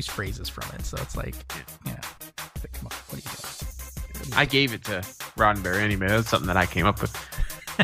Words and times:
Use 0.00 0.06
phrases 0.06 0.48
from 0.48 0.64
it, 0.74 0.86
so 0.86 0.96
it's 1.02 1.14
like, 1.14 1.34
you 1.84 1.92
know, 1.92 1.98
like, 2.62 2.72
come 2.72 2.86
on, 2.86 2.92
what 3.08 3.12
are 3.12 3.16
you 3.16 3.22
doing? 3.22 3.34
I 4.34 4.46
gave 4.46 4.72
it 4.72 4.82
to 4.84 5.02
Roddenberry 5.36 5.80
anyway. 5.80 6.08
That's 6.08 6.28
something 6.28 6.46
that 6.46 6.56
I 6.56 6.64
came 6.64 6.86
up 6.86 7.02
with. 7.02 7.14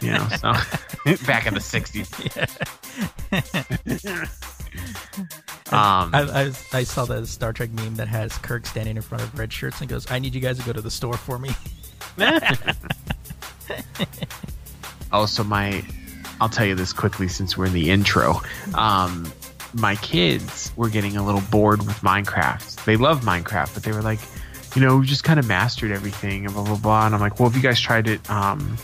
You 0.02 0.12
know, 0.12 0.26
so 0.40 0.52
back 1.26 1.46
in 1.46 1.52
the 1.54 1.60
'60s. 1.60 2.08
um, 5.72 6.14
I, 6.14 6.22
I 6.22 6.52
I 6.78 6.84
saw 6.84 7.04
the 7.04 7.26
Star 7.26 7.52
Trek 7.52 7.70
meme 7.72 7.96
that 7.96 8.08
has 8.08 8.36
Kirk 8.38 8.66
standing 8.66 8.96
in 8.96 9.02
front 9.02 9.22
of 9.22 9.38
red 9.38 9.52
shirts 9.52 9.80
and 9.80 9.88
goes, 9.88 10.10
"I 10.10 10.18
need 10.18 10.34
you 10.34 10.40
guys 10.40 10.58
to 10.58 10.64
go 10.64 10.72
to 10.72 10.80
the 10.80 10.90
store 10.90 11.16
for 11.16 11.38
me." 11.38 11.50
also, 15.12 15.42
so 15.42 15.48
my, 15.48 15.84
I'll 16.40 16.48
tell 16.48 16.66
you 16.66 16.74
this 16.74 16.92
quickly 16.92 17.28
since 17.28 17.56
we're 17.56 17.66
in 17.66 17.72
the 17.72 17.90
intro. 17.90 18.40
Um, 18.74 19.32
my 19.76 19.96
kids 19.96 20.72
were 20.76 20.88
getting 20.88 21.16
a 21.16 21.24
little 21.24 21.42
bored 21.50 21.86
with 21.86 21.96
Minecraft. 22.00 22.84
They 22.84 22.96
love 22.96 23.22
Minecraft, 23.22 23.74
but 23.74 23.82
they 23.82 23.92
were 23.92 24.02
like, 24.02 24.20
you 24.74 24.82
know, 24.82 24.98
we 24.98 25.06
just 25.06 25.24
kind 25.24 25.38
of 25.38 25.46
mastered 25.46 25.90
everything 25.90 26.44
and 26.44 26.54
blah 26.54 26.64
blah 26.64 26.76
blah. 26.76 27.06
And 27.06 27.14
I'm 27.14 27.20
like, 27.20 27.38
well, 27.38 27.48
have 27.48 27.56
you 27.56 27.62
guys 27.62 27.80
tried 27.80 28.08
it, 28.08 28.28
um, 28.30 28.76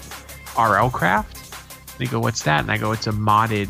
RL 0.59 0.91
Craft? 0.91 1.99
They 1.99 2.07
go, 2.07 2.21
what's 2.21 2.43
that? 2.45 2.61
And 2.61 2.71
I 2.71 2.79
go, 2.79 2.93
it's 2.93 3.07
a 3.07 3.13
modded 3.13 3.69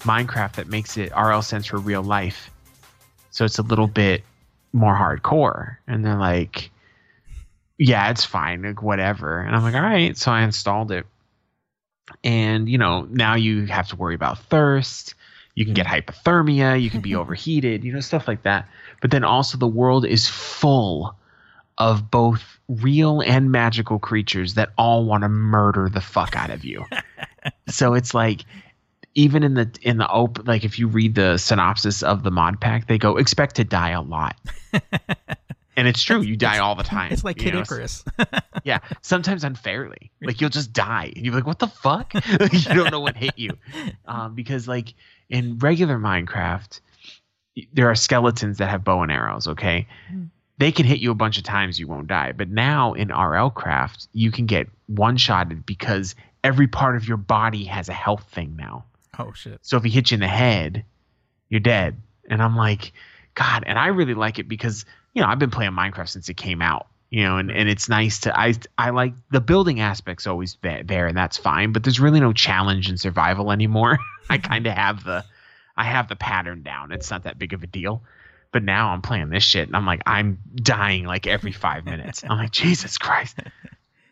Minecraft 0.00 0.54
that 0.54 0.68
makes 0.68 0.96
it 0.96 1.12
RL 1.16 1.42
sense 1.42 1.66
for 1.66 1.78
real 1.78 2.02
life. 2.02 2.50
So 3.30 3.44
it's 3.44 3.58
a 3.58 3.62
little 3.62 3.86
bit 3.86 4.22
more 4.72 4.94
hardcore. 4.94 5.76
And 5.86 6.04
they're 6.04 6.18
like, 6.18 6.70
yeah, 7.78 8.10
it's 8.10 8.24
fine, 8.24 8.62
like 8.62 8.82
whatever. 8.82 9.40
And 9.40 9.54
I'm 9.54 9.62
like, 9.62 9.74
all 9.74 9.80
right. 9.80 10.16
So 10.16 10.32
I 10.32 10.42
installed 10.42 10.90
it. 10.92 11.06
And, 12.24 12.68
you 12.68 12.78
know, 12.78 13.02
now 13.02 13.34
you 13.34 13.66
have 13.66 13.88
to 13.88 13.96
worry 13.96 14.14
about 14.14 14.38
thirst. 14.38 15.14
You 15.58 15.64
can 15.64 15.74
get 15.74 15.86
hypothermia. 15.86 16.80
You 16.80 16.88
can 16.88 17.00
be 17.00 17.14
overheated, 17.16 17.82
you 17.82 17.92
know, 17.92 17.98
stuff 17.98 18.28
like 18.28 18.42
that. 18.42 18.68
But 19.00 19.10
then 19.10 19.24
also, 19.24 19.58
the 19.58 19.66
world 19.66 20.06
is 20.06 20.28
full 20.28 21.16
of 21.78 22.12
both 22.12 22.60
real 22.68 23.20
and 23.22 23.50
magical 23.50 23.98
creatures 23.98 24.54
that 24.54 24.70
all 24.78 25.04
want 25.04 25.22
to 25.22 25.28
murder 25.28 25.88
the 25.88 26.00
fuck 26.00 26.36
out 26.36 26.50
of 26.50 26.64
you. 26.64 26.84
so 27.68 27.94
it's 27.94 28.14
like, 28.14 28.44
even 29.14 29.42
in 29.42 29.54
the 29.54 29.68
in 29.82 29.96
the 29.96 30.08
open 30.12 30.44
like 30.44 30.64
if 30.64 30.78
you 30.78 30.86
read 30.86 31.16
the 31.16 31.38
synopsis 31.38 32.04
of 32.04 32.22
the 32.22 32.30
mod 32.30 32.60
pack 32.60 32.86
they 32.86 32.98
go 32.98 33.16
expect 33.16 33.56
to 33.56 33.64
die 33.64 33.90
a 33.90 34.02
lot 34.02 34.36
and 35.76 35.88
it's 35.88 36.02
true 36.02 36.20
you 36.20 36.36
die 36.36 36.58
all 36.58 36.76
the 36.76 36.84
time 36.84 37.10
It's 37.10 37.24
like 37.24 37.38
Kid 37.38 37.54
know? 37.54 37.64
Yeah 38.68 38.78
sometimes 39.02 39.44
unfairly. 39.44 40.10
Like 40.22 40.40
you'll 40.40 40.50
just 40.50 40.72
die 40.72 41.12
and 41.16 41.24
you're 41.24 41.34
like 41.34 41.46
what 41.46 41.58
the 41.58 41.66
fuck? 41.66 42.12
You 42.52 42.74
don't 42.74 42.92
know 42.92 43.00
what 43.00 43.16
hit 43.16 43.34
you. 43.36 43.50
Um, 44.06 44.34
because 44.34 44.68
like 44.68 44.94
in 45.28 45.58
regular 45.58 45.98
minecraft 45.98 46.80
there 47.72 47.88
are 47.90 47.94
skeletons 47.94 48.58
that 48.58 48.68
have 48.68 48.84
bow 48.84 49.02
and 49.02 49.10
arrows 49.10 49.48
okay? 49.48 49.88
They 50.58 50.72
can 50.72 50.86
hit 50.86 50.98
you 50.98 51.10
a 51.10 51.14
bunch 51.14 51.38
of 51.38 51.44
times 51.44 51.78
you 51.80 51.88
won't 51.88 52.08
die. 52.08 52.32
But 52.32 52.48
now 52.48 52.92
in 52.92 53.08
rl 53.08 53.50
craft 53.50 54.08
you 54.12 54.30
can 54.30 54.46
get 54.46 54.68
one 54.86 55.16
shotted 55.16 55.64
because 55.64 56.14
every 56.44 56.68
part 56.68 56.96
of 56.96 57.08
your 57.08 57.16
body 57.16 57.64
has 57.64 57.88
a 57.88 57.94
health 57.94 58.24
thing 58.32 58.56
now. 58.56 58.84
Oh 59.18 59.32
shit! 59.32 59.58
so 59.62 59.76
if 59.76 59.82
he 59.82 59.90
hits 59.90 60.10
you 60.10 60.16
in 60.16 60.20
the 60.20 60.28
head, 60.28 60.84
you're 61.48 61.60
dead. 61.60 61.96
And 62.30 62.42
I'm 62.42 62.56
like, 62.56 62.92
God, 63.34 63.64
and 63.66 63.78
I 63.78 63.88
really 63.88 64.14
like 64.14 64.38
it 64.38 64.48
because, 64.48 64.84
you 65.14 65.22
know, 65.22 65.28
I've 65.28 65.38
been 65.38 65.50
playing 65.50 65.72
Minecraft 65.72 66.08
since 66.08 66.28
it 66.28 66.36
came 66.36 66.60
out. 66.60 66.86
You 67.10 67.22
know, 67.24 67.38
and, 67.38 67.50
and 67.50 67.68
it's 67.68 67.88
nice 67.88 68.20
to 68.20 68.38
I 68.38 68.54
I 68.76 68.90
like 68.90 69.14
the 69.30 69.40
building 69.40 69.80
aspects 69.80 70.26
always 70.26 70.58
there 70.62 71.06
and 71.06 71.16
that's 71.16 71.38
fine, 71.38 71.72
but 71.72 71.82
there's 71.82 72.00
really 72.00 72.20
no 72.20 72.32
challenge 72.32 72.90
in 72.90 72.98
survival 72.98 73.50
anymore. 73.50 73.98
I 74.28 74.36
mm-hmm. 74.36 74.46
kind 74.46 74.66
of 74.66 74.74
have 74.74 75.04
the 75.04 75.24
I 75.76 75.84
have 75.84 76.08
the 76.08 76.16
pattern 76.16 76.62
down. 76.62 76.92
It's 76.92 77.10
not 77.10 77.22
that 77.24 77.38
big 77.38 77.52
of 77.54 77.62
a 77.62 77.66
deal. 77.66 78.02
But 78.50 78.62
now 78.62 78.90
I'm 78.90 79.02
playing 79.02 79.28
this 79.28 79.44
shit 79.44 79.68
and 79.68 79.76
I'm 79.76 79.86
like 79.86 80.02
I'm 80.04 80.38
dying 80.54 81.04
like 81.04 81.26
every 81.26 81.52
5 81.52 81.84
minutes. 81.84 82.24
I'm 82.28 82.36
like 82.38 82.50
Jesus 82.50 82.98
Christ. 82.98 83.38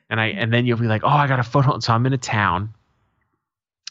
And 0.09 0.21
I 0.21 0.27
and 0.27 0.53
then 0.53 0.67
you'll 0.67 0.79
be 0.79 0.87
like, 0.87 1.03
"Oh, 1.05 1.09
I 1.09 1.27
got 1.27 1.41
a 1.41 1.43
foothold." 1.43 1.83
So 1.83 1.93
I'm 1.93 2.07
in 2.07 2.13
a 2.13 2.19
town. 2.19 2.73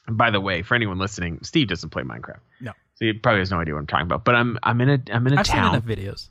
And 0.08 0.18
by 0.18 0.32
the 0.32 0.40
way, 0.40 0.62
for 0.62 0.76
anyone 0.76 0.98
listening, 0.98 1.40
Steve 1.44 1.68
doesn't 1.68 1.90
play 1.90 2.04
Minecraft. 2.04 2.40
No. 2.62 2.72
So 2.96 3.06
he 3.06 3.14
probably 3.14 3.40
has 3.40 3.52
no 3.52 3.60
idea 3.60 3.74
what 3.74 3.82
I'm 3.82 3.88
talking 3.88 4.06
about. 4.06 4.24
But 4.24 4.36
I'm 4.36 4.58
I'm 4.64 4.80
in 4.82 4.90
a 4.90 5.00
I'm 5.12 5.28
in 5.28 5.34
a 5.34 5.40
I've 5.40 5.48
seen 5.48 5.56
town. 5.56 5.76
enough 5.76 5.86
videos. 5.86 6.30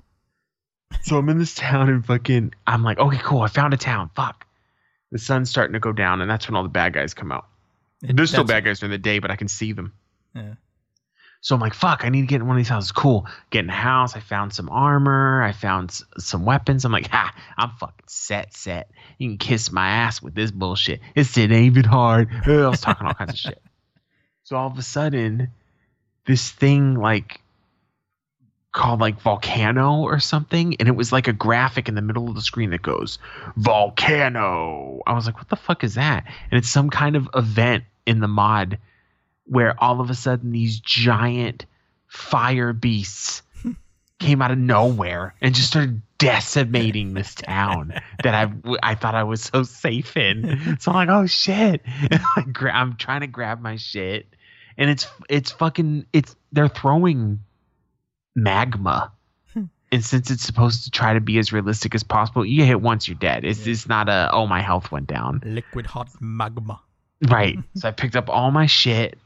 So 1.02 1.18
I'm 1.18 1.28
in 1.28 1.38
this 1.38 1.54
town 1.54 1.88
and 1.90 2.04
fucking 2.04 2.54
I'm 2.66 2.82
like, 2.82 2.98
okay, 2.98 3.18
cool, 3.22 3.40
I 3.42 3.48
found 3.48 3.74
a 3.74 3.76
town. 3.76 4.10
Fuck. 4.14 4.46
The 5.12 5.18
sun's 5.18 5.50
starting 5.50 5.74
to 5.74 5.80
go 5.80 5.92
down, 5.92 6.20
and 6.20 6.30
that's 6.30 6.48
when 6.48 6.56
all 6.56 6.62
the 6.62 6.68
bad 6.68 6.92
guys 6.92 7.14
come 7.14 7.30
out. 7.30 7.46
There's 8.00 8.30
still 8.30 8.44
bad 8.44 8.64
guys 8.64 8.80
during 8.80 8.90
the 8.90 8.98
day, 8.98 9.18
but 9.18 9.30
I 9.30 9.36
can 9.36 9.48
see 9.48 9.72
them. 9.72 9.92
Yeah. 10.34 10.54
So 11.40 11.54
I'm 11.54 11.60
like, 11.60 11.74
fuck, 11.74 12.04
I 12.04 12.08
need 12.08 12.22
to 12.22 12.26
get 12.26 12.40
in 12.40 12.46
one 12.46 12.56
of 12.56 12.58
these 12.60 12.68
houses. 12.70 12.90
Cool. 12.90 13.26
Get 13.50 13.64
in 13.64 13.70
a 13.70 13.74
house. 13.74 14.16
I 14.16 14.20
found 14.20 14.52
some 14.54 14.70
armor. 14.70 15.42
I 15.42 15.52
found 15.52 15.90
s- 15.90 16.02
some 16.18 16.44
weapons. 16.46 16.84
I'm 16.86 16.92
like, 16.92 17.08
ha, 17.08 17.34
I'm 17.58 17.70
fucking 17.78 18.06
set, 18.06 18.54
set. 18.54 18.90
You 19.18 19.28
can 19.28 19.36
kiss 19.38 19.70
my 19.70 19.86
ass 19.88 20.22
with 20.22 20.34
this 20.34 20.50
bullshit. 20.50 21.00
It's 21.14 21.36
it 21.36 21.52
ain't 21.52 21.66
even 21.76 21.84
hard. 21.84 22.28
Ugh, 22.46 22.48
I 22.48 22.68
was 22.68 22.80
talking 22.80 23.06
all 23.06 23.14
kinds 23.14 23.32
of 23.34 23.38
shit. 23.38 23.62
So 24.46 24.56
all 24.56 24.66
of 24.66 24.76
a 24.76 24.82
sudden, 24.82 25.48
this 26.26 26.50
thing 26.50 26.96
like 26.96 27.40
called 28.74 29.00
like 29.00 29.20
volcano 29.20 30.00
or 30.00 30.18
something, 30.18 30.76
and 30.78 30.88
it 30.88 30.96
was 30.96 31.12
like 31.12 31.28
a 31.28 31.32
graphic 31.32 31.88
in 31.88 31.94
the 31.94 32.02
middle 32.02 32.28
of 32.28 32.34
the 32.34 32.42
screen 32.42 32.70
that 32.70 32.82
goes 32.82 33.18
volcano. 33.56 35.00
I 35.06 35.14
was 35.14 35.26
like, 35.26 35.38
what 35.38 35.48
the 35.48 35.56
fuck 35.56 35.84
is 35.84 35.94
that? 35.94 36.24
And 36.50 36.58
it's 36.58 36.68
some 36.68 36.90
kind 36.90 37.16
of 37.16 37.28
event 37.34 37.84
in 38.04 38.20
the 38.20 38.28
mod 38.28 38.78
where 39.46 39.80
all 39.82 40.00
of 40.00 40.10
a 40.10 40.14
sudden 40.14 40.50
these 40.50 40.80
giant 40.80 41.66
fire 42.08 42.72
beasts 42.72 43.42
came 44.18 44.42
out 44.42 44.50
of 44.50 44.58
nowhere 44.58 45.34
and 45.40 45.54
just 45.54 45.68
started 45.68 46.02
decimating 46.18 47.14
this 47.14 47.34
town 47.36 47.94
that 48.24 48.34
I 48.34 48.52
I 48.82 48.96
thought 48.96 49.14
I 49.14 49.22
was 49.22 49.42
so 49.42 49.62
safe 49.62 50.16
in. 50.16 50.78
So 50.80 50.90
I'm 50.90 51.06
like, 51.06 51.16
oh 51.16 51.26
shit! 51.26 51.80
I'm 52.36 52.96
trying 52.96 53.20
to 53.20 53.28
grab 53.28 53.60
my 53.60 53.76
shit, 53.76 54.26
and 54.76 54.90
it's 54.90 55.06
it's 55.28 55.52
fucking 55.52 56.06
it's 56.12 56.34
they're 56.50 56.68
throwing 56.68 57.43
magma 58.34 59.12
and 59.94 60.04
since 60.04 60.28
it's 60.28 60.44
supposed 60.44 60.82
to 60.84 60.90
try 60.90 61.14
to 61.14 61.20
be 61.20 61.38
as 61.38 61.52
realistic 61.52 61.94
as 61.94 62.02
possible, 62.02 62.44
you 62.44 62.64
hit 62.64 62.80
once, 62.80 63.06
you're 63.06 63.16
dead. 63.16 63.44
It's 63.44 63.64
it's 63.64 63.86
not 63.86 64.08
a 64.08 64.28
oh 64.32 64.44
my 64.44 64.60
health 64.60 64.90
went 64.90 65.06
down. 65.06 65.40
Liquid 65.44 65.86
hot 65.86 66.08
magma. 66.20 66.80
Right. 67.28 67.56
so 67.76 67.86
I 67.86 67.92
picked 67.92 68.16
up 68.16 68.28
all 68.28 68.50
my 68.50 68.66
shit 68.66 69.16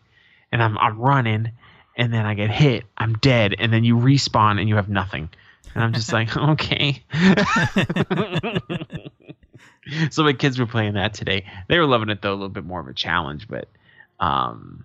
and 0.52 0.62
I'm 0.62 0.76
I'm 0.76 0.98
running 0.98 1.52
and 1.96 2.12
then 2.12 2.26
I 2.26 2.34
get 2.34 2.50
hit, 2.50 2.84
I'm 2.98 3.14
dead, 3.14 3.54
and 3.58 3.72
then 3.72 3.82
you 3.82 3.96
respawn 3.96 4.60
and 4.60 4.68
you 4.68 4.76
have 4.76 4.90
nothing. 4.90 5.30
And 5.74 5.82
I'm 5.82 5.94
just 5.94 6.12
like, 6.12 6.36
okay. 6.36 7.02
so 10.10 10.22
my 10.22 10.34
kids 10.34 10.58
were 10.58 10.66
playing 10.66 10.92
that 10.94 11.14
today. 11.14 11.46
They 11.68 11.78
were 11.78 11.86
loving 11.86 12.10
it 12.10 12.20
though, 12.20 12.32
a 12.32 12.34
little 12.34 12.50
bit 12.50 12.66
more 12.66 12.80
of 12.80 12.88
a 12.88 12.94
challenge, 12.94 13.48
but 13.48 13.68
um 14.20 14.84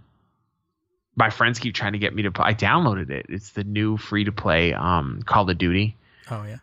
my 1.16 1.30
friends 1.30 1.60
keep 1.60 1.76
trying 1.76 1.94
to 1.94 2.00
get 2.00 2.14
me 2.16 2.24
to 2.24 2.32
play. 2.32 2.46
I 2.48 2.54
downloaded 2.54 3.10
it. 3.10 3.26
It's 3.30 3.52
the 3.52 3.64
new 3.64 3.98
free 3.98 4.24
to 4.24 4.32
play 4.32 4.74
um 4.74 5.22
Call 5.26 5.50
of 5.50 5.58
Duty. 5.58 5.96
Oh 6.32 6.44
yeah. 6.44 6.58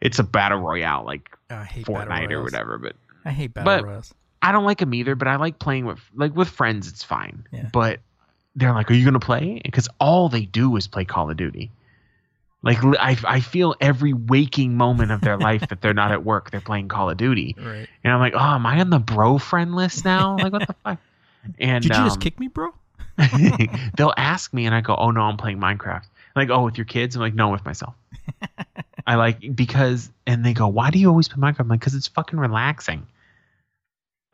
It's 0.00 0.18
a 0.18 0.24
battle 0.24 0.58
royale 0.58 1.04
like 1.04 1.30
Oh, 1.50 1.56
I 1.56 1.64
hate 1.64 1.86
Fortnite 1.86 2.30
or 2.32 2.42
whatever, 2.42 2.76
but 2.78 2.96
I 3.24 3.30
hate 3.30 3.54
battle 3.54 3.64
But- 3.78 3.84
royals. 3.84 4.14
I 4.42 4.52
don't 4.52 4.64
like 4.64 4.78
them 4.78 4.94
either, 4.94 5.14
but 5.16 5.26
I 5.26 5.36
like 5.36 5.58
playing 5.58 5.86
with 5.86 5.98
like 6.14 6.36
with 6.36 6.48
friends. 6.48 6.88
It's 6.88 7.02
fine. 7.02 7.46
Yeah. 7.52 7.68
But 7.72 8.00
they're 8.54 8.72
like, 8.72 8.90
"Are 8.90 8.94
you 8.94 9.04
gonna 9.04 9.18
play?" 9.18 9.60
Because 9.64 9.88
all 9.98 10.28
they 10.28 10.44
do 10.44 10.76
is 10.76 10.86
play 10.86 11.04
Call 11.04 11.30
of 11.30 11.36
Duty. 11.36 11.70
Like 12.62 12.78
I, 12.84 13.16
I 13.26 13.40
feel 13.40 13.74
every 13.80 14.12
waking 14.12 14.76
moment 14.76 15.10
of 15.10 15.20
their 15.20 15.36
life 15.38 15.68
that 15.68 15.80
they're 15.80 15.94
not 15.94 16.12
at 16.12 16.24
work, 16.24 16.50
they're 16.50 16.60
playing 16.60 16.88
Call 16.88 17.10
of 17.10 17.16
Duty, 17.16 17.56
Right. 17.60 17.88
and 18.04 18.12
I'm 18.12 18.20
like, 18.20 18.34
"Oh, 18.34 18.38
am 18.38 18.66
I 18.66 18.78
on 18.80 18.90
the 18.90 18.98
bro 19.00 19.38
friend 19.38 19.74
list 19.74 20.04
now? 20.04 20.36
Like 20.36 20.52
what 20.52 20.66
the 20.66 20.74
fuck?" 20.84 20.98
And 21.58 21.82
Did 21.82 21.96
you 21.96 22.04
just 22.04 22.16
um, 22.18 22.20
kick 22.22 22.38
me, 22.38 22.48
bro? 22.48 22.70
they'll 23.96 24.14
ask 24.16 24.52
me, 24.52 24.66
and 24.66 24.74
I 24.74 24.80
go, 24.80 24.94
"Oh 24.94 25.10
no, 25.10 25.22
I'm 25.22 25.36
playing 25.36 25.58
Minecraft." 25.58 26.04
Like, 26.34 26.50
"Oh, 26.50 26.64
with 26.64 26.76
your 26.78 26.84
kids?" 26.84 27.16
I'm 27.16 27.22
like, 27.22 27.34
"No, 27.34 27.48
with 27.50 27.64
myself." 27.64 27.94
I 29.06 29.14
like 29.14 29.54
because, 29.54 30.10
and 30.26 30.44
they 30.44 30.52
go, 30.52 30.66
"Why 30.68 30.90
do 30.90 30.98
you 30.98 31.08
always 31.08 31.28
play 31.28 31.40
Minecraft?" 31.40 31.60
I'm 31.60 31.68
like, 31.68 31.80
"Because 31.80 31.94
it's 31.94 32.08
fucking 32.08 32.38
relaxing." 32.38 33.06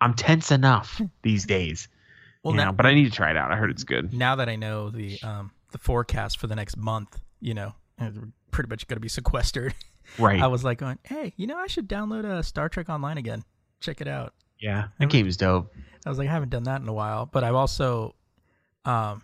I'm 0.00 0.14
tense 0.14 0.50
enough 0.50 1.00
these 1.22 1.46
days, 1.46 1.86
Well, 2.42 2.54
now, 2.54 2.66
know, 2.66 2.72
but 2.72 2.86
I 2.86 2.94
need 2.94 3.04
to 3.04 3.10
try 3.10 3.30
it 3.30 3.36
out. 3.36 3.52
I 3.52 3.56
heard 3.56 3.70
it's 3.70 3.84
good. 3.84 4.12
now 4.12 4.34
that 4.36 4.48
I 4.48 4.56
know 4.56 4.90
the 4.90 5.20
um 5.22 5.52
the 5.70 5.78
forecast 5.78 6.38
for 6.38 6.48
the 6.48 6.56
next 6.56 6.76
month, 6.76 7.20
you 7.40 7.54
know, 7.54 7.74
we're 8.00 8.32
pretty 8.50 8.68
much 8.68 8.86
going 8.88 8.96
to 8.96 9.00
be 9.00 9.08
sequestered. 9.08 9.74
Right? 10.18 10.42
I 10.42 10.48
was 10.48 10.64
like 10.64 10.78
going, 10.78 10.98
hey, 11.04 11.32
you 11.36 11.46
know, 11.46 11.56
I 11.56 11.68
should 11.68 11.88
download 11.88 12.24
uh, 12.24 12.42
Star 12.42 12.68
Trek 12.68 12.90
Online 12.90 13.16
again. 13.16 13.44
Check 13.80 14.00
it 14.00 14.08
out. 14.08 14.34
yeah, 14.58 14.88
that 14.98 15.08
game's 15.08 15.36
dope. 15.36 15.72
I 16.04 16.08
was 16.08 16.18
like, 16.18 16.28
I 16.28 16.32
haven't 16.32 16.50
done 16.50 16.64
that 16.64 16.82
in 16.82 16.88
a 16.88 16.92
while, 16.92 17.24
but 17.24 17.44
I've 17.44 17.54
also, 17.54 18.14
um, 18.84 19.22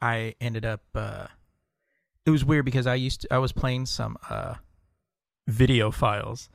I 0.00 0.34
ended 0.40 0.64
up. 0.64 0.82
uh 0.94 1.26
It 2.26 2.30
was 2.30 2.44
weird 2.44 2.64
because 2.64 2.86
I 2.86 2.94
used 2.94 3.22
to, 3.22 3.34
I 3.34 3.38
was 3.38 3.52
playing 3.52 3.86
some 3.86 4.16
uh 4.28 4.54
video 5.46 5.90
files 5.90 6.48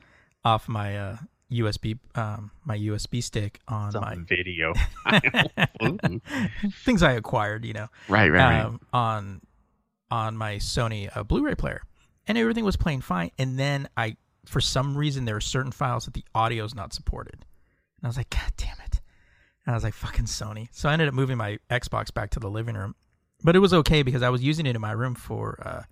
off 0.44 0.68
my 0.68 0.96
uh 0.96 1.16
USB 1.52 1.98
um 2.14 2.50
my 2.64 2.78
USB 2.78 3.22
stick 3.22 3.60
on 3.68 3.92
my 3.92 4.16
video. 4.28 4.72
Things 6.84 7.02
I 7.02 7.12
acquired, 7.12 7.64
you 7.64 7.74
know, 7.74 7.88
right, 8.08 8.30
right, 8.30 8.38
right. 8.38 8.60
um, 8.64 8.80
on 8.92 9.40
on 10.10 10.36
my 10.36 10.56
Sony 10.56 11.14
uh, 11.16 11.22
Blu-ray 11.24 11.54
player, 11.54 11.82
and 12.26 12.38
everything 12.38 12.64
was 12.64 12.76
playing 12.76 13.00
fine. 13.00 13.30
And 13.38 13.58
then 13.58 13.88
I, 13.96 14.16
for 14.46 14.60
some 14.60 14.96
reason, 14.96 15.24
there 15.24 15.36
are 15.36 15.40
certain 15.40 15.72
files 15.72 16.04
that 16.04 16.14
the 16.14 16.24
audio 16.34 16.64
is 16.64 16.74
not 16.74 16.92
supported, 16.92 17.34
and 17.34 18.04
I 18.04 18.06
was 18.06 18.16
like, 18.16 18.30
God 18.30 18.52
damn 18.56 18.76
it! 18.86 19.00
And 19.66 19.74
I 19.74 19.76
was 19.76 19.84
like, 19.84 19.94
fucking 19.94 20.26
Sony. 20.26 20.68
So 20.72 20.88
I 20.88 20.92
ended 20.92 21.08
up 21.08 21.14
moving 21.14 21.38
my 21.38 21.58
Xbox 21.70 22.12
back 22.12 22.30
to 22.30 22.40
the 22.40 22.50
living 22.50 22.74
room, 22.74 22.94
but 23.42 23.56
it 23.56 23.60
was 23.60 23.72
okay 23.72 24.02
because 24.02 24.22
I 24.22 24.28
was 24.30 24.42
using 24.42 24.66
it 24.66 24.74
in 24.74 24.80
my 24.80 24.92
room 24.92 25.14
for 25.14 25.58
uh, 25.64 25.82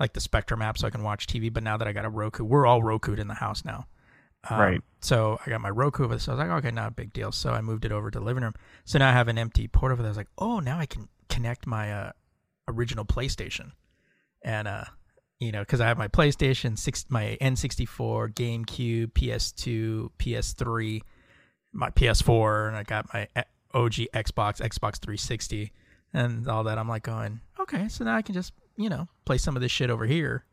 like 0.00 0.12
the 0.12 0.20
Spectrum 0.20 0.62
app, 0.62 0.78
so 0.78 0.86
I 0.86 0.90
can 0.90 1.02
watch 1.02 1.26
TV. 1.26 1.52
But 1.52 1.62
now 1.62 1.76
that 1.76 1.86
I 1.86 1.92
got 1.92 2.04
a 2.04 2.10
Roku, 2.10 2.44
we're 2.44 2.66
all 2.66 2.82
Roku'd 2.82 3.18
in 3.18 3.28
the 3.28 3.34
house 3.34 3.64
now. 3.64 3.86
Um, 4.50 4.58
Right. 4.58 4.80
So 5.00 5.38
I 5.46 5.50
got 5.50 5.60
my 5.60 5.70
Roku 5.70 6.04
over, 6.04 6.18
so 6.18 6.32
I 6.32 6.34
was 6.34 6.48
like, 6.48 6.58
okay, 6.58 6.74
not 6.74 6.88
a 6.88 6.94
big 6.94 7.12
deal. 7.12 7.32
So 7.32 7.52
I 7.52 7.60
moved 7.60 7.84
it 7.84 7.92
over 7.92 8.10
to 8.10 8.18
the 8.18 8.24
living 8.24 8.42
room. 8.42 8.54
So 8.84 8.98
now 8.98 9.08
I 9.08 9.12
have 9.12 9.28
an 9.28 9.38
empty 9.38 9.68
port 9.68 9.92
over 9.92 10.02
there. 10.02 10.08
I 10.08 10.10
was 10.10 10.16
like, 10.16 10.30
oh, 10.38 10.58
now 10.60 10.78
I 10.78 10.86
can 10.86 11.08
connect 11.28 11.66
my 11.66 11.92
uh, 11.92 12.12
original 12.68 13.04
PlayStation, 13.04 13.72
and 14.44 14.66
uh, 14.66 14.84
you 15.38 15.52
know, 15.52 15.60
because 15.60 15.80
I 15.80 15.88
have 15.88 15.98
my 15.98 16.08
PlayStation, 16.08 16.78
six, 16.78 17.04
my 17.08 17.36
N64, 17.40 18.32
GameCube, 18.32 19.12
PS2, 19.12 20.10
PS3, 20.18 21.00
my 21.72 21.90
PS4, 21.90 22.68
and 22.68 22.76
I 22.76 22.82
got 22.82 23.12
my 23.14 23.28
eh, 23.36 23.42
OG 23.74 23.92
Xbox, 24.14 24.60
Xbox 24.60 24.98
360, 24.98 25.72
and 26.12 26.46
all 26.48 26.64
that. 26.64 26.78
I'm 26.78 26.88
like 26.88 27.02
going, 27.04 27.40
okay, 27.60 27.88
so 27.88 28.04
now 28.04 28.14
I 28.16 28.22
can 28.22 28.34
just 28.34 28.52
you 28.76 28.88
know 28.88 29.08
play 29.24 29.38
some 29.38 29.56
of 29.56 29.62
this 29.62 29.72
shit 29.72 29.90
over 29.90 30.04
here, 30.06 30.44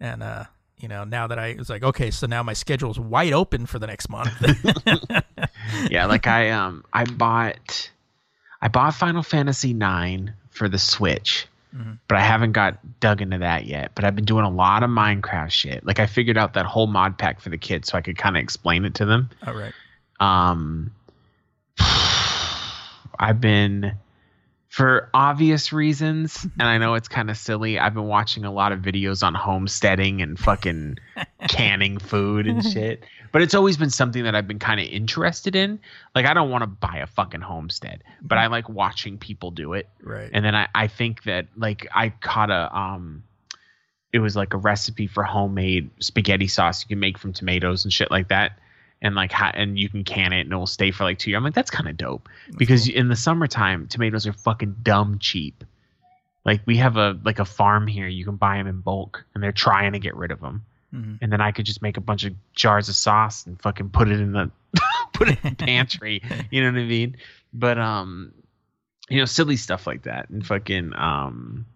and 0.00 0.22
uh, 0.22 0.44
you 0.78 0.88
know, 0.88 1.04
now 1.04 1.26
that 1.26 1.38
I 1.38 1.54
was 1.58 1.68
like, 1.70 1.82
okay, 1.82 2.10
so 2.10 2.26
now 2.26 2.42
my 2.42 2.52
schedule's 2.52 2.98
wide 3.00 3.32
open 3.32 3.66
for 3.66 3.78
the 3.78 3.86
next 3.86 4.08
month. 4.08 4.30
yeah, 5.90 6.06
like 6.06 6.26
I 6.26 6.50
um 6.50 6.84
I 6.92 7.04
bought 7.04 7.90
I 8.60 8.68
bought 8.68 8.94
Final 8.94 9.22
Fantasy 9.22 9.70
IX 9.70 10.30
for 10.50 10.68
the 10.68 10.78
Switch, 10.78 11.46
Mhm. 11.76 11.98
but 12.08 12.16
I 12.16 12.20
haven't 12.22 12.52
got 12.52 12.78
dug 13.00 13.20
into 13.22 13.38
that 13.38 13.66
yet. 13.66 13.92
But 13.94 14.04
I've 14.04 14.16
been 14.16 14.24
doing 14.24 14.44
a 14.44 14.50
lot 14.50 14.82
of 14.82 14.90
Minecraft 14.90 15.50
shit. 15.50 15.84
Like 15.86 16.00
I 16.00 16.06
figured 16.06 16.36
out 16.38 16.54
that 16.54 16.66
whole 16.66 16.86
mod 16.86 17.18
pack 17.18 17.40
for 17.40 17.50
the 17.50 17.58
kids, 17.58 17.88
so 17.88 17.98
I 17.98 18.00
could 18.00 18.16
kind 18.18 18.36
of 18.36 18.42
explain 18.42 18.84
it 18.84 18.94
to 18.94 19.04
them. 19.04 19.30
all 19.46 19.54
right. 19.54 19.72
Um, 20.20 20.92
I've 23.18 23.40
been, 23.40 23.94
for 24.68 25.10
obvious 25.12 25.72
reasons, 25.72 26.44
and 26.58 26.68
I 26.68 26.78
know 26.78 26.94
it's 26.94 27.08
kind 27.08 27.30
of 27.30 27.36
silly. 27.36 27.78
I've 27.78 27.94
been 27.94 28.06
watching 28.06 28.44
a 28.44 28.52
lot 28.52 28.72
of 28.72 28.80
videos 28.80 29.22
on 29.22 29.34
homesteading 29.34 30.22
and 30.22 30.38
fucking 30.38 30.98
canning 31.48 31.98
food 31.98 32.46
and 32.46 32.64
shit. 32.64 33.04
But 33.32 33.42
it's 33.42 33.54
always 33.54 33.76
been 33.76 33.90
something 33.90 34.24
that 34.24 34.34
I've 34.34 34.48
been 34.48 34.58
kind 34.58 34.80
of 34.80 34.86
interested 34.86 35.54
in. 35.54 35.80
Like 36.14 36.26
I 36.26 36.34
don't 36.34 36.50
want 36.50 36.62
to 36.62 36.66
buy 36.66 36.98
a 37.02 37.06
fucking 37.06 37.42
homestead, 37.42 38.02
but 38.22 38.38
I 38.38 38.46
like 38.46 38.68
watching 38.68 39.18
people 39.18 39.50
do 39.50 39.74
it. 39.74 39.88
Right. 40.02 40.30
And 40.32 40.44
then 40.44 40.54
I, 40.54 40.68
I 40.74 40.86
think 40.86 41.24
that 41.24 41.46
like 41.56 41.86
I 41.94 42.08
caught 42.08 42.50
a 42.50 42.74
um 42.74 43.22
it 44.12 44.20
was 44.20 44.34
like 44.34 44.54
a 44.54 44.56
recipe 44.56 45.06
for 45.06 45.22
homemade 45.22 45.90
spaghetti 45.98 46.48
sauce 46.48 46.82
you 46.82 46.88
can 46.88 47.00
make 47.00 47.18
from 47.18 47.32
tomatoes 47.32 47.84
and 47.84 47.92
shit 47.92 48.10
like 48.10 48.28
that. 48.28 48.58
And 49.00 49.14
like 49.14 49.30
ha- 49.30 49.52
and 49.54 49.78
you 49.78 49.88
can 49.88 50.02
can 50.02 50.32
it 50.32 50.40
and 50.40 50.52
it'll 50.52 50.66
stay 50.66 50.90
for 50.90 51.04
like 51.04 51.18
two 51.18 51.30
years. 51.30 51.38
I'm 51.38 51.44
like, 51.44 51.54
that's 51.54 51.70
kind 51.70 51.88
of 51.88 51.96
dope. 51.96 52.28
Because 52.56 52.88
in 52.88 53.08
the 53.08 53.14
summertime, 53.16 53.86
tomatoes 53.86 54.26
are 54.26 54.32
fucking 54.32 54.76
dumb 54.82 55.18
cheap. 55.20 55.62
Like 56.44 56.62
we 56.66 56.78
have 56.78 56.96
a 56.96 57.18
like 57.24 57.38
a 57.38 57.44
farm 57.44 57.86
here, 57.86 58.08
you 58.08 58.24
can 58.24 58.36
buy 58.36 58.56
them 58.56 58.66
in 58.66 58.80
bulk 58.80 59.24
and 59.34 59.42
they're 59.42 59.52
trying 59.52 59.92
to 59.92 59.98
get 59.98 60.16
rid 60.16 60.30
of 60.32 60.40
them. 60.40 60.64
Mhm. 60.92 61.18
And 61.20 61.30
then 61.32 61.40
I 61.40 61.52
could 61.52 61.66
just 61.66 61.82
make 61.82 61.96
a 61.96 62.00
bunch 62.00 62.24
of 62.24 62.34
jars 62.54 62.88
of 62.88 62.96
sauce 62.96 63.46
and 63.46 63.60
fucking 63.60 63.90
put 63.90 64.08
it 64.08 64.18
in 64.18 64.32
the 64.32 64.50
put 65.12 65.28
it 65.28 65.38
in 65.44 65.50
the 65.50 65.56
pantry. 65.66 66.22
You 66.50 66.62
know 66.62 66.72
what 66.72 66.80
I 66.80 66.84
mean? 66.84 67.16
But 67.52 67.78
um 67.78 68.32
you 69.08 69.18
know, 69.18 69.26
silly 69.26 69.56
stuff 69.56 69.86
like 69.86 70.02
that 70.02 70.28
and 70.30 70.44
fucking 70.44 70.92
um 70.96 71.66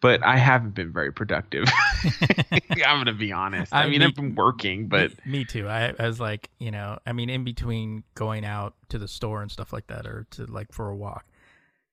but 0.00 0.24
I 0.24 0.36
haven't 0.36 0.74
been 0.74 0.92
very 0.92 1.12
productive. 1.12 1.64
I'm 2.52 2.98
gonna 2.98 3.14
be 3.14 3.32
honest. 3.32 3.74
I, 3.74 3.84
I 3.84 3.88
mean, 3.88 4.00
me- 4.00 4.06
I've 4.06 4.14
been 4.14 4.34
working, 4.34 4.88
but 4.88 5.12
me, 5.24 5.38
me 5.38 5.44
too. 5.44 5.68
I, 5.68 5.94
I 5.98 6.06
was 6.06 6.20
like, 6.20 6.50
you 6.58 6.70
know, 6.70 6.98
I 7.06 7.12
mean, 7.12 7.30
in 7.30 7.44
between 7.44 8.04
going 8.14 8.44
out 8.44 8.74
to 8.90 8.98
the 8.98 9.08
store 9.08 9.42
and 9.42 9.50
stuff 9.50 9.72
like 9.72 9.86
that, 9.88 10.06
or 10.06 10.26
to 10.32 10.46
like 10.46 10.72
for 10.72 10.90
a 10.90 10.96
walk, 10.96 11.24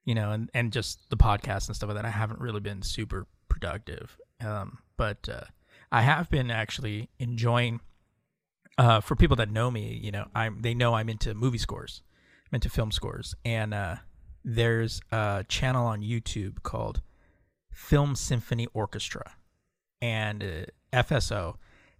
you 0.05 0.15
know, 0.15 0.31
and 0.31 0.49
and 0.53 0.71
just 0.71 1.09
the 1.09 1.17
podcast 1.17 1.67
and 1.67 1.75
stuff 1.75 1.87
like 1.87 1.97
that, 1.97 2.05
I 2.05 2.09
haven't 2.09 2.39
really 2.39 2.59
been 2.59 2.81
super 2.81 3.27
productive. 3.47 4.17
Um, 4.41 4.79
but 4.97 5.29
uh, 5.29 5.45
I 5.91 6.01
have 6.01 6.29
been 6.29 6.51
actually 6.51 7.09
enjoying. 7.19 7.79
Uh, 8.75 8.99
for 8.99 9.15
people 9.15 9.35
that 9.35 9.51
know 9.51 9.69
me, 9.69 9.99
you 10.01 10.11
know, 10.11 10.27
I'm 10.33 10.61
they 10.61 10.73
know 10.73 10.95
I'm 10.95 11.07
into 11.07 11.35
movie 11.35 11.59
scores, 11.59 12.01
I'm 12.51 12.55
into 12.55 12.69
film 12.69 12.91
scores, 12.91 13.35
and 13.45 13.71
uh, 13.71 13.97
there's 14.43 14.99
a 15.11 15.45
channel 15.47 15.85
on 15.85 16.01
YouTube 16.01 16.63
called 16.63 17.01
Film 17.73 18.15
Symphony 18.15 18.67
Orchestra, 18.73 19.35
and 20.01 20.43
uh, 20.43 21.01
FSO, 21.03 21.55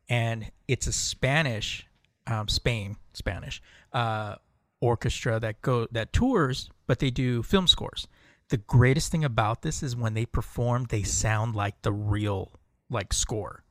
and 0.10 0.51
it's 0.68 0.88
a 0.88 0.94
Spanish, 0.94 1.88
um, 2.27 2.48
Spain 2.48 2.98
Spanish 3.13 3.62
uh, 3.94 4.36
orchestra 4.82 5.39
that 5.39 5.62
go 5.62 5.88
that 5.92 6.13
tours, 6.13 6.70
but 6.88 7.00
they 7.00 7.10
do 7.10 7.44
film 7.44 7.68
scores. 7.68 8.08
The 8.50 8.58
greatest 8.58 9.12
thing 9.12 9.24
about 9.24 9.62
this 9.62 9.82
is 9.82 9.96
when 9.96 10.13
they 10.13 10.25
perform, 10.25 10.86
they 10.89 11.03
sound 11.03 11.56
like 11.56 11.82
the 11.82 11.94
real 11.94 12.51
like 12.89 13.13
score. 13.13 13.63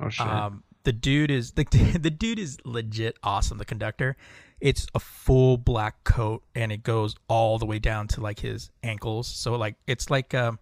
oh 0.00 0.08
shit. 0.08 0.26
Um, 0.26 0.64
the 0.84 0.92
dude 0.92 1.30
is 1.30 1.52
the 1.52 1.64
the 2.00 2.10
dude 2.10 2.38
is 2.38 2.58
legit 2.64 3.18
awesome. 3.22 3.58
The 3.58 3.64
conductor, 3.64 4.16
it's 4.60 4.86
a 4.94 5.00
full 5.00 5.56
black 5.56 6.04
coat 6.04 6.44
and 6.54 6.72
it 6.72 6.82
goes 6.82 7.14
all 7.28 7.58
the 7.58 7.66
way 7.66 7.78
down 7.78 8.08
to 8.08 8.20
like 8.20 8.40
his 8.40 8.70
ankles. 8.82 9.28
So 9.28 9.54
like 9.54 9.76
it's 9.86 10.10
like 10.10 10.34
um, 10.34 10.58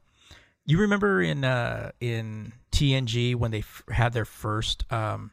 you 0.67 0.79
remember 0.79 1.23
in 1.23 1.45
uh 1.45 1.91
in 2.01 2.53
TNG 2.73 3.35
when 3.35 3.51
they 3.51 3.61
f- 3.61 3.85
had 3.91 4.13
their 4.13 4.25
first 4.25 4.85
um 4.93 5.31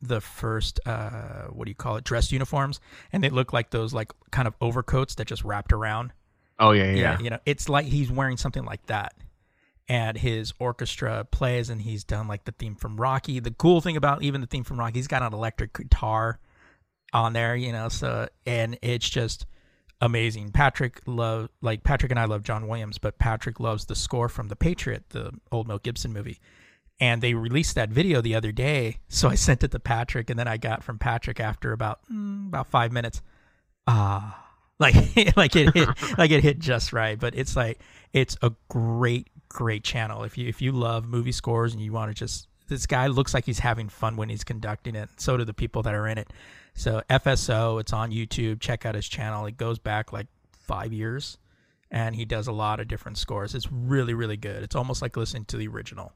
the 0.00 0.20
first 0.20 0.80
uh 0.86 1.44
what 1.52 1.66
do 1.66 1.70
you 1.70 1.74
call 1.76 1.96
it 1.96 2.04
dress 2.04 2.32
uniforms 2.32 2.80
and 3.12 3.22
they 3.22 3.28
look 3.30 3.52
like 3.52 3.70
those 3.70 3.94
like 3.94 4.10
kind 4.32 4.48
of 4.48 4.54
overcoats 4.60 5.14
that 5.16 5.26
just 5.28 5.44
wrapped 5.44 5.72
around 5.72 6.12
oh 6.58 6.72
yeah, 6.72 6.84
yeah, 6.84 6.90
yeah, 6.90 6.96
yeah. 6.96 7.18
you 7.20 7.30
know, 7.30 7.38
it's 7.46 7.68
like 7.68 7.86
he's 7.86 8.10
wearing 8.10 8.36
something 8.36 8.64
like 8.64 8.84
that. 8.86 9.14
and 9.88 10.16
his 10.16 10.52
orchestra 10.58 11.24
plays, 11.30 11.68
and 11.70 11.82
he's 11.82 12.04
done 12.04 12.28
like 12.28 12.44
the 12.44 12.52
theme 12.52 12.74
from 12.76 12.96
Rocky. 12.96 13.40
The 13.40 13.50
cool 13.50 13.80
thing 13.80 13.96
about 13.96 14.22
even 14.22 14.40
the 14.40 14.46
theme 14.46 14.64
from 14.64 14.78
Rocky, 14.78 14.98
he's 14.98 15.08
got 15.08 15.22
an 15.22 15.32
electric 15.34 15.72
guitar 15.74 16.38
on 17.12 17.32
there, 17.32 17.56
you 17.56 17.72
know. 17.72 17.88
So 17.88 18.28
and 18.46 18.78
it's 18.80 19.08
just 19.10 19.44
amazing. 20.02 20.50
Patrick 20.50 21.00
love 21.06 21.48
like 21.62 21.84
Patrick 21.84 22.10
and 22.10 22.20
I 22.20 22.26
love 22.26 22.42
John 22.42 22.68
Williams, 22.68 22.98
but 22.98 23.18
Patrick 23.18 23.60
loves 23.60 23.86
the 23.86 23.94
score 23.94 24.28
from 24.28 24.48
The 24.48 24.56
Patriot, 24.56 25.04
the 25.10 25.32
old 25.50 25.68
Mel 25.68 25.78
Gibson 25.78 26.12
movie. 26.12 26.38
And 27.00 27.22
they 27.22 27.34
released 27.34 27.76
that 27.76 27.88
video 27.88 28.20
the 28.20 28.34
other 28.34 28.52
day, 28.52 28.98
so 29.08 29.28
I 29.28 29.36
sent 29.36 29.64
it 29.64 29.70
to 29.70 29.80
Patrick, 29.80 30.28
and 30.28 30.38
then 30.38 30.48
I 30.48 30.58
got 30.58 30.82
from 30.82 30.98
Patrick 30.98 31.40
after 31.40 31.72
about 31.72 32.00
mm, 32.12 32.48
about 32.48 32.66
five 32.66 32.92
minutes. 32.92 33.22
Ah, 33.86 34.38
like 34.78 34.94
like 35.36 35.56
it 35.56 35.72
hit 35.72 35.88
like 36.18 36.30
it 36.30 36.42
hit 36.42 36.58
just 36.58 36.92
right. 36.92 37.18
But 37.18 37.34
it's 37.34 37.56
like 37.56 37.80
it's 38.12 38.36
a 38.42 38.52
great 38.68 39.28
great 39.48 39.84
channel 39.84 40.24
if 40.24 40.36
you 40.36 40.48
if 40.48 40.60
you 40.62 40.72
love 40.72 41.06
movie 41.06 41.32
scores 41.32 41.72
and 41.72 41.82
you 41.82 41.92
want 41.92 42.10
to 42.10 42.14
just 42.14 42.48
this 42.72 42.86
guy 42.86 43.06
looks 43.06 43.34
like 43.34 43.44
he's 43.44 43.60
having 43.60 43.88
fun 43.88 44.16
when 44.16 44.28
he's 44.28 44.44
conducting 44.44 44.94
it. 44.94 45.08
So 45.16 45.36
do 45.36 45.44
the 45.44 45.54
people 45.54 45.82
that 45.82 45.94
are 45.94 46.06
in 46.06 46.18
it. 46.18 46.32
So 46.74 47.02
FSO, 47.10 47.80
it's 47.80 47.92
on 47.92 48.10
YouTube. 48.10 48.60
Check 48.60 48.86
out 48.86 48.94
his 48.94 49.08
channel. 49.08 49.46
It 49.46 49.56
goes 49.56 49.78
back 49.78 50.12
like 50.12 50.26
five 50.52 50.92
years, 50.92 51.38
and 51.90 52.16
he 52.16 52.24
does 52.24 52.46
a 52.46 52.52
lot 52.52 52.80
of 52.80 52.88
different 52.88 53.18
scores. 53.18 53.54
It's 53.54 53.70
really 53.70 54.14
really 54.14 54.36
good. 54.36 54.62
It's 54.62 54.74
almost 54.74 55.02
like 55.02 55.16
listening 55.16 55.44
to 55.46 55.56
the 55.56 55.68
original 55.68 56.12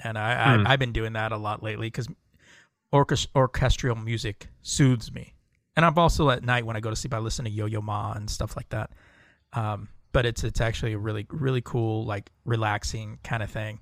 and 0.00 0.18
I, 0.18 0.56
hmm. 0.56 0.66
I 0.66 0.70
have 0.70 0.78
been 0.78 0.92
doing 0.92 1.12
that 1.12 1.32
a 1.32 1.36
lot 1.36 1.62
lately 1.62 1.86
because 1.86 2.08
orchest- 2.92 3.28
orchestral 3.34 3.96
music 3.96 4.48
soothes 4.62 5.12
me, 5.12 5.34
and 5.76 5.84
I'm 5.84 5.98
also 5.98 6.30
at 6.30 6.42
night 6.42 6.66
when 6.66 6.76
I 6.76 6.80
go 6.80 6.90
to 6.90 6.96
sleep 6.96 7.14
I 7.14 7.18
listen 7.18 7.44
to 7.44 7.50
Yo 7.50 7.66
Yo 7.66 7.80
Ma 7.80 8.12
and 8.12 8.28
stuff 8.28 8.56
like 8.56 8.68
that. 8.70 8.90
Um, 9.52 9.88
but 10.12 10.26
it's 10.26 10.44
it's 10.44 10.60
actually 10.60 10.92
a 10.92 10.98
really 10.98 11.26
really 11.30 11.62
cool 11.62 12.04
like 12.04 12.30
relaxing 12.44 13.18
kind 13.22 13.42
of 13.42 13.50
thing. 13.50 13.80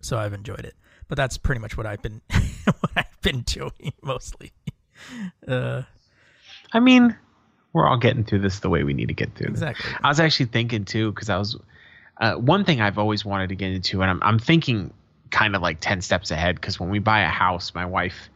So 0.00 0.18
I've 0.18 0.34
enjoyed 0.34 0.60
it. 0.60 0.74
But 1.14 1.22
that's 1.22 1.38
pretty 1.38 1.60
much 1.60 1.76
what 1.76 1.86
I've 1.86 2.02
been 2.02 2.22
what 2.64 2.90
I've 2.96 3.20
been 3.22 3.42
doing 3.42 3.92
mostly. 4.02 4.50
Uh, 5.46 5.82
I 6.72 6.80
mean, 6.80 7.16
we're 7.72 7.86
all 7.86 7.98
getting 7.98 8.24
through 8.24 8.40
this 8.40 8.58
the 8.58 8.68
way 8.68 8.82
we 8.82 8.94
need 8.94 9.06
to 9.06 9.14
get 9.14 9.36
through. 9.36 9.46
Exactly. 9.46 9.92
I 10.02 10.08
was 10.08 10.18
actually 10.18 10.46
thinking 10.46 10.84
too 10.84 11.12
because 11.12 11.30
I 11.30 11.38
was 11.38 11.56
uh, 12.20 12.34
one 12.34 12.64
thing 12.64 12.80
I've 12.80 12.98
always 12.98 13.24
wanted 13.24 13.50
to 13.50 13.54
get 13.54 13.70
into, 13.70 14.02
and 14.02 14.10
I'm 14.10 14.20
I'm 14.24 14.40
thinking 14.40 14.92
kind 15.30 15.54
of 15.54 15.62
like 15.62 15.78
10 15.80 16.00
steps 16.00 16.32
ahead 16.32 16.56
because 16.56 16.80
when 16.80 16.90
we 16.90 16.98
buy 16.98 17.20
a 17.20 17.28
house 17.28 17.76
my 17.76 17.86
wife 17.86 18.28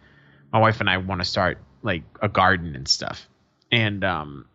my 0.52 0.60
wife 0.60 0.80
and 0.80 0.88
i 0.88 0.96
want 0.96 1.20
to 1.20 1.24
start 1.24 1.58
like 1.82 2.02
a 2.22 2.28
garden 2.28 2.74
and 2.74 2.88
stuff 2.88 3.28
and 3.70 4.02
um 4.04 4.46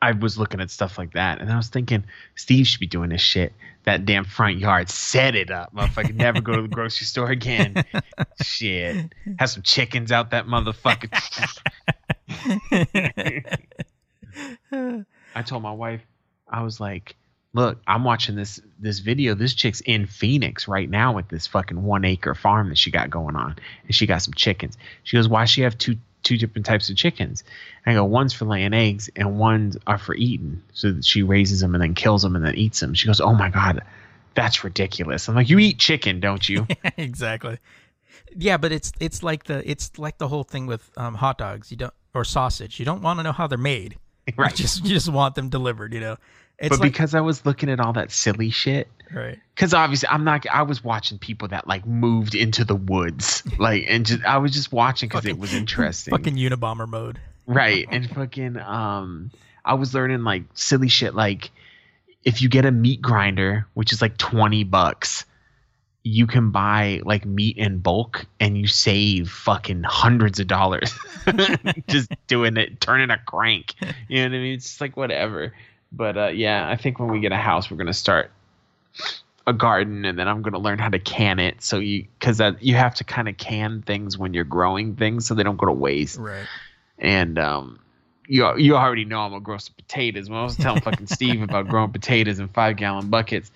i 0.00 0.12
was 0.12 0.38
looking 0.38 0.60
at 0.60 0.70
stuff 0.70 0.98
like 0.98 1.12
that 1.12 1.40
and 1.40 1.50
i 1.52 1.56
was 1.56 1.68
thinking 1.68 2.04
steve 2.34 2.66
should 2.66 2.80
be 2.80 2.86
doing 2.86 3.10
this 3.10 3.20
shit. 3.20 3.52
That 3.88 4.04
damn 4.04 4.24
front 4.26 4.58
yard. 4.58 4.90
Set 4.90 5.34
it 5.34 5.50
up 5.50 5.74
motherfucker. 5.74 6.14
Never 6.14 6.42
go 6.42 6.56
to 6.56 6.60
the 6.60 6.68
grocery 6.68 7.06
store 7.06 7.30
again. 7.30 7.82
Shit. 8.42 9.14
Have 9.38 9.48
some 9.48 9.62
chickens 9.62 10.12
out 10.12 10.32
that 10.32 10.44
motherfucker. 10.46 11.08
I 15.34 15.42
told 15.42 15.62
my 15.62 15.72
wife 15.72 16.02
i 16.50 16.62
was 16.62 16.80
like 16.80 17.16
look, 17.54 17.80
I'm 17.86 18.04
watching 18.04 18.36
this 18.36 18.60
this 18.78 18.98
video. 19.00 19.34
This 19.34 19.54
chick's 19.54 19.80
in 19.80 20.06
Phoenix 20.06 20.68
right 20.68 20.88
now 20.88 21.14
with 21.14 21.28
this 21.28 21.46
fucking 21.46 21.82
one 21.82 22.04
acre 22.04 22.34
farm 22.34 22.68
that 22.68 22.78
she 22.78 22.90
got 22.90 23.10
going 23.10 23.36
on, 23.36 23.56
and 23.84 23.94
she 23.94 24.06
got 24.06 24.22
some 24.22 24.34
chickens. 24.34 24.76
She 25.02 25.16
goes, 25.16 25.28
why 25.28 25.44
she 25.44 25.62
have 25.62 25.76
two 25.78 25.96
two 26.28 26.38
different 26.38 26.66
types 26.66 26.90
of 26.90 26.96
chickens? 26.96 27.42
And 27.84 27.92
I 27.92 27.94
go, 27.98 28.04
one's 28.04 28.32
for 28.32 28.44
laying 28.44 28.74
eggs 28.74 29.10
and 29.16 29.38
one's 29.38 29.76
are 29.86 29.98
for 29.98 30.14
eating. 30.14 30.62
So 30.72 30.92
that 30.92 31.04
she 31.04 31.22
raises 31.22 31.60
them 31.60 31.74
and 31.74 31.82
then 31.82 31.94
kills 31.94 32.22
them 32.22 32.36
and 32.36 32.44
then 32.44 32.54
eats 32.54 32.80
them. 32.80 32.94
She 32.94 33.06
goes, 33.06 33.20
oh 33.20 33.32
my 33.32 33.50
god, 33.50 33.82
that's 34.34 34.62
ridiculous. 34.62 35.28
I'm 35.28 35.34
like, 35.34 35.48
you 35.48 35.58
eat 35.58 35.78
chicken, 35.78 36.20
don't 36.20 36.48
you? 36.48 36.66
exactly. 36.96 37.58
Yeah, 38.36 38.58
but 38.58 38.72
it's 38.72 38.92
it's 39.00 39.22
like 39.22 39.44
the 39.44 39.68
it's 39.68 39.98
like 39.98 40.18
the 40.18 40.28
whole 40.28 40.44
thing 40.44 40.66
with 40.66 40.90
um, 40.96 41.14
hot 41.14 41.38
dogs. 41.38 41.70
You 41.70 41.78
don't 41.78 41.94
or 42.14 42.24
sausage. 42.24 42.78
You 42.78 42.84
don't 42.84 43.02
want 43.02 43.18
to 43.18 43.22
know 43.22 43.32
how 43.32 43.46
they're 43.46 43.58
made. 43.58 43.96
Right. 44.36 44.50
You 44.50 44.56
just 44.56 44.84
you 44.84 44.90
just 44.90 45.10
want 45.10 45.34
them 45.34 45.48
delivered. 45.48 45.94
You 45.94 46.00
know. 46.00 46.16
It's 46.58 46.70
but 46.70 46.80
like, 46.80 46.92
because 46.92 47.14
I 47.14 47.20
was 47.20 47.46
looking 47.46 47.70
at 47.70 47.78
all 47.78 47.92
that 47.92 48.10
silly 48.10 48.50
shit, 48.50 48.88
right? 49.12 49.38
Because 49.54 49.72
obviously 49.72 50.08
I'm 50.08 50.24
not. 50.24 50.44
I 50.48 50.62
was 50.62 50.82
watching 50.82 51.18
people 51.18 51.48
that 51.48 51.68
like 51.68 51.86
moved 51.86 52.34
into 52.34 52.64
the 52.64 52.74
woods, 52.74 53.44
like, 53.58 53.84
and 53.86 54.04
just 54.04 54.24
I 54.24 54.38
was 54.38 54.52
just 54.52 54.72
watching 54.72 55.08
because 55.08 55.24
it 55.24 55.38
was 55.38 55.54
interesting. 55.54 56.10
Fucking 56.10 56.34
Unabomber 56.34 56.88
mode, 56.88 57.20
right? 57.46 57.86
And 57.90 58.10
fucking 58.10 58.58
um, 58.58 59.30
I 59.64 59.74
was 59.74 59.94
learning 59.94 60.24
like 60.24 60.44
silly 60.54 60.88
shit, 60.88 61.14
like 61.14 61.50
if 62.24 62.42
you 62.42 62.48
get 62.48 62.64
a 62.64 62.72
meat 62.72 63.00
grinder, 63.00 63.66
which 63.74 63.92
is 63.92 64.02
like 64.02 64.16
twenty 64.16 64.64
bucks, 64.64 65.24
you 66.02 66.26
can 66.26 66.50
buy 66.50 67.00
like 67.04 67.24
meat 67.24 67.56
in 67.56 67.78
bulk 67.78 68.26
and 68.40 68.58
you 68.58 68.66
save 68.66 69.30
fucking 69.30 69.84
hundreds 69.84 70.40
of 70.40 70.46
dollars 70.46 70.92
just 71.88 72.10
doing 72.26 72.56
it, 72.56 72.80
turning 72.80 73.10
a 73.10 73.18
crank. 73.18 73.74
You 74.08 74.22
know 74.22 74.30
what 74.30 74.36
I 74.36 74.38
mean? 74.40 74.54
It's 74.54 74.64
just 74.64 74.80
like 74.80 74.96
whatever. 74.96 75.52
But 75.92 76.16
uh, 76.16 76.28
yeah, 76.28 76.68
I 76.68 76.76
think 76.76 76.98
when 76.98 77.08
we 77.08 77.20
get 77.20 77.32
a 77.32 77.36
house, 77.36 77.70
we're 77.70 77.76
gonna 77.76 77.92
start 77.92 78.30
a 79.46 79.52
garden, 79.52 80.04
and 80.04 80.18
then 80.18 80.28
I'm 80.28 80.42
gonna 80.42 80.58
learn 80.58 80.78
how 80.78 80.90
to 80.90 80.98
can 80.98 81.38
it. 81.38 81.62
So 81.62 81.78
you, 81.78 82.06
because 82.18 82.38
that 82.38 82.62
you 82.62 82.74
have 82.74 82.94
to 82.96 83.04
kind 83.04 83.28
of 83.28 83.36
can 83.36 83.82
things 83.82 84.18
when 84.18 84.34
you're 84.34 84.44
growing 84.44 84.96
things, 84.96 85.26
so 85.26 85.34
they 85.34 85.42
don't 85.42 85.56
go 85.56 85.66
to 85.66 85.72
waste. 85.72 86.18
Right. 86.18 86.46
And 86.98 87.38
um, 87.38 87.80
you 88.26 88.56
you 88.58 88.76
already 88.76 89.04
know 89.04 89.20
I'm 89.20 89.30
gonna 89.30 89.40
grow 89.40 89.58
some 89.58 89.74
potatoes. 89.76 90.28
When 90.28 90.38
I 90.38 90.44
was 90.44 90.56
telling 90.56 90.82
fucking 90.82 91.06
Steve 91.08 91.42
about 91.42 91.68
growing 91.68 91.90
potatoes 91.90 92.38
in 92.38 92.48
five 92.48 92.76
gallon 92.76 93.08
buckets, 93.08 93.50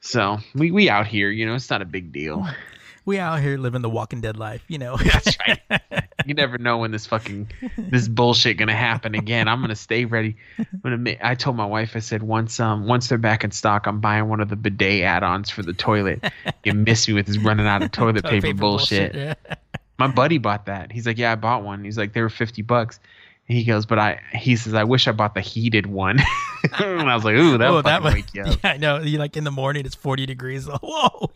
so 0.00 0.38
we 0.54 0.70
we 0.70 0.88
out 0.88 1.06
here, 1.06 1.30
you 1.30 1.46
know, 1.46 1.54
it's 1.54 1.68
not 1.68 1.82
a 1.82 1.86
big 1.86 2.12
deal 2.12 2.46
we 3.06 3.18
out 3.18 3.40
here 3.40 3.56
living 3.56 3.80
the 3.80 3.88
Walking 3.88 4.20
Dead 4.20 4.36
life, 4.36 4.62
you 4.68 4.78
know. 4.78 4.96
That's 4.96 5.38
right. 5.46 5.80
you 6.26 6.34
never 6.34 6.58
know 6.58 6.78
when 6.78 6.90
this 6.90 7.06
fucking 7.06 7.50
this 7.78 8.08
bullshit 8.08 8.58
gonna 8.58 8.74
happen 8.74 9.14
again. 9.14 9.48
I'm 9.48 9.60
gonna 9.60 9.76
stay 9.76 10.04
ready. 10.04 10.36
I'm 10.58 10.80
gonna. 10.82 11.16
I 11.22 11.36
told 11.36 11.56
my 11.56 11.64
wife, 11.64 11.92
I 11.94 12.00
said 12.00 12.22
once 12.22 12.60
um 12.60 12.86
once 12.86 13.08
they're 13.08 13.16
back 13.16 13.44
in 13.44 13.52
stock, 13.52 13.86
I'm 13.86 14.00
buying 14.00 14.28
one 14.28 14.40
of 14.40 14.48
the 14.48 14.56
bidet 14.56 15.04
add-ons 15.04 15.48
for 15.48 15.62
the 15.62 15.72
toilet. 15.72 16.24
You 16.64 16.74
miss 16.74 17.06
me 17.08 17.14
with 17.14 17.26
this 17.26 17.38
running 17.38 17.66
out 17.66 17.82
of 17.82 17.92
toilet 17.92 18.24
paper, 18.24 18.48
paper, 18.48 18.58
bullshit. 18.58 19.12
bullshit 19.12 19.38
yeah. 19.48 19.54
My 19.98 20.08
buddy 20.08 20.36
bought 20.36 20.66
that. 20.66 20.92
He's 20.92 21.06
like, 21.06 21.16
yeah, 21.16 21.32
I 21.32 21.36
bought 21.36 21.62
one. 21.62 21.82
He's 21.82 21.96
like, 21.96 22.12
they 22.12 22.20
were 22.20 22.28
fifty 22.28 22.60
bucks 22.60 23.00
he 23.46 23.62
goes, 23.64 23.86
but 23.86 23.98
I 23.98 24.20
he 24.32 24.56
says 24.56 24.74
I 24.74 24.84
wish 24.84 25.06
I 25.06 25.12
bought 25.12 25.34
the 25.34 25.40
heated 25.40 25.86
one. 25.86 26.18
and 26.80 27.08
I 27.08 27.14
was 27.14 27.24
like, 27.24 27.36
ooh, 27.36 27.56
that 27.58 27.70
would 27.70 27.84
that 27.84 28.02
wake 28.02 28.34
you 28.34 28.42
up. 28.44 28.58
Yeah, 28.62 28.70
I 28.72 28.76
know. 28.76 28.98
You 28.98 29.18
like 29.18 29.36
in 29.36 29.44
the 29.44 29.52
morning, 29.52 29.86
it's 29.86 29.94
forty 29.94 30.26
degrees. 30.26 30.66
Whoa, 30.82 31.30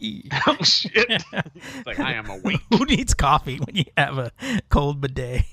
oh 0.47 0.57
shit! 0.62 1.23
like 1.87 2.00
I 2.00 2.14
am 2.14 2.29
awake. 2.29 2.61
Who 2.71 2.85
needs 2.85 3.14
coffee 3.14 3.59
when 3.59 3.76
you 3.76 3.85
have 3.97 4.19
a 4.19 4.33
cold 4.71 5.00
bidet? 5.00 5.45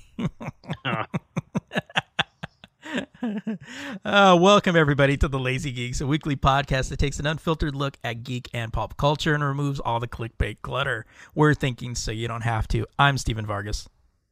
uh, 4.04 4.36
welcome 4.40 4.74
everybody 4.74 5.16
to 5.16 5.28
the 5.28 5.38
Lazy 5.38 5.70
Geeks, 5.70 6.00
a 6.00 6.08
weekly 6.08 6.34
podcast 6.34 6.88
that 6.88 6.98
takes 6.98 7.20
an 7.20 7.26
unfiltered 7.26 7.76
look 7.76 7.98
at 8.02 8.24
geek 8.24 8.48
and 8.52 8.72
pop 8.72 8.96
culture 8.96 9.32
and 9.32 9.44
removes 9.44 9.78
all 9.78 10.00
the 10.00 10.08
clickbait 10.08 10.56
clutter. 10.62 11.06
We're 11.36 11.54
thinking 11.54 11.94
so 11.94 12.10
you 12.10 12.26
don't 12.26 12.42
have 12.42 12.66
to. 12.68 12.84
I'm 12.98 13.16
Steven 13.16 13.46
Vargas. 13.46 13.88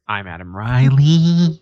I'm 0.09 0.27
Adam 0.27 0.55
Riley. 0.55 1.61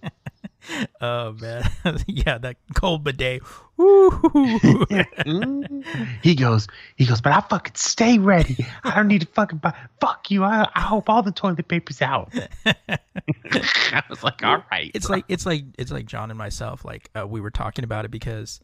oh 1.02 1.34
man, 1.34 1.70
yeah, 2.08 2.38
that 2.38 2.58
cold 2.74 3.04
bidet. 3.04 3.42
he 6.22 6.36
goes, 6.36 6.68
he 6.96 7.06
goes, 7.06 7.22
but 7.22 7.34
I 7.34 7.42
fucking 7.42 7.76
stay 7.76 8.18
ready. 8.18 8.66
I 8.84 8.96
don't 8.96 9.08
need 9.08 9.22
to 9.22 9.28
fucking 9.28 9.60
buy. 9.60 9.74
Fuck 10.00 10.32
you. 10.32 10.44
I, 10.44 10.68
I 10.74 10.82
hope 10.82 11.10
all 11.10 11.24
the 11.24 11.32
toilet 11.32 11.68
paper's 11.68 12.02
out. 12.02 12.34
I 12.66 14.04
was 14.10 14.24
like, 14.24 14.44
all 14.44 14.64
right. 14.72 14.92
It's 14.94 15.08
bro. 15.08 15.18
like 15.18 15.26
it's 15.28 15.46
like 15.46 15.66
it's 15.78 15.92
like 15.92 16.06
John 16.06 16.32
and 16.32 16.38
myself. 16.38 16.86
Like 16.86 17.10
uh, 17.18 17.28
we 17.28 17.42
were 17.42 17.52
talking 17.52 17.84
about 17.84 18.06
it 18.06 18.12
because, 18.12 18.60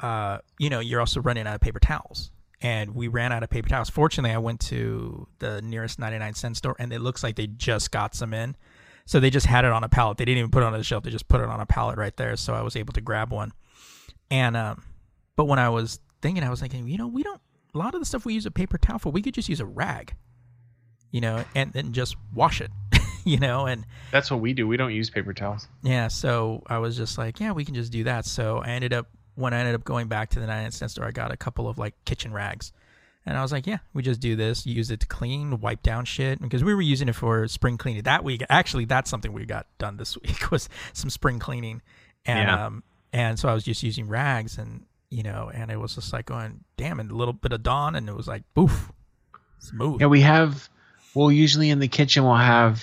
uh, 0.00 0.38
you 0.58 0.70
know, 0.70 0.80
you're 0.80 1.00
also 1.00 1.20
running 1.20 1.46
out 1.46 1.54
of 1.54 1.60
paper 1.60 1.80
towels 1.80 2.30
and 2.64 2.94
we 2.94 3.08
ran 3.08 3.30
out 3.30 3.42
of 3.42 3.50
paper 3.50 3.68
towels. 3.68 3.90
Fortunately, 3.90 4.34
I 4.34 4.38
went 4.38 4.58
to 4.60 5.28
the 5.38 5.60
nearest 5.60 5.98
99 5.98 6.34
cent 6.34 6.56
store 6.56 6.74
and 6.78 6.92
it 6.92 7.00
looks 7.00 7.22
like 7.22 7.36
they 7.36 7.46
just 7.46 7.90
got 7.90 8.14
some 8.14 8.32
in. 8.32 8.56
So 9.06 9.20
they 9.20 9.30
just 9.30 9.46
had 9.46 9.64
it 9.64 9.72
on 9.72 9.84
a 9.84 9.88
pallet. 9.88 10.16
They 10.16 10.24
didn't 10.24 10.38
even 10.38 10.50
put 10.50 10.62
it 10.62 10.66
on 10.66 10.72
the 10.72 10.82
shelf. 10.82 11.04
They 11.04 11.10
just 11.10 11.28
put 11.28 11.40
it 11.40 11.48
on 11.48 11.60
a 11.60 11.66
pallet 11.66 11.98
right 11.98 12.16
there. 12.16 12.36
So 12.36 12.54
I 12.54 12.62
was 12.62 12.74
able 12.76 12.92
to 12.94 13.00
grab 13.00 13.32
one. 13.32 13.52
And 14.30 14.56
um, 14.56 14.82
but 15.36 15.44
when 15.44 15.58
I 15.58 15.68
was 15.68 16.00
thinking, 16.22 16.42
I 16.42 16.50
was 16.50 16.60
thinking, 16.60 16.88
you 16.88 16.96
know, 16.96 17.06
we 17.06 17.22
don't 17.22 17.40
a 17.74 17.78
lot 17.78 17.94
of 17.94 18.00
the 18.00 18.06
stuff 18.06 18.24
we 18.24 18.34
use 18.34 18.46
a 18.46 18.50
paper 18.50 18.78
towel 18.78 18.98
for. 18.98 19.10
We 19.10 19.20
could 19.20 19.34
just 19.34 19.48
use 19.48 19.60
a 19.60 19.66
rag, 19.66 20.14
you 21.10 21.20
know, 21.20 21.44
and 21.54 21.72
then 21.72 21.92
just 21.92 22.16
wash 22.32 22.60
it, 22.60 22.70
you 23.24 23.38
know. 23.38 23.66
And 23.66 23.84
that's 24.10 24.30
what 24.30 24.40
we 24.40 24.52
do. 24.52 24.66
We 24.66 24.76
don't 24.76 24.92
use 24.92 25.10
paper 25.10 25.34
towels. 25.34 25.68
Yeah. 25.82 26.08
So 26.08 26.62
I 26.66 26.78
was 26.78 26.96
just 26.96 27.18
like, 27.18 27.40
yeah, 27.40 27.52
we 27.52 27.64
can 27.64 27.74
just 27.74 27.92
do 27.92 28.04
that. 28.04 28.24
So 28.24 28.58
I 28.58 28.68
ended 28.68 28.92
up 28.92 29.08
when 29.34 29.52
I 29.52 29.58
ended 29.58 29.74
up 29.74 29.84
going 29.84 30.08
back 30.08 30.30
to 30.30 30.40
the 30.40 30.46
99 30.46 30.70
cent 30.70 30.90
store, 30.92 31.06
I 31.06 31.10
got 31.10 31.32
a 31.32 31.36
couple 31.36 31.68
of 31.68 31.76
like 31.76 31.94
kitchen 32.04 32.32
rags 32.32 32.72
and 33.26 33.38
I 33.38 33.42
was 33.42 33.52
like, 33.52 33.66
yeah, 33.66 33.78
we 33.92 34.02
just 34.02 34.20
do 34.20 34.36
this, 34.36 34.66
use 34.66 34.90
it 34.90 35.00
to 35.00 35.06
clean, 35.06 35.60
wipe 35.60 35.82
down 35.82 36.04
shit. 36.04 36.40
Because 36.40 36.62
we 36.62 36.74
were 36.74 36.82
using 36.82 37.08
it 37.08 37.14
for 37.14 37.48
spring 37.48 37.78
cleaning 37.78 38.02
that 38.02 38.22
week. 38.22 38.42
Actually, 38.50 38.84
that's 38.84 39.08
something 39.08 39.32
we 39.32 39.46
got 39.46 39.66
done 39.78 39.96
this 39.96 40.16
week 40.22 40.50
was 40.50 40.68
some 40.92 41.10
spring 41.10 41.38
cleaning. 41.38 41.82
And, 42.26 42.48
yeah. 42.48 42.66
um, 42.66 42.82
and 43.12 43.38
so 43.38 43.48
I 43.48 43.54
was 43.54 43.64
just 43.64 43.82
using 43.82 44.08
rags 44.08 44.58
and 44.58 44.84
you 45.14 45.22
know, 45.22 45.48
and 45.54 45.70
it 45.70 45.78
was 45.78 45.94
just 45.94 46.12
like 46.12 46.26
going, 46.26 46.64
damn, 46.76 46.98
and 46.98 47.08
a 47.08 47.14
little 47.14 47.32
bit 47.32 47.52
of 47.52 47.62
dawn, 47.62 47.94
and 47.94 48.08
it 48.08 48.16
was 48.16 48.26
like, 48.26 48.42
boof, 48.52 48.90
smooth. 49.60 50.00
Yeah, 50.00 50.08
we 50.08 50.22
have. 50.22 50.68
Well, 51.14 51.30
usually 51.30 51.70
in 51.70 51.78
the 51.78 51.86
kitchen 51.86 52.24
we'll 52.24 52.34
have. 52.34 52.82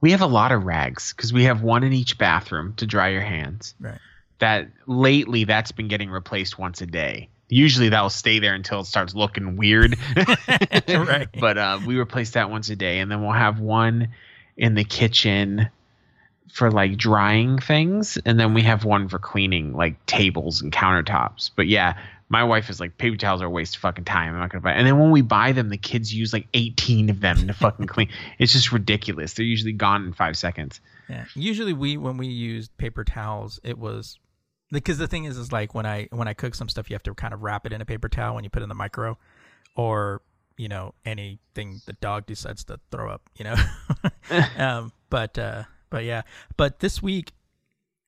We 0.00 0.10
have 0.10 0.22
a 0.22 0.26
lot 0.26 0.50
of 0.50 0.64
rags 0.64 1.14
because 1.14 1.32
we 1.32 1.44
have 1.44 1.62
one 1.62 1.84
in 1.84 1.92
each 1.92 2.18
bathroom 2.18 2.74
to 2.74 2.86
dry 2.86 3.10
your 3.10 3.22
hands. 3.22 3.76
Right. 3.78 3.98
That 4.40 4.68
lately 4.86 5.44
that's 5.44 5.70
been 5.70 5.86
getting 5.86 6.10
replaced 6.10 6.58
once 6.58 6.82
a 6.82 6.86
day. 6.86 7.28
Usually 7.48 7.90
that'll 7.90 8.10
stay 8.10 8.38
there 8.38 8.54
until 8.54 8.80
it 8.80 8.86
starts 8.86 9.14
looking 9.14 9.56
weird. 9.56 9.96
Right. 10.88 11.28
But 11.38 11.58
uh, 11.58 11.80
we 11.86 11.98
replace 11.98 12.30
that 12.32 12.50
once 12.50 12.70
a 12.70 12.76
day, 12.76 13.00
and 13.00 13.10
then 13.10 13.22
we'll 13.22 13.32
have 13.32 13.60
one 13.60 14.08
in 14.56 14.74
the 14.74 14.84
kitchen 14.84 15.68
for 16.52 16.70
like 16.70 16.96
drying 16.96 17.58
things, 17.58 18.18
and 18.24 18.38
then 18.38 18.54
we 18.54 18.62
have 18.62 18.84
one 18.84 19.08
for 19.08 19.18
cleaning 19.18 19.74
like 19.74 20.04
tables 20.06 20.62
and 20.62 20.72
countertops. 20.72 21.50
But 21.54 21.66
yeah, 21.66 21.98
my 22.28 22.44
wife 22.44 22.70
is 22.70 22.80
like 22.80 22.96
paper 22.96 23.16
towels 23.16 23.42
are 23.42 23.46
a 23.46 23.50
waste 23.50 23.76
of 23.76 23.82
fucking 23.82 24.04
time. 24.04 24.34
I'm 24.34 24.40
not 24.40 24.50
gonna 24.50 24.62
buy. 24.62 24.72
And 24.72 24.86
then 24.86 24.98
when 24.98 25.10
we 25.10 25.20
buy 25.20 25.52
them, 25.52 25.68
the 25.68 25.76
kids 25.76 26.14
use 26.14 26.32
like 26.32 26.46
18 26.54 27.10
of 27.10 27.20
them 27.20 27.46
to 27.48 27.52
fucking 27.52 27.86
clean. 27.86 28.08
It's 28.38 28.52
just 28.52 28.72
ridiculous. 28.72 29.34
They're 29.34 29.44
usually 29.44 29.72
gone 29.72 30.04
in 30.06 30.12
five 30.12 30.36
seconds. 30.36 30.80
Yeah. 31.08 31.24
Usually 31.34 31.72
we 31.72 31.96
when 31.96 32.16
we 32.16 32.26
used 32.28 32.76
paper 32.78 33.04
towels, 33.04 33.60
it 33.62 33.78
was 33.78 34.18
because 34.74 34.98
the 34.98 35.08
thing 35.08 35.24
is 35.24 35.38
is 35.38 35.52
like 35.52 35.74
when 35.74 35.86
I 35.86 36.08
when 36.10 36.28
I 36.28 36.34
cook 36.34 36.54
some 36.54 36.68
stuff, 36.68 36.90
you 36.90 36.94
have 36.94 37.02
to 37.04 37.14
kind 37.14 37.34
of 37.34 37.42
wrap 37.42 37.66
it 37.66 37.72
in 37.72 37.80
a 37.80 37.84
paper 37.84 38.08
towel 38.08 38.34
when 38.34 38.44
you 38.44 38.50
put 38.50 38.62
it 38.62 38.64
in 38.64 38.68
the 38.68 38.74
micro, 38.74 39.18
or 39.76 40.22
you 40.56 40.68
know 40.68 40.94
anything 41.04 41.80
the 41.86 41.94
dog 41.94 42.26
decides 42.26 42.64
to 42.64 42.78
throw 42.90 43.10
up, 43.10 43.22
you 43.36 43.44
know. 43.44 43.56
um, 44.58 44.92
but 45.10 45.38
uh, 45.38 45.64
but 45.90 46.04
yeah, 46.04 46.22
but 46.56 46.80
this 46.80 47.02
week, 47.02 47.32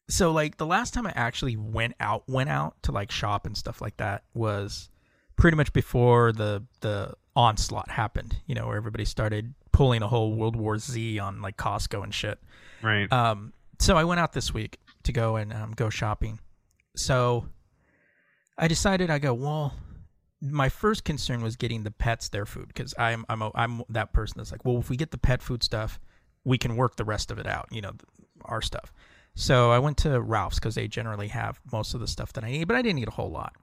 so 0.08 0.32
like 0.32 0.56
the 0.56 0.66
last 0.66 0.94
time 0.94 1.06
I 1.06 1.12
actually 1.14 1.56
went 1.56 1.94
out 2.00 2.24
went 2.28 2.50
out 2.50 2.82
to 2.82 2.92
like 2.92 3.10
shop 3.10 3.46
and 3.46 3.56
stuff 3.56 3.80
like 3.80 3.96
that 3.98 4.24
was 4.34 4.88
pretty 5.36 5.56
much 5.56 5.72
before 5.72 6.32
the 6.32 6.64
the 6.80 7.14
onslaught 7.34 7.90
happened. 7.90 8.36
You 8.46 8.54
know, 8.54 8.66
where 8.66 8.76
everybody 8.76 9.04
started 9.04 9.54
pulling 9.72 10.02
a 10.02 10.08
whole 10.08 10.34
World 10.34 10.56
War 10.56 10.78
Z 10.78 11.18
on 11.18 11.42
like 11.42 11.56
Costco 11.56 12.02
and 12.02 12.14
shit. 12.14 12.38
Right. 12.82 13.10
Um, 13.12 13.52
so 13.78 13.96
I 13.96 14.04
went 14.04 14.20
out 14.20 14.32
this 14.32 14.54
week 14.54 14.78
to 15.04 15.12
go 15.12 15.36
and 15.36 15.52
um, 15.52 15.72
go 15.72 15.90
shopping. 15.90 16.38
So 16.96 17.46
I 18.58 18.68
decided 18.68 19.10
I 19.10 19.18
go 19.18 19.34
well. 19.34 19.74
My 20.40 20.68
first 20.68 21.04
concern 21.04 21.42
was 21.42 21.56
getting 21.56 21.82
the 21.82 21.90
pets 21.90 22.28
their 22.28 22.46
food 22.46 22.68
because 22.68 22.94
I'm 22.98 23.24
I'm 23.28 23.42
a, 23.42 23.50
I'm 23.54 23.82
that 23.88 24.12
person 24.12 24.38
that's 24.38 24.52
like, 24.52 24.64
well, 24.64 24.78
if 24.78 24.90
we 24.90 24.96
get 24.96 25.10
the 25.10 25.18
pet 25.18 25.42
food 25.42 25.62
stuff, 25.62 26.00
we 26.44 26.58
can 26.58 26.76
work 26.76 26.96
the 26.96 27.04
rest 27.04 27.30
of 27.30 27.38
it 27.38 27.46
out, 27.46 27.68
you 27.70 27.80
know, 27.80 27.92
our 28.44 28.62
stuff. 28.62 28.92
So 29.34 29.70
I 29.70 29.78
went 29.78 29.98
to 29.98 30.20
Ralph's 30.20 30.58
because 30.58 30.74
they 30.74 30.88
generally 30.88 31.28
have 31.28 31.60
most 31.70 31.94
of 31.94 32.00
the 32.00 32.06
stuff 32.06 32.32
that 32.34 32.44
I 32.44 32.50
need, 32.50 32.68
but 32.68 32.76
I 32.76 32.82
didn't 32.82 32.96
need 32.96 33.08
a 33.08 33.12
whole 33.12 33.30
lot. 33.30 33.54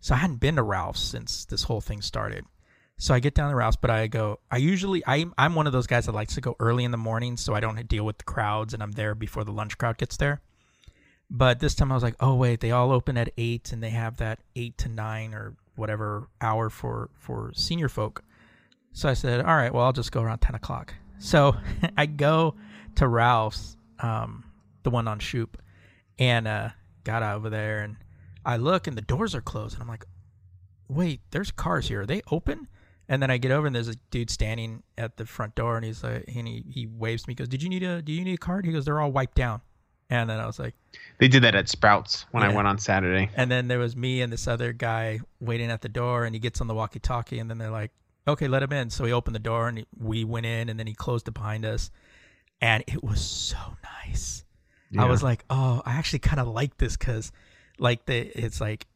So 0.00 0.14
I 0.14 0.18
hadn't 0.18 0.36
been 0.40 0.56
to 0.56 0.62
Ralph's 0.62 1.00
since 1.00 1.44
this 1.44 1.64
whole 1.64 1.80
thing 1.80 2.00
started. 2.00 2.44
So 2.98 3.12
I 3.12 3.20
get 3.20 3.34
down 3.34 3.50
to 3.50 3.56
Ralph's, 3.56 3.76
but 3.76 3.90
I 3.90 4.06
go. 4.06 4.40
I 4.50 4.56
usually 4.56 5.02
I'm 5.06 5.34
I'm 5.36 5.54
one 5.54 5.66
of 5.66 5.72
those 5.72 5.86
guys 5.86 6.06
that 6.06 6.12
likes 6.12 6.34
to 6.34 6.40
go 6.40 6.56
early 6.60 6.84
in 6.84 6.92
the 6.92 6.96
morning, 6.96 7.36
so 7.36 7.54
I 7.54 7.60
don't 7.60 7.88
deal 7.88 8.04
with 8.04 8.18
the 8.18 8.24
crowds, 8.24 8.72
and 8.72 8.82
I'm 8.82 8.92
there 8.92 9.14
before 9.14 9.44
the 9.44 9.52
lunch 9.52 9.76
crowd 9.76 9.98
gets 9.98 10.16
there. 10.16 10.40
But 11.28 11.58
this 11.58 11.74
time 11.74 11.90
I 11.90 11.94
was 11.94 12.02
like, 12.02 12.16
oh 12.20 12.34
wait, 12.34 12.60
they 12.60 12.70
all 12.70 12.92
open 12.92 13.16
at 13.16 13.32
eight, 13.36 13.72
and 13.72 13.82
they 13.82 13.90
have 13.90 14.18
that 14.18 14.40
eight 14.54 14.78
to 14.78 14.88
nine 14.88 15.34
or 15.34 15.56
whatever 15.74 16.28
hour 16.40 16.70
for 16.70 17.10
for 17.14 17.52
senior 17.54 17.88
folk. 17.88 18.22
So 18.92 19.08
I 19.08 19.14
said, 19.14 19.40
all 19.40 19.56
right, 19.56 19.72
well 19.72 19.84
I'll 19.84 19.92
just 19.92 20.12
go 20.12 20.22
around 20.22 20.38
ten 20.38 20.54
o'clock. 20.54 20.94
So 21.18 21.56
I 21.96 22.06
go 22.06 22.54
to 22.96 23.08
Ralph's, 23.08 23.76
um, 24.00 24.44
the 24.82 24.90
one 24.90 25.08
on 25.08 25.18
Shoop, 25.18 25.60
and 26.18 26.46
uh, 26.46 26.70
got 27.04 27.22
over 27.22 27.50
there, 27.50 27.82
and 27.82 27.96
I 28.44 28.56
look, 28.56 28.86
and 28.86 28.96
the 28.96 29.02
doors 29.02 29.34
are 29.34 29.40
closed, 29.40 29.74
and 29.74 29.82
I'm 29.82 29.88
like, 29.88 30.04
wait, 30.88 31.20
there's 31.30 31.50
cars 31.50 31.88
here. 31.88 32.02
Are 32.02 32.06
they 32.06 32.22
open? 32.30 32.68
And 33.08 33.22
then 33.22 33.30
I 33.30 33.38
get 33.38 33.52
over 33.52 33.66
and 33.66 33.74
there's 33.74 33.88
a 33.88 33.94
dude 34.10 34.30
standing 34.30 34.82
at 34.98 35.16
the 35.16 35.26
front 35.26 35.54
door 35.54 35.76
and 35.76 35.84
he's 35.84 36.02
like, 36.02 36.24
and 36.34 36.48
he, 36.48 36.64
he 36.68 36.86
waves 36.86 37.26
me, 37.26 37.32
he 37.32 37.36
goes, 37.36 37.48
did 37.48 37.62
you 37.62 37.68
need 37.68 37.84
a, 37.84 38.02
do 38.02 38.12
you 38.12 38.24
need 38.24 38.34
a 38.34 38.38
card? 38.38 38.66
He 38.66 38.72
goes, 38.72 38.84
they're 38.84 39.00
all 39.00 39.12
wiped 39.12 39.36
down. 39.36 39.60
And 40.08 40.30
then 40.30 40.38
I 40.38 40.46
was 40.46 40.58
like, 40.58 40.74
They 41.18 41.28
did 41.28 41.42
that 41.42 41.54
at 41.54 41.68
Sprouts 41.68 42.26
when 42.30 42.42
I 42.42 42.54
went 42.54 42.68
on 42.68 42.78
Saturday. 42.78 43.28
and 43.36 43.50
then 43.50 43.66
there 43.68 43.78
was 43.78 43.96
me 43.96 44.22
and 44.22 44.32
this 44.32 44.46
other 44.46 44.72
guy 44.72 45.20
waiting 45.40 45.70
at 45.70 45.82
the 45.82 45.88
door 45.88 46.24
and 46.24 46.34
he 46.34 46.38
gets 46.38 46.60
on 46.60 46.66
the 46.68 46.74
walkie 46.74 47.00
talkie 47.00 47.38
and 47.38 47.50
then 47.50 47.58
they're 47.58 47.70
like, 47.70 47.90
okay, 48.28 48.48
let 48.48 48.62
him 48.62 48.72
in. 48.72 48.90
So 48.90 49.04
he 49.04 49.12
opened 49.12 49.34
the 49.34 49.40
door 49.40 49.68
and 49.68 49.84
we 49.98 50.24
went 50.24 50.46
in 50.46 50.68
and 50.68 50.78
then 50.78 50.86
he 50.86 50.94
closed 50.94 51.26
it 51.28 51.34
behind 51.34 51.64
us. 51.64 51.90
And 52.60 52.84
it 52.86 53.02
was 53.02 53.20
so 53.20 53.58
nice. 54.06 54.44
I 54.98 55.04
was 55.06 55.22
like, 55.22 55.44
oh, 55.50 55.82
I 55.84 55.94
actually 55.94 56.20
kind 56.20 56.40
of 56.40 56.46
like 56.48 56.78
this 56.78 56.96
because 56.96 57.30
like 57.78 58.06
the, 58.06 58.18
it's 58.18 58.60
like, 58.60 58.86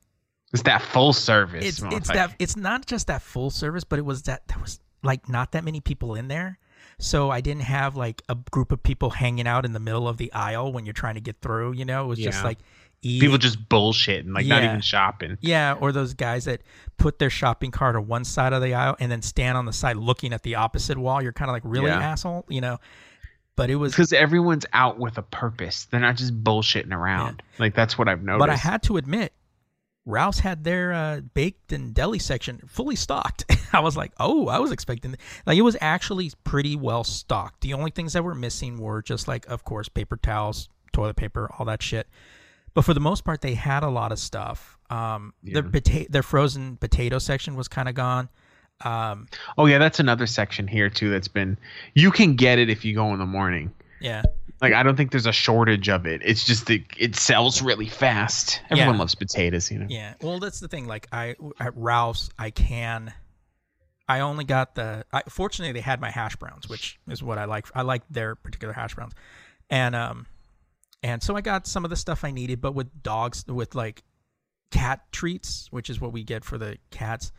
It's 0.53 0.63
that 0.63 0.81
full 0.83 1.13
service. 1.13 1.65
it's 1.65 1.83
it's 1.93 2.09
that 2.09 2.35
it's 2.39 2.57
not 2.57 2.87
just 2.87 3.09
that 3.09 3.21
full 3.21 3.51
service, 3.51 3.85
but 3.85 3.99
it 3.99 4.05
was 4.05 4.23
that 4.23 4.47
there 4.49 4.59
was 4.61 4.81
like 5.03 5.29
not 5.29 5.53
that 5.53 5.65
many 5.65 5.81
people 5.81 6.15
in 6.15 6.29
there. 6.29 6.59
So 7.01 7.31
I 7.31 7.41
didn't 7.41 7.63
have 7.63 7.97
like 7.97 8.23
a 8.29 8.37
group 8.51 8.73
of 8.73 8.83
people 8.83 9.11
hanging 9.11 9.47
out 9.47 9.65
in 9.65 9.73
the 9.73 9.81
middle 9.81 10.07
of 10.07 10.17
the 10.19 10.33
aisle 10.33 10.73
when 10.73 10.85
you're 10.85 10.93
trying 10.93 11.15
to 11.15 11.21
get 11.21 11.41
through, 11.41 11.73
you 11.73 11.85
know? 11.85 12.05
It 12.05 12.09
was 12.09 12.19
just 12.19 12.45
like 12.45 12.59
eat, 13.03 13.21
people 13.21 13.39
just 13.39 13.69
bullshit 13.69 14.25
and 14.27 14.35
like 14.35 14.47
not 14.47 14.63
even 14.63 14.81
shopping. 14.83 15.39
Yeah, 15.41 15.75
or 15.81 15.93
those 15.93 16.15
guys 16.15 16.45
that 16.45 16.61
put 16.99 17.19
their 17.19 17.31
shopping 17.31 17.71
cart 17.71 17.97
on 17.97 18.07
one 18.07 18.25
side 18.25 18.53
of 18.53 18.63
the 18.63 18.75
aisle 18.75 18.97
and 19.01 19.11
then 19.11 19.23
stand 19.23 19.57
on 19.57 19.65
the 19.65 19.73
side 19.73 19.97
looking 19.97 20.33
at 20.33 20.43
the 20.43 20.57
opposite 20.57 20.99
wall. 20.99 21.23
You're 21.23 21.33
kind 21.33 21.51
of 21.51 21.55
like, 21.55 21.63
really, 21.65 21.87
Yeah. 21.89 21.99
asshole, 22.01 22.45
you 22.49 22.61
know? 22.61 22.79
But 23.57 23.69
it 23.71 23.77
was 23.77 23.93
because 23.93 24.13
everyone's 24.13 24.65
out 24.73 24.99
with 24.99 25.19
a 25.19 25.23
purpose. 25.23 25.87
They're 25.91 26.01
not 26.01 26.17
just 26.17 26.43
bullshitting 26.43 26.93
around. 26.93 27.43
Like 27.59 27.75
that's 27.75 27.99
what 27.99 28.09
I've 28.09 28.23
noticed. 28.23 28.41
But 28.41 28.51
I 28.51 28.57
had 28.57 28.83
to 28.85 28.97
admit, 28.97 29.33
Ralph's 30.07 30.41
had 30.41 30.65
their 30.65 30.93
uh, 30.93 31.21
baked 31.35 31.73
and 31.73 31.93
deli 31.95 32.19
section 32.19 32.61
fully 32.67 32.97
stocked. 32.97 33.45
I 33.73 33.81
was 33.81 33.97
like, 33.97 34.13
oh, 34.19 34.49
I 34.49 34.59
was 34.59 34.73
expecting 34.73 35.15
like 35.47 35.59
it 35.59 35.63
was 35.63 35.77
actually 35.81 36.33
pretty 36.45 36.75
well 36.77 37.05
stocked. 37.05 37.61
The 37.61 37.75
only 37.75 37.91
things 37.91 38.15
that 38.15 38.25
were 38.25 38.35
missing 38.35 38.79
were 38.79 39.03
just 39.03 39.29
like, 39.29 39.47
of 39.49 39.65
course, 39.65 39.89
paper 39.89 40.17
towels, 40.17 40.69
toilet 40.93 41.17
paper, 41.17 41.51
all 41.59 41.67
that 41.67 41.83
shit. 41.83 42.09
But 42.73 42.83
for 42.85 42.95
the 42.95 43.01
most 43.01 43.25
part, 43.25 43.41
they 43.43 43.55
had 43.55 43.83
a 43.83 43.91
lot 43.91 44.11
of 44.13 44.19
stuff. 44.19 44.79
Um, 44.91 45.35
Their 45.43 45.63
Yeah. 45.65 45.71
potato, 45.71 46.07
their 46.11 46.23
frozen 46.23 46.77
potato 46.77 47.19
section 47.19 47.55
was 47.55 47.69
kind 47.69 47.89
of 47.89 47.95
gone. 47.95 48.29
Um, 48.83 49.27
oh 49.59 49.67
yeah, 49.67 49.77
that's 49.79 50.01
another 50.01 50.27
section 50.27 50.67
here 50.67 50.89
too. 50.89 51.11
That's 51.11 51.29
been 51.29 51.59
you 51.95 52.11
can 52.11 52.35
get 52.37 52.59
it 52.59 52.71
if 52.71 52.85
you 52.85 52.95
go 52.95 53.13
in 53.13 53.19
the 53.19 53.27
morning. 53.27 53.73
yeah, 54.01 54.23
Like 54.61 54.73
I 54.75 54.83
don't 54.83 54.97
think 54.97 55.11
there's 55.11 55.27
a 55.27 55.33
shortage 55.33 55.89
of 55.89 56.07
it. 56.07 56.21
It's 56.25 56.45
just 56.45 56.67
that 56.67 56.83
it 56.99 57.17
sells 57.17 57.63
really 57.63 57.89
fast. 57.89 58.61
Everyone 58.71 58.95
Yeah. 58.95 58.99
loves 59.01 59.15
potatoes, 59.15 59.71
you 59.71 59.79
know. 59.79 59.87
Yeah. 59.89 60.15
Well, 60.21 60.39
that's 60.39 60.61
the 60.61 60.69
thing. 60.69 60.87
Like 60.87 61.07
I 61.13 61.37
at 61.59 61.77
Ralph's, 61.77 62.29
I 62.39 62.51
can. 62.51 63.13
I 64.09 64.21
only 64.21 64.45
got 64.45 64.75
the. 64.75 65.05
I, 65.13 65.23
fortunately, 65.29 65.73
they 65.73 65.81
had 65.81 66.01
my 66.01 66.11
hash 66.11 66.37
browns, 66.37 66.69
which 66.69 66.99
is 67.09 67.23
what 67.23 67.39
I 67.39 67.45
like. 67.45 67.67
I 67.75 67.83
like 67.83 68.03
their 68.11 68.35
particular 68.35 68.75
hash 68.75 68.95
browns, 68.97 69.13
and 69.71 69.95
um, 69.95 70.27
and 71.03 71.23
so 71.23 71.37
I 71.37 71.41
got 71.41 71.67
some 71.67 71.85
of 71.85 71.91
the 71.91 71.97
stuff 71.97 72.25
I 72.25 72.31
needed. 72.33 72.61
But 72.61 72.75
with 72.75 73.03
dogs, 73.05 73.45
with 73.47 73.75
like 73.77 74.03
cat 74.73 75.01
treats, 75.13 75.69
which 75.71 75.89
is 75.89 76.01
what 76.01 76.13
we 76.13 76.25
get 76.25 76.45
for 76.45 76.59
the 76.59 76.77
cats, 76.91 77.31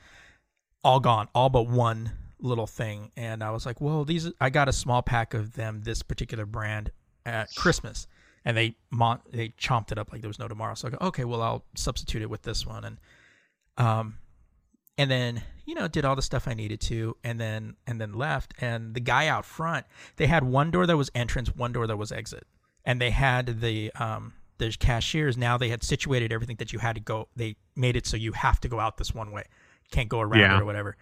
all 0.84 1.00
gone, 1.02 1.28
all 1.36 1.50
but 1.50 1.68
one 1.68 2.14
little 2.40 2.68
thing. 2.68 3.12
And 3.18 3.44
I 3.44 3.52
was 3.52 3.66
like, 3.66 3.82
well, 3.82 4.06
these. 4.06 4.32
I 4.40 4.50
got 4.50 4.70
a 4.70 4.74
small 4.74 5.02
pack 5.02 5.34
of 5.34 5.54
them, 5.54 5.82
this 5.84 6.02
particular 6.02 6.46
brand, 6.46 6.92
at 7.26 7.54
Christmas, 7.56 8.08
and 8.46 8.56
they 8.58 8.76
mon- 8.90 9.22
they 9.32 9.50
chomped 9.50 9.92
it 9.92 9.98
up 9.98 10.12
like 10.12 10.22
there 10.22 10.30
was 10.30 10.40
no 10.40 10.48
tomorrow. 10.48 10.76
So 10.76 10.88
I 10.88 10.92
go, 10.92 10.98
okay, 11.02 11.26
well, 11.26 11.42
I'll 11.42 11.64
substitute 11.76 12.22
it 12.22 12.30
with 12.30 12.42
this 12.44 12.66
one, 12.66 12.84
and 12.86 12.98
um, 13.78 14.18
and 14.98 15.10
then 15.10 15.44
you 15.66 15.76
know 15.76 15.88
did 15.88 16.06
all 16.06 16.16
the 16.16 16.22
stuff 16.22 16.48
I 16.48 16.54
needed 16.54 16.82
to, 16.82 17.16
and 17.24 17.40
then 17.40 17.76
and 17.88 18.00
then 18.00 18.14
left. 18.14 18.54
And 18.60 18.94
the 18.94 19.00
guy 19.00 19.28
out 19.28 19.46
front, 19.46 19.86
they 20.18 20.28
had 20.28 20.44
one 20.44 20.72
door 20.72 20.86
that 20.86 20.98
was 20.98 21.10
entrance, 21.16 21.56
one 21.56 21.72
door 21.72 21.88
that 21.88 21.98
was 21.98 22.12
exit, 22.12 22.46
and 22.86 23.00
they 23.02 23.12
had 23.12 23.62
the 23.62 23.92
um 23.96 24.34
the 24.58 24.76
cashiers 24.80 25.38
now 25.38 25.58
they 25.58 25.70
had 25.70 25.84
situated 25.84 26.32
everything 26.32 26.56
that 26.58 26.72
you 26.72 26.80
had 26.80 26.96
to 26.96 27.02
go. 27.02 27.28
They 27.36 27.56
made 27.76 27.96
it 27.96 28.06
so 28.06 28.16
you 28.16 28.34
have 28.34 28.60
to 28.62 28.68
go 28.70 28.80
out 28.80 28.98
this 28.98 29.14
one 29.14 29.32
way, 29.32 29.46
can't 29.92 30.08
go 30.10 30.20
around 30.22 30.40
Yeah. 30.40 30.60
or 30.60 30.66
whatever. 30.66 30.98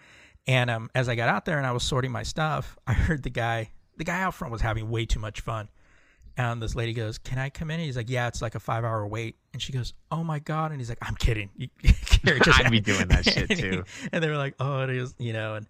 And 0.47 0.69
um, 0.69 0.89
as 0.95 1.09
I 1.09 1.15
got 1.15 1.27
out 1.27 1.43
there 1.45 1.57
and 1.57 1.67
I 1.67 1.73
was 1.73 1.83
sorting 1.83 2.11
my 2.11 2.23
stuff, 2.23 2.77
I 2.87 2.93
heard 2.93 3.21
the 3.23 3.29
guy, 3.29 3.71
the 3.97 4.05
guy 4.05 4.21
out 4.21 4.33
front 4.33 4.51
was 4.53 4.61
having 4.61 4.89
way 4.89 5.05
too 5.05 5.19
much 5.19 5.41
fun. 5.41 5.67
And 6.39 6.61
this 6.61 6.73
lady 6.73 6.93
goes, 6.93 7.17
"Can 7.17 7.37
I 7.37 7.49
come 7.49 7.69
in?" 7.69 7.75
And 7.81 7.85
he's 7.85 7.97
like, 7.97 8.09
"Yeah, 8.09 8.27
it's 8.27 8.41
like 8.41 8.55
a 8.55 8.61
five-hour 8.61 9.05
wait." 9.07 9.35
And 9.51 9.61
she 9.61 9.73
goes, 9.73 9.93
"Oh 10.09 10.23
my 10.23 10.39
god!" 10.39 10.71
And 10.71 10.79
he's 10.79 10.87
like, 10.87 10.97
"I'm 11.01 11.15
kidding." 11.15 11.49
You- 11.57 11.69
just- 12.39 12.59
I'd 12.65 12.71
be 12.71 12.79
doing 12.79 13.07
that 13.09 13.25
shit, 13.25 13.49
too. 13.57 13.83
And 14.13 14.23
they 14.23 14.29
were 14.29 14.37
like, 14.37 14.55
"Oh, 14.59 14.81
it 14.83 14.89
is," 14.89 15.13
you 15.19 15.33
know, 15.33 15.55
and 15.55 15.67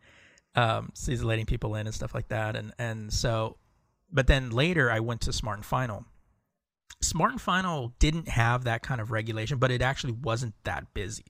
um, 0.55 0.91
so 0.93 1.11
he's 1.11 1.23
letting 1.23 1.45
people 1.47 1.73
in 1.75 1.87
and 1.87 1.95
stuff 1.95 2.13
like 2.13 2.27
that. 2.27 2.55
And 2.55 2.71
and 2.77 3.11
so, 3.11 3.57
but 4.11 4.27
then 4.27 4.51
later 4.51 4.91
I 4.91 4.99
went 4.99 5.21
to 5.21 5.33
Smart 5.33 5.57
and 5.57 5.65
Final. 5.65 6.05
Smart 7.01 7.31
and 7.31 7.41
Final 7.41 7.93
didn't 7.97 8.27
have 8.27 8.65
that 8.65 8.83
kind 8.83 9.01
of 9.01 9.09
regulation, 9.11 9.57
but 9.57 9.71
it 9.71 9.81
actually 9.81 10.13
wasn't 10.13 10.53
that 10.65 10.93
busy. 10.93 11.25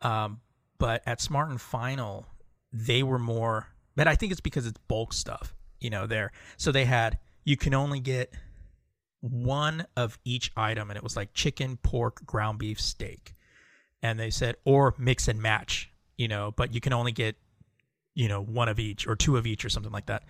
Um, 0.00 0.40
but 0.78 1.02
at 1.06 1.20
Smart 1.20 1.50
and 1.50 1.60
Final, 1.60 2.26
they 2.72 3.02
were 3.04 3.18
more. 3.18 3.68
But 3.94 4.08
I 4.08 4.16
think 4.16 4.32
it's 4.32 4.40
because 4.40 4.66
it's 4.66 4.78
bulk 4.88 5.12
stuff, 5.12 5.54
you 5.80 5.90
know. 5.90 6.06
There, 6.08 6.32
so 6.56 6.72
they 6.72 6.84
had 6.84 7.18
you 7.44 7.56
can 7.56 7.74
only 7.74 8.00
get 8.00 8.32
one 9.20 9.86
of 9.96 10.18
each 10.24 10.52
item, 10.56 10.90
and 10.90 10.96
it 10.96 11.02
was 11.02 11.16
like 11.16 11.32
chicken, 11.34 11.78
pork, 11.78 12.24
ground 12.26 12.58
beef, 12.58 12.80
steak. 12.80 13.34
and 14.02 14.18
they 14.20 14.30
said 14.30 14.56
or 14.64 14.94
mix 14.98 15.28
and 15.28 15.40
match, 15.40 15.90
you 16.16 16.28
know, 16.28 16.52
but 16.56 16.74
you 16.74 16.80
can 16.80 16.92
only 16.92 17.12
get 17.12 17.36
you 18.14 18.28
know 18.28 18.42
one 18.42 18.68
of 18.68 18.78
each 18.78 19.06
or 19.06 19.16
two 19.16 19.36
of 19.36 19.46
each 19.46 19.64
or 19.64 19.68
something 19.68 19.92
like 19.92 20.06
that, 20.06 20.24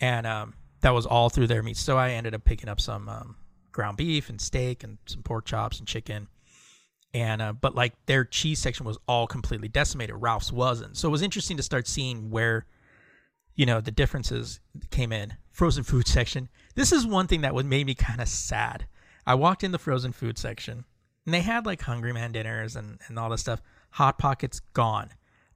and 0.00 0.26
um, 0.26 0.54
that 0.80 0.90
was 0.90 1.06
all 1.06 1.30
through 1.30 1.46
their 1.46 1.62
meat. 1.62 1.76
So 1.76 1.96
I 1.96 2.10
ended 2.10 2.34
up 2.34 2.44
picking 2.44 2.68
up 2.68 2.80
some 2.80 3.08
um, 3.08 3.36
ground 3.72 3.96
beef 3.96 4.28
and 4.30 4.40
steak 4.40 4.84
and 4.84 4.98
some 5.06 5.22
pork 5.22 5.44
chops 5.44 5.78
and 5.78 5.86
chicken. 5.88 6.28
And 7.12 7.40
uh, 7.40 7.52
but 7.52 7.74
like 7.74 7.94
their 8.06 8.24
cheese 8.24 8.58
section 8.58 8.84
was 8.84 8.98
all 9.06 9.26
completely 9.26 9.68
decimated. 9.68 10.16
Ralph's 10.18 10.52
wasn't. 10.52 10.96
So 10.96 11.08
it 11.08 11.12
was 11.12 11.22
interesting 11.22 11.56
to 11.58 11.62
start 11.62 11.86
seeing 11.86 12.30
where, 12.30 12.66
you 13.54 13.66
know, 13.66 13.80
the 13.80 13.90
differences 13.90 14.60
came 14.90 15.12
in. 15.12 15.34
Frozen 15.54 15.84
food 15.84 16.06
section. 16.06 16.50
This 16.74 16.92
is 16.92 17.06
one 17.06 17.26
thing 17.28 17.40
that 17.40 17.54
would 17.54 17.64
made 17.64 17.86
me 17.86 17.94
kind 17.94 18.20
of 18.20 18.28
sad. 18.28 18.86
I 19.26 19.36
walked 19.36 19.64
in 19.64 19.72
the 19.72 19.78
frozen 19.78 20.12
food 20.12 20.36
section, 20.36 20.84
and 21.24 21.32
they 21.32 21.40
had 21.40 21.64
like 21.64 21.80
Hungry 21.80 22.12
Man 22.12 22.32
dinners 22.32 22.76
and 22.76 22.98
and 23.06 23.18
all 23.18 23.30
this 23.30 23.40
stuff. 23.40 23.62
Hot 23.90 24.18
Pockets 24.18 24.60
gone. 24.74 25.10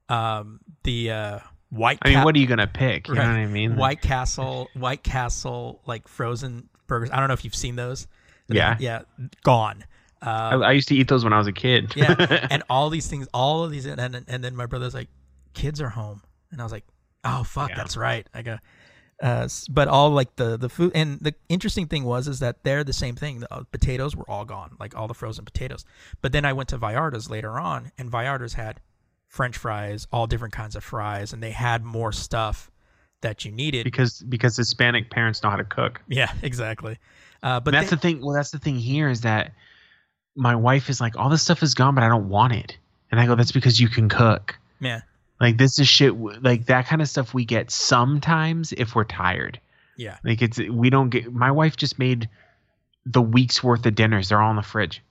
Um, 0.07 0.61
the 0.83 1.11
uh, 1.11 1.39
White. 1.69 1.99
I 2.01 2.09
mean, 2.09 2.23
what 2.23 2.35
are 2.35 2.39
you 2.39 2.47
gonna 2.47 2.65
pick? 2.65 3.07
You 3.07 3.13
right. 3.13 3.23
know 3.23 3.29
what 3.29 3.39
I 3.39 3.45
mean? 3.45 3.75
White 3.75 4.01
Castle, 4.01 4.69
White 4.73 5.03
Castle, 5.03 5.81
like 5.85 6.07
frozen 6.07 6.69
burgers. 6.87 7.09
I 7.11 7.19
don't 7.19 7.27
know 7.27 7.33
if 7.33 7.43
you've 7.43 7.55
seen 7.55 7.75
those. 7.75 8.07
Yeah. 8.47 8.77
Yeah. 8.79 9.01
Gone. 9.43 9.83
Um, 10.21 10.63
I, 10.63 10.67
I, 10.67 10.71
used 10.71 10.87
to 10.89 10.95
eat 10.95 11.07
those 11.07 11.23
when 11.23 11.31
I 11.31 11.37
was 11.37 11.47
a 11.47 11.53
kid. 11.53 11.93
yeah, 11.95 12.47
and 12.49 12.63
all 12.69 12.89
these 12.89 13.07
things, 13.07 13.27
all 13.33 13.63
of 13.63 13.71
these, 13.71 13.85
and 13.85 14.01
and, 14.01 14.25
and 14.27 14.43
then 14.43 14.55
my 14.55 14.65
brother's 14.65 14.93
like, 14.93 15.07
"Kids 15.53 15.79
are 15.79 15.89
home," 15.89 16.21
and 16.51 16.59
I 16.59 16.63
was 16.63 16.73
like, 16.73 16.83
"Oh 17.23 17.43
fuck, 17.43 17.69
yeah. 17.69 17.75
that's 17.75 17.95
right." 17.95 18.27
I 18.33 18.41
go, 18.41 18.57
uh, 19.21 19.47
but 19.69 19.87
all 19.87 20.09
like 20.11 20.35
the 20.35 20.57
the 20.57 20.69
food, 20.69 20.91
and 20.95 21.19
the 21.19 21.35
interesting 21.49 21.87
thing 21.87 22.03
was 22.03 22.27
is 22.27 22.39
that 22.39 22.63
they're 22.63 22.83
the 22.83 22.93
same 22.93 23.15
thing. 23.15 23.41
The 23.41 23.53
uh, 23.53 23.63
potatoes 23.71 24.15
were 24.15 24.29
all 24.29 24.45
gone, 24.45 24.75
like 24.79 24.95
all 24.95 25.07
the 25.07 25.13
frozen 25.13 25.45
potatoes. 25.45 25.85
But 26.21 26.31
then 26.31 26.45
I 26.45 26.53
went 26.53 26.69
to 26.69 26.77
Vallarta's 26.77 27.29
later 27.29 27.59
on, 27.59 27.91
and 27.97 28.11
Vallarta's 28.11 28.53
had 28.53 28.79
French 29.27 29.57
fries, 29.57 30.07
all 30.11 30.27
different 30.27 30.53
kinds 30.53 30.75
of 30.75 30.83
fries, 30.83 31.33
and 31.33 31.43
they 31.43 31.51
had 31.51 31.83
more 31.83 32.11
stuff 32.11 32.71
that 33.21 33.43
you 33.43 33.51
needed 33.51 33.83
because 33.83 34.19
because 34.21 34.55
Hispanic 34.55 35.09
parents 35.09 35.43
know 35.43 35.49
how 35.49 35.57
to 35.57 35.65
cook. 35.65 36.01
Yeah, 36.07 36.31
exactly. 36.41 36.97
Uh, 37.41 37.59
but 37.59 37.73
and 37.73 37.81
that's 37.81 37.89
they, 37.89 37.95
the 37.95 38.01
thing. 38.01 38.25
Well, 38.25 38.35
that's 38.35 38.51
the 38.51 38.59
thing 38.59 38.77
here 38.77 39.09
is 39.09 39.21
that 39.21 39.53
my 40.35 40.55
wife 40.55 40.89
is 40.89 41.01
like, 41.01 41.17
all 41.17 41.29
this 41.29 41.41
stuff 41.41 41.61
is 41.61 41.73
gone, 41.73 41.95
but 41.95 42.03
I 42.03 42.07
don't 42.07 42.29
want 42.29 42.53
it. 42.53 42.77
And 43.11 43.19
I 43.19 43.25
go, 43.25 43.35
that's 43.35 43.51
because 43.51 43.79
you 43.79 43.89
can 43.89 44.07
cook. 44.07 44.57
Yeah. 44.79 45.01
Like 45.39 45.57
this 45.57 45.79
is 45.79 45.87
shit. 45.87 46.19
Like 46.19 46.65
that 46.65 46.87
kind 46.87 47.01
of 47.01 47.09
stuff 47.09 47.33
we 47.33 47.45
get 47.45 47.71
sometimes 47.71 48.73
if 48.73 48.95
we're 48.95 49.05
tired. 49.05 49.59
Yeah. 49.97 50.17
Like 50.23 50.41
it's 50.41 50.59
we 50.59 50.89
don't 50.89 51.09
get. 51.09 51.31
My 51.31 51.51
wife 51.51 51.77
just 51.77 51.99
made 51.99 52.29
the 53.05 53.21
week's 53.21 53.63
worth 53.63 53.85
of 53.85 53.95
dinners. 53.95 54.29
They're 54.29 54.41
all 54.41 54.51
in 54.51 54.55
the 54.57 54.61
fridge. 54.61 55.01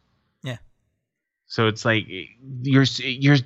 Yeah. 0.42 0.58
So 1.46 1.66
it's 1.66 1.84
like 1.84 2.06
eh, 2.10 2.24
you're 2.62 2.84
you're. 2.98 3.36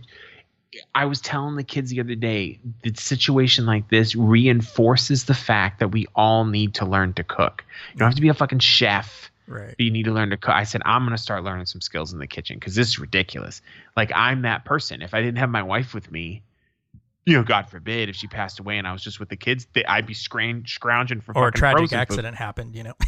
I 0.94 1.04
was 1.04 1.20
telling 1.20 1.56
the 1.56 1.64
kids 1.64 1.90
the 1.90 2.00
other 2.00 2.14
day, 2.14 2.58
the 2.82 2.94
situation 2.94 3.66
like 3.66 3.90
this 3.90 4.16
reinforces 4.16 5.24
the 5.24 5.34
fact 5.34 5.80
that 5.80 5.88
we 5.88 6.06
all 6.14 6.46
need 6.46 6.74
to 6.76 6.86
learn 6.86 7.12
to 7.14 7.24
cook. 7.24 7.62
You 7.92 7.98
don't 7.98 8.08
have 8.08 8.16
to 8.16 8.22
be 8.22 8.30
a 8.30 8.34
fucking 8.34 8.60
chef 8.60 9.30
Right. 9.46 9.74
But 9.76 9.80
you 9.80 9.90
need 9.90 10.04
to 10.04 10.12
learn 10.12 10.30
to 10.30 10.36
cook. 10.36 10.54
I 10.54 10.64
said, 10.64 10.82
I'm 10.84 11.02
going 11.02 11.16
to 11.16 11.22
start 11.22 11.44
learning 11.44 11.66
some 11.66 11.80
skills 11.80 12.12
in 12.12 12.18
the 12.18 12.26
kitchen 12.26 12.58
because 12.58 12.74
this 12.74 12.88
is 12.88 12.98
ridiculous. 12.98 13.60
Like, 13.96 14.10
I'm 14.14 14.42
that 14.42 14.64
person. 14.64 15.02
If 15.02 15.14
I 15.14 15.20
didn't 15.20 15.38
have 15.38 15.50
my 15.50 15.62
wife 15.62 15.94
with 15.94 16.10
me, 16.10 16.42
you 17.24 17.36
know, 17.36 17.42
God 17.42 17.68
forbid, 17.68 18.08
if 18.08 18.16
she 18.16 18.26
passed 18.26 18.58
away 18.58 18.78
and 18.78 18.86
I 18.86 18.92
was 18.92 19.02
just 19.02 19.20
with 19.20 19.28
the 19.28 19.36
kids, 19.36 19.66
I'd 19.86 20.06
be 20.06 20.14
scroung- 20.14 20.68
scrounging 20.68 21.20
for 21.20 21.36
or 21.36 21.48
a 21.48 21.52
tragic 21.52 21.92
accident 21.92 22.36
food. 22.36 22.42
happened. 22.42 22.74
You 22.74 22.84
know. 22.84 22.94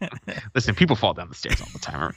Listen, 0.54 0.74
people 0.74 0.96
fall 0.96 1.14
down 1.14 1.28
the 1.28 1.34
stairs 1.34 1.60
all 1.60 1.68
the 1.72 1.78
time. 1.78 2.14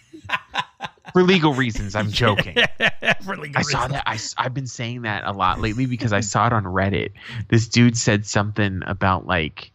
for 1.14 1.24
legal 1.24 1.54
reasons, 1.54 1.96
I'm 1.96 2.10
joking. 2.12 2.56
for 3.24 3.38
legal 3.38 3.58
I 3.58 3.60
reasons. 3.60 3.70
saw 3.72 3.88
that. 3.88 4.04
I, 4.06 4.18
I've 4.38 4.54
been 4.54 4.68
saying 4.68 5.04
that 5.04 5.24
a 5.26 5.32
lot 5.32 5.60
lately 5.60 5.86
because 5.86 6.14
I 6.14 6.22
saw 6.22 6.48
it 6.48 6.54
on 6.54 6.64
Reddit. 6.64 7.12
This 7.48 7.68
dude 7.68 7.98
said 7.98 8.26
something 8.26 8.82
about 8.86 9.26
like 9.26 9.72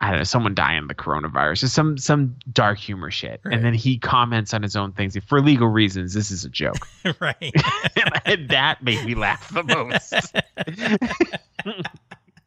I 0.00 0.10
don't 0.10 0.18
know, 0.18 0.24
someone 0.24 0.54
dying 0.54 0.86
the 0.86 0.94
coronavirus 0.94 1.62
or 1.62 1.68
some 1.68 1.96
some 1.96 2.36
dark 2.52 2.78
humor 2.78 3.10
shit. 3.10 3.40
Right. 3.44 3.54
And 3.54 3.64
then 3.64 3.74
he 3.74 3.98
comments 3.98 4.52
on 4.52 4.62
his 4.62 4.76
own 4.76 4.92
things. 4.92 5.16
For 5.26 5.40
legal 5.40 5.68
reasons, 5.68 6.12
this 6.14 6.30
is 6.30 6.44
a 6.44 6.50
joke. 6.50 6.86
right. 7.20 7.52
and 8.26 8.48
that 8.50 8.82
made 8.82 9.04
me 9.04 9.14
laugh 9.14 9.52
the 9.54 9.62
most. 9.62 10.12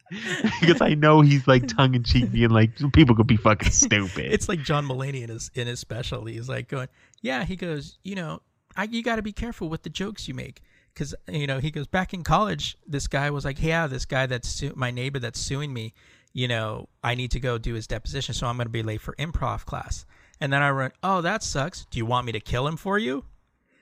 because 0.62 0.82
I 0.82 0.94
know 0.94 1.22
he's 1.22 1.48
like 1.48 1.68
tongue 1.68 1.96
in 1.96 2.04
cheek 2.04 2.32
being 2.32 2.50
like 2.50 2.72
people 2.94 3.16
could 3.16 3.28
be 3.28 3.38
fucking 3.38 3.72
stupid. 3.72 4.32
It's 4.32 4.48
like 4.48 4.62
John 4.62 4.86
Mulaney 4.86 5.24
in 5.24 5.30
his 5.30 5.50
in 5.56 5.68
his 5.68 5.80
special. 5.80 6.26
He's 6.26 6.50
like 6.50 6.68
going, 6.68 6.90
Yeah, 7.22 7.44
he 7.44 7.56
goes, 7.56 7.98
you 8.04 8.16
know, 8.16 8.42
I, 8.76 8.84
you 8.84 9.02
gotta 9.02 9.22
be 9.22 9.34
careful 9.34 9.70
with 9.70 9.84
the 9.84 9.90
jokes 9.90 10.28
you 10.28 10.34
make 10.34 10.62
because 10.94 11.16
you 11.28 11.48
know 11.48 11.60
he 11.60 11.72
goes 11.72 11.88
back 11.88 12.14
in 12.14 12.24
college. 12.24 12.78
This 12.86 13.08
guy 13.08 13.30
was 13.32 13.46
like, 13.46 13.62
yeah, 13.62 13.88
this 13.88 14.06
guy 14.06 14.26
that's 14.26 14.50
su- 14.50 14.74
my 14.76 14.92
neighbor 14.92 15.20
that's 15.20 15.40
suing 15.40 15.74
me 15.74 15.94
you 16.38 16.48
know, 16.48 16.88
I 17.04 17.16
need 17.16 17.32
to 17.32 17.40
go 17.40 17.58
do 17.58 17.74
his 17.74 17.88
deposition, 17.88 18.36
so 18.36 18.46
I'm 18.46 18.58
going 18.58 18.68
to 18.68 18.72
be 18.72 18.84
late 18.84 19.02
for 19.02 19.16
improv 19.16 19.66
class. 19.66 20.06
And 20.40 20.54
then 20.54 20.62
I 20.62 20.72
went, 20.72 20.94
oh, 21.02 21.22
that 21.22 21.42
sucks. 21.42 21.88
Do 21.90 21.98
you 21.98 22.06
want 22.06 22.28
me 22.28 22.32
to 22.34 22.40
kill 22.40 22.68
him 22.68 22.78
for 22.78 23.00
you? 23.00 23.26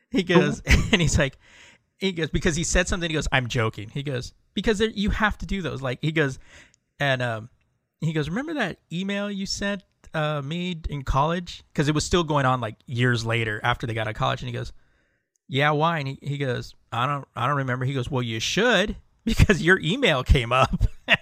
He 0.09 0.23
goes, 0.23 0.61
and 0.65 1.01
he's 1.01 1.19
like, 1.19 1.37
he 1.97 2.13
goes, 2.13 2.29
because 2.29 2.55
he 2.55 2.63
said 2.63 2.87
something, 2.87 3.09
he 3.09 3.13
goes, 3.13 3.27
I'm 3.29 3.47
joking. 3.47 3.89
He 3.89 4.03
goes, 4.03 4.31
because 4.53 4.77
there, 4.77 4.87
you 4.87 5.09
have 5.09 5.37
to 5.39 5.45
do 5.45 5.61
those. 5.61 5.81
Like, 5.81 5.99
he 6.01 6.13
goes, 6.13 6.39
and 6.97 7.21
um, 7.21 7.49
he 7.99 8.13
goes, 8.13 8.29
remember 8.29 8.53
that 8.53 8.79
email 8.89 9.29
you 9.29 9.45
sent 9.45 9.83
uh, 10.13 10.41
me 10.41 10.79
in 10.89 11.03
college? 11.03 11.61
Because 11.73 11.89
it 11.89 11.93
was 11.93 12.05
still 12.05 12.23
going 12.23 12.45
on 12.45 12.61
like 12.61 12.77
years 12.85 13.25
later 13.25 13.59
after 13.63 13.85
they 13.85 13.93
got 13.93 14.07
out 14.07 14.11
of 14.11 14.15
college. 14.15 14.41
And 14.41 14.47
he 14.47 14.53
goes, 14.53 14.71
yeah, 15.49 15.71
why? 15.71 15.99
And 15.99 16.07
he, 16.07 16.19
he 16.21 16.37
goes, 16.37 16.73
I 16.93 17.05
don't, 17.05 17.27
I 17.35 17.47
don't 17.47 17.57
remember. 17.57 17.83
He 17.83 17.93
goes, 17.93 18.09
well, 18.09 18.23
you 18.23 18.39
should 18.39 18.95
because 19.25 19.61
your 19.61 19.77
email 19.79 20.23
came 20.23 20.53
up. 20.53 20.85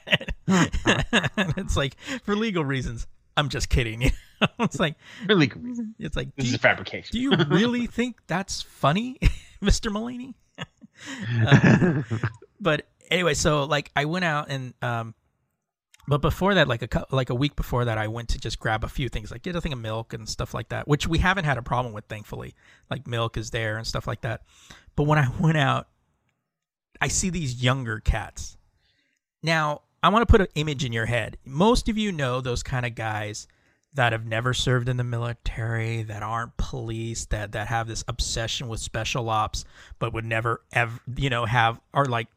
it's 1.58 1.78
like 1.78 1.96
for 2.24 2.36
legal 2.36 2.66
reasons. 2.66 3.08
I'm 3.36 3.50
just 3.50 3.70
kidding. 3.70 4.02
you. 4.02 4.10
it's 4.60 4.80
like 4.80 4.96
for 5.26 5.36
legal 5.36 5.62
reasons. 5.62 5.96
It's 6.00 6.16
like 6.16 6.36
this 6.36 6.48
is 6.48 6.54
a 6.54 6.60
fabrication. 6.60 7.10
do 7.12 7.20
you 7.20 7.32
really 7.50 7.88
think 7.88 8.18
that's 8.28 8.62
funny, 8.62 9.18
Mr. 9.62 9.92
Mulaney? 9.92 10.36
um, 11.48 12.06
but 12.60 12.88
anyway, 13.10 13.34
so 13.34 13.64
like 13.64 13.92
I 13.96 14.06
went 14.06 14.26
out 14.26 14.50
and 14.50 14.74
um, 14.82 15.16
but 16.08 16.22
before 16.22 16.56
that, 16.56 16.68
like 16.68 16.82
a 16.94 17.06
like 17.12 17.30
a 17.30 17.36
week 17.36 17.56
before 17.56 17.86
that, 17.86 17.98
I 17.98 18.08
went 18.08 18.30
to 18.30 18.38
just 18.38 18.60
grab 18.60 18.84
a 18.84 18.90
few 18.90 19.08
things, 19.08 19.32
like 19.32 19.42
get 19.42 19.56
a 19.56 19.62
thing 19.62 19.74
of 19.74 19.80
milk 19.80 20.14
and 20.14 20.28
stuff 20.28 20.54
like 20.54 20.70
that, 20.70 20.88
which 20.88 21.08
we 21.08 21.18
haven't 21.20 21.46
had 21.46 21.58
a 21.58 21.62
problem 21.62 21.94
with, 21.94 22.06
thankfully. 22.06 22.56
Like 22.90 23.08
milk 23.08 23.38
is 23.38 23.52
there 23.52 23.78
and 23.78 23.88
stuff 23.88 24.06
like 24.06 24.22
that. 24.22 24.42
But 24.96 25.04
when 25.04 25.18
I 25.18 25.30
went 25.40 25.58
out, 25.58 25.88
I 27.00 27.08
see 27.08 27.30
these 27.30 27.64
younger 27.64 28.00
cats. 28.00 28.58
Now, 29.42 29.82
I 30.04 30.10
want 30.10 30.28
to 30.28 30.32
put 30.32 30.42
an 30.42 30.48
image 30.56 30.84
in 30.84 30.92
your 30.92 31.06
head. 31.06 31.38
Most 31.46 31.88
of 31.88 31.98
you 31.98 32.12
know 32.12 32.42
those 32.42 32.62
kind 32.62 32.86
of 32.86 32.94
guys 32.94 33.48
that 33.94 34.12
have 34.12 34.26
never 34.26 34.54
served 34.54 34.90
in 34.90 34.98
the 34.98 35.04
military, 35.04 36.04
that 36.04 36.22
aren't 36.22 36.58
police, 36.58 37.26
that 37.28 37.54
that 37.54 37.68
have 37.68 37.88
this 37.88 38.04
obsession 38.10 38.68
with 38.68 38.82
special 38.82 39.30
ops, 39.30 39.64
but 40.00 40.14
would 40.14 40.26
never 40.26 40.62
ever, 40.74 41.00
you 41.16 41.30
know, 41.30 41.46
have 41.46 41.80
are 41.94 42.06
like, 42.06 42.28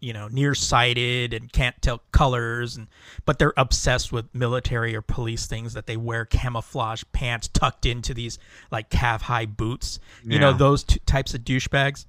you 0.00 0.12
know, 0.14 0.28
nearsighted 0.28 1.34
and 1.34 1.52
can't 1.52 1.80
tell 1.82 2.00
colors, 2.12 2.76
and 2.76 2.86
but 3.26 3.38
they're 3.38 3.52
obsessed 3.58 4.10
with 4.10 4.34
military 4.34 4.96
or 4.96 5.02
police 5.02 5.46
things. 5.46 5.74
That 5.74 5.86
they 5.86 5.98
wear 5.98 6.24
camouflage 6.24 7.02
pants 7.12 7.48
tucked 7.48 7.84
into 7.84 8.14
these 8.14 8.38
like 8.70 8.88
calf 8.88 9.22
high 9.22 9.46
boots. 9.46 9.98
You 10.24 10.38
know, 10.38 10.52
those 10.54 10.82
t- 10.84 11.00
types 11.04 11.34
of 11.34 11.42
douchebags. 11.42 12.06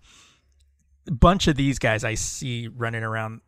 A 1.08 1.12
bunch 1.12 1.47
of 1.47 1.56
these 1.56 1.78
guys 1.78 2.04
I 2.04 2.13
see 2.13 2.67
running 2.67 3.04
around 3.04 3.41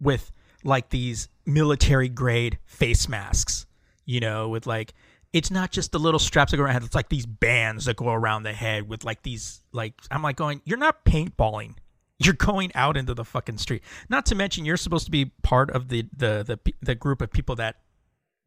with 0.00 0.32
like 0.64 0.90
these 0.90 1.28
military 1.46 2.08
grade 2.08 2.58
face 2.66 3.08
masks, 3.08 3.66
you 4.04 4.20
know, 4.20 4.48
with 4.48 4.66
like 4.66 4.94
it's 5.32 5.50
not 5.50 5.70
just 5.70 5.92
the 5.92 5.98
little 5.98 6.18
straps 6.18 6.50
that 6.50 6.58
go 6.58 6.64
around. 6.64 6.84
It's 6.84 6.94
like 6.94 7.08
these 7.08 7.26
bands 7.26 7.86
that 7.86 7.96
go 7.96 8.10
around 8.10 8.42
the 8.42 8.52
head 8.52 8.88
with 8.88 9.04
like 9.04 9.22
these 9.22 9.62
like 9.72 9.94
I'm 10.10 10.22
like 10.22 10.36
going, 10.36 10.60
you're 10.64 10.78
not 10.78 11.04
paintballing. 11.04 11.76
You're 12.18 12.34
going 12.34 12.70
out 12.74 12.96
into 12.96 13.14
the 13.14 13.24
fucking 13.24 13.58
street. 13.58 13.82
Not 14.08 14.26
to 14.26 14.34
mention 14.34 14.64
you're 14.64 14.76
supposed 14.76 15.06
to 15.06 15.10
be 15.10 15.32
part 15.42 15.70
of 15.70 15.88
the 15.88 16.06
the 16.16 16.58
the 16.64 16.72
the 16.80 16.94
group 16.94 17.22
of 17.22 17.32
people 17.32 17.56
that 17.56 17.76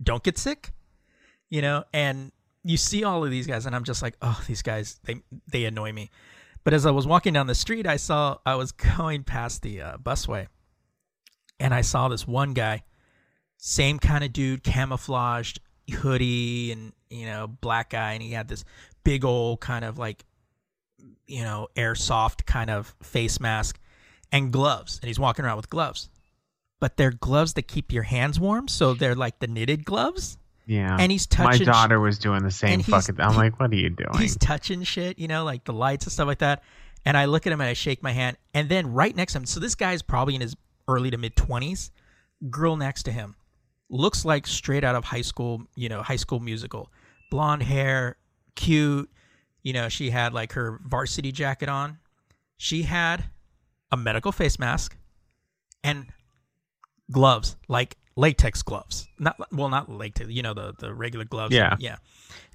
don't 0.02 0.24
get 0.24 0.38
sick, 0.38 0.72
you 1.50 1.62
know, 1.62 1.84
and 1.94 2.32
you 2.64 2.78
see 2.78 3.04
all 3.04 3.24
of 3.24 3.32
these 3.32 3.48
guys 3.48 3.66
and 3.66 3.76
I'm 3.76 3.84
just 3.84 4.02
like, 4.02 4.16
"Oh, 4.22 4.42
these 4.48 4.62
guys 4.62 5.00
they 5.04 5.22
they 5.48 5.66
annoy 5.66 5.92
me." 5.92 6.12
But 6.64 6.74
as 6.74 6.86
I 6.86 6.92
was 6.92 7.06
walking 7.06 7.34
down 7.34 7.48
the 7.48 7.56
street, 7.56 7.86
I 7.86 7.98
saw 7.98 8.38
I 8.46 8.56
was 8.56 8.72
going 8.98 9.24
past 9.24 9.62
the 9.62 9.82
uh, 9.82 9.98
busway 9.98 10.48
and 11.60 11.74
I 11.74 11.82
saw 11.82 12.08
this 12.08 12.28
one 12.28 12.54
guy, 12.54 12.84
same 13.58 14.00
kind 14.00 14.24
of 14.24 14.34
dude, 14.34 14.64
camouflaged 14.64 15.60
hoodie 15.92 16.72
and 16.72 16.94
you 17.10 17.26
know 17.26 17.48
black 17.48 17.92
guy, 17.92 18.14
and 18.14 18.24
he 18.24 18.32
had 18.32 18.48
this 18.48 18.64
big 19.04 19.24
old 19.24 19.60
kind 19.60 19.86
of 19.86 19.98
like 19.98 20.26
you 21.28 21.44
know 21.44 21.68
airsoft 21.76 22.46
kind 22.46 22.70
of 22.70 22.96
face 23.02 23.40
mask 23.40 23.80
and 24.32 24.52
gloves, 24.52 25.00
and 25.02 25.08
he's 25.08 25.20
walking 25.20 25.46
around 25.46 25.58
with 25.58 25.70
gloves, 25.70 26.10
but 26.80 26.98
they're 26.98 27.12
gloves 27.12 27.54
that 27.54 27.68
keep 27.68 27.92
your 27.92 28.04
hands 28.04 28.40
warm, 28.40 28.68
so 28.68 28.94
they're 28.94 29.16
like 29.16 29.40
the 29.40 29.48
knitted 29.48 29.86
gloves. 29.86 30.38
Yeah. 30.68 30.98
And 31.00 31.12
he's 31.12 31.28
touching. 31.28 31.68
My 31.68 31.72
daughter 31.72 32.00
was 32.00 32.18
doing 32.18 32.44
the 32.44 32.52
same 32.52 32.82
fucking. 32.82 33.22
I'm 33.22 33.36
like, 33.36 33.60
what 33.60 33.72
are 33.72 33.76
you 33.76 33.92
doing? 33.92 34.18
he's 34.18 34.36
touching 34.36 34.82
shit, 34.84 35.20
you 35.20 35.28
know, 35.28 35.44
like 35.44 35.64
the 35.64 35.74
lights 35.74 36.06
and 36.06 36.12
stuff 36.12 36.28
like 36.28 36.40
that. 36.40 36.64
And 37.06 37.16
I 37.16 37.26
look 37.26 37.46
at 37.46 37.54
him 37.54 37.62
and 37.62 37.70
I 37.70 37.74
shake 37.74 38.02
my 38.02 38.12
hand. 38.12 38.38
And 38.54 38.68
then 38.68 38.92
right 38.92 39.16
next 39.16 39.34
to 39.34 39.40
him, 39.40 39.46
so 39.46 39.60
this 39.60 39.76
guy's 39.76 40.02
probably 40.02 40.34
in 40.34 40.42
his 40.42 40.56
early 40.88 41.12
to 41.12 41.18
mid 41.18 41.36
20s. 41.36 41.90
Girl 42.50 42.76
next 42.76 43.04
to 43.04 43.12
him 43.12 43.36
looks 43.90 44.26
like 44.26 44.46
straight 44.48 44.84
out 44.84 44.96
of 44.96 45.04
high 45.06 45.22
school, 45.22 45.64
you 45.76 45.90
know, 45.90 46.02
high 46.02 46.16
school 46.16 46.40
musical. 46.40 46.92
Blonde 47.32 47.64
hair, 47.64 48.18
cute. 48.56 49.10
You 49.64 49.74
know, 49.74 49.90
she 49.90 50.10
had 50.12 50.34
like 50.34 50.54
her 50.54 50.80
varsity 50.86 51.32
jacket 51.32 51.70
on. 51.70 51.98
She 52.58 52.84
had 52.84 53.26
a 53.92 53.98
medical 53.98 54.32
face 54.32 54.60
mask 54.60 54.96
and 55.84 56.08
gloves, 57.12 57.56
like 57.68 57.98
latex 58.16 58.62
gloves. 58.62 59.08
Not 59.20 59.38
well, 59.52 59.70
not 59.70 59.90
latex. 59.92 60.30
You 60.30 60.42
know 60.44 60.54
the 60.54 60.74
the 60.78 60.94
regular 60.94 61.26
gloves. 61.26 61.54
Yeah. 61.56 61.76
yeah. 61.80 61.98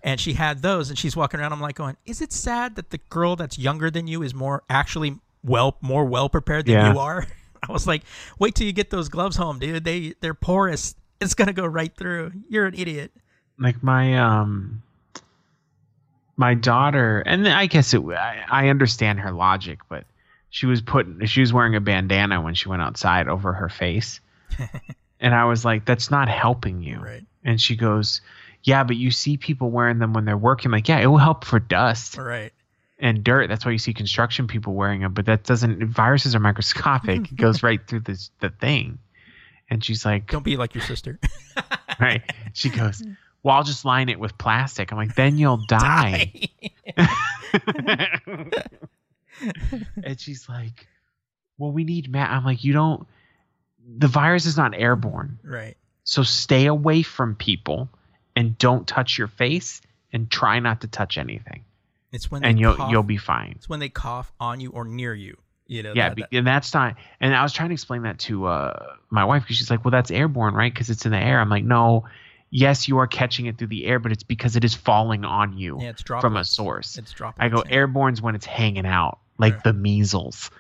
And 0.03 0.19
she 0.21 0.33
had 0.35 0.63
those, 0.63 0.89
and 0.89 0.99
she's 0.99 1.17
walking 1.17 1.41
around. 1.41 1.53
I'm 1.53 1.61
like, 1.61 1.75
going, 1.77 1.97
is 2.07 2.21
it 2.23 2.33
sad 2.33 2.77
that 2.77 2.91
the 2.91 2.99
girl 3.11 3.37
that's 3.37 3.59
younger 3.59 3.91
than 3.91 4.07
you 4.07 4.23
is 4.23 4.35
more 4.35 4.63
actually 4.71 5.19
well 5.43 5.77
more 5.81 6.05
well 6.05 6.29
prepared 6.29 6.67
than 6.67 6.75
Yeah. 6.75 6.93
you 6.93 6.99
are? 6.99 7.27
I 7.69 7.73
was 7.73 7.87
like, 7.87 8.03
wait 8.39 8.55
till 8.55 8.67
you 8.67 8.73
get 8.73 8.91
those 8.91 9.09
gloves 9.09 9.37
home, 9.37 9.59
dude. 9.59 9.85
They 9.85 10.15
they're 10.21 10.35
porous. 10.35 10.95
It's 11.21 11.35
gonna 11.35 11.53
go 11.53 11.67
right 11.67 11.95
through. 11.95 12.33
You're 12.49 12.67
an 12.67 12.75
idiot. 12.75 13.13
like 13.59 13.83
my 13.83 14.19
um 14.19 14.83
my 16.37 16.55
daughter 16.55 17.21
and 17.21 17.47
i 17.47 17.67
guess 17.67 17.93
it 17.93 18.03
I, 18.03 18.45
I 18.51 18.69
understand 18.69 19.21
her 19.21 19.31
logic 19.33 19.81
but 19.91 20.05
she 20.49 20.65
was 20.65 20.81
putting 20.81 21.25
she 21.27 21.41
was 21.41 21.53
wearing 21.53 21.77
a 21.77 21.81
bandana 21.81 22.41
when 22.41 22.55
she 22.55 22.69
went 22.69 22.81
outside 22.81 23.29
over 23.29 23.53
her 23.53 23.69
face 23.69 24.21
and 25.21 25.35
i 25.35 25.45
was 25.45 25.65
like 25.65 25.85
that's 25.85 26.11
not 26.11 26.29
helping 26.31 26.83
you 26.83 26.99
Right. 26.99 27.25
and 27.45 27.61
she 27.61 27.77
goes 27.77 28.23
yeah 28.63 28.85
but 28.85 28.97
you 28.97 29.11
see 29.11 29.37
people 29.37 29.71
wearing 29.71 29.99
them 29.99 30.15
when 30.15 30.25
they're 30.25 30.37
working 30.39 30.71
like 30.71 30.89
yeah 30.89 31.01
it 31.01 31.07
will 31.07 31.19
help 31.19 31.45
for 31.45 31.59
dust 31.59 32.17
right. 32.17 32.53
And 33.01 33.25
dirt 33.25 33.49
that's 33.49 33.65
why 33.65 33.73
you 33.73 33.79
see 33.79 33.93
construction 33.93 34.47
people 34.47 34.75
wearing 34.75 35.01
them 35.01 35.13
but 35.13 35.27
that 35.27 35.43
doesn't 35.45 35.83
viruses 35.85 36.35
are 36.35 36.41
microscopic 36.41 37.33
it 37.33 37.37
goes 37.37 37.63
right 37.65 37.87
through 37.89 38.01
this 38.01 38.31
the 38.41 38.51
thing 38.51 38.99
and 39.69 39.85
she's 39.85 40.05
like 40.05 40.31
Don't 40.31 40.45
be 40.45 40.57
like 40.57 40.75
your 40.75 40.85
sister. 40.85 41.19
right 42.01 42.23
she 42.53 42.69
goes 42.71 43.03
well 43.43 43.57
i'll 43.57 43.65
just 43.65 43.85
line 43.85 44.09
it 44.09 44.21
with 44.21 44.37
plastic 44.39 44.93
i'm 44.93 44.99
like 44.99 45.15
then 45.15 45.39
you'll 45.39 45.57
die 45.69 46.33
and 50.03 50.21
she's 50.21 50.49
like, 50.49 50.87
"Well, 51.59 51.73
we 51.73 51.85
need 51.85 52.11
Matt." 52.11 52.31
I'm 52.31 52.45
like, 52.45 52.65
"You 52.65 52.73
don't. 52.73 53.07
The 53.99 54.09
virus 54.09 54.47
is 54.47 54.57
not 54.57 54.75
airborne, 54.75 55.39
right. 55.43 55.77
so 56.05 56.23
stay 56.23 56.67
away 56.67 57.03
from 57.03 57.35
people 57.35 57.89
and 58.37 58.57
don't 58.59 58.87
touch 58.87 59.19
your 59.19 59.29
face 59.29 59.81
and 60.13 60.31
try 60.31 60.61
not 60.61 60.83
to 60.83 60.89
touch 60.89 61.19
anything, 61.19 61.65
It's 62.13 62.31
when 62.31 62.43
they 62.43 62.49
and 62.49 62.59
you'll 62.59 62.75
cough, 62.77 62.91
you'll 62.91 63.03
be 63.03 63.17
fine." 63.17 63.53
It's 63.57 63.69
when 63.69 63.81
they 63.81 63.89
cough 63.89 64.33
on 64.41 64.61
you 64.61 64.71
or 64.71 64.85
near 64.85 65.15
you. 65.15 65.37
You 65.67 65.83
know. 65.85 65.93
Yeah, 65.95 66.09
that- 66.11 66.17
that- 66.17 66.29
and 66.37 66.47
that's 66.47 66.75
not. 66.75 66.97
And 67.21 67.35
I 67.35 67.43
was 67.43 67.53
trying 67.53 67.69
to 67.69 67.75
explain 67.75 68.03
that 68.03 68.19
to 68.21 68.47
uh, 68.47 68.95
my 69.11 69.25
wife 69.25 69.43
because 69.45 69.57
she's 69.57 69.71
like, 69.71 69.85
"Well, 69.85 69.93
that's 69.93 70.11
airborne, 70.11 70.55
right? 70.55 70.73
Because 70.73 70.91
it's 70.91 71.05
in 71.07 71.13
the 71.13 71.19
air." 71.19 71.41
I'm 71.41 71.49
like, 71.51 71.65
"No." 71.65 72.05
Yes, 72.53 72.89
you 72.89 72.99
are 72.99 73.07
catching 73.07 73.47
it 73.47 73.59
through 73.59 73.69
the 73.69 73.87
air, 73.87 74.01
but 74.01 74.11
it's 74.11 74.25
because 74.25 74.57
it 74.57 74.65
is 74.65 74.75
falling 74.75 75.25
on 75.25 75.57
you 75.57 75.79
yeah, 75.81 75.91
it's 75.91 76.03
from 76.03 76.37
a 76.37 76.45
source. 76.45 76.99
It's 76.99 77.13
droplets. 77.13 77.39
I 77.41 77.49
go 77.49 77.61
airborne's 77.61 78.21
when 78.21 78.35
it's 78.35 78.45
hanging 78.45 78.87
out, 78.87 79.21
like 79.39 79.53
Yeah. 79.55 79.61
the 79.67 79.73
measles, 79.75 80.51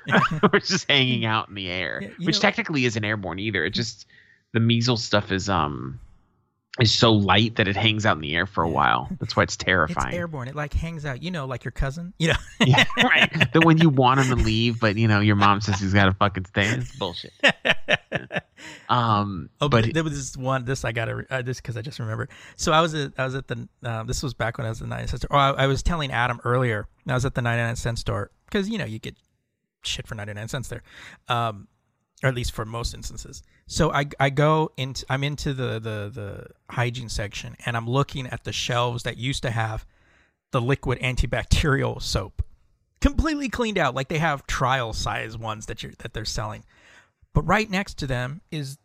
or 0.44 0.50
it's 0.54 0.68
just 0.68 0.88
hanging 0.88 1.24
out 1.24 1.48
in 1.48 1.56
the 1.56 1.68
air, 1.68 1.98
Yeah, 2.00 2.08
which 2.20 2.36
know- 2.36 2.40
technically 2.42 2.84
isn't 2.84 3.04
airborne 3.04 3.40
either. 3.40 3.64
It 3.64 3.70
just 3.70 4.06
the 4.52 4.60
measles 4.60 5.02
stuff 5.02 5.32
is 5.32 5.48
um 5.48 5.98
is 6.78 6.92
so 6.94 7.12
light 7.12 7.56
that 7.56 7.66
it 7.66 7.76
hangs 7.76 8.06
out 8.06 8.16
in 8.16 8.22
the 8.22 8.34
air 8.34 8.46
for 8.46 8.62
a 8.62 8.68
Yeah. 8.68 8.74
while. 8.74 9.08
That's 9.18 9.34
why 9.36 9.42
it's 9.42 9.56
terrifying. 9.68 10.08
It's 10.08 10.16
airborne. 10.16 10.48
It 10.48 10.54
like 10.54 10.72
hangs 10.72 11.04
out. 11.04 11.22
You 11.22 11.30
know, 11.32 11.46
like 11.46 11.64
your 11.64 11.72
cousin. 11.72 12.14
You 12.18 12.28
know. 12.28 12.34
yeah, 12.64 12.84
right. 13.02 13.52
That 13.52 13.64
when 13.64 13.78
you 13.78 13.88
want 13.90 14.20
him 14.20 14.28
to 14.28 14.36
leave, 14.36 14.78
but 14.80 14.96
you 14.96 15.08
know 15.08 15.20
your 15.20 15.36
mom 15.36 15.60
says 15.60 15.80
he's 15.80 15.92
got 15.92 16.04
to 16.06 16.12
fucking 16.14 16.44
stay. 16.46 16.66
It's 16.68 16.96
bullshit. 16.96 17.32
Um, 18.88 19.48
Oh, 19.60 19.68
but 19.68 19.84
but 19.86 19.94
there 19.94 20.04
was 20.04 20.12
this 20.12 20.36
one. 20.36 20.64
This 20.64 20.84
I 20.84 20.92
got 20.92 21.06
to 21.06 21.24
uh, 21.30 21.42
this 21.42 21.58
because 21.58 21.76
I 21.76 21.82
just 21.82 21.98
remember. 21.98 22.28
So 22.56 22.72
I 22.72 22.80
was 22.80 22.92
at 22.94 23.12
I 23.16 23.24
was 23.24 23.34
at 23.34 23.46
the 23.48 23.68
um, 23.84 24.06
this 24.06 24.22
was 24.22 24.34
back 24.34 24.58
when 24.58 24.66
I 24.66 24.70
was 24.70 24.80
at 24.80 24.84
the 24.84 24.90
99 24.90 25.08
cent 25.08 25.22
store. 25.22 25.36
Oh, 25.36 25.38
I, 25.38 25.64
I 25.64 25.66
was 25.66 25.82
telling 25.82 26.12
Adam 26.12 26.40
earlier. 26.44 26.86
I 27.08 27.14
was 27.14 27.24
at 27.24 27.34
the 27.34 27.42
99 27.42 27.76
cent 27.76 27.98
store 27.98 28.30
because 28.46 28.68
you 28.68 28.78
know 28.78 28.84
you 28.84 28.98
get 28.98 29.16
shit 29.82 30.06
for 30.06 30.14
99 30.14 30.48
cents 30.48 30.68
there, 30.68 30.82
um, 31.28 31.68
or 32.22 32.28
at 32.28 32.34
least 32.34 32.52
for 32.52 32.64
most 32.64 32.94
instances. 32.94 33.42
So 33.66 33.92
I 33.92 34.06
I 34.18 34.30
go 34.30 34.72
into 34.76 35.04
I'm 35.08 35.24
into 35.24 35.54
the 35.54 35.78
the 35.78 36.10
the 36.12 36.46
hygiene 36.68 37.08
section 37.08 37.56
and 37.64 37.76
I'm 37.76 37.88
looking 37.88 38.26
at 38.26 38.44
the 38.44 38.52
shelves 38.52 39.04
that 39.04 39.16
used 39.16 39.42
to 39.42 39.50
have 39.50 39.86
the 40.50 40.60
liquid 40.60 40.98
antibacterial 41.00 42.00
soap. 42.02 42.42
Completely 43.00 43.48
cleaned 43.48 43.78
out 43.78 43.94
like 43.94 44.08
they 44.08 44.18
have 44.18 44.46
trial 44.46 44.92
size 44.92 45.38
ones 45.38 45.66
that 45.66 45.82
you're 45.82 45.92
that 45.98 46.12
they're 46.12 46.24
selling. 46.24 46.64
But 47.32 47.42
right 47.42 47.70
next 47.70 47.96
to 47.98 48.06
them 48.06 48.42
is 48.50 48.78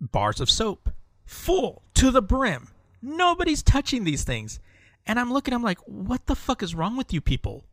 bars 0.00 0.40
of 0.40 0.50
soap 0.50 0.90
full 1.24 1.82
to 1.94 2.10
the 2.10 2.22
brim. 2.22 2.68
Nobody's 3.00 3.62
touching 3.62 4.04
these 4.04 4.24
things. 4.24 4.58
And 5.04 5.18
i'm 5.18 5.32
looking 5.32 5.52
i'm 5.52 5.62
like 5.62 5.78
what 5.86 6.26
the 6.26 6.36
fuck 6.36 6.62
is 6.62 6.74
wrong 6.74 6.96
with 6.96 7.12
you 7.12 7.20
people? 7.20 7.64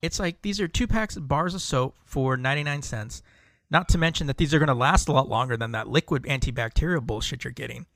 It's 0.00 0.20
like 0.20 0.42
these 0.42 0.60
are 0.60 0.68
two 0.68 0.86
packs 0.86 1.16
of 1.16 1.28
bars 1.28 1.54
of 1.54 1.60
soap 1.60 1.96
for 2.04 2.36
99 2.36 2.82
cents 2.82 3.22
not 3.70 3.88
to 3.88 3.98
mention 3.98 4.26
that 4.26 4.36
these 4.36 4.54
are 4.54 4.58
going 4.58 4.68
to 4.68 4.74
last 4.74 5.08
a 5.08 5.12
lot 5.12 5.28
longer 5.28 5.56
than 5.56 5.72
that 5.72 5.88
liquid 5.88 6.22
antibacterial 6.24 7.02
bullshit 7.02 7.44
you're 7.44 7.52
getting 7.52 7.86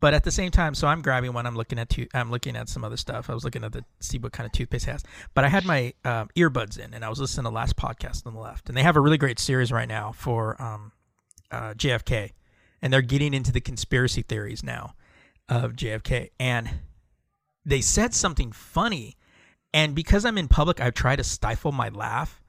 but 0.00 0.14
at 0.14 0.24
the 0.24 0.30
same 0.30 0.50
time, 0.50 0.74
so 0.74 0.86
I'm 0.86 1.02
grabbing 1.02 1.32
one. 1.32 1.46
I'm 1.46 1.56
looking 1.56 1.78
at 1.78 1.88
two, 1.88 2.06
I'm 2.14 2.30
looking 2.30 2.56
at 2.56 2.68
some 2.68 2.84
other 2.84 2.96
stuff. 2.96 3.28
I 3.28 3.34
was 3.34 3.44
looking 3.44 3.64
at 3.64 3.72
the 3.72 3.84
see 4.00 4.18
what 4.18 4.32
kind 4.32 4.46
of 4.46 4.52
toothpaste 4.52 4.86
it 4.86 4.92
has. 4.92 5.02
But 5.34 5.44
I 5.44 5.48
had 5.48 5.64
my 5.64 5.92
um, 6.04 6.28
earbuds 6.36 6.78
in, 6.78 6.94
and 6.94 7.04
I 7.04 7.08
was 7.08 7.20
listening 7.20 7.44
to 7.44 7.50
the 7.50 7.54
last 7.54 7.76
podcast 7.76 8.26
on 8.26 8.34
the 8.34 8.40
left, 8.40 8.68
and 8.68 8.76
they 8.76 8.82
have 8.82 8.96
a 8.96 9.00
really 9.00 9.18
great 9.18 9.40
series 9.40 9.72
right 9.72 9.88
now 9.88 10.12
for 10.12 10.60
um, 10.62 10.92
uh, 11.50 11.74
JFK, 11.74 12.32
and 12.80 12.92
they're 12.92 13.02
getting 13.02 13.34
into 13.34 13.50
the 13.50 13.60
conspiracy 13.60 14.22
theories 14.22 14.62
now 14.62 14.94
of 15.48 15.72
JFK, 15.72 16.30
and 16.38 16.70
they 17.64 17.80
said 17.80 18.14
something 18.14 18.52
funny, 18.52 19.16
and 19.74 19.96
because 19.96 20.24
I'm 20.24 20.38
in 20.38 20.46
public, 20.46 20.80
I 20.80 20.90
try 20.90 21.16
to 21.16 21.24
stifle 21.24 21.72
my 21.72 21.88
laugh. 21.88 22.40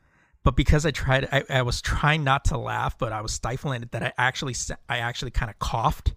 But 0.44 0.56
because 0.56 0.86
I 0.86 0.92
tried, 0.92 1.28
I, 1.32 1.44
I 1.50 1.62
was 1.64 1.82
trying 1.82 2.24
not 2.24 2.46
to 2.46 2.58
laugh, 2.58 2.98
but 2.98 3.12
I 3.12 3.22
was 3.22 3.34
stifling 3.34 3.84
it. 3.84 3.92
That 3.92 4.04
I 4.04 4.14
actually, 4.18 4.56
I 4.88 5.00
actually 5.00 5.32
kind 5.32 5.50
of 5.50 5.60
coughed, 5.60 6.14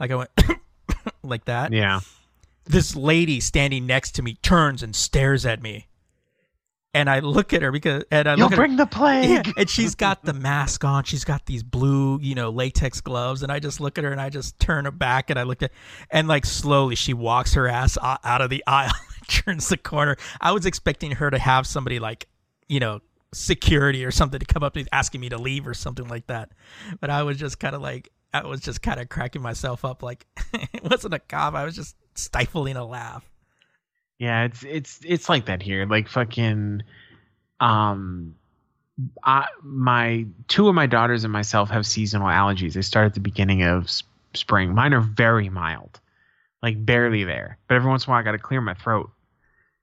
like 0.00 0.10
I 0.10 0.14
went 0.16 0.30
like 1.22 1.44
that 1.44 1.72
yeah, 1.72 2.00
this 2.64 2.96
lady 2.96 3.40
standing 3.40 3.86
next 3.86 4.12
to 4.16 4.22
me 4.22 4.34
turns 4.42 4.82
and 4.82 4.94
stares 4.96 5.44
at 5.46 5.62
me. 5.62 5.88
And 6.94 7.08
I 7.08 7.20
look 7.20 7.54
at 7.54 7.62
her 7.62 7.72
because 7.72 8.04
and 8.10 8.28
I 8.28 8.34
you'll 8.34 8.48
look 8.48 8.56
bring 8.56 8.72
at 8.72 8.76
the 8.76 8.84
her, 8.84 8.90
plague. 8.90 9.46
yeah, 9.46 9.52
and 9.56 9.68
she's 9.70 9.94
got 9.94 10.24
the 10.24 10.34
mask 10.34 10.84
on. 10.84 11.04
She's 11.04 11.24
got 11.24 11.46
these 11.46 11.62
blue, 11.62 12.18
you 12.20 12.34
know, 12.34 12.50
latex 12.50 13.00
gloves. 13.00 13.42
And 13.42 13.50
I 13.50 13.60
just 13.60 13.80
look 13.80 13.96
at 13.96 14.04
her 14.04 14.12
and 14.12 14.20
I 14.20 14.28
just 14.28 14.58
turn 14.58 14.84
her 14.84 14.90
back 14.90 15.30
and 15.30 15.38
I 15.38 15.44
looked 15.44 15.62
at 15.62 15.72
and 16.10 16.28
like 16.28 16.44
slowly 16.44 16.94
she 16.94 17.14
walks 17.14 17.54
her 17.54 17.66
ass 17.66 17.96
out 18.02 18.42
of 18.42 18.50
the 18.50 18.62
aisle 18.66 18.92
turns 19.28 19.68
the 19.70 19.78
corner. 19.78 20.16
I 20.38 20.52
was 20.52 20.66
expecting 20.66 21.12
her 21.12 21.30
to 21.30 21.38
have 21.38 21.66
somebody 21.66 21.98
like, 21.98 22.28
you 22.68 22.78
know, 22.80 23.00
security 23.34 24.04
or 24.04 24.10
something 24.10 24.38
to 24.38 24.46
come 24.46 24.62
up 24.62 24.74
to 24.74 24.80
me 24.80 24.86
asking 24.92 25.20
me 25.20 25.28
to 25.30 25.38
leave 25.38 25.66
or 25.66 25.74
something 25.74 26.06
like 26.08 26.26
that. 26.26 26.50
But 27.00 27.10
I 27.10 27.22
was 27.22 27.36
just 27.38 27.58
kind 27.58 27.74
of 27.74 27.82
like 27.82 28.10
I 28.34 28.46
was 28.46 28.60
just 28.60 28.82
kind 28.82 29.00
of 29.00 29.08
cracking 29.08 29.42
myself 29.42 29.84
up 29.84 30.02
like 30.02 30.26
it 30.54 30.84
wasn't 30.84 31.14
a 31.14 31.18
cop. 31.18 31.54
I 31.54 31.64
was 31.64 31.74
just 31.74 31.96
stifling 32.14 32.76
a 32.76 32.84
laugh. 32.84 33.28
Yeah, 34.18 34.44
it's 34.44 34.62
it's 34.62 35.00
it's 35.04 35.28
like 35.28 35.46
that 35.46 35.62
here. 35.62 35.86
Like 35.86 36.08
fucking 36.08 36.82
um 37.60 38.34
I 39.24 39.46
my 39.62 40.26
two 40.48 40.68
of 40.68 40.74
my 40.74 40.86
daughters 40.86 41.24
and 41.24 41.32
myself 41.32 41.70
have 41.70 41.86
seasonal 41.86 42.28
allergies. 42.28 42.74
They 42.74 42.82
start 42.82 43.06
at 43.06 43.14
the 43.14 43.20
beginning 43.20 43.62
of 43.62 43.84
s- 43.84 44.02
spring. 44.34 44.74
Mine 44.74 44.94
are 44.94 45.00
very 45.00 45.48
mild. 45.48 46.00
Like 46.62 46.84
barely 46.84 47.24
there. 47.24 47.58
But 47.66 47.76
every 47.76 47.88
once 47.90 48.04
in 48.04 48.10
a 48.10 48.12
while 48.12 48.20
I 48.20 48.24
got 48.24 48.32
to 48.32 48.38
clear 48.38 48.60
my 48.60 48.74
throat. 48.74 49.10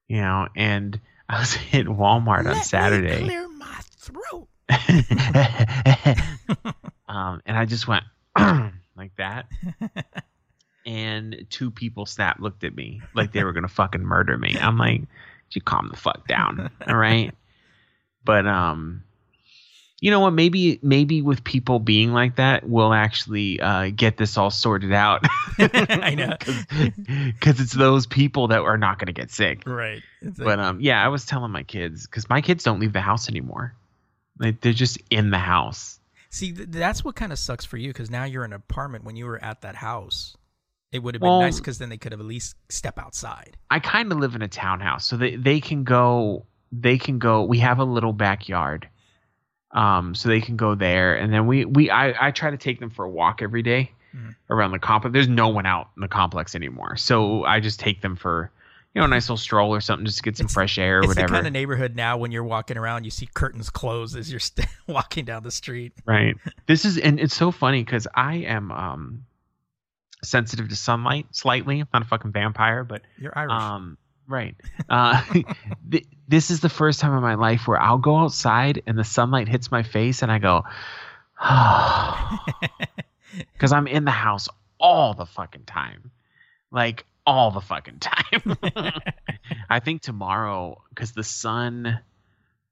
You 0.07 0.21
know, 0.21 0.47
and 0.55 0.99
I 1.29 1.39
was 1.39 1.55
at 1.73 1.85
Walmart 1.85 2.39
on 2.39 2.45
Let 2.45 2.55
me 2.55 2.61
Saturday. 2.63 3.19
clear 3.23 3.47
my 3.47 3.79
throat. 3.97 4.47
um, 7.07 7.41
and 7.45 7.57
I 7.57 7.65
just 7.65 7.87
went 7.87 8.03
like 8.37 9.15
that. 9.17 9.45
and 10.85 11.45
two 11.49 11.71
people 11.71 12.05
snapped, 12.05 12.39
looked 12.39 12.63
at 12.63 12.75
me 12.75 13.01
like 13.13 13.31
they 13.31 13.43
were 13.43 13.53
gonna 13.53 13.67
fucking 13.67 14.03
murder 14.03 14.37
me. 14.37 14.57
I'm 14.59 14.77
like, 14.77 15.01
you 15.51 15.61
calm 15.61 15.87
the 15.89 15.97
fuck 15.97 16.27
down, 16.27 16.69
all 16.87 16.95
right? 16.95 17.33
But 18.23 18.45
um, 18.47 19.03
you 20.01 20.11
know 20.11 20.19
what? 20.21 20.31
Maybe 20.31 20.79
maybe 20.81 21.21
with 21.21 21.43
people 21.43 21.79
being 21.79 22.13
like 22.13 22.37
that, 22.37 22.67
we'll 22.67 22.93
actually 22.93 23.59
uh, 23.59 23.89
get 23.95 24.17
this 24.17 24.37
all 24.37 24.49
sorted 24.51 24.93
out. 24.93 25.25
I 25.59 26.15
know. 26.15 26.35
because 27.33 27.59
it's 27.59 27.73
those 27.73 28.07
people 28.07 28.47
that 28.49 28.61
are 28.61 28.77
not 28.77 28.99
gonna 28.99 29.11
get 29.13 29.29
sick. 29.31 29.63
Right. 29.65 30.01
But 30.21 30.59
um, 30.59 30.79
yeah, 30.81 31.03
I 31.03 31.09
was 31.09 31.25
telling 31.25 31.51
my 31.51 31.63
kids 31.63 32.05
because 32.05 32.29
my 32.29 32.41
kids 32.41 32.63
don't 32.63 32.79
leave 32.79 32.93
the 32.93 33.01
house 33.01 33.29
anymore. 33.29 33.73
Like 34.37 34.61
they're 34.61 34.73
just 34.73 34.99
in 35.09 35.31
the 35.31 35.37
house. 35.37 35.99
see, 36.29 36.53
th- 36.53 36.69
that's 36.69 37.03
what 37.03 37.15
kind 37.15 37.31
of 37.33 37.39
sucks 37.39 37.65
for 37.65 37.75
you 37.77 37.89
because 37.89 38.09
now 38.09 38.23
you're 38.23 38.45
in 38.45 38.53
an 38.53 38.57
apartment 38.57 39.03
when 39.03 39.15
you 39.17 39.25
were 39.25 39.43
at 39.43 39.61
that 39.61 39.75
house. 39.75 40.35
It 40.91 41.03
would 41.03 41.13
have 41.13 41.21
been 41.21 41.29
Well- 41.29 41.41
nice 41.41 41.59
because 41.59 41.77
then 41.77 41.89
they 41.89 41.97
could 41.97 42.13
have 42.13 42.21
at 42.21 42.25
least 42.25 42.55
step 42.69 42.97
outside. 42.97 43.57
I 43.69 43.79
kind 43.79 44.11
of 44.11 44.17
live 44.17 44.33
in 44.35 44.41
a 44.41 44.47
townhouse, 44.47 45.05
so 45.05 45.17
they 45.17 45.35
they 45.35 45.59
can 45.59 45.83
go. 45.83 46.45
They 46.71 46.97
can 46.97 47.19
go. 47.19 47.43
We 47.43 47.59
have 47.59 47.79
a 47.79 47.83
little 47.83 48.13
backyard, 48.13 48.87
um, 49.71 50.15
so 50.15 50.29
they 50.29 50.41
can 50.41 50.55
go 50.57 50.75
there, 50.75 51.15
and 51.15 51.31
then 51.33 51.45
we 51.47 51.65
we 51.65 51.89
I 51.89 52.27
I 52.27 52.31
try 52.31 52.49
to 52.51 52.57
take 52.57 52.79
them 52.79 52.89
for 52.89 53.05
a 53.05 53.09
walk 53.09 53.41
every 53.41 53.61
day 53.61 53.91
Mhm. 54.15 54.35
around 54.49 54.71
the 54.71 54.79
complex. 54.79 55.13
There's 55.13 55.27
no 55.27 55.49
one 55.49 55.65
out 55.65 55.89
in 55.95 56.01
the 56.01 56.07
complex 56.07 56.55
anymore, 56.55 56.95
so 56.97 57.43
I 57.45 57.59
just 57.59 57.79
take 57.79 58.01
them 58.01 58.15
for 58.15 58.51
you 58.95 58.99
know 59.01 59.05
a 59.05 59.07
nice 59.07 59.25
little 59.25 59.37
stroll 59.37 59.73
or 59.73 59.81
something, 59.81 60.05
just 60.05 60.17
to 60.17 60.23
get 60.23 60.35
some 60.37 60.45
It's- 60.45 60.53
fresh 60.55 60.79
air 60.79 60.97
or 60.97 60.99
it's 61.01 61.07
whatever. 61.09 61.27
the 61.27 61.33
kind 61.35 61.47
of 61.47 61.53
neighborhood 61.53 61.95
now 61.95 62.17
when 62.17 62.31
you're 62.31 62.43
walking 62.43 62.75
around, 62.77 63.03
you 63.03 63.11
see 63.11 63.27
curtains 63.33 63.69
closed 63.69 64.17
as 64.17 64.31
you're 64.31 64.39
st- 64.39 64.67
walking 64.87 65.25
down 65.25 65.43
the 65.43 65.51
street. 65.51 65.93
right. 66.05 66.35
This 66.65 66.85
is 66.85 66.97
and 66.97 67.19
it's 67.19 67.35
so 67.35 67.51
funny 67.51 67.83
because 67.83 68.07
I 68.15 68.35
am 68.37 68.71
um 68.71 69.25
sensitive 70.23 70.69
to 70.69 70.75
sunlight 70.75 71.27
slightly. 71.31 71.79
I'm 71.79 71.87
not 71.93 72.01
a 72.01 72.05
fucking 72.05 72.31
vampire, 72.31 72.83
but 72.83 73.03
You're 73.17 73.37
Irish. 73.37 73.51
Um, 73.53 73.97
right. 74.29 74.55
Uh, 74.87 75.21
th- 75.91 76.05
this 76.27 76.51
is 76.51 76.61
the 76.61 76.69
first 76.69 76.99
time 76.99 77.13
in 77.13 77.21
my 77.21 77.35
life 77.35 77.67
where 77.67 77.81
I'll 77.81 77.97
go 77.97 78.17
outside 78.17 78.83
and 78.87 78.97
the 78.97 79.03
sunlight 79.03 79.49
hits 79.49 79.71
my 79.71 79.83
face 79.83 80.21
and 80.21 80.31
I 80.31 80.39
go, 80.39 80.63
because 83.53 83.73
I'm 83.73 83.87
in 83.87 84.05
the 84.05 84.11
house 84.11 84.47
all 84.79 85.13
the 85.13 85.25
fucking 85.25 85.65
time, 85.65 86.11
like 86.71 87.05
all 87.25 87.51
the 87.51 87.61
fucking 87.61 87.99
time. 87.99 88.57
I 89.69 89.79
think 89.79 90.01
tomorrow, 90.01 90.81
because 90.89 91.11
the 91.11 91.23
sun, 91.23 91.99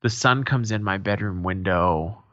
the 0.01 0.09
sun 0.09 0.43
comes 0.43 0.71
in 0.71 0.83
my 0.83 0.97
bedroom 0.97 1.43
window, 1.43 2.23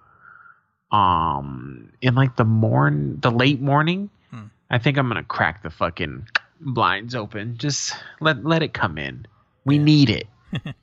um, 0.90 1.92
in 2.00 2.14
like 2.14 2.37
the 2.37 2.44
morn, 2.44 3.18
the 3.20 3.30
late 3.30 3.60
morning. 3.60 4.10
Hmm. 4.30 4.44
I 4.70 4.78
think 4.78 4.96
I'm 4.96 5.08
gonna 5.08 5.24
crack 5.24 5.62
the 5.62 5.70
fucking 5.70 6.28
blinds 6.64 7.14
open. 7.14 7.57
Just 7.59 7.94
let 8.20 8.44
let 8.44 8.62
it 8.62 8.72
come 8.74 8.98
in. 8.98 9.27
We 9.64 9.77
Yeah. 9.77 9.85
need 9.85 10.11
it 10.11 10.27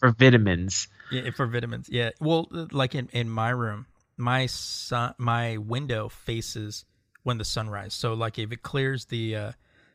for 0.00 0.10
vitamins. 0.12 0.88
Yeah, 1.10 1.30
for 1.30 1.46
vitamins. 1.46 1.88
Yeah. 1.90 2.10
Well, 2.20 2.48
like 2.70 2.94
in, 2.94 3.08
in 3.12 3.30
my 3.30 3.50
room, 3.50 3.86
my 4.16 4.46
sun, 4.46 5.14
my 5.18 5.56
window 5.56 6.08
faces 6.08 6.84
when 7.22 7.38
the 7.38 7.44
sunrise. 7.44 7.94
So 7.94 8.14
like 8.14 8.38
if 8.38 8.52
it 8.52 8.62
clears 8.62 9.06
the 9.06 9.36
uh, 9.36 9.52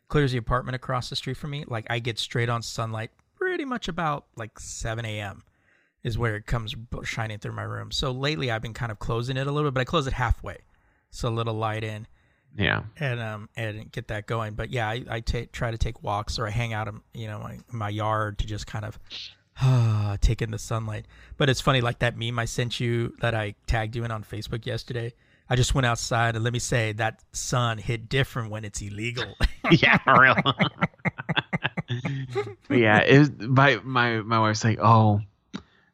clears 0.08 0.32
the 0.32 0.38
apartment 0.38 0.76
across 0.76 1.10
the 1.10 1.16
street 1.16 1.38
from 1.38 1.52
me, 1.52 1.66
like 1.68 1.86
I 1.90 2.00
get 2.00 2.18
straight 2.20 2.50
on 2.50 2.62
sunlight 2.62 3.12
pretty 3.36 3.66
much 3.66 3.88
about 3.88 4.26
like 4.36 4.60
7 4.60 5.04
a.m. 5.06 5.44
is 6.04 6.18
where 6.18 6.36
it 6.36 6.46
comes 6.46 6.76
shining 7.04 7.40
through 7.40 7.52
my 7.54 7.64
room. 7.64 7.92
So 7.92 8.12
lately 8.12 8.50
I've 8.50 8.62
been 8.62 8.74
kind 8.74 8.92
of 8.92 9.00
closing 9.00 9.38
it 9.38 9.48
a 9.48 9.52
little 9.52 9.70
bit, 9.70 9.76
but 9.76 9.82
I 9.82 9.86
close 9.86 10.08
it 10.08 10.14
halfway, 10.14 10.60
so 11.12 11.28
a 11.28 11.32
little 11.32 11.54
light 11.54 11.84
in 11.84 12.08
Yeah. 12.56 12.84
and 13.00 13.20
um 13.20 13.50
and 13.56 13.92
get 13.92 14.10
that 14.10 14.28
going. 14.28 14.54
But 14.54 14.70
yeah, 14.72 14.88
I, 14.88 15.04
I 15.10 15.20
try 15.22 15.72
to 15.72 15.78
take 15.78 16.04
walks 16.04 16.38
or 16.38 16.48
I 16.48 16.52
hang 16.52 16.74
out 16.74 16.88
in 16.88 17.02
you 17.14 17.28
know 17.28 17.40
my, 17.40 17.60
my 17.72 17.90
yard 17.90 18.40
to 18.40 18.48
just 18.48 18.68
kind 18.68 18.86
of 18.86 19.00
take 20.22 20.42
in 20.42 20.52
the 20.52 20.60
sunlight. 20.60 21.06
But 21.38 21.50
it's 21.50 21.62
funny, 21.62 21.82
like 21.82 22.00
that 22.00 22.18
meme 22.18 22.38
I 22.40 22.46
sent 22.46 22.80
you 22.80 23.16
that 23.22 23.36
I 23.36 23.56
tagged 23.68 23.96
you 23.96 24.04
in 24.04 24.12
on 24.12 24.24
Facebook 24.24 24.66
yesterday. 24.66 25.14
I 25.50 25.56
just 25.56 25.76
went 25.76 25.86
outside 25.86 26.36
and 26.36 26.44
let 26.44 26.54
me 26.54 26.60
say 26.60 26.94
that 26.94 27.20
sun 27.32 27.78
hit 27.78 28.10
different 28.10 28.50
when 28.50 28.64
it's 28.66 28.82
illegal. 28.82 29.36
yeah, 29.72 29.98
real. 30.20 30.36
yeah, 32.70 33.00
it 33.00 33.40
my 33.42 33.80
my 33.84 34.22
my 34.22 34.40
wife's 34.40 34.64
like, 34.64 34.80
oh, 34.82 35.22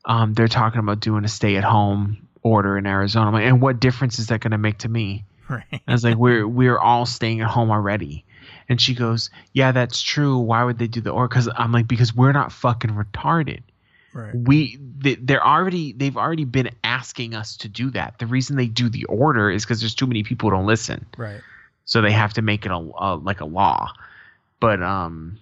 um, 0.05 0.33
they're 0.33 0.47
talking 0.47 0.79
about 0.79 0.99
doing 0.99 1.25
a 1.25 1.27
stay 1.27 1.55
at 1.55 1.63
home 1.63 2.27
order 2.41 2.77
in 2.77 2.85
Arizona. 2.85 3.27
I'm 3.27 3.33
like, 3.33 3.45
and 3.45 3.61
what 3.61 3.79
difference 3.79 4.19
is 4.19 4.27
that 4.27 4.39
going 4.41 4.51
to 4.51 4.57
make 4.57 4.79
to 4.79 4.89
me? 4.89 5.25
Right. 5.49 5.81
I 5.87 5.91
was 5.91 6.03
like, 6.03 6.15
we're 6.17 6.47
we're 6.47 6.77
all 6.79 7.05
staying 7.05 7.41
at 7.41 7.47
home 7.49 7.71
already. 7.71 8.23
And 8.67 8.79
she 8.79 8.93
goes, 8.93 9.31
yeah, 9.53 9.71
that's 9.71 10.01
true. 10.01 10.37
Why 10.37 10.63
would 10.63 10.77
they 10.77 10.87
do 10.87 11.01
the 11.01 11.09
order? 11.09 11.27
Because 11.27 11.49
I'm 11.55 11.71
like, 11.71 11.87
because 11.87 12.15
we're 12.15 12.31
not 12.31 12.51
fucking 12.51 12.91
retarded. 12.91 13.61
Right. 14.13 14.33
We 14.35 14.77
they, 14.99 15.15
they're 15.15 15.45
already 15.45 15.91
they've 15.93 16.17
already 16.17 16.45
been 16.45 16.69
asking 16.83 17.33
us 17.35 17.57
to 17.57 17.67
do 17.67 17.89
that. 17.91 18.19
The 18.19 18.25
reason 18.27 18.57
they 18.57 18.67
do 18.67 18.89
the 18.89 19.05
order 19.05 19.49
is 19.51 19.65
because 19.65 19.79
there's 19.81 19.95
too 19.95 20.07
many 20.07 20.23
people 20.23 20.49
who 20.49 20.55
don't 20.55 20.65
listen 20.65 21.05
Right. 21.17 21.41
so 21.85 22.01
they 22.01 22.11
have 22.11 22.33
to 22.33 22.41
make 22.41 22.65
it 22.65 22.71
a, 22.71 22.75
a 22.75 23.15
like 23.15 23.41
a 23.41 23.45
law 23.45 23.91
but 24.59 24.81
um 24.83 25.37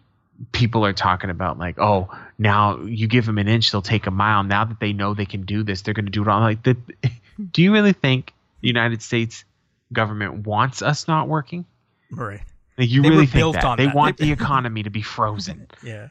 people 0.51 0.85
are 0.85 0.93
talking 0.93 1.29
about 1.29 1.57
like 1.57 1.79
oh 1.79 2.09
now 2.37 2.79
you 2.83 3.07
give 3.07 3.25
them 3.25 3.37
an 3.37 3.47
inch 3.47 3.71
they'll 3.71 3.81
take 3.81 4.05
a 4.05 4.11
mile 4.11 4.43
now 4.43 4.63
that 4.65 4.79
they 4.79 4.93
know 4.93 5.13
they 5.13 5.25
can 5.25 5.43
do 5.43 5.63
this 5.63 5.81
they're 5.81 5.93
going 5.95 6.05
to 6.05 6.11
do 6.11 6.21
it 6.21 6.27
all 6.27 6.39
like 6.41 6.61
the, 6.63 6.77
do 7.51 7.61
you 7.63 7.71
really 7.73 7.93
think 7.93 8.33
the 8.61 8.67
united 8.67 9.01
states 9.01 9.45
government 9.93 10.45
wants 10.45 10.81
us 10.81 11.07
not 11.07 11.27
working 11.27 11.65
Right. 12.11 12.41
like 12.77 12.89
you 12.89 13.01
They 13.01 13.09
really 13.09 13.25
think 13.25 13.39
built 13.39 13.53
that 13.55 13.77
they 13.77 13.87
want 13.87 14.17
the 14.17 14.31
economy 14.39 14.83
to 14.83 14.89
be 14.89 15.01
frozen 15.01 15.67
Yeah. 15.83 16.09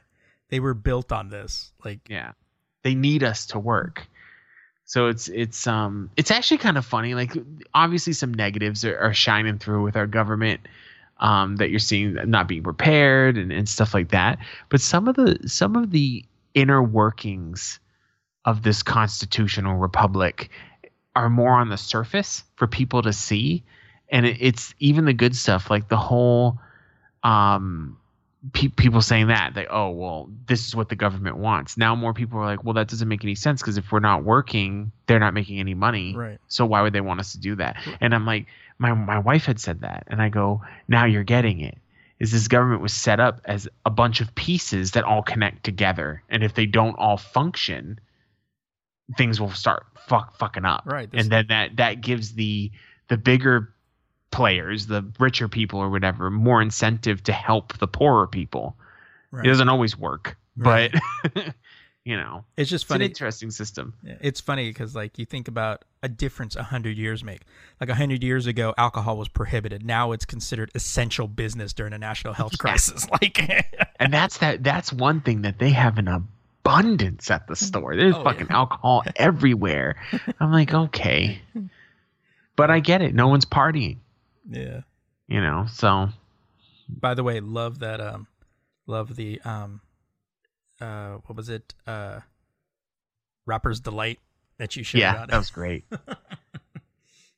They 0.49 0.61
were 0.61 0.75
built 0.75 1.13
on 1.13 1.29
this. 1.29 1.73
Like 1.85 2.01
yeah 2.09 2.33
they 2.83 2.95
need 2.95 3.23
us 3.25 3.47
to 3.47 3.59
work 3.59 4.07
so 4.85 5.09
it's 5.09 5.29
it's 5.29 5.67
um 5.67 6.09
it's 6.17 6.31
actually 6.31 6.59
kind 6.59 6.79
of 6.79 6.87
funny 6.87 7.15
like 7.15 7.33
obviously 7.75 8.13
some 8.13 8.33
negatives 8.33 8.85
are, 8.85 8.97
are 8.99 9.13
shining 9.13 9.59
through 9.59 9.83
with 9.83 9.97
our 9.97 10.07
government 10.07 10.61
um 11.19 11.57
that 11.57 11.71
you're 11.71 11.81
seeing 11.81 12.15
not 12.31 12.47
being 12.47 12.63
prepared 12.63 13.37
and, 13.37 13.51
and 13.53 13.69
stuff 13.69 13.93
like 13.93 14.11
that 14.11 14.39
but 14.69 14.81
some 14.81 15.09
of 15.09 15.17
the 15.17 15.37
some 15.49 15.75
of 15.75 15.91
the 15.91 16.25
inner 16.55 16.81
workings 16.83 17.81
of 18.45 18.63
this 18.63 18.83
constitutional 18.85 19.77
republic 19.77 20.49
are 21.17 21.31
more 21.31 21.53
on 21.55 21.71
the 21.71 21.79
surface 21.79 22.45
for 22.57 22.67
people 22.67 23.03
to 23.03 23.13
see. 23.13 23.65
And 24.11 24.27
it, 24.27 24.37
it's 24.41 24.75
even 24.79 25.07
the 25.07 25.15
good 25.15 25.35
stuff 25.35 25.71
like 25.71 25.89
the 25.89 25.97
whole 25.97 26.59
um 27.25 27.97
pe- 28.53 28.69
people 28.69 29.01
saying 29.01 29.29
that 29.29 29.57
like 29.57 29.69
oh 29.71 29.91
well 29.91 30.31
this 30.47 30.69
is 30.69 30.77
what 30.77 30.89
the 30.91 30.95
government 30.95 31.39
wants. 31.39 31.77
Now 31.77 31.95
more 31.97 32.13
people 32.13 32.39
are 32.39 32.45
like 32.45 32.63
well 32.65 32.75
that 32.75 32.89
doesn't 32.89 33.09
make 33.09 33.25
any 33.25 33.35
sense 33.35 33.63
because 33.63 33.79
if 33.79 33.91
we're 33.91 34.01
not 34.01 34.23
working 34.23 34.93
they're 35.07 35.19
not 35.19 35.35
making 35.35 35.59
any 35.59 35.75
money. 35.75 36.15
Right. 36.15 36.39
so 36.49 36.67
why 36.67 36.83
would 36.83 36.93
they 36.93 37.01
want 37.01 37.19
us 37.21 37.33
to 37.33 37.39
do 37.41 37.57
that? 37.57 37.77
And 38.01 38.15
i'm 38.15 38.27
like 38.27 38.47
my 38.79 38.93
my 38.93 39.19
wife 39.19 39.47
had 39.47 39.59
said 39.59 39.81
that. 39.81 40.05
And 40.09 40.21
i 40.21 40.29
go 40.29 40.61
now 40.87 41.07
you're 41.07 41.25
getting 41.25 41.61
it. 41.61 41.79
Is 42.21 42.31
this 42.31 42.47
government 42.49 42.83
was 42.83 42.93
set 42.93 43.21
up 43.21 43.41
as 43.47 43.69
a 43.85 43.91
bunch 43.91 44.21
of 44.21 44.35
pieces 44.35 44.93
that 44.93 45.05
all 45.05 45.23
connect 45.23 45.65
together. 45.65 46.23
And 46.29 46.45
if 46.45 46.55
they 46.55 46.67
don't 46.67 46.95
all 46.99 47.17
function 47.17 47.99
things 49.17 49.41
will 49.41 49.51
start 49.53 49.87
fuck 50.09 50.37
fucking 50.39 50.65
up 50.65 50.83
Right. 50.87 51.09
And 51.13 51.31
then 51.31 51.47
that 51.49 51.77
that 51.77 52.01
gives 52.01 52.35
the 52.35 52.71
the 53.09 53.17
bigger 53.17 53.73
players 54.31 54.87
the 54.87 55.05
richer 55.19 55.49
people 55.49 55.81
or 55.81 55.89
whatever 55.91 56.31
more 56.31 56.61
incentive 56.61 57.23
to 57.25 57.33
help 57.33 57.77
the 57.79 57.87
poorer 57.89 58.27
people 58.27 58.77
Right. 59.31 59.45
it 59.47 59.49
doesn't 59.49 59.69
always 59.69 59.97
work 59.99 60.37
Right. 60.57 60.93
but 61.35 61.55
you 62.05 62.17
know 62.17 62.45
It's 62.57 62.69
just 62.71 62.85
it's 62.85 62.91
an 62.91 62.95
funny. 62.97 63.05
interesting 63.07 63.51
system 63.51 63.95
It's 64.05 64.41
funny 64.41 64.69
because 64.71 64.95
like 64.95 65.19
you 65.19 65.25
think 65.25 65.49
about 65.49 65.85
a 66.03 66.09
difference 66.09 66.55
a 66.55 66.63
hundred 66.63 66.97
years 66.99 67.25
make. 67.25 67.41
Like 67.81 67.91
a 67.91 67.95
hundred 67.97 68.23
years 68.23 68.47
ago, 68.47 68.73
alcohol 68.79 69.17
was 69.19 69.27
prohibited. 69.29 69.85
Now 69.85 70.13
it's 70.13 70.25
considered 70.25 70.71
essential 70.77 71.27
business 71.27 71.73
during 71.73 71.93
a 71.93 71.99
national 71.99 72.33
health 72.35 72.57
crisis. 72.61 73.07
Like, 73.21 73.41
and 73.99 74.13
that's 74.13 74.39
that 74.39 74.63
that's 74.63 74.93
one 74.93 75.21
thing 75.21 75.43
that 75.43 75.59
they 75.59 75.71
have 75.71 75.99
an 75.99 76.07
abundance 76.07 76.31
at 77.31 77.47
the 77.47 77.57
store 77.57 77.97
there's 77.97 78.15
Oh, 78.15 78.25
fucking 78.25 78.49
yeah. 78.51 78.57
alcohol 78.57 79.03
everywhere 79.17 79.97
i'm 80.41 80.53
like 80.53 80.73
okay 80.75 81.41
but 82.57 82.71
i 82.71 82.81
get 82.81 83.03
it 83.03 83.15
no 83.15 83.29
one's 83.29 83.45
partying 83.47 83.99
yeah. 84.51 84.81
you 85.29 85.41
know 85.41 85.67
so 85.73 86.09
By 86.89 87.15
the 87.15 87.25
way, 87.25 87.41
love 87.41 87.81
that. 87.81 88.01
Um, 88.01 88.29
love 88.87 89.17
the 89.17 89.41
um, 89.45 89.81
uh, 90.81 91.15
what 91.27 91.37
was 91.37 91.49
it? 91.49 91.75
Uh, 91.85 92.21
Rapper's 93.45 93.81
delight 93.81 94.21
that 94.59 94.77
you 94.77 94.85
showed 94.85 94.99
yeah 95.01 95.23
on. 95.23 95.29
that 95.29 95.37
was 95.39 95.51
great 95.51 95.85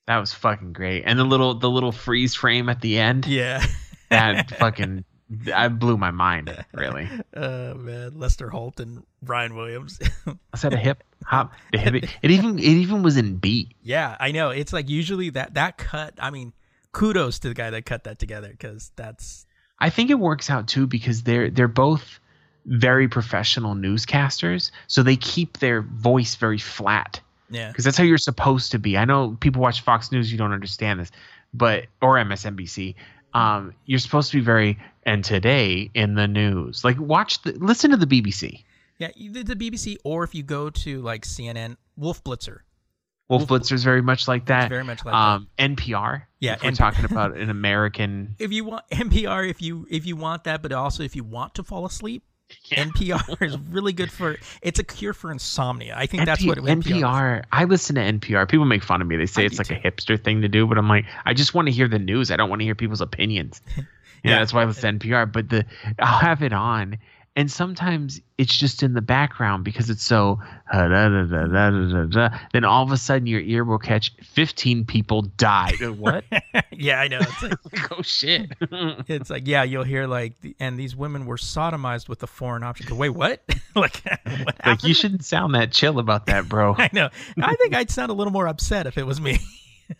that 0.06 0.18
was 0.18 0.32
fucking 0.34 0.72
great 0.74 1.04
and 1.06 1.18
the 1.18 1.24
little 1.24 1.54
the 1.54 1.70
little 1.70 1.92
freeze 1.92 2.34
frame 2.34 2.68
at 2.68 2.80
the 2.82 2.98
end 2.98 3.26
yeah. 3.40 3.64
that 4.10 4.50
fucking 4.58 5.04
I 5.54 5.68
blew 5.68 5.96
my 5.96 6.10
mind 6.10 6.56
really 6.72 7.08
Oh 7.36 7.74
man, 7.74 8.18
Lester 8.18 8.48
Holt 8.48 8.80
and 8.80 9.04
Brian 9.22 9.54
Williams. 9.54 9.98
I 10.26 10.56
said 10.56 10.72
a 10.72 10.78
hip 10.78 11.04
hop 11.24 11.52
the 11.72 11.78
hip 11.78 11.94
it 12.22 12.30
even 12.30 12.58
it 12.58 12.64
even 12.64 13.02
was 13.02 13.16
in 13.16 13.36
beat 13.36 13.74
yeah, 13.82 14.16
I 14.18 14.32
know. 14.32 14.50
It's 14.50 14.72
like 14.72 14.88
usually 14.88 15.30
that 15.30 15.54
that 15.54 15.78
cut. 15.78 16.14
I 16.18 16.30
mean, 16.30 16.52
kudos 16.92 17.38
to 17.40 17.48
the 17.48 17.54
guy 17.54 17.70
that 17.70 17.84
cut 17.86 18.04
that 18.04 18.18
together 18.18 18.48
because 18.48 18.90
that's 18.96 19.46
I 19.78 19.90
think 19.90 20.10
it 20.10 20.18
works 20.18 20.50
out 20.50 20.66
too 20.68 20.86
because 20.86 21.22
they're 21.22 21.50
they're 21.50 21.68
both 21.68 22.20
very 22.66 23.08
professional 23.08 23.74
newscasters, 23.74 24.70
so 24.86 25.02
they 25.02 25.16
keep 25.16 25.58
their 25.58 25.82
voice 25.82 26.36
very 26.36 26.58
flat 26.58 27.20
yeah. 27.50 27.68
because 27.68 27.84
that's 27.84 27.96
how 27.96 28.04
you're 28.04 28.18
supposed 28.18 28.72
to 28.72 28.78
be. 28.78 28.96
I 28.96 29.04
know 29.04 29.36
people 29.40 29.62
watch 29.62 29.80
Fox 29.80 30.12
News, 30.12 30.30
you 30.30 30.38
don't 30.38 30.52
understand 30.52 31.00
this, 31.00 31.10
but 31.54 31.86
or 32.02 32.16
MSNBC. 32.16 32.94
Um, 33.34 33.74
you're 33.84 33.98
supposed 33.98 34.30
to 34.32 34.38
be 34.38 34.44
very 34.44 34.78
and 35.04 35.24
today 35.24 35.90
in 35.94 36.14
the 36.14 36.28
news. 36.28 36.84
Like 36.84 36.98
watch 36.98 37.42
the 37.42 37.52
listen 37.52 37.90
to 37.90 37.96
the 37.96 38.06
BBC. 38.06 38.64
Yeah, 38.98 39.10
either 39.14 39.42
the 39.42 39.54
BBC 39.54 39.96
or 40.04 40.24
if 40.24 40.34
you 40.34 40.42
go 40.42 40.70
to 40.70 41.00
like 41.02 41.22
CNN, 41.22 41.76
Wolf 41.96 42.22
Blitzer. 42.24 42.60
Wolf, 43.28 43.46
Blitzer's 43.46 43.84
very 43.84 44.00
much 44.00 44.26
like 44.26 44.46
that. 44.46 44.70
very 44.70 44.84
much 44.84 45.04
like 45.04 45.14
um, 45.14 45.48
NPR. 45.58 46.22
Yeah, 46.40 46.54
if 46.54 46.62
we're 46.62 46.70
talking 46.72 47.04
about 47.04 47.36
an 47.36 47.50
American. 47.58 48.34
If 48.38 48.52
you 48.52 48.64
want 48.64 48.88
NPR, 48.90 49.48
if 49.48 49.60
you 49.60 49.86
if 49.90 50.06
you 50.06 50.16
want 50.16 50.44
that, 50.44 50.62
but 50.62 50.72
also 50.72 51.02
if 51.02 51.14
you 51.14 51.24
want 51.24 51.54
to 51.56 51.62
fall 51.62 51.84
asleep, 51.84 52.22
NPR 52.70 53.42
is 53.42 53.56
really 53.70 53.92
good 53.92 54.10
for. 54.10 54.36
It's 54.62 54.78
a 54.78 54.84
cure 54.84 55.12
for 55.12 55.30
insomnia. 55.30 55.94
I 55.96 56.06
think 56.06 56.24
that's 56.24 56.42
NP 56.42 56.46
what 56.48 56.58
NPR. 56.58 56.78
is. 56.78 56.84
NPR. 56.86 57.44
I 57.52 57.64
listen 57.64 57.94
to 57.96 58.00
NPR. 58.02 58.48
People 58.48 58.66
make 58.66 58.82
fun 58.82 59.00
of 59.00 59.06
me. 59.08 59.16
They 59.16 59.26
say 59.26 59.42
I 59.42 59.46
it's 59.46 59.58
like 59.58 59.68
too. 59.68 59.74
a 59.74 59.78
hipster 59.90 60.22
thing 60.22 60.42
to 60.42 60.48
do, 60.48 60.66
but 60.66 60.78
I'm 60.78 60.88
like, 60.88 61.04
I 61.24 61.34
just 61.34 61.54
want 61.54 61.66
to 61.68 61.72
hear 61.72 61.88
the 61.88 61.98
news. 61.98 62.30
I 62.30 62.36
don't 62.36 62.48
want 62.50 62.60
to 62.60 62.64
hear 62.64 62.74
people's 62.74 63.00
opinions. 63.00 63.60
Yeah, 64.24 64.32
Yeah. 64.32 64.38
that's 64.40 64.52
why 64.52 64.62
I 64.62 64.64
listen 64.64 64.98
to 64.98 65.06
NPR. 65.08 65.32
But 65.32 65.48
the 65.48 65.64
I'll 66.00 66.18
have 66.18 66.42
it 66.42 66.52
on, 66.52 66.98
and 67.38 67.48
sometimes 67.48 68.20
it's 68.36 68.52
just 68.56 68.82
in 68.82 68.94
the 68.94 69.00
background 69.00 69.62
because 69.62 69.90
it's 69.90 70.02
so. 70.02 70.40
da, 70.72 70.88
da, 70.88 71.08
da, 71.08 71.22
da, 71.22 71.46
da, 71.46 71.70
da, 71.70 72.04
da. 72.06 72.38
Then 72.52 72.64
all 72.64 72.82
of 72.82 72.90
a 72.90 72.96
sudden, 72.96 73.28
your 73.28 73.40
ear 73.40 73.62
will 73.62 73.78
catch 73.78 74.12
15 74.24 74.84
people 74.86 75.22
died. 75.22 75.80
What? 75.98 76.24
yeah, 76.72 76.98
I 77.00 77.06
know. 77.06 77.20
It's 77.20 77.40
like, 77.40 77.52
like, 77.72 77.92
oh 77.96 78.02
shit. 78.02 78.50
it's 79.06 79.30
like 79.30 79.46
yeah, 79.46 79.62
you'll 79.62 79.84
hear 79.84 80.08
like, 80.08 80.32
and 80.58 80.76
these 80.76 80.96
women 80.96 81.26
were 81.26 81.36
sodomized 81.36 82.08
with 82.08 82.18
the 82.18 82.26
foreign 82.26 82.64
object. 82.64 82.90
Wait, 82.90 83.10
what? 83.10 83.40
like, 83.76 84.02
what 84.24 84.56
like 84.66 84.82
you 84.82 84.92
shouldn't 84.92 85.24
sound 85.24 85.54
that 85.54 85.70
chill 85.70 86.00
about 86.00 86.26
that, 86.26 86.48
bro. 86.48 86.74
I 86.76 86.90
know. 86.92 87.08
I 87.40 87.54
think 87.54 87.72
I'd 87.72 87.90
sound 87.90 88.10
a 88.10 88.14
little 88.14 88.32
more 88.32 88.48
upset 88.48 88.88
if 88.88 88.98
it 88.98 89.06
was 89.06 89.20
me. 89.20 89.38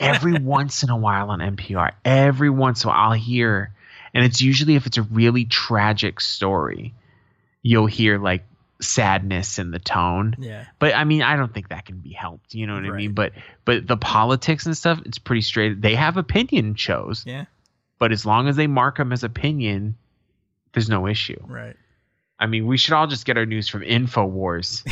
every 0.01 0.41
once 0.41 0.82
in 0.82 0.91
a 0.91 0.97
while 0.97 1.30
on 1.30 1.39
NPR, 1.39 1.93
every 2.05 2.51
once 2.51 2.82
in 2.82 2.89
a 2.89 2.93
while 2.93 3.11
I'll 3.11 3.16
hear, 3.16 3.72
and 4.12 4.24
it's 4.24 4.41
usually 4.41 4.74
if 4.74 4.86
it's 4.86 4.99
a 4.99 5.03
really 5.03 5.45
tragic 5.45 6.20
story, 6.20 6.95
you'll 7.69 7.87
hear 7.87 8.19
like 8.19 8.45
sadness 8.81 9.59
in 9.59 9.71
the 9.73 9.79
tone. 9.79 10.37
yeah. 10.39 10.64
But 10.79 10.95
I 10.95 11.05
mean, 11.05 11.21
I 11.23 11.37
don't 11.37 11.53
think 11.53 11.69
that 11.69 11.85
can 11.85 11.99
be 11.99 12.12
helped. 12.12 12.55
You 12.55 12.66
know 12.66 12.75
what 12.75 12.85
I 12.85 12.91
mean? 12.91 13.09
Right. 13.14 13.14
But 13.14 13.33
but 13.64 13.87
the 13.87 13.97
politics 13.97 14.64
and 14.66 14.77
stuff, 14.77 15.01
it's 15.05 15.19
pretty 15.19 15.43
straight. 15.43 15.81
They 15.83 15.95
have 15.95 16.16
opinion 16.16 16.75
shows, 16.77 17.25
Yeah. 17.27 17.45
but 17.99 18.12
as 18.12 18.25
long 18.25 18.49
as 18.49 18.57
they 18.57 18.66
mark 18.66 18.97
them 18.97 19.12
as 19.12 19.23
opinion, 19.25 19.97
there's 20.73 20.89
no 20.89 21.07
issue. 21.07 21.41
Right. 21.47 21.77
I 22.39 22.47
mean, 22.47 22.66
we 22.66 22.79
should 22.79 22.95
all 22.95 23.07
just 23.09 23.27
get 23.27 23.37
our 23.37 23.47
news 23.47 23.69
from 23.69 23.83
Infowars. 23.83 24.87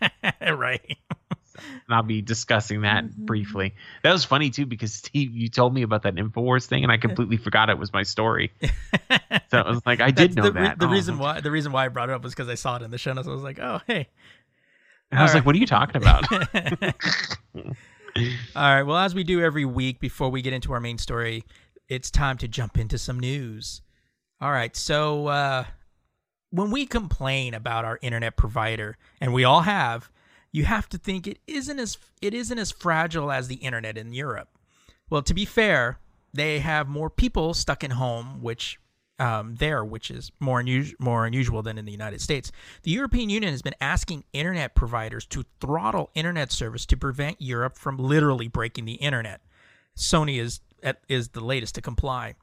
right. 0.40 0.96
and 1.58 1.94
I'll 1.94 2.02
be 2.02 2.22
discussing 2.22 2.82
that 2.82 3.04
Mm-hmm. 3.04 3.24
briefly. 3.26 3.74
That 4.02 4.12
was 4.12 4.24
funny 4.24 4.50
too 4.50 4.66
because 4.66 4.92
Steve, 4.92 5.32
you 5.34 5.48
told 5.48 5.74
me 5.74 5.82
about 5.82 6.02
that 6.04 6.14
Infowars 6.14 6.66
thing, 6.66 6.82
and 6.82 6.92
I 6.92 6.96
completely 6.96 7.36
forgot 7.36 7.70
it 7.70 7.78
was 7.78 7.92
my 7.92 8.02
story. 8.02 8.52
So 9.50 9.58
I 9.58 9.70
was 9.70 9.80
like, 9.86 10.00
I 10.00 10.10
did 10.10 10.34
know 10.34 10.42
the, 10.44 10.50
that. 10.52 10.78
the 10.80 10.86
Oh. 10.86 10.90
reason 10.90 11.18
why 11.18 11.40
the 11.40 11.50
reason 11.52 11.70
why 11.70 11.84
I 11.84 11.88
brought 11.88 12.08
it 12.08 12.12
up 12.14 12.22
was 12.24 12.34
because 12.34 12.48
I 12.48 12.56
saw 12.56 12.76
it 12.76 12.82
in 12.82 12.90
the 12.90 12.98
show 12.98 13.12
notes. 13.12 13.28
I 13.28 13.30
was 13.30 13.42
like, 13.44 13.60
oh 13.60 13.80
hey. 13.86 14.08
And 15.12 15.20
I 15.20 15.22
was 15.22 15.30
All 15.32 15.36
like, 15.36 15.46
what 15.46 15.54
are 15.54 15.58
you 15.58 15.66
talking 15.66 16.02
about? 16.02 16.24
All 17.54 17.72
right. 18.56 18.82
Well, 18.82 18.96
as 18.96 19.14
we 19.14 19.24
do 19.24 19.40
every 19.42 19.64
week 19.64 20.00
before 20.00 20.30
we 20.30 20.42
get 20.42 20.52
into 20.52 20.72
our 20.72 20.80
main 20.80 20.98
story, 20.98 21.44
it's 21.88 22.10
time 22.10 22.38
to 22.38 22.48
jump 22.48 22.78
into 22.78 22.98
some 22.98 23.20
news. 23.20 23.82
All 24.40 24.50
right. 24.50 24.74
So, 24.74 25.26
uh, 25.28 25.64
when 26.50 26.70
we 26.70 26.86
complain 26.86 27.54
about 27.54 27.84
our 27.84 27.98
internet 28.02 28.36
provider, 28.36 28.96
and 29.20 29.32
we 29.34 29.44
all 29.44 29.60
have, 29.62 30.10
you 30.52 30.64
have 30.64 30.88
to 30.90 30.98
think 30.98 31.26
it 31.26 31.38
isn't 31.46 31.78
as 31.78 31.98
it 32.22 32.34
isn't 32.34 32.58
as 32.58 32.70
fragile 32.70 33.30
as 33.30 33.48
the 33.48 33.56
internet 33.56 33.98
in 33.98 34.12
Europe. 34.12 34.48
Well, 35.10 35.22
to 35.22 35.34
be 35.34 35.44
fair, 35.44 35.98
they 36.32 36.58
have 36.58 36.88
more 36.88 37.10
people 37.10 37.54
stuck 37.54 37.84
in 37.84 37.92
home, 37.92 38.42
which 38.42 38.78
um, 39.18 39.54
there, 39.56 39.84
which 39.84 40.10
is 40.10 40.30
more 40.40 40.60
unusual, 40.60 40.96
more 40.98 41.26
unusual 41.26 41.62
than 41.62 41.78
in 41.78 41.84
the 41.84 41.92
United 41.92 42.20
States. 42.20 42.52
The 42.82 42.90
European 42.90 43.30
Union 43.30 43.52
has 43.52 43.62
been 43.62 43.74
asking 43.80 44.24
internet 44.32 44.74
providers 44.74 45.24
to 45.26 45.44
throttle 45.60 46.10
internet 46.14 46.52
service 46.52 46.84
to 46.86 46.96
prevent 46.96 47.40
Europe 47.40 47.78
from 47.78 47.96
literally 47.96 48.48
breaking 48.48 48.84
the 48.84 48.94
internet. 48.94 49.40
Sony 49.96 50.40
is 50.40 50.60
is 51.08 51.28
the 51.30 51.40
latest 51.40 51.74
to 51.74 51.82
comply. 51.82 52.34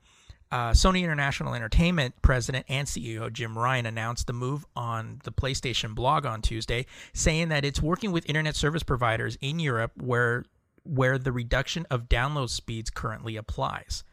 Uh, 0.53 0.69
Sony 0.69 1.01
International 1.01 1.55
Entertainment 1.55 2.13
president 2.21 2.63
and 2.69 2.87
CEO 2.87 3.33
Jim 3.33 3.57
Ryan 3.57 3.87
announced 3.87 4.27
the 4.27 4.33
move 4.33 4.67
on 4.75 5.19
the 5.23 5.31
PlayStation 5.31 5.95
blog 5.95 6.27
on 6.27 6.43
Tuesday, 6.43 6.85
saying 7.11 7.49
that 7.49 7.65
it's 7.65 7.81
working 7.81 8.11
with 8.11 8.29
internet 8.29 8.55
service 8.55 8.83
providers 8.83 9.35
in 9.41 9.57
Europe 9.57 9.93
where 9.99 10.45
where 10.83 11.17
the 11.17 11.31
reduction 11.31 11.87
of 11.89 12.07
download 12.07 12.51
speeds 12.51 12.91
currently 12.91 13.35
applies. 13.35 14.03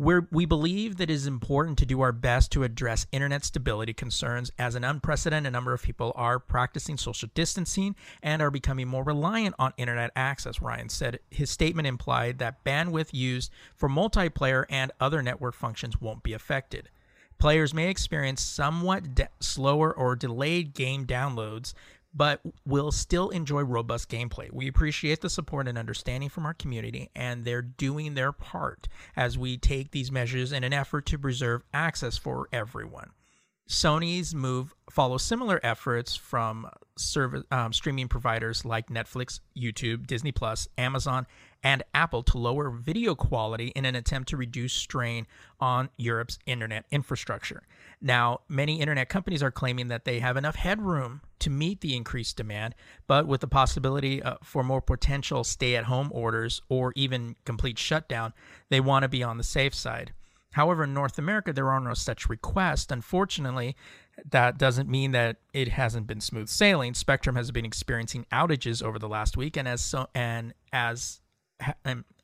We 0.00 0.46
believe 0.46 0.96
that 0.98 1.10
it 1.10 1.12
is 1.12 1.26
important 1.26 1.76
to 1.78 1.86
do 1.86 2.00
our 2.02 2.12
best 2.12 2.52
to 2.52 2.62
address 2.62 3.08
internet 3.10 3.44
stability 3.44 3.92
concerns 3.92 4.52
as 4.56 4.76
an 4.76 4.84
unprecedented 4.84 5.52
number 5.52 5.72
of 5.72 5.82
people 5.82 6.12
are 6.14 6.38
practicing 6.38 6.96
social 6.96 7.28
distancing 7.34 7.96
and 8.22 8.40
are 8.40 8.52
becoming 8.52 8.86
more 8.86 9.02
reliant 9.02 9.56
on 9.58 9.72
internet 9.76 10.12
access, 10.14 10.62
Ryan 10.62 10.88
said. 10.88 11.18
His 11.30 11.50
statement 11.50 11.88
implied 11.88 12.38
that 12.38 12.62
bandwidth 12.62 13.08
used 13.12 13.50
for 13.74 13.88
multiplayer 13.88 14.66
and 14.70 14.92
other 15.00 15.20
network 15.20 15.56
functions 15.56 16.00
won't 16.00 16.22
be 16.22 16.32
affected. 16.32 16.90
Players 17.38 17.74
may 17.74 17.88
experience 17.88 18.40
somewhat 18.40 19.16
de- 19.16 19.28
slower 19.40 19.92
or 19.92 20.14
delayed 20.14 20.74
game 20.74 21.06
downloads, 21.06 21.72
but 22.14 22.40
will 22.64 22.90
still 22.90 23.30
enjoy 23.30 23.62
robust 23.62 24.10
gameplay. 24.10 24.52
We 24.52 24.68
appreciate 24.68 25.20
the 25.20 25.30
support 25.30 25.68
and 25.68 25.78
understanding 25.78 26.28
from 26.28 26.46
our 26.46 26.54
community, 26.54 27.10
and 27.14 27.44
they're 27.44 27.62
doing 27.62 28.14
their 28.14 28.32
part 28.32 28.88
as 29.16 29.38
we 29.38 29.56
take 29.56 29.90
these 29.90 30.10
measures 30.10 30.52
in 30.52 30.64
an 30.64 30.72
effort 30.72 31.06
to 31.06 31.18
preserve 31.18 31.62
access 31.72 32.16
for 32.16 32.48
everyone. 32.52 33.10
Sony's 33.68 34.34
move 34.34 34.74
follows 34.90 35.22
similar 35.22 35.60
efforts 35.62 36.16
from 36.16 36.66
service, 36.96 37.44
um, 37.50 37.72
streaming 37.72 38.08
providers 38.08 38.64
like 38.64 38.88
Netflix, 38.88 39.40
YouTube, 39.56 40.06
Disney 40.06 40.32
Plus, 40.32 40.68
Amazon, 40.78 41.26
and 41.62 41.82
Apple 41.92 42.22
to 42.22 42.38
lower 42.38 42.70
video 42.70 43.14
quality 43.14 43.68
in 43.68 43.84
an 43.84 43.96
attempt 43.96 44.28
to 44.28 44.36
reduce 44.36 44.72
strain 44.72 45.26
on 45.60 45.88
Europe's 45.96 46.38
internet 46.46 46.84
infrastructure. 46.90 47.62
Now, 48.00 48.40
many 48.48 48.80
internet 48.80 49.08
companies 49.08 49.42
are 49.42 49.50
claiming 49.50 49.88
that 49.88 50.04
they 50.04 50.20
have 50.20 50.36
enough 50.36 50.54
headroom 50.54 51.20
to 51.40 51.50
meet 51.50 51.80
the 51.80 51.96
increased 51.96 52.36
demand, 52.36 52.74
but 53.06 53.26
with 53.26 53.40
the 53.40 53.48
possibility 53.48 54.22
uh, 54.22 54.36
for 54.42 54.62
more 54.62 54.80
potential 54.80 55.42
stay 55.42 55.74
at 55.74 55.84
home 55.84 56.10
orders 56.12 56.62
or 56.68 56.92
even 56.94 57.34
complete 57.44 57.78
shutdown, 57.78 58.32
they 58.68 58.80
want 58.80 59.02
to 59.02 59.08
be 59.08 59.22
on 59.22 59.36
the 59.36 59.44
safe 59.44 59.74
side. 59.74 60.12
However, 60.52 60.84
in 60.84 60.94
North 60.94 61.18
America, 61.18 61.52
there 61.52 61.70
are 61.70 61.80
no 61.80 61.94
such 61.94 62.28
requests. 62.28 62.90
Unfortunately, 62.90 63.76
that 64.30 64.58
doesn't 64.58 64.88
mean 64.88 65.12
that 65.12 65.36
it 65.52 65.68
hasn't 65.68 66.06
been 66.06 66.20
smooth 66.20 66.48
sailing. 66.48 66.94
Spectrum 66.94 67.36
has 67.36 67.50
been 67.50 67.64
experiencing 67.64 68.26
outages 68.32 68.82
over 68.82 68.98
the 68.98 69.08
last 69.08 69.36
week, 69.36 69.56
and 69.56 69.68
as 69.68 69.80
so 69.80 70.08
and 70.14 70.54
as 70.72 71.20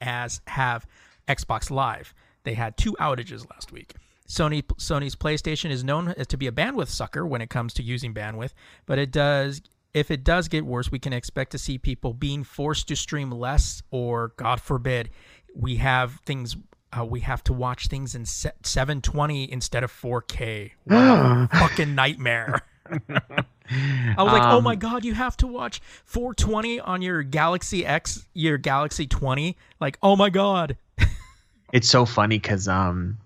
as 0.00 0.40
have 0.46 0.86
Xbox 1.28 1.70
Live. 1.70 2.14
They 2.44 2.54
had 2.54 2.76
two 2.76 2.94
outages 3.00 3.48
last 3.50 3.72
week. 3.72 3.94
Sony 4.28 4.62
Sony's 4.62 5.16
PlayStation 5.16 5.70
is 5.70 5.84
known 5.84 6.14
to 6.14 6.36
be 6.36 6.46
a 6.46 6.52
bandwidth 6.52 6.88
sucker 6.88 7.26
when 7.26 7.42
it 7.42 7.50
comes 7.50 7.74
to 7.74 7.82
using 7.82 8.14
bandwidth, 8.14 8.52
but 8.86 8.98
it 8.98 9.10
does 9.10 9.60
if 9.94 10.10
it 10.10 10.24
does 10.24 10.48
get 10.48 10.66
worse, 10.66 10.90
we 10.90 10.98
can 10.98 11.12
expect 11.12 11.52
to 11.52 11.58
see 11.58 11.78
people 11.78 12.12
being 12.12 12.42
forced 12.42 12.88
to 12.88 12.96
stream 12.96 13.30
less, 13.30 13.82
or 13.90 14.32
God 14.36 14.60
forbid, 14.60 15.10
we 15.54 15.76
have 15.76 16.20
things. 16.26 16.56
Uh, 16.96 17.04
we 17.04 17.20
have 17.20 17.42
to 17.42 17.52
watch 17.52 17.88
things 17.88 18.14
in 18.14 18.24
720 18.24 19.50
instead 19.50 19.82
of 19.82 19.90
4K. 19.90 20.72
What 20.84 20.96
a 20.96 21.48
fucking 21.52 21.94
nightmare. 21.94 22.62
I 22.90 24.22
was 24.22 24.32
like, 24.32 24.42
oh 24.44 24.60
my 24.60 24.74
god, 24.76 25.04
you 25.04 25.14
have 25.14 25.36
to 25.38 25.46
watch 25.46 25.80
420 26.04 26.80
on 26.80 27.02
your 27.02 27.22
Galaxy 27.22 27.84
X, 27.84 28.26
your 28.34 28.58
Galaxy 28.58 29.06
20. 29.06 29.56
Like, 29.80 29.98
oh 30.02 30.16
my 30.16 30.30
god. 30.30 30.76
it's 31.72 31.88
so 31.88 32.04
funny 32.04 32.38
because 32.38 32.68
um 32.68 33.18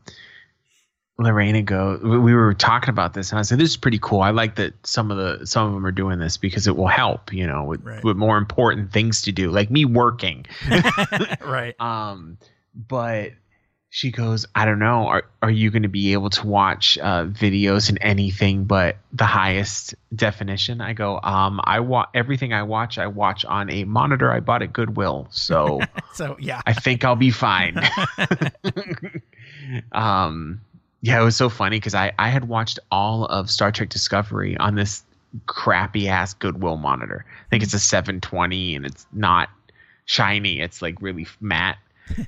Lorena 1.18 1.62
go 1.62 1.98
we 2.02 2.18
we 2.18 2.34
were 2.34 2.54
talking 2.54 2.90
about 2.90 3.12
this 3.12 3.30
and 3.32 3.38
I 3.40 3.42
said 3.42 3.58
this 3.58 3.70
is 3.70 3.76
pretty 3.76 3.98
cool. 4.00 4.20
I 4.20 4.30
like 4.30 4.54
that 4.54 4.74
some 4.86 5.10
of 5.10 5.16
the 5.16 5.44
some 5.46 5.66
of 5.66 5.74
them 5.74 5.84
are 5.84 5.90
doing 5.92 6.20
this 6.20 6.36
because 6.36 6.68
it 6.68 6.76
will 6.76 6.86
help, 6.86 7.32
you 7.32 7.46
know, 7.46 7.64
with, 7.64 7.82
Right. 7.82 8.02
with 8.04 8.16
more 8.16 8.38
important 8.38 8.92
things 8.92 9.22
to 9.22 9.32
do, 9.32 9.50
like 9.50 9.70
me 9.70 9.84
working. 9.84 10.46
right. 11.40 11.74
Um 11.80 12.38
but 12.74 13.32
she 13.90 14.10
goes, 14.10 14.44
I 14.54 14.66
don't 14.66 14.78
know, 14.78 15.06
are 15.06 15.24
are 15.40 15.50
you 15.50 15.70
going 15.70 15.82
to 15.82 15.88
be 15.88 16.12
able 16.12 16.30
to 16.30 16.46
watch 16.46 16.98
uh, 16.98 17.24
videos 17.24 17.88
in 17.88 17.98
anything 17.98 18.64
but 18.64 18.96
the 19.12 19.24
highest 19.24 19.94
definition? 20.14 20.80
I 20.80 20.92
go, 20.92 21.18
um, 21.22 21.60
I 21.64 21.80
watch 21.80 22.10
everything 22.14 22.52
I 22.52 22.64
watch. 22.64 22.98
I 22.98 23.06
watch 23.06 23.44
on 23.44 23.70
a 23.70 23.84
monitor 23.84 24.30
I 24.30 24.40
bought 24.40 24.62
at 24.62 24.72
Goodwill, 24.72 25.28
so 25.30 25.80
So, 26.12 26.36
yeah. 26.38 26.60
I 26.66 26.74
think 26.74 27.04
I'll 27.04 27.16
be 27.16 27.30
fine. 27.30 27.78
um, 29.92 30.60
yeah, 31.00 31.20
it 31.20 31.24
was 31.24 31.36
so 31.36 31.48
funny 31.48 31.76
because 31.76 31.94
I 31.94 32.12
I 32.18 32.28
had 32.28 32.46
watched 32.46 32.78
all 32.90 33.24
of 33.24 33.50
Star 33.50 33.72
Trek 33.72 33.88
Discovery 33.88 34.56
on 34.56 34.74
this 34.74 35.02
crappy 35.46 36.08
ass 36.08 36.34
Goodwill 36.34 36.76
monitor. 36.76 37.24
I 37.28 37.48
think 37.50 37.62
it's 37.62 37.74
a 37.74 37.78
720 37.78 38.76
and 38.76 38.86
it's 38.86 39.06
not 39.12 39.48
shiny. 40.04 40.60
It's 40.60 40.82
like 40.82 41.00
really 41.00 41.26
matte. 41.40 41.78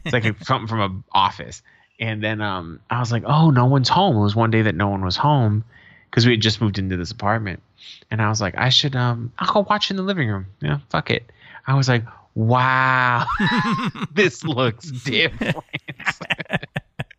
It's 0.04 0.12
like 0.12 0.24
something 0.44 0.68
from 0.68 0.80
a 0.80 1.16
office. 1.16 1.62
And 1.98 2.22
then 2.22 2.40
um, 2.40 2.80
I 2.88 3.00
was 3.00 3.12
like, 3.12 3.24
oh, 3.26 3.50
no 3.50 3.66
one's 3.66 3.88
home. 3.88 4.16
It 4.16 4.22
was 4.22 4.34
one 4.34 4.50
day 4.50 4.62
that 4.62 4.74
no 4.74 4.88
one 4.88 5.04
was 5.04 5.16
home 5.16 5.64
because 6.10 6.24
we 6.26 6.32
had 6.32 6.40
just 6.40 6.60
moved 6.60 6.78
into 6.78 6.96
this 6.96 7.10
apartment. 7.10 7.62
And 8.10 8.22
I 8.22 8.28
was 8.28 8.40
like, 8.40 8.56
I 8.56 8.70
should 8.70 8.96
um, 8.96 9.32
I'll 9.38 9.52
go 9.52 9.66
watch 9.68 9.90
in 9.90 9.96
the 9.96 10.02
living 10.02 10.28
room. 10.28 10.46
Yeah, 10.60 10.78
fuck 10.88 11.10
it. 11.10 11.30
I 11.66 11.74
was 11.74 11.88
like, 11.88 12.04
wow, 12.34 13.26
this 14.12 14.44
looks 14.44 14.90
different. 14.90 15.56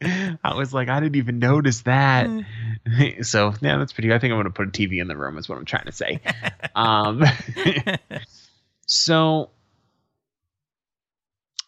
I 0.03 0.55
was 0.55 0.74
like, 0.74 0.89
I 0.89 0.99
didn't 0.99 1.18
even 1.18 1.38
notice 1.39 1.82
that. 1.82 2.28
so 3.22 3.53
yeah, 3.62 3.78
that's 3.78 3.93
pretty. 3.93 4.12
I 4.12 4.20
think 4.20 4.34
I'm 4.34 4.39
gonna 4.39 4.49
put 4.49 4.68
a 4.68 4.72
TV 4.72 4.99
in 4.99 5.07
the 5.07 5.16
room. 5.16 5.38
Is 5.38 5.47
what 5.47 5.59
I'm 5.59 5.66
trying 5.66 5.86
to 5.86 5.91
say. 5.91 6.20
um, 6.76 7.24
so 8.88 9.51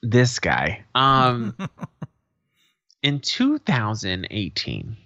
this 0.04 0.38
guy, 0.38 0.84
um, 0.93 1.56
in 3.01 3.20
2018, 3.20 4.97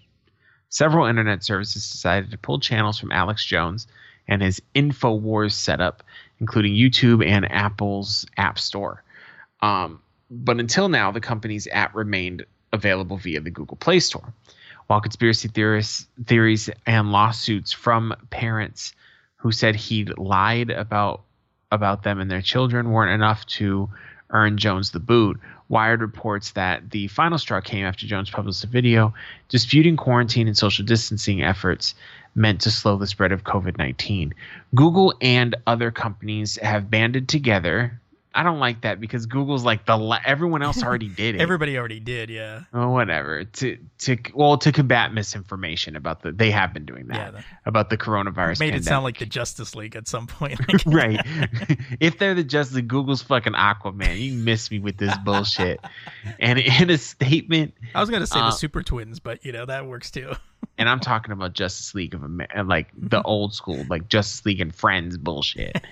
several 0.70 1.06
internet 1.06 1.44
services 1.44 1.90
decided 1.90 2.32
to 2.32 2.38
pull 2.38 2.60
channels 2.60 3.00
from 3.00 3.12
Alex 3.12 3.46
Jones 3.46 3.88
and 4.28 4.42
his 4.42 4.62
InfoWars 4.76 5.54
setup, 5.54 6.04
including 6.40 6.74
YouTube 6.74 7.26
and 7.26 7.50
Apple's 7.50 8.26
App 8.36 8.60
Store. 8.60 9.04
Um, 9.62 10.02
but 10.30 10.60
until 10.60 10.90
now, 10.90 11.12
the 11.12 11.22
company's 11.22 11.68
app 11.72 11.96
remained 11.96 12.46
available 12.74 13.18
via 13.18 13.40
the 13.40 13.52
Google 13.52 13.78
Play 13.78 14.00
Store. 14.00 14.34
While 14.88 15.00
conspiracy 15.00 15.48
theorists, 15.48 16.08
theories 16.26 16.70
and 16.86 17.12
lawsuits 17.12 17.72
from 17.72 18.14
parents 18.30 18.94
who 19.38 19.52
said 19.52 19.76
he'd 19.76 20.18
lied 20.18 20.72
about 20.72 21.22
about 21.70 22.04
them 22.04 22.20
and 22.20 22.32
their 22.32 22.42
children 22.42 22.92
weren't 22.92 23.12
enough 23.12 23.46
to 23.46 23.90
earn 24.32 24.58
Jones 24.58 24.92
the 24.92 25.00
boot, 25.00 25.40
Wired 25.70 26.00
reports 26.00 26.52
that 26.52 26.92
the 26.92 27.08
final 27.08 27.38
straw 27.38 27.60
came 27.60 27.86
after 27.86 28.08
Jones 28.08 28.30
published 28.30 28.64
a 28.64 28.68
video 28.68 29.14
disputing 29.50 29.98
quarantine 29.98 30.48
and 30.48 30.58
social 30.58 30.86
distancing 30.86 31.44
efforts 31.44 31.94
meant 32.36 32.62
to 32.62 32.72
slow 32.72 32.96
the 32.96 33.08
spread 33.08 33.34
of 33.34 33.44
COVID 33.44 33.78
19. 33.78 34.34
Google 34.76 35.14
and 35.22 35.56
other 35.66 35.92
companies 35.92 36.58
have 36.62 36.90
banded 36.90 37.28
together 37.28 38.00
I 38.38 38.44
don't 38.44 38.60
like 38.60 38.82
that 38.82 39.02
because 39.02 39.26
Google's 39.26 39.66
like 39.66 39.88
the 39.88 39.98
la- 39.98 40.20
everyone 40.24 40.62
else 40.62 40.84
already 40.84 41.08
did 41.16 41.34
it. 41.34 41.42
Everybody 41.42 41.76
already 41.76 42.00
did, 42.00 42.30
yeah. 42.30 42.66
Oh, 42.72 42.92
whatever. 42.92 43.46
To 43.46 43.78
to 44.00 44.18
well 44.36 44.60
to 44.60 44.72
combat 44.72 45.12
misinformation 45.12 45.96
about 45.96 46.22
the 46.22 46.32
they 46.32 46.52
have 46.52 46.72
been 46.72 46.86
doing 46.86 47.08
that 47.08 47.16
yeah, 47.16 47.32
the, 47.32 47.44
about 47.66 47.90
the 47.90 47.98
coronavirus. 47.98 48.60
Made 48.60 48.74
pandemic. 48.74 48.82
it 48.82 48.86
sound 48.86 49.04
like 49.06 49.18
the 49.18 49.26
Justice 49.26 49.74
League 49.74 49.96
at 49.96 50.08
some 50.08 50.28
point. 50.28 50.60
right. 50.86 51.20
if 52.00 52.20
they're 52.20 52.36
the 52.36 52.44
Justice 52.44 52.76
League, 52.76 52.88
Google's 52.88 53.24
fucking 53.24 53.54
Aquaman. 53.54 54.20
You 54.20 54.34
miss 54.34 54.70
me 54.70 54.78
with 54.78 54.98
this 54.98 55.18
bullshit. 55.26 55.80
and 56.40 56.60
in 56.60 56.92
a 56.92 56.98
statement, 57.00 57.74
I 57.96 58.02
was 58.02 58.12
gonna 58.12 58.28
say 58.28 58.40
uh, 58.40 58.52
the 58.52 58.56
Super 58.56 58.84
Twins, 58.84 59.20
but 59.20 59.44
you 59.44 59.52
know 59.52 59.66
that 59.66 59.88
works 59.88 60.12
too 60.12 60.36
and 60.78 60.88
I'm 60.88 61.00
talking 61.00 61.32
about 61.32 61.54
Justice 61.54 61.96
League 61.96 62.14
of 62.14 62.24
America, 62.24 62.64
like 62.64 62.90
the 62.96 63.22
old 63.24 63.54
school, 63.54 63.84
like 63.90 64.10
Justice 64.10 64.46
League 64.46 64.62
and 64.62 64.74
Friends 64.74 65.18
bullshit. 65.18 65.84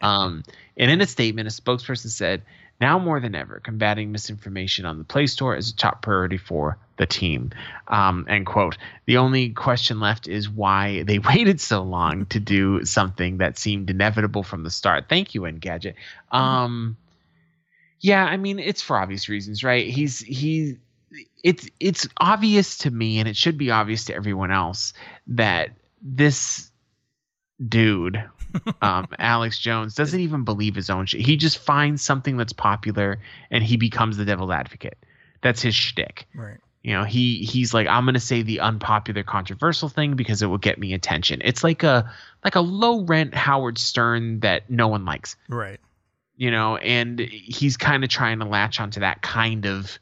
um, 0.00 0.44
and 0.78 0.90
in 0.90 1.00
a 1.00 1.06
statement, 1.06 1.48
a 1.48 1.50
spokesperson 1.50 2.08
said, 2.08 2.42
"Now 2.80 2.98
more 2.98 3.20
than 3.20 3.34
ever, 3.34 3.60
combating 3.60 4.12
misinformation 4.12 4.84
on 4.84 4.98
the 4.98 5.04
Play 5.04 5.26
Store 5.26 5.56
is 5.56 5.70
a 5.70 5.76
top 5.76 6.02
priority 6.02 6.36
for 6.36 6.78
the 6.96 7.06
team." 7.06 7.50
Um, 7.88 8.26
end 8.28 8.46
quote. 8.46 8.78
The 9.06 9.16
only 9.16 9.50
question 9.50 10.00
left 10.00 10.28
is 10.28 10.48
why 10.48 11.02
they 11.02 11.18
waited 11.30 11.60
so 11.60 11.82
long 11.82 12.26
to 12.26 12.40
do 12.40 12.84
something 12.84 13.38
that 13.38 13.58
seemed 13.58 13.90
inevitable 13.90 14.42
from 14.42 14.62
the 14.62 14.70
start. 14.70 15.06
Thank 15.08 15.34
you, 15.34 15.42
Engadget. 15.42 15.94
Um, 16.30 16.96
yeah, 18.00 18.24
I 18.24 18.36
mean, 18.36 18.58
it's 18.58 18.82
for 18.82 18.96
obvious 18.96 19.28
reasons, 19.28 19.64
right? 19.64 19.88
He's 19.88 20.20
he 20.20 20.78
it's 21.42 21.68
it's 21.80 22.08
obvious 22.18 22.78
to 22.78 22.90
me 22.90 23.18
and 23.18 23.28
it 23.28 23.36
should 23.36 23.58
be 23.58 23.70
obvious 23.70 24.04
to 24.06 24.14
everyone 24.14 24.50
else 24.50 24.92
that 25.26 25.70
this 26.02 26.70
dude 27.66 28.22
um, 28.82 29.06
alex 29.18 29.58
jones 29.58 29.94
doesn't 29.94 30.20
even 30.20 30.44
believe 30.44 30.74
his 30.74 30.90
own 30.90 31.06
shit. 31.06 31.20
He 31.20 31.36
just 31.36 31.58
finds 31.58 32.02
something 32.02 32.36
that's 32.36 32.52
popular 32.52 33.18
and 33.50 33.62
he 33.62 33.76
becomes 33.76 34.16
the 34.16 34.24
devil's 34.24 34.50
advocate. 34.50 34.98
That's 35.42 35.62
his 35.62 35.74
shtick. 35.74 36.26
Right. 36.34 36.58
You 36.82 36.94
know 36.94 37.04
he 37.04 37.38
he's 37.38 37.74
like 37.74 37.86
i'm 37.88 38.04
gonna 38.04 38.20
say 38.20 38.42
the 38.42 38.60
unpopular 38.60 39.22
controversial 39.22 39.88
thing 39.88 40.14
because 40.14 40.42
it 40.42 40.46
will 40.46 40.58
get 40.58 40.78
me 40.78 40.94
attention. 40.94 41.40
It's 41.44 41.62
like 41.64 41.82
a 41.82 42.12
like 42.44 42.54
a 42.54 42.60
low 42.60 43.02
rent 43.02 43.34
howard 43.34 43.78
stern 43.78 44.40
that 44.40 44.70
no 44.70 44.88
one 44.88 45.04
likes. 45.04 45.36
Right. 45.48 45.80
You 46.36 46.50
know 46.50 46.76
and 46.76 47.18
he's 47.18 47.76
kind 47.76 48.04
of 48.04 48.10
trying 48.10 48.38
to 48.38 48.44
latch 48.44 48.80
onto 48.80 49.00
that 49.00 49.22
kind 49.22 49.66
of 49.66 49.98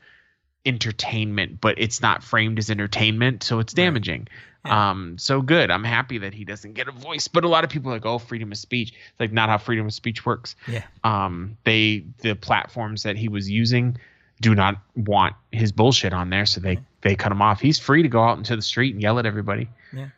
entertainment, 0.67 1.61
but 1.61 1.79
it's 1.79 2.03
not 2.03 2.23
framed 2.23 2.59
as 2.59 2.71
entertainment, 2.71 3.43
so 3.43 3.61
it's 3.61 3.73
damaging. 3.73 4.21
Right. 4.21 4.29
Yeah. 4.67 4.91
Um, 4.91 5.19
so 5.19 5.43
good. 5.43 5.71
I'm 5.71 5.85
happy 5.85 6.19
that 6.19 6.35
he 6.35 6.45
doesn't 6.45 6.75
get 6.75 6.89
a 6.89 6.93
voice. 6.93 7.29
But 7.29 7.45
a 7.45 7.49
lot 7.49 7.65
of 7.65 7.71
people 7.71 7.91
are 7.91 7.95
like, 7.95 8.07
oh, 8.07 8.19
freedom 8.19 8.53
of 8.53 8.59
speech. 8.59 8.91
It's 8.91 9.21
like 9.21 9.33
not 9.33 9.49
how 9.49 9.59
freedom 9.59 9.87
of 9.87 9.95
speech 9.95 10.27
works. 10.27 10.57
Yeah. 10.67 10.85
Um, 11.05 11.57
they 11.65 12.05
the 12.19 12.35
platforms 12.35 13.03
that 13.05 13.17
he 13.17 13.29
was 13.29 13.51
using 13.51 13.99
do 14.41 14.55
not 14.55 14.77
want 14.95 15.35
his 15.53 15.73
bullshit 15.73 16.13
on 16.13 16.31
there, 16.31 16.47
so 16.47 16.61
they 16.61 16.79
they 17.01 17.15
cut 17.15 17.33
him 17.33 17.43
off. 17.43 17.61
He's 17.61 17.79
free 17.79 18.03
to 18.03 18.09
go 18.09 18.23
out 18.23 18.39
into 18.39 18.57
the 18.57 18.63
street 18.63 18.95
and 18.95 19.03
yell 19.03 19.19
at 19.19 19.27
everybody. 19.27 19.69
Yeah. 19.93 20.09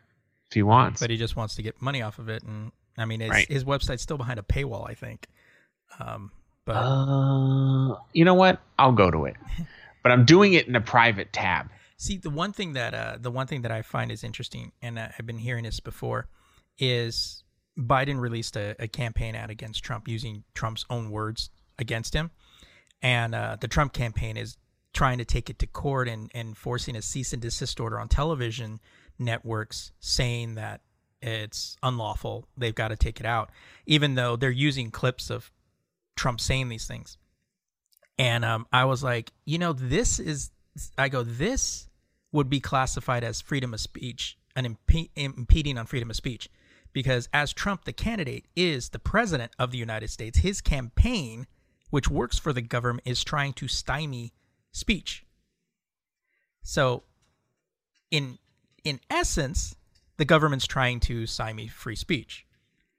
If 0.47 0.53
he 0.53 0.63
wants. 0.63 0.99
But 0.99 1.09
he 1.09 1.17
just 1.17 1.35
wants 1.35 1.55
to 1.55 1.61
get 1.61 1.81
money 1.81 2.01
off 2.01 2.17
of 2.17 2.27
it, 2.27 2.43
and 2.43 2.71
I 2.97 3.05
mean, 3.05 3.19
his, 3.19 3.29
right. 3.29 3.47
his 3.47 3.63
website's 3.63 4.01
still 4.01 4.17
behind 4.17 4.39
a 4.39 4.43
paywall, 4.43 4.89
I 4.89 4.93
think. 4.93 5.27
Um, 5.99 6.31
but 6.65 6.73
uh, 6.73 7.95
you 8.13 8.25
know 8.25 8.33
what? 8.33 8.59
I'll 8.77 8.91
go 8.91 9.09
to 9.09 9.25
it. 9.25 9.35
but 10.03 10.11
I'm 10.11 10.25
doing 10.25 10.53
it 10.53 10.67
in 10.67 10.75
a 10.75 10.81
private 10.81 11.31
tab. 11.31 11.69
See, 12.01 12.15
the 12.15 12.29
one 12.29 12.53
thing 12.53 12.73
that 12.73 12.93
uh, 12.93 13.17
the 13.19 13.29
one 13.29 13.45
thing 13.45 13.63
that 13.63 13.71
I 13.71 13.81
find 13.81 14.09
is 14.09 14.23
interesting, 14.23 14.71
and 14.81 14.97
I've 14.97 15.25
been 15.25 15.37
hearing 15.37 15.65
this 15.65 15.81
before, 15.81 16.29
is 16.77 17.43
Biden 17.77 18.21
released 18.21 18.55
a, 18.55 18.73
a, 18.79 18.87
campaign 18.87 19.35
ad 19.35 19.49
against 19.49 19.83
Trump 19.83 20.07
using 20.07 20.45
Trump's 20.53 20.85
own 20.89 21.11
words 21.11 21.49
against 21.77 22.13
him, 22.13 22.31
and 23.01 23.35
uh, 23.35 23.57
the 23.59 23.67
Trump 23.67 23.91
campaign 23.91 24.37
is 24.37 24.55
trying 24.93 25.17
to 25.17 25.25
take 25.25 25.49
it 25.49 25.59
to 25.59 25.67
court 25.67 26.07
and, 26.07 26.31
and 26.33 26.57
forcing 26.57 26.95
a 26.95 27.01
cease 27.01 27.33
and 27.33 27.41
desist 27.41 27.81
order 27.81 27.99
on 27.99 28.07
television 28.07 28.79
networks, 29.19 29.91
saying 29.99 30.55
that 30.55 30.79
it's 31.21 31.75
unlawful. 31.83 32.47
They've 32.55 32.73
got 32.73 32.87
to 32.87 32.95
take 32.95 33.19
it 33.19 33.25
out, 33.25 33.49
even 33.85 34.15
though 34.15 34.37
they're 34.37 34.49
using 34.51 34.89
clips 34.89 35.29
of 35.29 35.51
Trump 36.15 36.39
saying 36.39 36.69
these 36.69 36.87
things. 36.87 37.17
And 38.17 38.45
um, 38.45 38.67
I 38.71 38.85
was 38.85 39.03
like, 39.03 39.33
you 39.43 39.57
know, 39.57 39.73
this 39.73 40.17
is, 40.19 40.51
I 40.97 41.09
go, 41.09 41.23
this 41.23 41.88
would 42.31 42.49
be 42.49 42.59
classified 42.59 43.23
as 43.23 43.41
freedom 43.41 43.73
of 43.73 43.79
speech, 43.79 44.37
an 44.55 44.65
imp- 44.65 45.09
impeding 45.15 45.77
on 45.77 45.85
freedom 45.85 46.09
of 46.09 46.15
speech. 46.15 46.49
Because 46.91 47.29
as 47.33 47.53
Trump, 47.53 47.85
the 47.85 47.93
candidate, 47.93 48.45
is 48.55 48.89
the 48.89 48.99
president 48.99 49.51
of 49.59 49.71
the 49.71 49.77
United 49.77 50.09
States, 50.09 50.39
his 50.39 50.59
campaign, 50.59 51.45
which 51.91 52.09
works 52.09 52.39
for 52.39 52.51
the 52.51 52.61
government, 52.61 53.07
is 53.07 53.23
trying 53.23 53.53
to 53.53 53.67
stymie 53.67 54.33
speech. 54.71 55.25
So, 56.63 57.03
in 58.11 58.37
in 58.83 58.99
essence, 59.09 59.75
the 60.17 60.25
government's 60.25 60.65
trying 60.65 60.99
to 61.01 61.25
stymie 61.25 61.67
free 61.67 61.95
speech. 61.95 62.45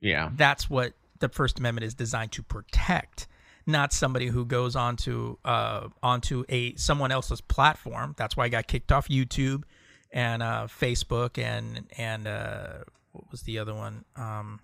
Yeah, 0.00 0.30
that's 0.34 0.70
what 0.70 0.92
the 1.18 1.28
First 1.28 1.58
Amendment 1.58 1.84
is 1.84 1.94
designed 1.94 2.32
to 2.32 2.42
protect 2.42 3.26
not 3.66 3.92
somebody 3.92 4.28
who 4.28 4.44
goes 4.44 4.76
onto 4.76 5.36
uh, 5.44 5.88
onto 6.02 6.44
a 6.48 6.74
someone 6.76 7.12
else's 7.12 7.40
platform. 7.40 8.14
That's 8.16 8.36
why 8.36 8.44
I 8.44 8.48
got 8.48 8.66
kicked 8.66 8.92
off 8.92 9.08
YouTube 9.08 9.64
and 10.12 10.42
uh, 10.42 10.66
Facebook 10.68 11.38
and 11.38 11.86
and 11.96 12.26
uh, 12.26 12.78
what 13.12 13.30
was 13.30 13.42
the 13.42 13.58
other 13.58 13.74
one? 13.74 14.04
Um, 14.16 14.60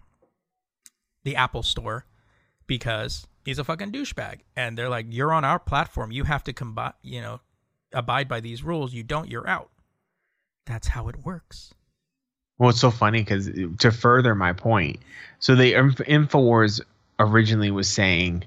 the 1.24 1.36
Apple 1.36 1.62
Store 1.62 2.06
because 2.66 3.26
he's 3.44 3.58
a 3.58 3.64
fucking 3.64 3.92
douchebag. 3.92 4.40
And 4.56 4.76
they're 4.76 4.88
like, 4.88 5.06
"You're 5.08 5.32
on 5.32 5.44
our 5.44 5.58
platform. 5.58 6.12
You 6.12 6.24
have 6.24 6.44
to 6.44 6.52
combi- 6.52 6.94
you 7.02 7.20
know, 7.20 7.40
abide 7.92 8.28
by 8.28 8.40
these 8.40 8.62
rules. 8.62 8.92
You 8.92 9.02
don't, 9.02 9.30
you're 9.30 9.48
out." 9.48 9.70
That's 10.66 10.88
how 10.88 11.08
it 11.08 11.24
works. 11.24 11.72
Well, 12.58 12.70
it's 12.70 12.80
so 12.80 12.90
funny 12.90 13.20
because 13.20 13.50
to 13.78 13.92
further 13.92 14.34
my 14.34 14.52
point, 14.52 14.98
so 15.38 15.54
the 15.54 15.74
Infowars 15.74 16.80
originally 17.18 17.70
was 17.70 17.88
saying 17.88 18.44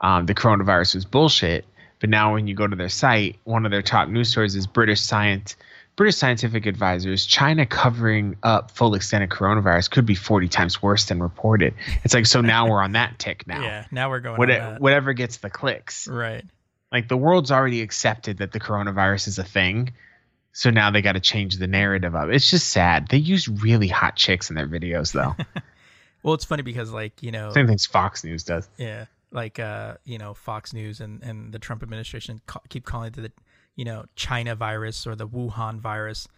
um, 0.00 0.26
the 0.26 0.34
coronavirus 0.34 0.94
was 0.94 1.04
bullshit. 1.04 1.64
But 2.00 2.10
now 2.10 2.34
when 2.34 2.46
you 2.46 2.54
go 2.54 2.66
to 2.66 2.76
their 2.76 2.88
site, 2.88 3.36
one 3.44 3.64
of 3.64 3.70
their 3.70 3.82
top 3.82 4.08
news 4.08 4.30
stories 4.30 4.54
is 4.54 4.66
British 4.66 5.00
science. 5.00 5.56
British 5.96 6.16
scientific 6.16 6.66
advisors, 6.66 7.24
China 7.24 7.64
covering 7.64 8.36
up 8.42 8.70
full 8.70 8.94
extent 8.94 9.24
of 9.24 9.30
coronavirus 9.30 9.90
could 9.90 10.04
be 10.04 10.14
40 10.14 10.48
times 10.48 10.82
worse 10.82 11.06
than 11.06 11.22
reported. 11.22 11.72
It's 12.04 12.12
like, 12.12 12.26
so 12.26 12.42
now 12.42 12.68
we're 12.68 12.82
on 12.82 12.92
that 12.92 13.18
tick 13.18 13.44
now. 13.46 13.62
Yeah, 13.62 13.86
now 13.90 14.10
we're 14.10 14.20
going 14.20 14.36
What, 14.36 14.80
Whatever 14.80 15.14
gets 15.14 15.38
the 15.38 15.48
clicks. 15.48 16.06
Right. 16.06 16.44
Like 16.92 17.08
the 17.08 17.16
world's 17.16 17.50
already 17.50 17.80
accepted 17.80 18.38
that 18.38 18.52
the 18.52 18.60
coronavirus 18.60 19.28
is 19.28 19.38
a 19.38 19.44
thing. 19.44 19.94
So 20.52 20.68
now 20.68 20.90
they 20.90 21.00
got 21.00 21.12
to 21.12 21.20
change 21.20 21.56
the 21.56 21.66
narrative 21.66 22.14
of 22.14 22.28
it. 22.28 22.34
It's 22.34 22.50
just 22.50 22.68
sad. 22.68 23.08
They 23.08 23.18
use 23.18 23.48
really 23.48 23.88
hot 23.88 24.16
chicks 24.16 24.50
in 24.50 24.56
their 24.56 24.68
videos, 24.68 25.12
though. 25.12 25.34
well, 26.22 26.34
it's 26.34 26.46
funny 26.46 26.62
because, 26.62 26.92
like, 26.92 27.22
you 27.22 27.30
know, 27.30 27.52
same 27.52 27.66
things 27.66 27.84
Fox 27.84 28.24
News 28.24 28.44
does. 28.44 28.68
Yeah 28.78 29.06
like 29.32 29.58
uh, 29.58 29.94
you 30.04 30.18
know 30.18 30.34
Fox 30.34 30.72
News 30.72 31.00
and, 31.00 31.22
and 31.22 31.52
the 31.52 31.58
Trump 31.58 31.82
administration 31.82 32.40
ca- 32.46 32.60
keep 32.68 32.84
calling 32.84 33.08
it 33.08 33.16
the 33.16 33.32
you 33.74 33.84
know 33.84 34.04
China 34.14 34.54
virus 34.54 35.06
or 35.06 35.14
the 35.14 35.26
Wuhan 35.28 35.80
virus, 35.80 36.28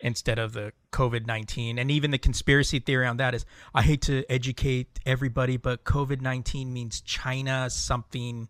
instead 0.00 0.38
of 0.38 0.52
the 0.52 0.72
COVID 0.92 1.26
19. 1.26 1.78
And 1.78 1.90
even 1.90 2.10
the 2.10 2.18
conspiracy 2.18 2.78
theory 2.78 3.06
on 3.06 3.18
that 3.18 3.34
is 3.34 3.44
I 3.74 3.82
hate 3.82 4.02
to 4.02 4.24
educate 4.30 4.98
everybody, 5.06 5.56
but 5.56 5.84
COVID 5.84 6.20
19 6.20 6.72
means 6.72 7.00
China 7.02 7.68
something, 7.70 8.48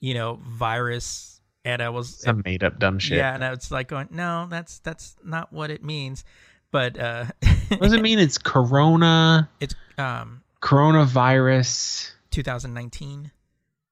you 0.00 0.14
know, 0.14 0.40
virus. 0.46 1.40
And 1.64 1.80
I 1.80 1.90
was 1.90 2.20
Some 2.20 2.42
made 2.44 2.64
up 2.64 2.80
dumb 2.80 2.98
shit. 2.98 3.18
yeah, 3.18 3.34
and 3.34 3.44
I 3.44 3.50
was 3.50 3.70
like 3.70 3.86
going, 3.88 4.08
no, 4.10 4.46
that's 4.50 4.80
that's 4.80 5.16
not 5.24 5.52
what 5.52 5.70
it 5.70 5.84
means. 5.84 6.24
But 6.72 6.98
uh, 6.98 7.26
What 7.68 7.82
does 7.82 7.92
it 7.92 8.02
mean? 8.02 8.18
It's 8.18 8.36
Corona, 8.38 9.48
it's 9.60 9.74
um 9.98 10.42
coronavirus. 10.60 12.10
2019 12.32 13.30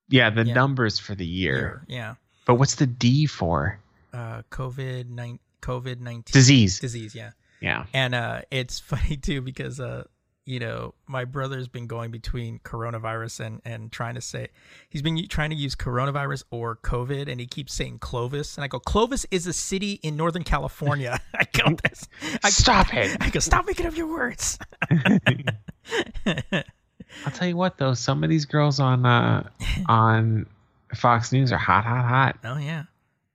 Yeah, 0.09 0.31
the 0.31 0.45
Yeah. 0.45 0.55
numbers 0.55 0.99
for 0.99 1.15
the 1.15 1.27
year. 1.27 1.57
year. 1.57 1.85
Yeah. 1.89 2.15
But 2.47 2.55
what's 2.57 2.75
the 2.75 2.87
D 2.87 3.27
for? 3.27 3.79
Uh, 4.13 4.43
COVID 4.51 5.09
nine 5.09 5.39
COVID 5.63 6.01
nineteen 6.01 6.33
Disease. 6.33 6.81
disease. 6.81 7.15
Yeah. 7.15 7.31
Yeah. 7.61 7.85
And 7.95 8.15
uh, 8.15 8.43
it's 8.51 8.81
funny 8.93 9.17
too 9.17 9.41
because 9.41 9.79
uh, 9.79 10.05
you 10.47 10.59
know, 10.59 10.95
my 11.07 11.25
brother's 11.27 11.69
been 11.69 11.87
going 11.87 12.11
between 12.11 12.59
coronavirus 12.61 13.39
and 13.47 13.61
and 13.65 13.93
trying 13.93 14.15
to 14.17 14.21
say 14.21 14.49
he's 14.89 15.03
been 15.03 15.29
trying 15.29 15.51
to 15.51 15.57
use 15.57 15.77
coronavirus 15.77 16.43
or 16.51 16.75
COVID, 16.77 17.29
and 17.31 17.39
he 17.39 17.47
keeps 17.47 17.73
saying 17.75 17.99
Clovis, 18.01 18.57
and 18.57 18.65
I 18.65 18.69
go, 18.69 18.81
Clovis 18.81 19.27
is 19.31 19.47
a 19.47 19.53
city 19.53 20.01
in 20.03 20.17
Northern 20.17 20.43
California. 20.43 21.21
I 21.35 21.45
go, 21.53 21.69
"That's- 21.69 22.09
I, 22.43 22.51
Stop 22.51 22.93
it. 22.95 23.17
I 23.21 23.31
go, 23.31 23.39
stop 23.39 23.67
making 23.67 23.87
up 23.87 23.97
your 23.97 24.09
words. 24.09 24.59
I'll 27.27 27.33
tell 27.33 27.49
you 27.49 27.57
what 27.57 27.77
though, 27.79 27.95
some 27.95 28.23
of 28.25 28.31
these 28.31 28.45
girls 28.45 28.81
on 28.81 29.05
uh 29.07 29.49
on 29.89 30.47
Fox 30.95 31.33
News 31.33 31.53
are 31.53 31.59
hot, 31.59 31.85
hot, 31.85 32.05
hot. 32.05 32.39
oh 32.45 32.59
yeah, 32.59 32.85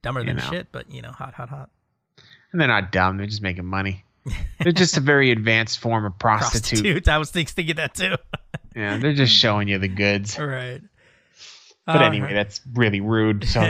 dumber 0.02 0.22
You 0.22 0.28
than 0.28 0.38
know. 0.38 0.44
shit, 0.50 0.68
but 0.72 0.90
you 0.92 1.02
know, 1.02 1.12
hot, 1.12 1.34
hot, 1.34 1.50
hot. 1.50 1.70
And 2.52 2.60
they're 2.62 2.68
not 2.68 2.92
dumb, 2.92 3.18
they're 3.18 3.28
just 3.28 3.42
making 3.42 3.66
money. 3.66 4.04
They're 4.60 4.72
just 4.72 4.98
a 4.98 5.02
very 5.02 5.30
advanced 5.30 5.78
form 5.78 6.04
of 6.04 6.18
prostitute. 6.18 6.80
Prostitutes. 6.80 7.08
I 7.08 7.18
was 7.20 7.30
thinking 7.30 7.76
that 7.76 7.94
too. 7.94 8.16
Yeah, 8.76 8.98
they're 8.98 9.14
just 9.14 9.34
showing 9.34 9.70
you 9.70 9.78
the 9.80 9.88
goods. 9.88 10.38
All 10.38 10.46
right. 10.46 10.82
But 11.86 11.96
All 11.98 12.02
anyway, 12.04 12.26
right. 12.28 12.34
that's 12.34 12.60
really 12.74 13.00
rude. 13.00 13.46
So 13.48 13.62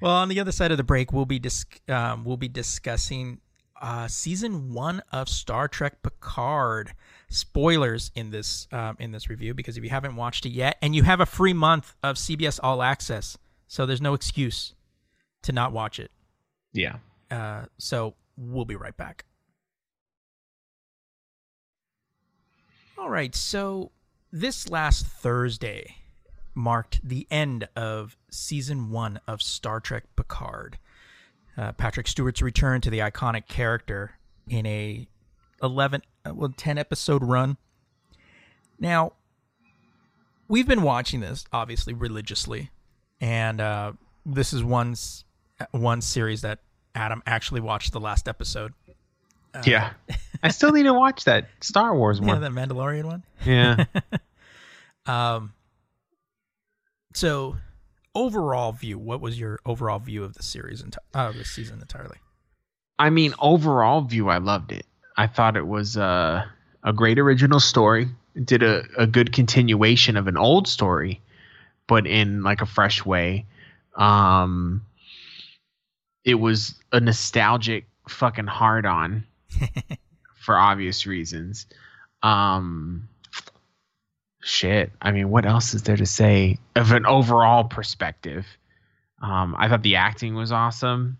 Well, 0.00 0.12
on 0.16 0.28
the 0.28 0.40
other 0.40 0.52
side 0.52 0.70
of 0.70 0.76
the 0.76 0.84
break, 0.84 1.12
we'll 1.12 1.26
be 1.26 1.38
dis- 1.38 1.64
um, 1.88 2.24
we'll 2.24 2.36
be 2.36 2.48
discussing 2.48 3.40
uh, 3.80 4.08
season 4.08 4.72
one 4.72 5.02
of 5.12 5.28
Star 5.28 5.68
Trek 5.68 6.02
Picard. 6.02 6.92
Spoilers 7.34 8.10
in 8.14 8.30
this 8.30 8.68
um, 8.72 8.96
in 8.98 9.12
this 9.12 9.28
review 9.28 9.54
because 9.54 9.76
if 9.76 9.84
you 9.84 9.90
haven't 9.90 10.16
watched 10.16 10.46
it 10.46 10.50
yet, 10.50 10.76
and 10.82 10.94
you 10.94 11.02
have 11.02 11.20
a 11.20 11.26
free 11.26 11.52
month 11.52 11.94
of 12.02 12.16
CBS 12.16 12.60
All 12.62 12.82
Access, 12.82 13.38
so 13.66 13.86
there's 13.86 14.00
no 14.00 14.14
excuse 14.14 14.74
to 15.42 15.52
not 15.52 15.72
watch 15.72 15.98
it. 15.98 16.10
yeah. 16.72 16.96
Uh, 17.30 17.64
so 17.78 18.14
we'll 18.36 18.66
be 18.66 18.76
right 18.76 18.96
back. 18.96 19.24
All 22.98 23.08
right, 23.08 23.34
so 23.34 23.90
this 24.30 24.68
last 24.68 25.06
Thursday 25.06 25.96
marked 26.54 27.00
the 27.02 27.26
end 27.30 27.68
of 27.74 28.16
season 28.30 28.90
one 28.90 29.18
of 29.26 29.40
Star 29.42 29.80
Trek 29.80 30.04
Picard. 30.14 30.78
Uh, 31.56 31.72
Patrick 31.72 32.06
Stewart's 32.06 32.42
return 32.42 32.80
to 32.82 32.90
the 32.90 33.00
iconic 33.00 33.46
character 33.48 34.12
in 34.46 34.66
a 34.66 35.08
11, 35.62 36.02
uh, 36.26 36.34
well, 36.34 36.52
10 36.56 36.78
episode 36.78 37.22
run. 37.24 37.56
Now, 38.78 39.12
we've 40.48 40.66
been 40.66 40.82
watching 40.82 41.20
this 41.20 41.44
obviously 41.52 41.94
religiously, 41.94 42.70
and 43.20 43.60
uh, 43.60 43.92
this 44.26 44.52
is 44.52 44.62
one 44.64 44.94
one 45.70 46.00
series 46.00 46.42
that 46.42 46.58
Adam 46.94 47.22
actually 47.26 47.60
watched 47.60 47.92
the 47.92 48.00
last 48.00 48.28
episode. 48.28 48.72
yeah. 49.64 49.92
I 50.42 50.48
still 50.48 50.72
need 50.72 50.82
to 50.84 50.94
watch 50.94 51.24
that 51.24 51.48
Star 51.60 51.94
Wars 51.94 52.18
Yeah, 52.22 52.26
one. 52.26 52.40
that 52.40 52.50
Mandalorian 52.52 53.04
one. 53.04 53.22
Yeah. 53.44 53.84
Um. 55.04 55.52
So, 57.12 57.56
overall 58.14 58.70
view. 58.70 58.98
What 59.00 59.20
was 59.20 59.36
your 59.38 59.58
overall 59.66 59.98
view 59.98 60.22
of 60.22 60.34
the 60.34 60.44
series 60.44 60.80
enti- 60.80 60.96
uh, 61.12 61.28
of 61.30 61.36
the 61.36 61.44
season 61.44 61.80
entirely? 61.80 62.18
I 63.00 63.10
mean, 63.10 63.34
overall 63.40 64.02
view, 64.02 64.28
I 64.28 64.38
loved 64.38 64.70
it. 64.70 64.86
I 65.16 65.26
thought 65.26 65.56
it 65.56 65.66
was 65.66 65.96
uh, 65.96 66.44
a 66.82 66.92
great 66.92 67.18
original 67.18 67.60
story. 67.60 68.08
It 68.34 68.46
did 68.46 68.62
a, 68.62 68.84
a 68.96 69.06
good 69.06 69.32
continuation 69.32 70.16
of 70.16 70.26
an 70.26 70.36
old 70.36 70.66
story, 70.66 71.20
but 71.86 72.06
in 72.06 72.42
like 72.42 72.62
a 72.62 72.66
fresh 72.66 73.04
way. 73.04 73.46
Um, 73.96 74.86
it 76.24 76.34
was 76.34 76.74
a 76.92 77.00
nostalgic 77.00 77.86
fucking 78.08 78.46
hard 78.46 78.86
on 78.86 79.24
for 80.40 80.56
obvious 80.56 81.06
reasons. 81.06 81.66
Um, 82.22 83.08
shit. 84.42 84.92
I 85.00 85.12
mean, 85.12 85.30
what 85.30 85.46
else 85.46 85.74
is 85.74 85.82
there 85.82 85.96
to 85.96 86.06
say 86.06 86.58
of 86.76 86.92
an 86.92 87.06
overall 87.06 87.64
perspective? 87.64 88.46
Um, 89.20 89.54
I 89.58 89.68
thought 89.68 89.82
the 89.82 89.96
acting 89.96 90.34
was 90.34 90.52
awesome. 90.52 91.18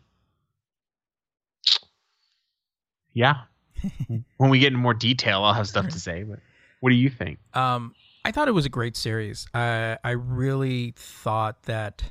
Yeah. 3.13 3.43
when 4.37 4.51
we 4.51 4.59
get 4.59 4.69
into 4.69 4.79
more 4.79 4.95
detail, 4.95 5.43
I'll 5.45 5.55
have 5.55 5.69
stuff 5.69 5.89
to 5.89 6.01
say. 6.01 6.23
But 6.23 6.39
what 6.81 6.91
do 6.91 6.97
you 6.97 7.11
think? 7.11 7.39
Um, 7.55 7.95
I 8.25 8.31
thought 8.31 8.49
it 8.49 8.53
was 8.53 8.67
a 8.67 8.71
great 8.71 8.97
series. 8.97 9.47
I 9.55 9.99
I 10.03 10.11
really 10.11 10.95
thought 10.97 11.65
that 11.65 12.05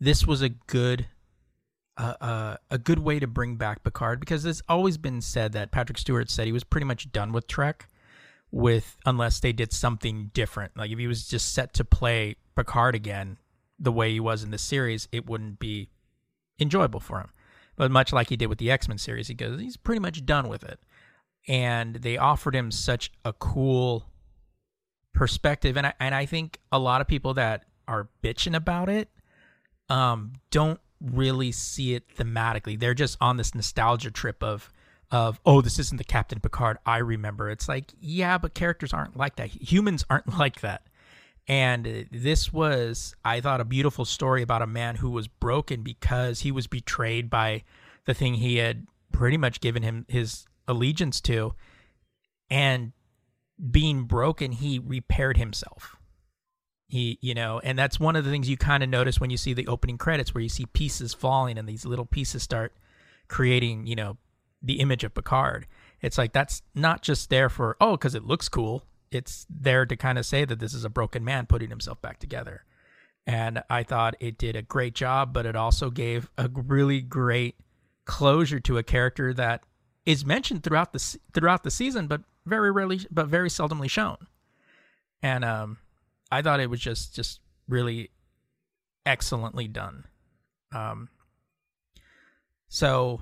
this 0.00 0.26
was 0.26 0.42
a 0.42 0.48
good 0.48 1.06
uh, 1.96 2.14
uh, 2.20 2.56
a 2.70 2.78
good 2.78 2.98
way 2.98 3.18
to 3.18 3.26
bring 3.26 3.56
back 3.56 3.84
Picard 3.84 4.20
because 4.20 4.44
it's 4.44 4.62
always 4.68 4.96
been 4.98 5.20
said 5.20 5.52
that 5.52 5.70
Patrick 5.70 5.98
Stewart 5.98 6.30
said 6.30 6.46
he 6.46 6.52
was 6.52 6.64
pretty 6.64 6.86
much 6.86 7.12
done 7.12 7.32
with 7.32 7.46
Trek, 7.46 7.88
with 8.50 8.96
unless 9.04 9.40
they 9.40 9.52
did 9.52 9.72
something 9.72 10.30
different. 10.34 10.76
Like 10.76 10.90
if 10.90 10.98
he 10.98 11.06
was 11.06 11.28
just 11.28 11.54
set 11.54 11.74
to 11.74 11.84
play 11.84 12.36
Picard 12.56 12.94
again, 12.94 13.38
the 13.78 13.92
way 13.92 14.12
he 14.12 14.20
was 14.20 14.42
in 14.42 14.50
the 14.50 14.58
series, 14.58 15.08
it 15.12 15.26
wouldn't 15.26 15.58
be 15.58 15.90
enjoyable 16.58 17.00
for 17.00 17.20
him. 17.20 17.30
But 17.76 17.90
much 17.90 18.12
like 18.12 18.28
he 18.28 18.36
did 18.36 18.46
with 18.46 18.58
the 18.58 18.70
X 18.70 18.88
Men 18.88 18.98
series, 18.98 19.28
he 19.28 19.34
goes, 19.34 19.60
he's 19.60 19.76
pretty 19.76 20.00
much 20.00 20.24
done 20.24 20.48
with 20.48 20.62
it. 20.62 20.80
And 21.48 21.96
they 21.96 22.16
offered 22.16 22.54
him 22.54 22.70
such 22.70 23.10
a 23.24 23.32
cool 23.32 24.06
perspective, 25.12 25.76
and 25.76 25.86
I 25.86 25.94
and 26.00 26.14
I 26.14 26.26
think 26.26 26.58
a 26.70 26.78
lot 26.78 27.00
of 27.00 27.08
people 27.08 27.34
that 27.34 27.64
are 27.88 28.08
bitching 28.22 28.54
about 28.54 28.88
it, 28.88 29.08
um, 29.88 30.34
don't 30.50 30.80
really 31.00 31.52
see 31.52 31.94
it 31.94 32.04
thematically. 32.16 32.78
They're 32.78 32.94
just 32.94 33.16
on 33.20 33.36
this 33.36 33.54
nostalgia 33.54 34.10
trip 34.10 34.42
of 34.42 34.70
of 35.10 35.40
oh, 35.44 35.60
this 35.60 35.78
isn't 35.78 35.98
the 35.98 36.04
Captain 36.04 36.40
Picard 36.40 36.78
I 36.86 36.98
remember. 36.98 37.50
It's 37.50 37.68
like 37.68 37.92
yeah, 38.00 38.38
but 38.38 38.54
characters 38.54 38.92
aren't 38.92 39.16
like 39.16 39.36
that. 39.36 39.48
Humans 39.48 40.04
aren't 40.08 40.38
like 40.38 40.60
that. 40.60 40.86
And 41.48 42.06
this 42.12 42.52
was, 42.52 43.14
I 43.24 43.40
thought, 43.40 43.60
a 43.60 43.64
beautiful 43.64 44.04
story 44.04 44.42
about 44.42 44.62
a 44.62 44.66
man 44.66 44.96
who 44.96 45.10
was 45.10 45.26
broken 45.26 45.82
because 45.82 46.40
he 46.40 46.52
was 46.52 46.66
betrayed 46.66 47.28
by 47.28 47.64
the 48.04 48.14
thing 48.14 48.34
he 48.34 48.56
had 48.56 48.86
pretty 49.10 49.36
much 49.36 49.60
given 49.60 49.82
him 49.82 50.06
his 50.08 50.46
allegiance 50.68 51.20
to. 51.22 51.54
And 52.48 52.92
being 53.70 54.04
broken, 54.04 54.52
he 54.52 54.78
repaired 54.78 55.36
himself. 55.36 55.96
He, 56.86 57.18
you 57.20 57.34
know, 57.34 57.60
and 57.64 57.78
that's 57.78 57.98
one 57.98 58.16
of 58.16 58.24
the 58.24 58.30
things 58.30 58.48
you 58.48 58.56
kind 58.56 58.82
of 58.82 58.88
notice 58.88 59.18
when 59.18 59.30
you 59.30 59.36
see 59.36 59.54
the 59.54 59.66
opening 59.66 59.98
credits 59.98 60.34
where 60.34 60.42
you 60.42 60.48
see 60.48 60.66
pieces 60.66 61.14
falling 61.14 61.58
and 61.58 61.68
these 61.68 61.86
little 61.86 62.04
pieces 62.04 62.42
start 62.42 62.72
creating, 63.28 63.86
you 63.86 63.96
know, 63.96 64.18
the 64.62 64.78
image 64.78 65.02
of 65.02 65.14
Picard. 65.14 65.66
It's 66.02 66.18
like 66.18 66.32
that's 66.32 66.62
not 66.74 67.02
just 67.02 67.30
there 67.30 67.48
for, 67.48 67.76
oh, 67.80 67.92
because 67.92 68.14
it 68.14 68.24
looks 68.24 68.48
cool 68.48 68.84
it's 69.12 69.46
there 69.48 69.86
to 69.86 69.96
kind 69.96 70.18
of 70.18 70.26
say 70.26 70.44
that 70.44 70.58
this 70.58 70.74
is 70.74 70.84
a 70.84 70.90
broken 70.90 71.24
man 71.24 71.46
putting 71.46 71.70
himself 71.70 72.00
back 72.00 72.18
together. 72.18 72.64
And 73.26 73.62
I 73.70 73.84
thought 73.84 74.16
it 74.18 74.38
did 74.38 74.56
a 74.56 74.62
great 74.62 74.94
job, 74.94 75.32
but 75.32 75.46
it 75.46 75.54
also 75.54 75.90
gave 75.90 76.30
a 76.36 76.48
really 76.52 77.00
great 77.00 77.56
closure 78.04 78.58
to 78.60 78.78
a 78.78 78.82
character 78.82 79.32
that 79.34 79.62
is 80.04 80.24
mentioned 80.24 80.64
throughout 80.64 80.92
the 80.92 81.18
throughout 81.32 81.62
the 81.62 81.70
season, 81.70 82.08
but 82.08 82.22
very 82.44 82.72
rarely, 82.72 83.00
but 83.10 83.28
very 83.28 83.48
seldomly 83.48 83.88
shown. 83.88 84.16
And 85.22 85.44
um, 85.44 85.78
I 86.32 86.42
thought 86.42 86.58
it 86.58 86.70
was 86.70 86.80
just 86.80 87.14
just 87.14 87.40
really 87.68 88.10
excellently 89.06 89.68
done. 89.68 90.04
Um, 90.74 91.08
so 92.68 93.20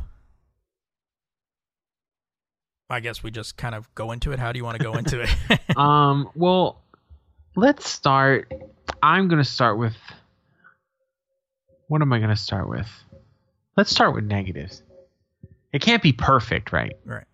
I 2.90 3.00
guess 3.00 3.22
we 3.22 3.30
just 3.30 3.56
kind 3.56 3.74
of 3.74 3.92
go 3.94 4.10
into 4.10 4.32
it. 4.32 4.40
How 4.40 4.52
do 4.52 4.58
you 4.58 4.64
want 4.64 4.78
to 4.78 4.84
go 4.84 4.94
into 4.94 5.22
it? 5.22 5.30
um, 5.76 6.28
well, 6.34 6.82
let's 7.54 7.88
start. 7.88 8.52
I'm 9.02 9.28
going 9.28 9.42
to 9.42 9.48
start 9.48 9.78
with. 9.78 9.94
What 11.86 12.02
am 12.02 12.12
I 12.12 12.18
going 12.18 12.30
to 12.30 12.36
start 12.36 12.68
with? 12.68 12.88
Let's 13.76 13.90
start 13.90 14.14
with 14.14 14.24
negatives. 14.24 14.82
It 15.72 15.82
can't 15.82 16.02
be 16.02 16.12
perfect, 16.12 16.72
right? 16.72 16.94
right. 17.04 17.24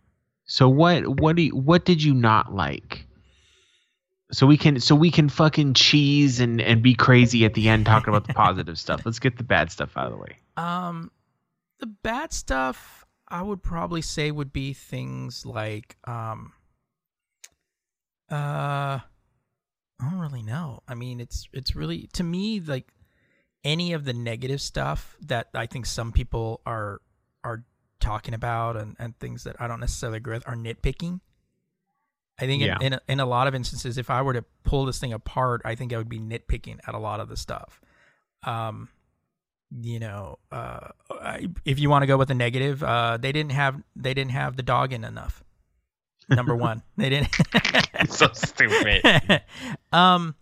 So 0.44 0.68
what? 0.68 1.20
What 1.20 1.36
do? 1.36 1.42
You, 1.42 1.56
what 1.56 1.84
did 1.86 2.02
you 2.02 2.12
not 2.12 2.54
like? 2.54 3.06
So 4.32 4.46
we 4.46 4.58
can. 4.58 4.78
So 4.80 4.94
we 4.94 5.10
can 5.10 5.30
fucking 5.30 5.72
cheese 5.72 6.40
and 6.40 6.60
and 6.60 6.82
be 6.82 6.94
crazy 6.94 7.46
at 7.46 7.54
the 7.54 7.68
end 7.68 7.86
talking 7.86 8.14
about 8.14 8.26
the 8.26 8.34
positive 8.34 8.78
stuff. 8.78 9.02
Let's 9.06 9.18
get 9.18 9.38
the 9.38 9.44
bad 9.44 9.70
stuff 9.70 9.96
out 9.96 10.06
of 10.06 10.12
the 10.12 10.18
way. 10.18 10.36
Um, 10.58 11.10
the 11.80 11.86
bad 11.86 12.32
stuff. 12.32 13.05
I 13.28 13.42
would 13.42 13.62
probably 13.62 14.02
say 14.02 14.30
would 14.30 14.52
be 14.52 14.72
things 14.72 15.44
like 15.44 15.96
um 16.04 16.52
uh 18.30 19.00
I 19.98 20.10
don't 20.10 20.18
really 20.20 20.42
know. 20.42 20.82
I 20.86 20.94
mean, 20.94 21.20
it's 21.20 21.48
it's 21.52 21.74
really 21.74 22.08
to 22.12 22.22
me 22.22 22.60
like 22.60 22.92
any 23.64 23.92
of 23.94 24.04
the 24.04 24.12
negative 24.12 24.60
stuff 24.60 25.16
that 25.22 25.48
I 25.54 25.66
think 25.66 25.86
some 25.86 26.12
people 26.12 26.60
are 26.66 27.00
are 27.44 27.64
talking 27.98 28.34
about 28.34 28.76
and, 28.76 28.94
and 28.98 29.18
things 29.18 29.44
that 29.44 29.56
I 29.58 29.66
don't 29.66 29.80
necessarily 29.80 30.18
agree 30.18 30.34
with 30.34 30.46
are 30.46 30.54
nitpicking. 30.54 31.20
I 32.38 32.44
think 32.44 32.62
Yeah. 32.62 32.76
in, 32.76 32.82
in, 32.88 32.92
a, 32.92 33.00
in 33.08 33.20
a 33.20 33.26
lot 33.26 33.46
of 33.46 33.54
instances, 33.54 33.96
if 33.96 34.10
I 34.10 34.20
were 34.20 34.34
to 34.34 34.44
pull 34.64 34.84
this 34.84 34.98
thing 34.98 35.14
apart, 35.14 35.62
I 35.64 35.74
think 35.74 35.94
I 35.94 35.96
would 35.96 36.08
be 36.10 36.18
nitpicking 36.20 36.80
at 36.86 36.94
a 36.94 36.98
lot 36.98 37.18
of 37.20 37.30
the 37.30 37.36
stuff. 37.36 37.80
Um, 38.42 38.90
you 39.70 39.98
know, 39.98 40.38
uh, 40.52 40.88
if 41.64 41.78
you 41.78 41.90
want 41.90 42.02
to 42.02 42.06
go 42.06 42.16
with 42.16 42.28
the 42.28 42.34
negative, 42.34 42.82
uh, 42.82 43.16
they 43.16 43.32
didn't 43.32 43.52
have 43.52 43.82
they 43.94 44.14
didn't 44.14 44.30
have 44.32 44.56
the 44.56 44.62
dog 44.62 44.92
in 44.92 45.04
enough. 45.04 45.42
Number 46.28 46.54
one, 46.56 46.82
they 46.96 47.10
didn't. 47.10 47.34
so 48.08 48.28
stupid. 48.32 49.02
um, 49.92 50.34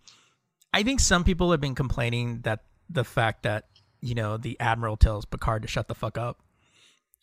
I 0.73 0.83
think 0.83 1.01
some 1.01 1.25
people 1.25 1.51
have 1.51 1.61
been 1.61 1.75
complaining 1.75 2.41
that 2.43 2.65
the 2.91 3.05
fact 3.05 3.45
that 3.45 3.67
you 4.01 4.15
know 4.15 4.37
the 4.37 4.59
admiral 4.61 4.97
tells 4.97 5.25
Picard 5.25 5.63
to 5.63 5.69
shut 5.69 5.89
the 5.89 5.95
fuck 5.95 6.19
up. 6.19 6.41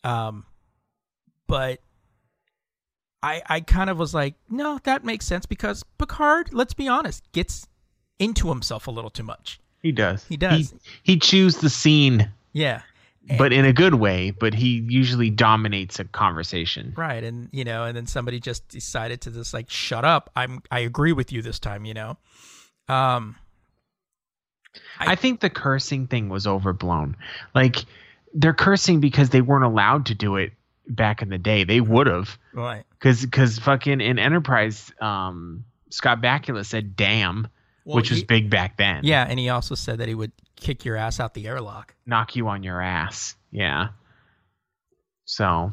Um, 0.04 0.46
but 1.48 1.82
I 3.22 3.42
I 3.48 3.60
kind 3.62 3.90
of 3.90 3.98
was 3.98 4.14
like, 4.14 4.36
no, 4.50 4.80
that 4.84 5.06
makes 5.06 5.26
sense 5.26 5.46
because 5.46 5.84
Picard, 6.00 6.54
let's 6.54 6.74
be 6.74 6.88
honest, 6.88 7.32
gets 7.32 7.68
into 8.18 8.50
himself 8.50 8.88
a 8.88 8.92
little 8.92 9.10
too 9.10 9.24
much. 9.24 9.61
He 9.82 9.92
does. 9.92 10.26
He 10.28 10.38
does. 10.38 10.72
He, 11.04 11.14
he 11.14 11.20
chews 11.20 11.58
the 11.58 11.70
scene, 11.70 12.30
Yeah. 12.54 12.82
but 13.38 13.52
in 13.54 13.66
a 13.66 13.74
good 13.74 13.96
way. 13.96 14.32
But 14.32 14.54
he 14.54 14.86
usually 14.88 15.30
dominates 15.30 16.00
a 16.00 16.04
conversation. 16.06 16.94
Right, 16.96 17.24
and 17.24 17.50
you 17.52 17.64
know, 17.64 17.86
and 17.86 17.96
then 17.98 18.06
somebody 18.06 18.40
just 18.40 18.68
decided 18.68 19.22
to 19.22 19.32
just 19.32 19.54
like 19.54 19.70
shut 19.70 20.06
up. 20.06 20.30
I'm 20.36 20.62
I 20.70 20.80
agree 20.80 21.14
with 21.14 21.32
you 21.32 21.42
this 21.42 21.60
time, 21.60 21.86
you 21.86 21.94
know. 21.94 22.18
Um 22.88 23.36
I 25.00 25.16
think 25.16 25.40
the 25.42 25.50
cursing 25.50 26.08
thing 26.08 26.30
was 26.30 26.48
overblown. 26.48 27.18
Like 27.54 27.78
they're 28.34 28.54
cursing 28.54 29.00
because 29.02 29.30
they 29.30 29.42
weren't 29.42 29.66
allowed 29.66 30.06
to 30.08 30.16
do 30.16 30.38
it 30.38 30.54
back 30.88 31.22
in 31.22 31.30
the 31.30 31.38
day. 31.38 31.64
They 31.66 31.82
would 31.82 32.08
have, 32.08 32.38
right. 32.54 32.84
because 32.92 33.22
because 33.22 33.60
fucking 33.60 34.00
in 34.00 34.18
Enterprise, 34.20 34.92
um, 35.02 35.66
Scott 35.90 36.22
Bakula 36.22 36.66
said 36.66 36.96
"damn," 36.96 37.48
Well, 37.86 37.96
which 37.96 38.10
was 38.12 38.20
he- 38.20 38.26
big 38.26 38.50
back 38.50 38.78
then. 38.78 39.02
Yeah, 39.04 39.26
and 39.28 39.40
he 39.40 39.50
also 39.50 39.76
said 39.76 39.98
that 40.00 40.08
he 40.08 40.16
would 40.16 40.32
kick 40.56 40.86
your 40.86 40.96
ass 40.96 41.20
out 41.20 41.34
the 41.34 41.48
airlock. 41.48 41.96
knock 42.06 42.36
you 42.36 42.48
on 42.48 42.62
your 42.64 42.82
ass. 42.82 43.36
Yeah. 43.52 43.90
So 45.26 45.72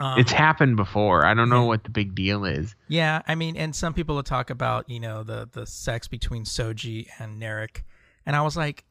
Um, 0.00 0.18
it's 0.18 0.32
happened 0.32 0.76
before. 0.76 1.24
I 1.24 1.34
don't 1.34 1.48
know 1.48 1.64
what 1.66 1.84
the 1.84 1.90
big 1.90 2.14
deal 2.14 2.44
is. 2.44 2.74
Yeah, 2.88 3.22
I 3.28 3.34
mean, 3.36 3.56
and 3.56 3.74
some 3.74 3.94
people 3.94 4.16
will 4.16 4.22
talk 4.24 4.50
about 4.50 4.88
you 4.90 5.00
know 5.00 5.22
the 5.22 5.48
the 5.50 5.66
sex 5.66 6.08
between 6.08 6.44
Soji 6.44 7.06
and 7.18 7.40
Narek, 7.40 7.82
and 8.26 8.34
I 8.36 8.42
was 8.42 8.56
like, 8.56 8.84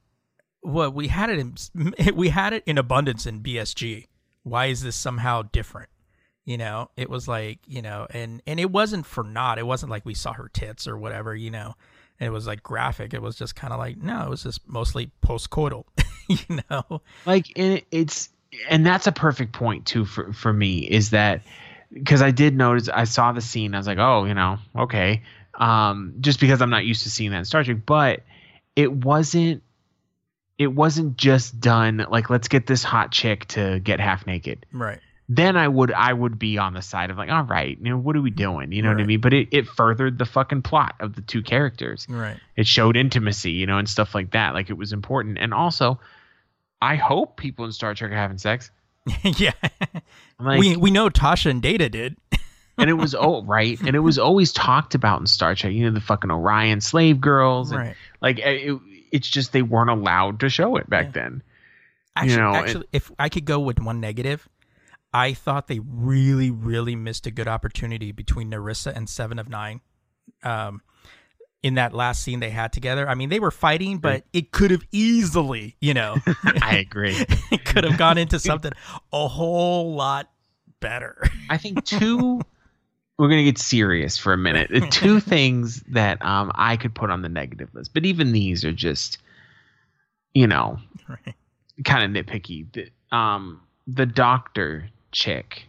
"What 0.62 0.94
we 0.94 1.10
had 1.10 1.30
it 1.30 1.40
in 1.40 1.94
we 2.16 2.30
had 2.30 2.54
it 2.54 2.64
in 2.66 2.78
abundance 2.78 3.26
in 3.26 3.42
BSG. 3.42 4.08
Why 4.44 4.68
is 4.68 4.82
this 4.82 4.96
somehow 4.96 5.44
different?" 5.44 5.90
You 6.46 6.58
know, 6.58 6.90
it 6.98 7.10
was 7.10 7.28
like 7.28 7.60
you 7.68 7.82
know, 7.82 8.08
and 8.10 8.42
and 8.48 8.60
it 8.60 8.72
wasn't 8.72 9.06
for 9.06 9.24
naught. 9.24 9.60
It 9.60 9.68
wasn't 9.68 9.90
like 9.92 10.06
we 10.06 10.14
saw 10.14 10.34
her 10.34 10.50
tits 10.50 10.88
or 10.88 10.98
whatever. 10.98 11.36
You 11.36 11.52
know, 11.52 11.76
it 12.24 12.30
was 12.32 12.48
like 12.48 12.64
graphic. 12.64 13.14
It 13.14 13.22
was 13.22 13.36
just 13.36 13.56
kind 13.56 13.74
of 13.74 13.80
like 13.80 13.98
no, 13.98 14.24
it 14.24 14.30
was 14.30 14.44
just 14.44 14.68
mostly 14.68 15.12
postcoital. 15.26 15.86
you 16.28 16.60
know, 16.70 17.02
like 17.26 17.48
and 17.56 17.74
it- 17.74 17.88
it's 17.92 18.30
and 18.70 18.86
that's 18.86 19.08
a 19.08 19.12
perfect 19.12 19.54
point 19.54 19.86
too 19.86 20.06
for 20.06 20.32
for 20.34 20.52
me 20.54 20.80
is 20.80 21.10
that 21.12 21.42
because 21.92 22.22
I 22.22 22.32
did 22.32 22.56
notice 22.56 22.88
I 22.90 23.04
saw 23.06 23.32
the 23.32 23.42
scene 23.42 23.74
I 23.74 23.78
was 23.78 23.88
like 23.88 23.98
oh 23.98 24.26
you 24.26 24.34
know 24.36 24.60
okay 24.76 25.24
um 25.56 26.16
just 26.22 26.40
because 26.40 26.62
I'm 26.62 26.70
not 26.70 26.86
used 26.86 27.04
to 27.04 27.10
seeing 27.10 27.32
that 27.32 27.38
in 27.40 27.46
Star 27.46 27.64
Trek 27.64 27.78
but 27.86 28.22
it 28.76 28.92
wasn't 28.92 29.64
it 30.60 30.68
wasn't 30.68 31.18
just 31.18 31.60
done 31.60 32.06
like 32.10 32.30
let's 32.30 32.48
get 32.48 32.68
this 32.68 32.84
hot 32.84 33.12
chick 33.12 33.48
to 33.50 33.80
get 33.80 34.00
half 34.00 34.28
naked 34.28 34.66
right? 34.72 35.00
Then 35.38 35.56
I 35.58 35.68
would 35.68 35.92
I 35.92 36.12
would 36.14 36.38
be 36.38 36.58
on 36.58 36.74
the 36.74 36.82
side 36.82 37.10
of 37.10 37.18
like 37.18 37.30
all 37.30 37.44
right 37.44 37.78
you 37.78 37.90
know 37.90 37.98
what 37.98 38.16
are 38.16 38.22
we 38.22 38.30
doing 38.32 38.72
you 38.72 38.82
know 38.82 38.90
what 38.90 39.00
I 39.02 39.06
mean 39.06 39.22
but 39.22 39.34
it, 39.34 39.48
it 39.52 39.68
furthered 39.68 40.18
the 40.18 40.26
fucking 40.26 40.62
plot 40.64 40.96
of 41.00 41.16
the 41.16 41.22
two 41.22 41.42
characters 41.42 42.06
Right. 42.10 42.38
it 42.56 42.68
showed 42.68 42.98
intimacy, 42.98 43.52
you 43.52 43.66
know, 43.66 43.78
and 43.78 43.88
stuff 43.90 44.14
like 44.16 44.32
that. 44.32 44.54
Like 44.54 44.70
it 44.70 44.78
was 44.78 44.92
important. 44.94 45.38
And 45.40 45.54
also, 45.54 46.00
I 46.82 46.96
hope 46.96 47.38
people 47.38 47.66
in 47.66 47.72
Star 47.72 47.94
Trek 47.96 48.12
are 48.12 48.16
having 48.16 48.38
sex. 48.38 48.72
yeah. 49.24 49.52
Like, 50.40 50.60
we 50.60 50.76
we 50.78 50.92
know 50.92 51.10
Tasha 51.10 51.50
and 51.52 51.62
Data 51.62 51.90
did. 51.90 52.18
and 52.78 52.90
it 52.90 52.94
was 52.94 53.16
oh 53.16 53.44
right, 53.44 53.80
and 53.82 53.96
it 53.96 54.00
was 54.00 54.18
always 54.20 54.52
talked 54.52 54.96
about 54.96 55.20
in 55.22 55.28
Star 55.28 55.56
Trek. 55.56 55.74
You 55.74 55.86
know, 55.86 55.92
the 55.92 56.02
fucking 56.02 56.32
Orion 56.32 56.82
slave 56.82 57.22
girls, 57.22 57.72
and 57.72 57.80
Right. 57.80 57.96
like 58.22 58.40
eh, 58.40 58.50
it, 58.74 58.80
it's 59.12 59.30
just 59.30 59.52
they 59.54 59.62
weren't 59.62 59.90
allowed 59.90 60.40
to 60.42 60.50
show 60.50 60.76
it 60.78 60.90
back 60.90 61.06
Yeah. 61.08 61.12
then. 61.24 61.44
Actually, 62.16 62.38
know, 62.38 62.52
it- 62.52 62.56
actually, 62.58 62.88
if 62.92 63.12
I 63.18 63.30
could 63.30 63.46
go 63.46 63.60
with 63.60 63.80
one 63.80 64.00
negative, 64.00 64.48
I 65.14 65.34
thought 65.34 65.68
they 65.68 65.80
really, 65.80 66.50
really 66.50 66.96
missed 66.96 67.28
a 67.28 67.32
good 67.32 67.48
opportunity 67.48 68.12
between 68.12 68.50
Narissa 68.50 68.96
and 68.96 69.08
Seven 69.08 69.38
of 69.38 69.48
Nine. 69.48 69.82
Um, 70.44 70.82
in 71.62 71.76
that 71.76 71.94
last 71.94 72.24
scene 72.24 72.42
they 72.42 72.50
had 72.50 72.74
together, 72.74 73.08
I 73.08 73.16
mean, 73.16 73.30
they 73.30 73.40
were 73.40 73.52
fighting, 73.52 74.00
but 74.00 74.24
it 74.34 74.52
could 74.52 74.72
have 74.72 74.84
easily, 74.92 75.78
you 75.80 75.94
know, 75.94 76.18
I 76.62 76.78
agree. 76.78 77.16
it 77.52 77.64
could 77.64 77.86
have 77.86 77.98
gone 77.98 78.18
into 78.18 78.38
something 78.38 78.74
a 79.14 79.28
whole 79.28 79.96
lot 79.96 80.30
better. 80.82 81.24
I 81.50 81.58
think 81.58 81.86
two. 81.86 82.42
We're 83.18 83.30
gonna 83.30 83.44
get 83.44 83.58
serious 83.58 84.18
for 84.18 84.34
a 84.34 84.38
minute. 84.38 84.72
Two 84.92 85.20
things 85.20 85.82
that 85.90 86.24
um 86.26 86.52
I 86.56 86.76
could 86.76 86.96
put 86.96 87.12
on 87.12 87.22
the 87.22 87.30
negative 87.30 87.70
list, 87.74 87.94
but 87.94 88.06
even 88.06 88.32
these 88.32 88.66
are 88.66 88.74
just, 88.74 89.20
you 90.34 90.48
know, 90.48 90.80
right. 91.08 91.36
kind 91.86 92.18
of 92.18 92.26
nitpicky. 92.26 92.66
The, 92.74 93.16
um, 93.16 93.62
the 93.88 94.08
doctor 94.08 94.90
chick. 95.14 95.64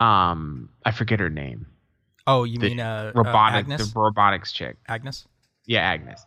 Um, 0.00 0.70
I 0.84 0.90
forget 0.92 1.20
her 1.20 1.30
name. 1.30 1.66
Oh, 2.26 2.44
you 2.44 2.58
The 2.58 2.68
mean 2.70 2.80
uh, 2.80 3.12
uh, 3.14 3.18
Robotic, 3.18 3.66
Agnes? 3.66 3.92
the 3.92 3.98
robotics 4.00 4.52
chick. 4.52 4.76
Agnes? 4.88 5.26
Yeah, 5.66 5.80
Agnes. 5.80 6.24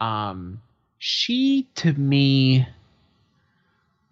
Um, 0.00 0.60
she 0.98 1.68
to 1.76 1.92
me 1.92 2.66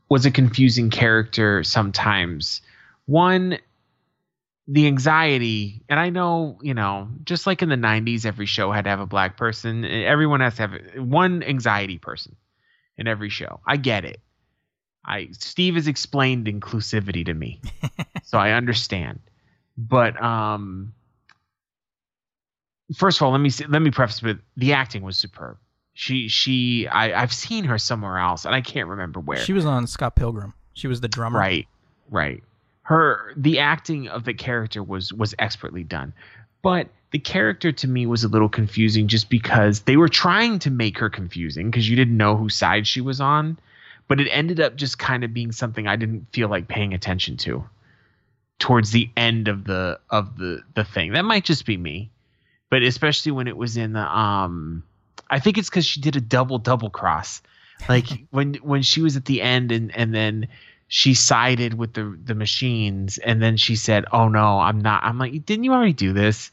was 0.08 0.26
a 0.26 0.30
confusing 0.30 0.90
character 0.90 1.62
sometimes. 1.64 2.60
One, 3.06 3.58
the 4.66 4.86
anxiety, 4.86 5.82
and 5.88 5.98
I 5.98 6.10
know, 6.10 6.58
you 6.62 6.74
know, 6.74 7.08
just 7.24 7.46
like 7.46 7.62
in 7.62 7.68
the 7.68 7.76
90s, 7.76 8.26
every 8.26 8.46
show 8.46 8.70
had 8.72 8.84
to 8.84 8.90
have 8.90 9.00
a 9.00 9.06
black 9.06 9.36
person. 9.36 9.84
Everyone 9.84 10.40
has 10.40 10.56
to 10.56 10.62
have 10.62 10.72
one 10.96 11.42
anxiety 11.42 11.98
person 11.98 12.36
in 12.96 13.06
every 13.06 13.30
show. 13.30 13.60
I 13.66 13.76
get 13.76 14.04
it. 14.04 14.20
I 15.08 15.28
Steve 15.32 15.74
has 15.74 15.88
explained 15.88 16.46
inclusivity 16.46 17.24
to 17.24 17.34
me, 17.34 17.60
so 18.22 18.38
I 18.38 18.52
understand. 18.52 19.20
But 19.76 20.22
um, 20.22 20.92
first 22.94 23.18
of 23.18 23.22
all, 23.24 23.32
let 23.32 23.40
me 23.40 23.50
let 23.68 23.80
me 23.80 23.90
preface 23.90 24.22
with 24.22 24.38
the 24.56 24.74
acting 24.74 25.02
was 25.02 25.16
superb. 25.16 25.56
She 25.94 26.28
she 26.28 26.86
I 26.86 27.20
I've 27.20 27.32
seen 27.32 27.64
her 27.64 27.78
somewhere 27.78 28.18
else, 28.18 28.44
and 28.44 28.54
I 28.54 28.60
can't 28.60 28.86
remember 28.86 29.18
where. 29.18 29.38
She 29.38 29.54
was 29.54 29.64
on 29.64 29.86
Scott 29.86 30.14
Pilgrim. 30.14 30.52
She 30.74 30.88
was 30.88 31.00
the 31.00 31.08
drummer. 31.08 31.38
Right, 31.38 31.66
right. 32.10 32.44
Her 32.82 33.32
the 33.34 33.60
acting 33.60 34.08
of 34.08 34.24
the 34.24 34.34
character 34.34 34.82
was 34.82 35.12
was 35.12 35.34
expertly 35.38 35.84
done, 35.84 36.12
but 36.62 36.88
the 37.12 37.18
character 37.18 37.72
to 37.72 37.88
me 37.88 38.04
was 38.04 38.24
a 38.24 38.28
little 38.28 38.50
confusing 38.50 39.08
just 39.08 39.30
because 39.30 39.80
they 39.80 39.96
were 39.96 40.10
trying 40.10 40.58
to 40.58 40.70
make 40.70 40.98
her 40.98 41.08
confusing 41.08 41.70
because 41.70 41.88
you 41.88 41.96
didn't 41.96 42.16
know 42.18 42.36
whose 42.36 42.54
side 42.54 42.86
she 42.86 43.00
was 43.00 43.18
on, 43.20 43.58
but 44.08 44.20
it 44.20 44.28
ended 44.28 44.58
up 44.58 44.74
just 44.74 44.98
kind 44.98 45.22
of 45.22 45.34
being 45.34 45.52
something 45.52 45.86
I 45.86 45.96
didn't 45.96 46.26
feel 46.32 46.48
like 46.48 46.66
paying 46.66 46.94
attention 46.94 47.36
to 47.38 47.64
towards 48.58 48.90
the 48.90 49.08
end 49.16 49.48
of 49.48 49.64
the 49.64 50.00
of 50.10 50.36
the 50.36 50.62
the 50.74 50.84
thing. 50.84 51.12
That 51.12 51.24
might 51.24 51.44
just 51.44 51.66
be 51.66 51.76
me, 51.76 52.10
but 52.70 52.82
especially 52.82 53.32
when 53.32 53.46
it 53.46 53.56
was 53.56 53.76
in 53.76 53.92
the 53.92 54.18
um, 54.18 54.82
I 55.30 55.38
think 55.38 55.58
it's 55.58 55.68
because 55.68 55.86
she 55.86 56.00
did 56.00 56.16
a 56.16 56.20
double 56.20 56.58
double 56.58 56.90
cross, 56.90 57.42
like 57.88 58.06
when 58.30 58.54
when 58.54 58.82
she 58.82 59.02
was 59.02 59.16
at 59.16 59.26
the 59.26 59.42
end 59.42 59.70
and 59.70 59.94
and 59.94 60.14
then 60.14 60.48
she 60.88 61.14
sided 61.14 61.74
with 61.74 61.92
the 61.92 62.18
the 62.24 62.34
machines 62.34 63.18
and 63.18 63.42
then 63.42 63.56
she 63.56 63.76
said, 63.76 64.06
"Oh 64.10 64.28
no, 64.28 64.58
I'm 64.58 64.80
not." 64.80 65.04
I'm 65.04 65.18
like, 65.18 65.44
"Didn't 65.44 65.64
you 65.64 65.72
already 65.72 65.92
do 65.92 66.12
this?" 66.12 66.50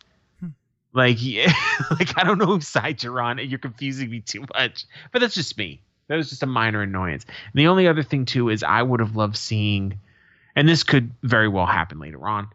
Like, 0.94 1.18
yeah, 1.20 1.54
like 1.92 2.18
I 2.18 2.24
don't 2.24 2.38
know 2.38 2.46
whose 2.46 2.68
side 2.68 3.04
you're 3.04 3.20
on. 3.20 3.38
You're 3.40 3.60
confusing 3.60 4.10
me 4.10 4.22
too 4.22 4.46
much. 4.54 4.86
But 5.12 5.20
that's 5.20 5.36
just 5.36 5.58
me. 5.58 5.82
That 6.08 6.16
was 6.16 6.30
just 6.30 6.44
a 6.44 6.48
minor 6.48 6.82
annoyance. 6.82 7.26
And 7.26 7.60
the 7.60 7.68
only 7.68 7.88
other 7.88 8.04
thing 8.04 8.26
too 8.26 8.50
is 8.50 8.64
I 8.64 8.82
would 8.82 9.00
have 9.00 9.16
loved 9.16 9.38
seeing, 9.38 10.00
and 10.56 10.68
this 10.68 10.84
could 10.84 11.12
very 11.24 11.48
well 11.48 11.66
happen 11.66 12.00
later 12.00 12.28
on. 12.28 12.48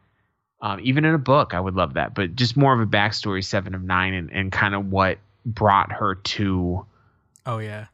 Um, 0.63 0.79
even 0.83 1.05
in 1.05 1.15
a 1.15 1.19
book, 1.19 1.55
I 1.55 1.61
would 1.61 1.75
love 1.75 1.95
that. 1.95 2.15
But 2.15 2.37
just 2.37 2.57
more 2.57 2.75
of 2.75 2.81
a 2.81 2.87
backstory, 2.87 3.45
Seven 3.45 3.75
of 3.75 3.83
Nine, 3.83 4.13
and, 4.15 4.31
and 4.31 4.53
kind 4.53 4.75
of 4.75 4.87
what 4.91 5.19
brought 5.47 5.91
her 5.91 6.17
to 6.17 6.85
Oh 7.47 7.59
yeah. 7.59 7.87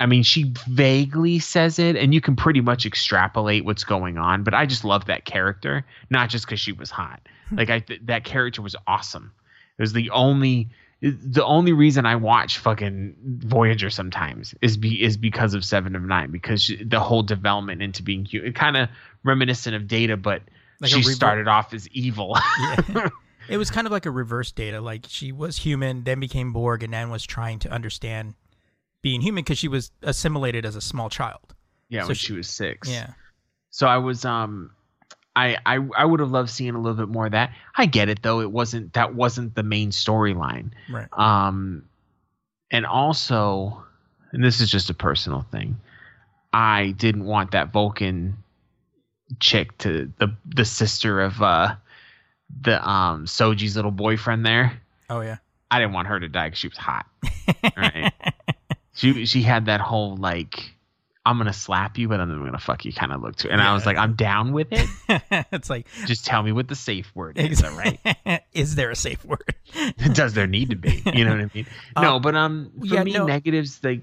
I 0.00 0.06
mean, 0.06 0.22
she 0.22 0.52
vaguely 0.68 1.40
says 1.40 1.78
it, 1.78 1.96
and 1.96 2.14
you 2.14 2.20
can 2.20 2.36
pretty 2.36 2.60
much 2.60 2.86
extrapolate 2.86 3.64
what's 3.64 3.84
going 3.84 4.16
on. 4.16 4.44
But 4.44 4.54
I 4.54 4.64
just 4.64 4.84
love 4.84 5.06
that 5.06 5.24
character, 5.24 5.84
not 6.08 6.30
just 6.30 6.46
because 6.46 6.60
she 6.60 6.72
was 6.72 6.90
hot. 6.90 7.20
like 7.52 7.70
I, 7.70 7.80
th- 7.80 8.02
that 8.04 8.24
character 8.24 8.62
was 8.62 8.76
awesome. 8.86 9.32
It 9.76 9.82
was 9.82 9.92
the 9.92 10.10
only, 10.10 10.68
the 11.00 11.44
only 11.44 11.72
reason 11.72 12.06
I 12.06 12.16
watch 12.16 12.58
fucking 12.58 13.14
Voyager 13.24 13.88
sometimes 13.90 14.54
is 14.60 14.76
be 14.76 15.02
is 15.02 15.16
because 15.16 15.54
of 15.54 15.64
Seven 15.64 15.94
of 15.94 16.02
Nine 16.02 16.30
because 16.30 16.62
she, 16.62 16.82
the 16.82 17.00
whole 17.00 17.22
development 17.22 17.82
into 17.82 18.02
being 18.02 18.24
human, 18.24 18.52
kind 18.52 18.76
of 18.76 18.88
reminiscent 19.24 19.76
of 19.76 19.86
Data, 19.86 20.16
but 20.16 20.42
Like 20.80 20.90
she 20.90 21.02
started 21.04 21.46
off 21.48 21.72
as 21.74 21.88
evil. 21.88 22.36
Yeah. 22.58 23.08
it 23.48 23.56
was 23.58 23.70
kind 23.70 23.86
of 23.86 23.92
like 23.92 24.06
a 24.06 24.10
reverse 24.10 24.50
data. 24.52 24.80
Like 24.80 25.06
she 25.08 25.32
was 25.32 25.56
human, 25.58 26.02
then 26.04 26.20
became 26.20 26.52
Borg, 26.52 26.82
and 26.82 26.92
then 26.92 27.10
was 27.10 27.24
trying 27.24 27.60
to 27.60 27.70
understand 27.70 28.34
being 29.00 29.20
human 29.20 29.44
because 29.44 29.58
she 29.58 29.68
was 29.68 29.92
assimilated 30.02 30.66
as 30.66 30.74
a 30.76 30.80
small 30.80 31.08
child. 31.08 31.54
yeah, 31.88 32.02
So 32.02 32.08
when 32.08 32.16
she- 32.16 32.26
she 32.26 32.32
was 32.32 32.48
six. 32.48 32.90
Yeah. 32.90 33.12
So 33.70 33.86
I 33.86 33.98
was 33.98 34.24
um 34.24 34.72
I 35.38 35.56
I 35.64 35.78
I 35.96 36.04
would 36.04 36.18
have 36.18 36.30
loved 36.30 36.50
seeing 36.50 36.74
a 36.74 36.78
little 36.80 36.96
bit 36.96 37.08
more 37.08 37.26
of 37.26 37.32
that. 37.32 37.52
I 37.76 37.86
get 37.86 38.08
it 38.08 38.22
though. 38.22 38.40
It 38.40 38.50
wasn't 38.50 38.94
that 38.94 39.14
wasn't 39.14 39.54
the 39.54 39.62
main 39.62 39.90
storyline. 39.90 40.70
Right. 40.90 41.06
Um 41.12 41.84
and 42.72 42.84
also 42.84 43.84
and 44.32 44.42
this 44.42 44.60
is 44.60 44.70
just 44.70 44.90
a 44.90 44.94
personal 44.94 45.42
thing. 45.42 45.78
I 46.52 46.90
didn't 46.90 47.24
want 47.24 47.52
that 47.52 47.72
Vulcan 47.72 48.38
chick 49.38 49.78
to 49.78 50.12
the 50.18 50.34
the 50.44 50.64
sister 50.64 51.20
of 51.20 51.40
uh 51.40 51.76
the 52.60 52.88
um 52.88 53.26
Soji's 53.26 53.76
little 53.76 53.92
boyfriend 53.92 54.44
there. 54.44 54.80
Oh 55.08 55.20
yeah. 55.20 55.36
I 55.70 55.78
didn't 55.78 55.92
want 55.92 56.08
her 56.08 56.18
to 56.18 56.28
die 56.28 56.48
because 56.48 56.58
she 56.58 56.68
was 56.68 56.78
hot. 56.78 57.06
Right. 57.76 58.12
she 58.94 59.24
she 59.26 59.42
had 59.42 59.66
that 59.66 59.80
whole 59.80 60.16
like 60.16 60.74
I'm 61.28 61.36
gonna 61.36 61.52
slap 61.52 61.98
you, 61.98 62.08
but 62.08 62.16
then 62.16 62.30
I'm 62.30 62.42
gonna 62.42 62.58
fuck 62.58 62.86
you 62.86 62.92
kind 62.92 63.12
of 63.12 63.20
look 63.20 63.36
to 63.36 63.48
it. 63.48 63.52
And 63.52 63.60
I 63.60 63.74
was 63.74 63.84
like, 63.84 63.98
I'm 63.98 64.14
down 64.14 64.52
with 64.52 64.68
it. 64.70 64.88
it's 65.52 65.68
like 65.68 65.86
Just 66.06 66.24
tell 66.24 66.42
me 66.42 66.52
what 66.52 66.68
the 66.68 66.74
safe 66.74 67.14
word 67.14 67.38
is, 67.38 67.62
all 67.62 67.72
right? 67.72 68.00
is 68.54 68.76
there 68.76 68.90
a 68.90 68.96
safe 68.96 69.22
word? 69.26 69.54
Does 70.14 70.32
there 70.32 70.46
need 70.46 70.70
to 70.70 70.76
be? 70.76 71.02
You 71.12 71.26
know 71.26 71.32
what 71.32 71.40
I 71.40 71.50
mean? 71.52 71.66
No, 72.00 72.18
but 72.18 72.34
um, 72.34 72.72
for 72.78 72.86
yeah, 72.86 73.04
me, 73.04 73.12
no. 73.12 73.26
negatives 73.26 73.78
like 73.84 74.02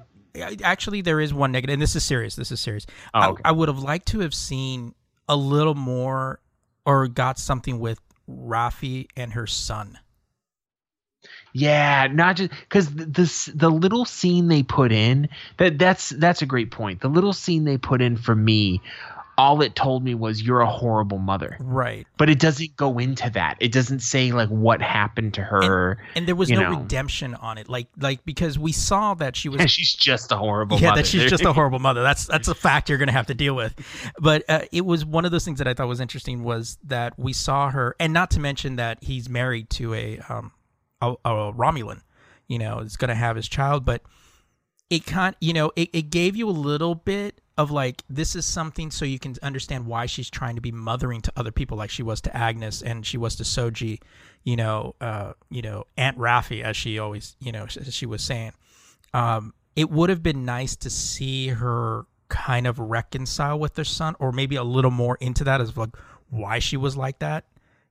Actually, 0.63 1.01
there 1.01 1.19
is 1.19 1.34
one 1.34 1.51
negative, 1.51 1.73
and 1.73 1.82
this 1.82 1.95
is 1.95 2.03
serious. 2.03 2.36
This 2.36 2.51
is 2.51 2.59
serious. 2.59 2.86
Oh, 3.13 3.38
I- 3.43 3.49
I, 3.49 3.51
would 3.53 3.69
have 3.69 3.80
liked 3.80 4.09
to 4.09 4.19
have 4.19 4.34
seen 4.34 4.93
a 5.30 5.36
little 5.36 5.76
more, 5.76 6.41
or 6.86 7.07
got 7.07 7.39
something 7.39 7.80
with 7.80 7.99
Raffi 8.30 9.07
and 9.15 9.34
her 9.34 9.47
son. 9.47 9.97
Yeah, 11.58 12.08
not 12.12 12.36
just 12.36 12.51
because 12.51 12.93
the, 12.93 13.06
the 13.06 13.51
the 13.56 13.70
little 13.72 14.03
scene 14.03 14.49
they 14.49 14.62
put 14.62 14.91
in 14.91 15.30
that 15.56 15.80
that's 15.80 16.10
that's 16.10 16.41
a 16.41 16.45
great 16.45 16.70
point. 16.70 16.99
The 16.99 17.08
little 17.08 17.32
scene 17.32 17.64
they 17.64 17.78
put 17.78 18.01
in 18.01 18.18
for 18.18 18.36
me, 18.36 18.82
all 19.38 19.62
it 19.62 19.74
told 19.74 20.03
me 20.03 20.16
was 20.16 20.41
you're 20.41 20.60
a 20.60 20.70
horrible 20.70 21.18
mother, 21.18 21.56
Right. 21.62 22.06
but 22.18 22.30
it 22.30 22.39
doesn't 22.39 22.76
go 22.76 22.97
into 22.99 23.30
that. 23.30 23.56
It 23.62 23.72
doesn't 23.72 23.99
say 24.01 24.34
like 24.34 24.49
what 24.49 24.82
happened 24.82 25.34
to 25.36 25.43
her. 25.43 25.97
And 26.14 26.28
there 26.28 26.36
was 26.36 26.49
no 26.49 26.60
know. 26.72 26.80
redemption 26.82 27.36
on 27.36 27.58
it, 27.58 27.70
like 27.70 27.88
like 27.97 28.26
because 28.26 28.60
we 28.60 28.74
saw 28.74 29.14
that 29.14 29.38
she 29.38 29.47
was 29.47 29.62
Yeah, 29.62 29.66
she's 29.78 29.93
just 29.93 30.34
a 30.34 30.38
horrible 30.38 30.78
yeah, 30.78 30.89
mother. 30.89 31.03
that 31.03 31.08
she's 31.08 31.30
just 31.30 31.45
a 31.45 31.53
horrible 31.53 31.80
mother. 31.80 32.03
That's 32.03 32.26
that's 32.34 32.49
a 32.49 32.56
fact 32.56 32.89
you're 32.89 32.97
gonna 32.97 33.14
have 33.14 33.28
to 33.28 33.34
deal 33.34 33.56
with. 33.56 33.74
But 34.20 34.43
uh, 34.49 34.62
it 34.74 34.86
was 34.86 35.06
one 35.06 35.24
of 35.24 35.32
those 35.32 35.45
things 35.45 35.60
that 35.60 35.70
I 35.70 35.74
thought 35.74 35.88
was 35.88 36.01
interesting 36.01 36.43
was 36.43 36.78
that 36.84 37.18
we 37.18 37.32
saw 37.32 37.70
her, 37.72 37.95
and 37.97 38.12
not 38.12 38.30
to 38.32 38.41
mention 38.41 38.76
that 38.76 38.97
he's 39.01 39.30
married 39.30 39.70
to 39.72 39.93
a 39.93 40.20
um 40.28 40.51
a, 41.26 41.53
Romulan, 41.53 42.01
you 42.47 42.60
know, 42.60 42.80
is 42.80 42.97
gonna 42.97 43.16
have 43.16 43.36
his 43.36 43.47
child, 43.47 43.86
but 43.86 44.01
it 44.89 45.06
kind 45.06 45.36
you 45.41 45.51
know 45.51 45.72
it, 45.76 45.89
it 45.93 46.10
gave 46.12 46.36
you 46.36 46.47
a 46.47 46.51
little 46.51 46.93
bit 46.93 47.41
of 47.58 47.72
like 47.72 48.03
this 48.10 48.36
is 48.36 48.45
something 48.45 48.91
so 48.91 49.06
you 49.06 49.18
can 49.18 49.36
understand 49.41 49.86
why 49.86 50.06
she's 50.06 50.30
trying 50.30 50.56
to 50.56 50.62
be 50.62 50.72
mothering 50.72 51.22
to 51.22 51.32
other 51.36 51.51
people 51.51 51.78
like 51.78 51.89
she 51.89 52.03
was 52.03 52.22
to 52.22 52.36
Agnes 52.36 52.82
and 52.82 53.06
she 53.06 53.18
was 53.18 53.36
to 53.38 53.43
Soji, 53.43 53.99
you 54.43 54.58
know, 54.58 54.95
uh, 54.99 55.34
you 55.49 55.62
know, 55.62 55.86
Aunt 55.97 56.18
Raffi 56.18 56.62
as 56.64 56.76
she 56.76 56.99
always, 56.99 57.36
you 57.39 57.51
know, 57.51 57.64
as 57.64 57.93
she 57.93 58.06
was 58.06 58.22
saying. 58.22 58.51
Um, 59.14 59.53
it 59.76 59.89
would 59.89 60.10
have 60.10 60.22
been 60.22 60.43
nice 60.43 60.76
to 60.78 60.89
see 60.89 61.47
her 61.47 62.06
kind 62.28 62.68
of 62.68 62.80
reconcile 62.80 63.58
with 63.58 63.78
her 63.78 63.84
son, 63.84 64.16
or 64.20 64.32
maybe 64.32 64.56
a 64.56 64.64
little 64.64 64.91
more 64.91 65.18
into 65.22 65.43
that 65.45 65.62
as 65.62 65.76
like 65.78 65.95
why 66.30 66.60
she 66.60 66.76
was 66.76 66.97
like 66.97 67.20
that. 67.20 67.45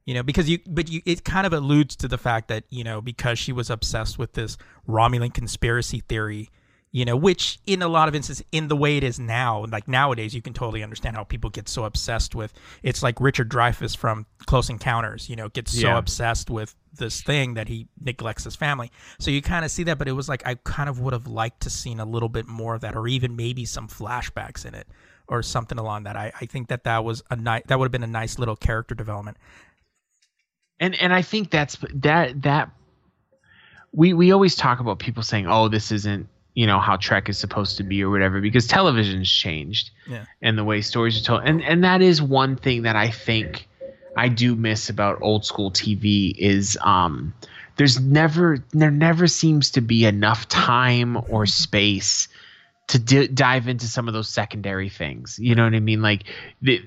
You 0.07 0.13
know, 0.15 0.23
because 0.23 0.51
you, 0.51 0.59
but 0.67 0.91
you, 0.91 1.01
it 1.07 1.25
kind 1.25 1.47
of 1.47 1.53
alludes 1.55 1.97
to 1.97 2.09
the 2.09 2.19
fact 2.19 2.49
that 2.49 2.65
you 2.69 2.85
know 2.85 3.01
because 3.01 3.39
she 3.39 3.53
was 3.53 3.71
obsessed 3.71 4.19
with 4.19 4.35
this 4.35 4.59
Romulan 4.87 5.33
conspiracy 5.33 6.01
theory, 6.01 6.51
you 6.93 7.07
know, 7.07 7.17
which 7.17 7.59
in 7.67 7.81
a 7.81 7.89
lot 7.89 8.07
of 8.07 8.15
instances, 8.15 8.45
in 8.53 8.69
the 8.69 8.77
way 8.77 8.99
it 8.99 9.03
is 9.03 9.19
now, 9.19 9.65
like 9.71 9.89
nowadays, 9.89 10.35
you 10.35 10.43
can 10.43 10.53
totally 10.53 10.83
understand 10.83 11.17
how 11.17 11.25
people 11.25 11.49
get 11.49 11.69
so 11.71 11.85
obsessed 11.85 12.35
with. 12.35 12.53
It's 12.83 13.03
like 13.03 13.19
Richard 13.19 13.49
Dreyfuss 13.51 13.97
from 13.97 14.27
Close 14.45 14.69
Encounters, 14.69 15.31
you 15.31 15.37
know, 15.37 15.49
gets 15.49 15.73
so 15.73 15.89
Yeah. 15.89 15.97
obsessed 15.99 16.51
with 16.51 16.75
this 16.93 17.23
thing 17.23 17.55
that 17.55 17.69
he 17.69 17.89
neglects 17.99 18.45
his 18.45 18.55
family. 18.55 18.93
So 19.19 19.31
you 19.31 19.41
kind 19.41 19.65
of 19.65 19.71
see 19.71 19.85
that, 19.85 19.97
but 19.99 20.07
it 20.07 20.13
was 20.13 20.29
like 20.29 20.47
I 20.47 20.57
kind 20.65 20.89
of 20.91 21.01
would 21.01 21.15
have 21.15 21.27
liked 21.27 21.61
to 21.63 21.71
seen 21.71 21.99
a 21.99 22.05
little 22.05 22.29
bit 22.29 22.47
more 22.47 22.75
of 22.75 22.83
that, 22.83 22.95
or 22.95 23.09
even 23.09 23.37
maybe 23.37 23.65
some 23.65 23.89
flashbacks 23.89 24.67
in 24.67 24.75
it, 24.75 24.87
or 25.29 25.43
something 25.43 25.79
along 25.79 26.03
that. 26.05 26.15
I, 26.15 26.31
I 26.43 26.45
think 26.45 26.69
that 26.69 26.85
that 26.85 27.05
was 27.05 27.23
a 27.31 27.37
nice 27.37 27.63
that 27.69 27.79
would 27.79 27.87
have 27.87 27.93
been 27.93 28.03
a 28.05 28.07
nice 28.07 28.39
little 28.39 28.55
character 28.55 28.95
development. 28.95 29.39
And 30.85 30.95
and 31.01 31.13
I 31.13 31.23
think 31.23 31.51
that's 31.51 31.79
that 31.95 32.43
that 32.43 32.71
we 33.93 34.13
we 34.13 34.33
always 34.33 34.55
talk 34.57 34.81
about 34.81 34.99
people 34.99 35.23
saying, 35.23 35.47
"Oh, 35.47 35.69
this 35.69 35.91
isn't 35.93 36.29
you 36.55 36.67
know 36.67 36.79
how 36.79 36.97
Trek 36.97 37.29
is 37.29 37.39
supposed 37.39 37.79
to 37.79 37.83
be 37.85 38.03
or 38.03 38.11
whatever," 38.11 38.41
because 38.41 38.67
television's 38.67 39.31
changed 39.31 39.91
Yeah. 40.09 40.25
and 40.43 40.59
the 40.59 40.65
way 40.65 40.81
stories 40.81 41.21
are 41.21 41.25
told, 41.25 41.43
and 41.45 41.63
and 41.63 41.85
that 41.85 42.03
is 42.03 42.21
one 42.21 42.57
thing 42.57 42.83
that 42.83 42.97
I 42.97 43.11
think 43.11 43.69
I 44.17 44.29
do 44.29 44.55
miss 44.55 44.91
about 44.91 45.23
old 45.23 45.45
school 45.45 45.71
TV 45.71 46.35
is 46.37 46.79
um 46.83 47.33
there's 47.77 47.99
never 48.01 48.59
there 48.73 48.91
never 48.91 49.27
seems 49.27 49.71
to 49.73 49.81
be 49.81 50.05
enough 50.05 50.49
time 50.49 51.17
or 51.29 51.47
space 51.65 52.29
to 52.89 52.99
di- 52.99 53.29
dive 53.29 53.69
into 53.69 53.87
some 53.87 54.09
of 54.09 54.15
those 54.15 54.29
secondary 54.29 54.91
things. 54.91 55.39
You 55.39 55.55
know 55.55 55.65
what 55.65 55.75
I 55.75 55.81
mean? 55.81 56.03
Like 56.03 56.25
the 56.61 56.83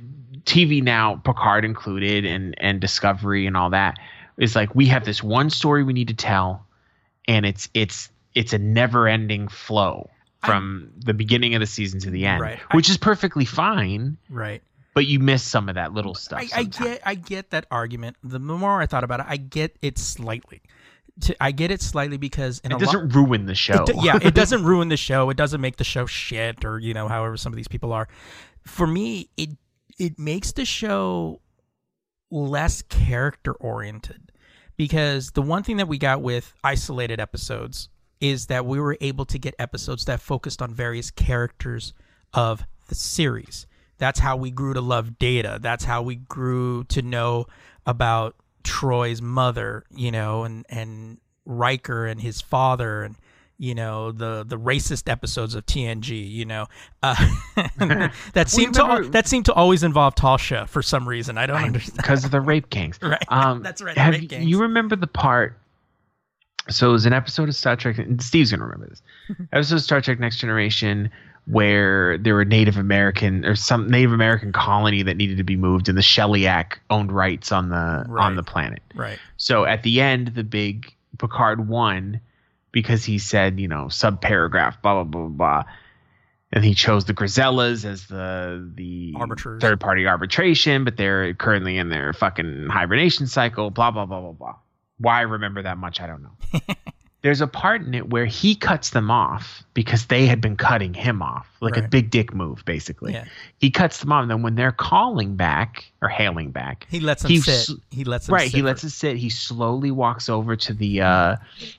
TV 0.47 0.81
now, 0.81 1.17
Picard 1.23 1.65
included, 1.65 2.25
and 2.25 2.55
and 2.57 2.79
Discovery 2.79 3.45
and 3.45 3.55
all 3.55 3.69
that 3.71 3.97
is 4.37 4.55
like 4.55 4.73
we 4.73 4.85
have 4.87 5.05
this 5.05 5.21
one 5.21 5.49
story 5.49 5.83
we 5.83 5.93
need 5.93 6.07
to 6.07 6.13
tell, 6.15 6.65
and 7.27 7.45
it's 7.45 7.69
it's 7.73 8.09
it's 8.33 8.53
a 8.53 8.57
never 8.57 9.07
ending 9.07 9.47
flow 9.47 10.09
from 10.43 10.91
the 10.97 11.13
beginning 11.13 11.53
of 11.55 11.59
the 11.59 11.65
season 11.65 11.99
to 11.99 12.09
the 12.09 12.25
end, 12.25 12.41
Right. 12.41 12.59
I- 12.69 12.75
which 12.75 12.89
is 12.89 12.97
perfectly 12.97 13.43
fine. 13.45 14.17
Right. 14.29 14.61
But 14.93 15.05
you 15.05 15.19
miss 15.19 15.43
some 15.43 15.69
of 15.69 15.75
that 15.75 15.93
little 15.93 16.15
stuff. 16.15 16.39
I, 16.55 16.61
I 16.61 16.63
get 16.63 17.01
I 17.05 17.15
get 17.15 17.49
that 17.51 17.65
argument. 17.69 18.15
The 18.23 18.39
more 18.39 18.81
I 18.81 18.85
thought 18.87 19.03
about 19.03 19.19
it, 19.19 19.25
I 19.29 19.37
get 19.37 19.75
it 19.81 19.97
slightly. 19.99 20.61
To, 21.21 21.35
I 21.43 21.51
get 21.51 21.71
it 21.71 21.81
slightly 21.81 22.17
because 22.17 22.61
It 22.63 22.69
doesn't 22.79 23.09
ruin 23.09 23.47
the 23.47 23.55
show. 23.55 23.83
It 23.87 23.95
yeah, 24.03 24.17
it 24.21 24.33
doesn't 24.41 24.63
ruin 24.63 24.87
the 24.87 24.97
show. 24.97 25.29
It 25.29 25.37
doesn't 25.37 25.61
make 25.61 25.77
the 25.77 25.83
show 25.83 26.05
shit 26.05 26.63
or 26.63 26.79
you 26.79 26.93
know 26.93 27.07
however 27.07 27.35
some 27.37 27.51
of 27.51 27.57
these 27.57 27.67
people 27.67 27.91
are. 27.91 28.07
For 28.63 28.87
me, 28.87 29.29
it 29.37 29.49
it 29.97 30.19
makes 30.19 30.51
the 30.51 30.65
show 30.65 31.41
less 32.29 32.81
character 32.83 33.53
oriented 33.53 34.31
because 34.75 35.31
the 35.31 35.41
one 35.41 35.63
thing 35.63 35.77
that 35.77 35.87
we 35.87 35.97
got 35.97 36.21
with 36.21 36.53
isolated 36.63 37.19
episodes 37.19 37.89
is 38.19 38.47
that 38.47 38.65
we 38.65 38.79
were 38.79 38.97
able 39.01 39.25
to 39.25 39.39
get 39.39 39.55
episodes 39.59 40.05
that 40.05 40.19
focused 40.19 40.61
on 40.61 40.73
various 40.73 41.11
characters 41.11 41.93
of 42.33 42.65
the 42.87 42.95
series. 42.95 43.67
That's 43.97 44.19
how 44.19 44.37
we 44.37 44.51
grew 44.51 44.73
to 44.73 44.81
love 44.81 45.17
Data. 45.17 45.59
That's 45.61 45.85
how 45.85 46.01
we 46.01 46.15
grew 46.15 46.83
to 46.85 47.01
know 47.01 47.47
about 47.85 48.35
Troi's 48.63 49.21
mother, 49.21 49.85
you 49.89 50.11
know, 50.11 50.43
and 50.43 50.65
and 50.69 51.19
Riker 51.45 52.05
and 52.05 52.19
his 52.21 52.41
father 52.41 53.03
and 53.03 53.15
you 53.59 53.73
know 53.75 54.11
the 54.11 54.43
the 54.47 54.57
racist 54.57 55.09
episodes 55.09 55.55
of 55.55 55.65
TNG, 55.65 56.29
you 56.29 56.45
know, 56.45 56.67
uh, 57.03 57.15
that 58.33 58.45
seemed 58.49 58.75
to 58.75 58.81
al- 58.81 58.87
remember- 58.89 59.09
that 59.09 59.27
seemed 59.27 59.45
to 59.45 59.53
always 59.53 59.83
involve 59.83 60.15
Tasha 60.15 60.67
for 60.69 60.81
some 60.81 61.07
reason. 61.07 61.37
I 61.37 61.45
don't 61.47 61.57
understand. 61.63 61.97
because 61.97 62.23
of 62.25 62.31
the 62.31 62.41
rape 62.41 62.69
gangs. 62.69 62.99
Right. 63.07 63.23
Um, 63.29 63.63
That's 63.63 63.81
right, 63.81 63.95
the 63.95 64.01
Have 64.01 64.13
rape 64.13 64.31
you- 64.31 64.37
you 64.39 64.61
remember 64.61 64.95
the 64.95 65.07
part? 65.07 65.57
So 66.69 66.89
it 66.89 66.91
was 66.91 67.05
an 67.05 67.13
episode 67.13 67.47
of 67.47 67.55
Star 67.55 67.75
Trek, 67.77 67.97
and 67.97 68.21
Steve's 68.21 68.51
gonna 68.51 68.63
remember 68.65 68.89
this. 68.89 69.01
episode 69.53 69.75
of 69.75 69.81
Star 69.81 70.01
Trek: 70.01 70.19
Next 70.19 70.37
Generation 70.37 71.09
where 71.49 72.17
there 72.17 72.35
were 72.35 72.43
Native 72.43 72.75
American 72.75 73.45
or 73.45 73.55
some 73.55 73.89
Native 73.89 74.11
American 74.11 74.51
colony 74.51 75.01
that 75.01 75.15
needed 75.15 75.37
to 75.37 75.43
be 75.45 75.55
moved, 75.55 75.87
and 75.87 75.97
the 75.97 76.01
Sheliak 76.01 76.73
owned 76.89 77.09
rights 77.09 77.53
on 77.53 77.69
the 77.69 78.03
Right. 78.05 78.25
on 78.25 78.35
the 78.35 78.43
planet. 78.43 78.81
Right. 78.93 79.17
So 79.37 79.63
at 79.63 79.83
the 79.83 80.01
end, 80.01 80.27
the 80.35 80.43
big 80.43 80.93
Picard 81.17 81.69
won 81.69 82.19
because 82.71 83.03
he 83.03 83.17
said, 83.17 83.59
you 83.59 83.67
know, 83.67 83.87
sub 83.89 84.21
paragraph, 84.21 84.81
blah 84.81 84.95
blah 84.95 85.03
blah 85.03 85.21
blah 85.21 85.29
blah. 85.63 85.63
And 86.53 86.63
he 86.63 86.73
chose 86.73 87.05
the 87.05 87.13
Grizzelas 87.13 87.83
as 87.83 88.07
the 88.07 88.71
the 88.75 89.13
Arbiters. 89.17 89.61
third 89.61 89.79
party 89.79 90.07
arbitration, 90.07 90.83
but 90.85 90.95
they're 90.95 91.33
currently 91.33 91.77
in 91.77 91.89
their 91.89 92.13
fucking 92.13 92.67
hibernation 92.69 93.27
cycle, 93.27 93.69
blah 93.69 93.91
blah 93.91 94.05
blah 94.05 94.21
blah 94.21 94.31
blah. 94.31 94.55
Why 94.97 95.19
I 95.19 95.21
remember 95.21 95.63
that 95.63 95.77
much, 95.77 95.99
I 95.99 96.07
don't 96.07 96.23
know. 96.23 96.59
there's 97.23 97.41
a 97.41 97.47
part 97.47 97.81
in 97.81 97.93
it 97.95 98.09
where 98.09 98.25
he 98.25 98.55
cuts 98.55 98.91
them 98.91 99.09
off 99.09 99.63
because 99.73 100.05
they 100.05 100.27
had 100.27 100.39
been 100.39 100.55
cutting 100.55 100.93
him 100.93 101.21
off, 101.21 101.47
like 101.61 101.75
a 101.75 101.81
big 101.81 102.11
dick 102.11 102.33
move, 102.33 102.63
basically. 102.63 103.13
Yeah. 103.13 103.25
He 103.57 103.71
cuts 103.71 103.99
them 103.99 104.11
off, 104.11 104.21
and 104.21 104.31
then 104.31 104.43
when 104.43 104.53
they're 104.55 104.71
calling 104.71 105.35
back 105.35 105.91
or 106.01 106.09
hailing 106.09 106.51
back, 106.51 106.85
He 106.89 106.99
lets 106.99 107.23
them 107.23 107.31
He 107.31 107.39
sit. 107.39 107.69
he 107.89 108.03
lets 108.03 108.27
them 108.27 108.35
right, 108.35 108.49
sit 108.51 108.55
he 108.55 108.61
lets 108.61 108.83
it 108.83 108.91
sit. 108.91 109.17
He 109.17 109.29
slowly 109.29 109.89
walks 109.91 110.29
over 110.29 110.55
to 110.55 110.73
the 110.73 111.01
uh, 111.01 111.35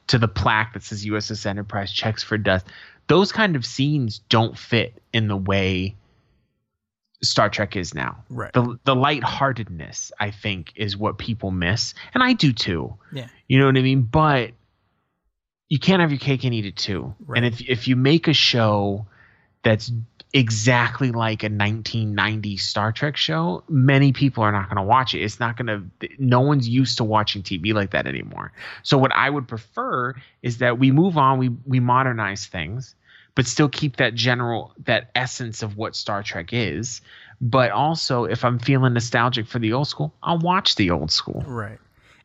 to 0.09 0.19
the 0.19 0.29
plaque 0.29 0.75
that 0.75 0.83
says 0.83 1.07
USS 1.07 1.47
Enterprise 1.47 1.93
checks 1.93 2.23
for 2.23 2.37
dust. 2.37 2.67
Those 3.07 3.31
kind 3.33 3.55
of 3.57 3.65
scenes 3.65 4.19
don't 4.29 4.59
fit 4.59 5.01
in 5.13 5.29
the 5.29 5.37
way 5.37 5.95
Star 7.23 7.49
Trek 7.49 7.77
is 7.77 7.95
now. 7.95 8.25
Right. 8.29 8.53
The 8.53 8.79
the 8.85 8.95
lightheartedness, 8.95 10.13
I 10.21 10.31
think, 10.31 10.73
is 10.77 10.97
what 10.97 11.19
people 11.19 11.51
miss, 11.51 11.95
and 12.15 12.23
I 12.23 12.33
do 12.33 12.53
too. 12.53 12.95
Yeah. 13.13 13.29
You 13.47 13.59
know 13.59 13.67
what 13.67 13.77
I 13.77 13.83
mean? 13.83 14.03
But 14.03 14.51
you 15.69 15.79
can't 15.79 16.01
have 16.01 16.11
your 16.11 16.19
cake 16.19 16.45
and 16.45 16.55
eat 16.55 16.67
it 16.67 16.77
too. 16.77 17.15
Right. 17.27 17.43
And 17.43 17.47
if 17.47 17.61
if 17.61 17.89
you 17.89 17.97
make 17.97 18.29
a 18.29 18.33
show 18.33 19.07
that's 19.63 19.93
exactly 20.33 21.11
like 21.11 21.43
a 21.43 21.47
1990 21.47 22.57
Star 22.59 22.93
Trek 22.93 23.17
show, 23.17 23.65
many 23.69 24.13
people 24.13 24.45
are 24.45 24.53
not 24.53 24.69
going 24.69 24.77
to 24.77 24.83
watch 24.83 25.15
it. 25.15 25.21
It's 25.21 25.41
not 25.41 25.57
going 25.57 25.67
to 26.01 26.09
no 26.19 26.41
one's 26.41 26.69
used 26.69 26.99
to 26.99 27.05
watching 27.05 27.43
TV 27.43 27.73
like 27.75 27.91
that 27.91 28.07
anymore. 28.07 28.53
So 28.83 28.99
what 28.99 29.13
I 29.15 29.29
would 29.29 29.49
prefer 29.49 30.15
is 30.43 30.59
that 30.59 30.79
we 30.79 30.91
move 30.91 31.19
on, 31.19 31.39
we 31.39 31.51
we 31.67 31.81
modernize 31.81 32.47
things, 32.47 32.95
but 33.35 33.47
still 33.47 33.69
keep 33.69 33.97
that 33.97 34.15
general 34.15 34.73
that 34.85 35.11
essence 35.15 35.63
of 35.63 35.77
what 35.77 35.95
Star 35.97 36.23
Trek 36.23 36.51
is. 36.53 37.01
But 37.41 37.71
also 37.71 38.25
if 38.25 38.45
I'm 38.45 38.59
feeling 38.59 38.95
nostalgic 38.95 39.47
for 39.47 39.59
the 39.59 39.75
old 39.75 39.89
school, 39.89 40.15
I'll 40.23 40.39
watch 40.39 40.77
the 40.77 40.91
old 40.91 41.11
school. 41.11 41.45
Right. 41.47 41.79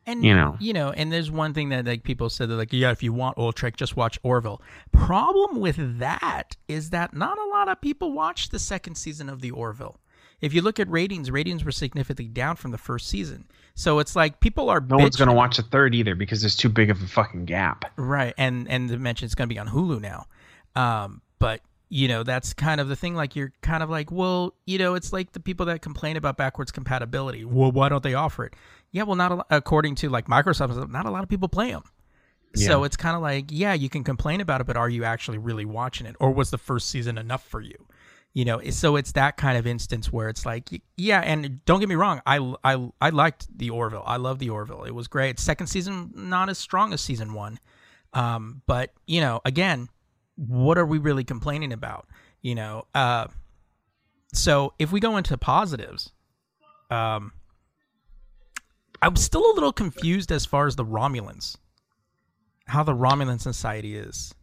And 0.05 0.23
You 0.23 0.35
know. 0.35 0.57
you 0.59 0.73
know, 0.73 0.91
and 0.91 1.11
there's 1.11 1.31
one 1.31 1.53
thing 1.53 1.69
that 1.69 1.85
like 1.85 2.03
people 2.03 2.29
said 2.29 2.49
that 2.49 2.55
like, 2.55 2.73
yeah, 2.73 2.91
if 2.91 3.01
you 3.01 3.13
want 3.13 3.37
old 3.37 3.55
Trek, 3.55 3.77
just 3.77 3.95
watch 3.95 4.19
Orville. 4.23 4.61
Problem 4.91 5.59
with 5.59 5.99
that 5.99 6.57
is 6.67 6.89
that 6.89 7.13
not 7.13 7.37
a 7.37 7.45
lot 7.45 7.69
of 7.69 7.79
people 7.79 8.11
watched 8.11 8.51
the 8.51 8.59
second 8.59 8.95
season 8.95 9.29
of 9.29 9.41
the 9.41 9.51
Orville. 9.51 9.99
If 10.41 10.53
you 10.53 10.61
look 10.61 10.77
at 10.77 10.89
ratings, 10.89 11.31
ratings 11.31 11.63
were 11.63 11.71
significantly 11.71 12.27
down 12.27 12.57
from 12.57 12.71
the 12.71 12.77
first 12.77 13.07
season. 13.07 13.45
So 13.75 13.99
it's 13.99 14.13
like 14.13 14.41
people 14.41 14.69
are 14.69 14.81
No 14.81 14.97
one's 14.97 15.15
going 15.15 15.29
to 15.29 15.33
watch 15.33 15.55
the 15.55 15.63
third 15.63 15.95
either 15.95 16.15
because 16.15 16.41
there's 16.41 16.57
too 16.57 16.67
big 16.67 16.89
of 16.89 17.01
a 17.01 17.07
fucking 17.07 17.45
gap. 17.45 17.85
Right, 17.95 18.33
and 18.37 18.69
and 18.69 18.89
to 18.89 18.99
mention 18.99 19.25
it's 19.25 19.35
going 19.35 19.47
to 19.47 19.53
be 19.53 19.59
on 19.59 19.69
Hulu 19.69 20.01
now. 20.01 20.25
Um, 20.75 21.21
but 21.39 21.61
you 21.87 22.07
know 22.07 22.23
that's 22.23 22.53
kind 22.53 22.81
of 22.81 22.89
the 22.89 22.95
thing. 22.95 23.15
Like 23.15 23.37
you're 23.37 23.53
kind 23.61 23.83
of 23.83 23.89
like, 23.89 24.11
well, 24.11 24.53
you 24.65 24.77
know, 24.77 24.95
it's 24.95 25.13
like 25.13 25.31
the 25.31 25.39
people 25.39 25.65
that 25.67 25.81
complain 25.81 26.17
about 26.17 26.35
backwards 26.35 26.71
compatibility. 26.73 27.45
Well, 27.45 27.71
why 27.71 27.87
don't 27.87 28.03
they 28.03 28.13
offer 28.13 28.45
it? 28.45 28.53
Yeah, 28.93 29.03
well, 29.03 29.17
not 29.17 29.31
a, 29.33 29.45
according 29.49 29.95
to 29.95 30.09
like 30.09 30.27
Microsoft, 30.27 30.89
not 30.89 31.05
a 31.05 31.11
lot 31.11 31.23
of 31.23 31.29
people 31.29 31.49
play 31.49 31.71
them. 31.71 31.83
So 32.55 32.83
it's 32.83 32.95
kind 32.95 33.15
of 33.15 33.23
like, 33.23 33.45
yeah, 33.49 33.73
you 33.73 33.89
can 33.89 34.03
complain 34.03 34.39
about 34.39 34.61
it, 34.61 34.67
but 34.67 34.77
are 34.77 34.87
you 34.87 35.03
actually 35.03 35.39
really 35.39 35.65
watching 35.65 36.05
it, 36.05 36.15
or 36.19 36.31
was 36.31 36.51
the 36.51 36.59
first 36.59 36.89
season 36.89 37.17
enough 37.17 37.43
for 37.43 37.59
you? 37.59 37.75
You 38.35 38.45
know, 38.45 38.61
so 38.69 38.95
it's 38.95 39.11
that 39.13 39.37
kind 39.37 39.57
of 39.57 39.67
instance 39.67 40.13
where 40.13 40.29
it's 40.29 40.45
like, 40.45 40.69
yeah, 40.95 41.21
and 41.21 41.65
don't 41.65 41.79
get 41.79 41.89
me 41.89 41.95
wrong, 41.95 42.21
I, 42.25 42.53
I, 42.63 42.89
I 43.01 43.09
liked 43.09 43.47
the 43.55 43.71
Orville. 43.71 44.03
I 44.05 44.17
love 44.17 44.37
the 44.39 44.51
Orville. 44.51 44.83
It 44.83 44.91
was 44.91 45.07
great. 45.07 45.39
Second 45.39 45.67
season, 45.67 46.11
not 46.15 46.49
as 46.49 46.57
strong 46.57 46.93
as 46.93 47.01
season 47.01 47.33
one. 47.33 47.59
Um, 48.13 48.61
but 48.67 48.91
you 49.07 49.19
know, 49.21 49.41
again, 49.45 49.89
what 50.35 50.77
are 50.77 50.85
we 50.85 50.99
really 50.99 51.23
complaining 51.23 51.73
about? 51.73 52.07
You 52.41 52.55
know, 52.55 52.85
uh, 52.93 53.27
so 54.33 54.73
if 54.77 54.91
we 54.91 54.99
go 54.99 55.17
into 55.17 55.37
positives, 55.37 56.11
um, 56.91 57.31
I'm 59.03 59.15
still 59.15 59.51
a 59.51 59.53
little 59.53 59.73
confused 59.73 60.31
as 60.31 60.45
far 60.45 60.67
as 60.67 60.75
the 60.75 60.85
Romulans, 60.85 61.55
how 62.67 62.83
the 62.83 62.93
Romulan 62.95 63.39
society 63.39 63.95
is, 63.95 64.33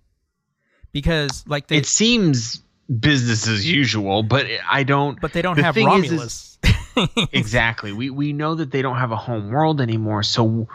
because 0.93 1.45
like 1.47 1.67
they, 1.69 1.77
it 1.79 1.87
seems 1.87 2.63
business 2.89 3.49
as 3.49 3.71
usual, 3.71 4.23
but 4.23 4.47
I 4.71 4.83
don't. 4.83 5.21
but 5.21 5.33
they 5.33 5.43
don't 5.43 5.57
the 5.57 5.63
have 5.63 5.75
thing 5.75 5.89
is- 5.89 6.05
is- 6.05 6.11
Romulus. 6.11 6.47
exactly. 7.33 7.93
We 7.93 8.11
we 8.11 8.33
know 8.33 8.55
that 8.57 8.71
they 8.73 8.83
don't 8.83 8.97
have 8.99 9.13
a 9.13 9.17
home 9.17 9.51
world 9.51 9.81
anymore, 9.81 10.23
so 10.23 10.69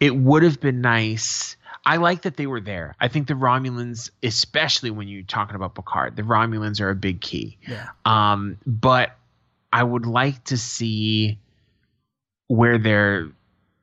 it 0.00 0.14
would 0.16 0.42
have 0.42 0.60
been 0.60 0.80
nice. 0.80 1.56
I 1.84 1.96
like 1.98 2.22
that 2.22 2.36
they 2.36 2.46
were 2.46 2.60
there. 2.60 2.96
I 3.00 3.08
think 3.08 3.28
the 3.28 3.34
Romulans, 3.34 4.10
especially 4.22 4.90
when 4.90 5.06
you're 5.08 5.22
talking 5.22 5.54
about 5.54 5.74
Picard, 5.74 6.16
the 6.16 6.22
Romulans 6.22 6.80
are 6.80 6.90
a 6.90 6.94
big 6.96 7.20
key. 7.20 7.58
yeah, 7.68 7.88
Um, 8.04 8.58
but 8.66 9.16
I 9.72 9.82
would 9.84 10.04
like 10.06 10.42
to 10.44 10.56
see 10.56 11.38
where 12.48 12.78
their 12.78 13.28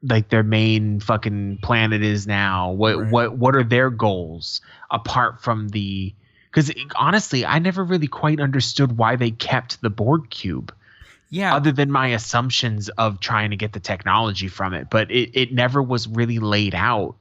like 0.03 0.29
their 0.29 0.43
main 0.43 0.99
fucking 0.99 1.59
planet 1.61 2.03
is 2.03 2.27
now. 2.27 2.71
What 2.71 2.97
Right. 2.97 3.11
what 3.11 3.37
what 3.37 3.55
are 3.55 3.63
their 3.63 3.89
goals 3.89 4.61
apart 4.91 5.41
from 5.41 5.69
the? 5.69 6.13
Because 6.51 6.71
honestly, 6.95 7.45
I 7.45 7.59
never 7.59 7.83
really 7.83 8.07
quite 8.07 8.39
understood 8.39 8.97
why 8.97 9.15
they 9.15 9.31
kept 9.31 9.81
the 9.81 9.89
Borg 9.89 10.29
cube, 10.29 10.73
yeah, 11.29 11.55
other 11.55 11.71
than 11.71 11.89
my 11.91 12.07
assumptions 12.09 12.89
of 12.89 13.19
trying 13.19 13.51
to 13.51 13.55
get 13.55 13.73
the 13.73 13.79
technology 13.79 14.47
from 14.47 14.73
it. 14.73 14.89
But 14.89 15.09
it 15.09 15.31
it 15.33 15.53
never 15.53 15.81
was 15.81 16.07
really 16.07 16.39
laid 16.39 16.75
out 16.75 17.15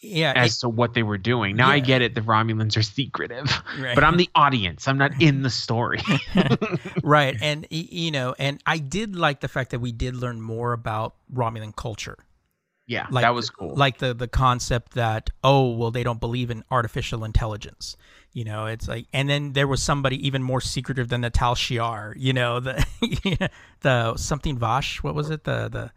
yeah. 0.00 0.32
as 0.36 0.58
to 0.60 0.68
what 0.68 0.94
they 0.94 1.02
were 1.02 1.18
doing. 1.18 1.56
Now 1.56 1.68
I 1.70 1.78
get 1.80 2.02
it; 2.02 2.14
the 2.14 2.20
Romulans 2.22 2.76
are 2.76 2.82
secretive, 2.82 3.50
Right. 3.78 3.94
but 3.94 4.04
I'm 4.04 4.16
the 4.16 4.28
audience. 4.34 4.88
I'm 4.88 4.98
not 4.98 5.20
in 5.20 5.42
the 5.42 5.50
story. 5.50 6.00
right 7.02 7.36
and 7.40 7.66
you 7.70 8.10
know 8.10 8.34
and 8.38 8.62
i 8.66 8.78
did 8.78 9.16
like 9.16 9.40
the 9.40 9.48
fact 9.48 9.70
that 9.70 9.80
we 9.80 9.92
did 9.92 10.14
learn 10.14 10.40
more 10.40 10.72
about 10.72 11.14
romulan 11.34 11.74
culture 11.74 12.16
yeah, 12.86 13.06
like 13.10 13.22
that 13.22 13.34
was 13.34 13.50
cool. 13.50 13.74
like 13.76 13.98
the 13.98 14.14
the 14.14 14.26
concept 14.26 14.94
that 14.94 15.30
oh 15.44 15.70
well 15.70 15.90
they 15.92 16.02
don't 16.02 16.18
believe 16.20 16.50
in 16.50 16.64
artificial 16.70 17.24
intelligence 17.24 17.96
you 18.32 18.44
know 18.44 18.66
it's 18.66 18.88
like 18.88 19.06
and 19.12 19.28
then 19.28 19.52
there 19.52 19.68
was 19.68 19.80
somebody 19.82 20.24
even 20.26 20.42
more 20.42 20.60
secretive 20.60 21.08
than 21.08 21.20
the 21.20 21.30
tal 21.30 21.54
shiar 21.54 22.14
you 22.16 22.32
know 22.32 22.58
the 22.60 22.84
the 23.80 24.16
something 24.16 24.58
vash 24.58 25.02
what 25.02 25.14
was 25.14 25.30
it 25.30 25.44
the 25.44 25.68
the 25.68 25.90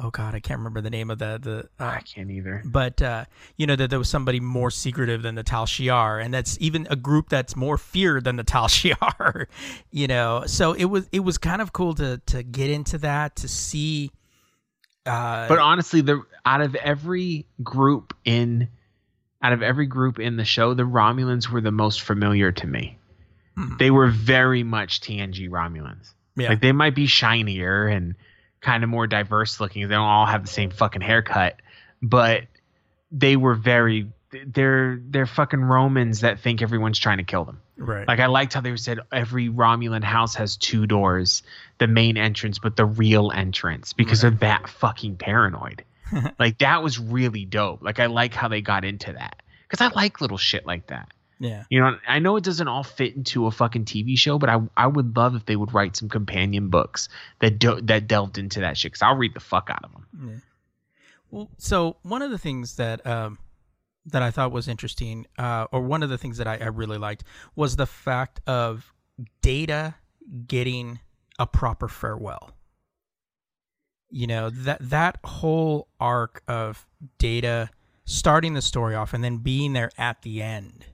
oh 0.00 0.10
god 0.10 0.34
i 0.34 0.40
can't 0.40 0.58
remember 0.58 0.80
the 0.80 0.90
name 0.90 1.10
of 1.10 1.18
the 1.18 1.38
the 1.42 1.84
uh, 1.84 1.88
I 1.88 2.00
can't 2.00 2.30
either. 2.30 2.62
but 2.64 3.00
uh, 3.02 3.24
you 3.56 3.66
know 3.66 3.76
that 3.76 3.90
there 3.90 3.98
was 3.98 4.08
somebody 4.08 4.40
more 4.40 4.70
secretive 4.70 5.22
than 5.22 5.34
the 5.34 5.42
Tal 5.42 5.66
Shiar, 5.66 6.22
and 6.24 6.32
that's 6.32 6.56
even 6.60 6.86
a 6.90 6.96
group 6.96 7.28
that's 7.28 7.54
more 7.54 7.76
feared 7.78 8.24
than 8.24 8.36
the 8.36 8.44
Tal 8.44 8.66
Shiar. 8.68 9.46
you 9.90 10.06
know, 10.06 10.44
so 10.46 10.72
it 10.72 10.86
was 10.86 11.08
it 11.12 11.20
was 11.20 11.38
kind 11.38 11.60
of 11.62 11.72
cool 11.72 11.94
to 11.94 12.20
to 12.26 12.42
get 12.42 12.70
into 12.70 12.98
that 12.98 13.36
to 13.36 13.48
see. 13.48 14.10
Uh, 15.06 15.48
But 15.48 15.58
honestly, 15.58 16.00
the 16.02 16.22
out 16.44 16.60
of 16.60 16.74
every 16.76 17.46
group 17.62 18.14
in 18.24 18.68
out 19.42 19.52
of 19.52 19.62
every 19.62 19.86
group 19.86 20.18
in 20.18 20.36
the 20.36 20.44
show, 20.44 20.74
the 20.74 20.82
Romulans 20.84 21.48
were 21.48 21.60
the 21.62 21.70
most 21.72 22.02
familiar 22.02 22.52
to 22.52 22.66
me. 22.66 22.98
Mhm. 23.58 23.78
They 23.78 23.90
were 23.90 24.08
very 24.08 24.62
much 24.62 25.00
TNG 25.00 25.48
Romulans. 25.48 26.12
yeah, 26.36 26.50
Like 26.50 26.60
they 26.60 26.72
might 26.72 26.94
be 26.94 27.06
shinier 27.06 27.86
and 27.88 28.14
kind 28.60 28.84
of 28.84 28.90
more 28.90 29.06
diverse 29.06 29.60
looking. 29.60 29.82
They 29.82 29.94
don't 29.94 30.02
all 30.02 30.26
have 30.26 30.42
the 30.42 30.48
same 30.50 30.70
fucking 30.70 31.02
haircut, 31.02 31.56
but 32.02 32.44
they 33.10 33.36
were 33.36 33.54
very 33.54 34.08
they're 34.46 35.00
they're 35.02 35.26
fucking 35.26 35.60
Romans 35.60 36.20
that 36.20 36.40
think 36.40 36.62
everyone's 36.62 36.98
trying 36.98 37.18
to 37.18 37.24
kill 37.24 37.44
them. 37.44 37.60
right, 37.76 38.06
Like 38.06 38.20
I 38.20 38.26
liked 38.26 38.54
how 38.54 38.60
they 38.60 38.76
said 38.76 39.00
every 39.12 39.48
Romulan 39.48 40.04
house 40.04 40.34
has 40.36 40.56
two 40.56 40.86
doors, 40.86 41.42
the 41.78 41.88
main 41.88 42.16
entrance, 42.16 42.58
but 42.58 42.76
the 42.76 42.84
real 42.84 43.32
entrance 43.32 43.92
because 43.92 44.20
they're 44.20 44.30
that 44.30 44.68
fucking 44.68 45.16
paranoid. 45.16 45.84
like 46.38 46.58
that 46.58 46.82
was 46.82 46.98
really 46.98 47.44
dope. 47.44 47.82
Like 47.82 47.98
I 47.98 48.06
like 48.06 48.34
how 48.34 48.48
they 48.48 48.60
got 48.60 48.84
into 48.84 49.12
that 49.12 49.42
because 49.68 49.80
I 49.80 49.92
like 49.94 50.20
little 50.20 50.38
shit 50.38 50.66
like 50.66 50.88
that. 50.88 51.08
Yeah, 51.40 51.64
You 51.70 51.80
know, 51.80 51.96
I 52.06 52.18
know 52.18 52.36
it 52.36 52.44
doesn't 52.44 52.68
all 52.68 52.84
fit 52.84 53.16
into 53.16 53.46
a 53.46 53.50
fucking 53.50 53.86
TV 53.86 54.16
show, 54.16 54.38
but 54.38 54.50
I 54.50 54.60
I 54.76 54.86
would 54.86 55.16
love 55.16 55.34
if 55.34 55.46
they 55.46 55.56
would 55.56 55.72
write 55.72 55.96
some 55.96 56.10
companion 56.10 56.68
books 56.68 57.08
that 57.38 57.58
do, 57.58 57.80
that 57.80 58.06
delved 58.06 58.36
into 58.36 58.60
that 58.60 58.76
shit. 58.76 58.92
Cause 58.92 59.00
I'll 59.00 59.16
read 59.16 59.32
the 59.32 59.40
fuck 59.40 59.70
out 59.70 59.82
of 59.82 59.90
them. 59.92 60.42
Well, 61.30 61.50
so 61.56 61.96
one 62.02 62.20
of 62.20 62.30
the 62.30 62.36
things 62.36 62.76
that 62.76 63.06
um, 63.06 63.38
that 64.04 64.20
I 64.22 64.30
thought 64.30 64.52
was 64.52 64.68
interesting, 64.68 65.26
uh, 65.38 65.66
or 65.72 65.80
one 65.80 66.02
of 66.02 66.10
the 66.10 66.18
things 66.18 66.36
that 66.36 66.46
I, 66.46 66.58
I 66.58 66.66
really 66.66 66.98
liked, 66.98 67.24
was 67.56 67.76
the 67.76 67.86
fact 67.86 68.40
of 68.46 68.92
Data 69.40 69.94
getting 70.46 71.00
a 71.38 71.46
proper 71.46 71.88
farewell. 71.88 72.50
You 74.10 74.26
know 74.26 74.50
that 74.50 74.78
that 74.90 75.20
whole 75.24 75.88
arc 75.98 76.42
of 76.46 76.86
Data 77.18 77.70
starting 78.04 78.52
the 78.52 78.62
story 78.62 78.94
off 78.94 79.14
and 79.14 79.24
then 79.24 79.38
being 79.38 79.72
there 79.72 79.90
at 79.96 80.20
the 80.22 80.42
end, 80.42 80.84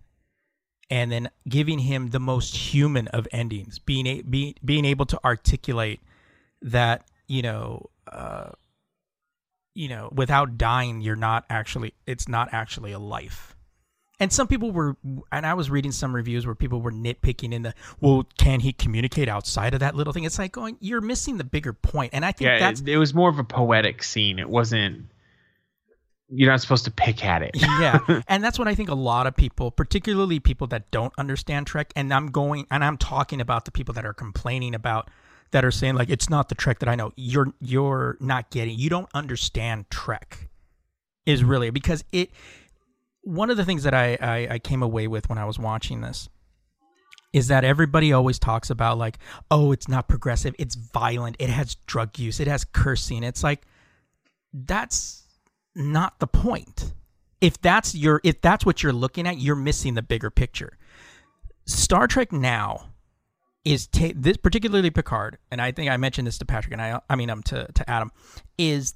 and 0.90 1.10
then 1.10 1.30
giving 1.48 1.78
him 1.80 2.08
the 2.08 2.20
most 2.20 2.56
human 2.56 3.08
of 3.08 3.26
endings, 3.32 3.78
being 3.78 4.06
a, 4.06 4.22
be, 4.22 4.56
being 4.64 4.84
able 4.84 5.06
to 5.06 5.24
articulate 5.24 6.00
that 6.62 7.06
you 7.26 7.42
know. 7.42 7.90
Uh, 8.10 8.50
you 9.74 9.88
know, 9.88 10.08
without 10.10 10.56
dying, 10.56 11.02
you're 11.02 11.16
not 11.16 11.44
actually, 11.50 11.92
it's 12.06 12.28
not 12.28 12.48
actually 12.52 12.92
a 12.92 12.98
life. 12.98 13.54
And 14.18 14.32
some 14.32 14.46
people 14.48 14.70
were, 14.70 14.96
and 15.30 15.44
I 15.44 15.52
was 15.52 15.68
reading 15.68 15.92
some 15.92 16.16
reviews 16.16 16.46
where 16.46 16.54
people 16.54 16.80
were 16.80 16.92
nitpicking 16.92 17.52
in 17.52 17.60
the, 17.60 17.74
well, 18.00 18.26
can 18.38 18.60
he 18.60 18.72
communicate 18.72 19.28
outside 19.28 19.74
of 19.74 19.80
that 19.80 19.94
little 19.94 20.14
thing? 20.14 20.24
It's 20.24 20.38
like 20.38 20.52
going, 20.52 20.78
you're 20.80 21.02
missing 21.02 21.36
the 21.36 21.44
bigger 21.44 21.74
point. 21.74 22.14
And 22.14 22.24
I 22.24 22.32
think 22.32 22.46
Yeah, 22.46 22.58
that's, 22.58 22.80
it, 22.80 22.88
it 22.88 22.96
was 22.96 23.12
more 23.12 23.28
of 23.28 23.38
a 23.38 23.44
poetic 23.44 24.02
scene. 24.02 24.38
It 24.38 24.48
wasn't. 24.48 25.08
You're 26.28 26.50
not 26.50 26.60
supposed 26.60 26.84
to 26.84 26.90
pick 26.90 27.24
at 27.24 27.42
it. 27.42 27.50
yeah. 27.54 27.98
And 28.28 28.42
that's 28.42 28.58
what 28.58 28.68
I 28.68 28.74
think 28.74 28.88
a 28.88 28.94
lot 28.94 29.26
of 29.26 29.36
people, 29.36 29.70
particularly 29.70 30.40
people 30.40 30.66
that 30.68 30.90
don't 30.90 31.12
understand 31.18 31.66
Trek, 31.66 31.92
and 31.94 32.12
I'm 32.12 32.28
going 32.28 32.66
and 32.70 32.84
I'm 32.84 32.96
talking 32.96 33.40
about 33.40 33.64
the 33.64 33.70
people 33.70 33.94
that 33.94 34.04
are 34.04 34.14
complaining 34.14 34.74
about 34.74 35.10
that 35.52 35.64
are 35.64 35.70
saying 35.70 35.94
like 35.94 36.10
it's 36.10 36.28
not 36.28 36.48
the 36.48 36.54
Trek 36.54 36.80
that 36.80 36.88
I 36.88 36.94
know. 36.94 37.12
You're 37.16 37.52
you're 37.60 38.16
not 38.20 38.50
getting 38.50 38.78
you 38.78 38.90
don't 38.90 39.08
understand 39.14 39.88
Trek 39.90 40.48
is 41.24 41.44
really 41.44 41.70
because 41.70 42.04
it 42.12 42.30
one 43.22 43.50
of 43.50 43.56
the 43.56 43.64
things 43.64 43.82
that 43.82 43.94
I, 43.94 44.16
I, 44.20 44.48
I 44.52 44.58
came 44.60 44.82
away 44.82 45.08
with 45.08 45.28
when 45.28 45.36
I 45.36 45.44
was 45.44 45.58
watching 45.58 46.00
this 46.00 46.28
is 47.32 47.48
that 47.48 47.64
everybody 47.64 48.12
always 48.12 48.38
talks 48.38 48.70
about 48.70 48.98
like, 48.98 49.18
oh, 49.50 49.72
it's 49.72 49.88
not 49.88 50.08
progressive, 50.08 50.54
it's 50.58 50.76
violent, 50.76 51.36
it 51.38 51.50
has 51.50 51.74
drug 51.86 52.18
use, 52.18 52.40
it 52.40 52.46
has 52.46 52.64
cursing. 52.64 53.24
It's 53.24 53.42
like 53.42 53.62
that's 54.52 55.25
not 55.76 56.18
the 56.18 56.26
point. 56.26 56.92
If 57.40 57.60
that's 57.60 57.94
your 57.94 58.20
if 58.24 58.40
that's 58.40 58.64
what 58.64 58.82
you're 58.82 58.92
looking 58.92 59.26
at, 59.26 59.38
you're 59.38 59.56
missing 59.56 59.94
the 59.94 60.02
bigger 60.02 60.30
picture. 60.30 60.78
Star 61.66 62.06
Trek 62.06 62.32
now 62.32 62.90
is 63.64 63.86
ta- 63.86 64.12
this 64.14 64.36
particularly 64.36 64.90
Picard, 64.90 65.38
and 65.50 65.60
I 65.60 65.72
think 65.72 65.90
I 65.90 65.96
mentioned 65.96 66.26
this 66.26 66.38
to 66.38 66.44
Patrick 66.44 66.72
and 66.72 66.80
I 66.80 67.00
I 67.10 67.16
mean 67.16 67.28
um 67.30 67.42
to 67.44 67.66
to 67.74 67.90
Adam 67.90 68.10
is 68.56 68.94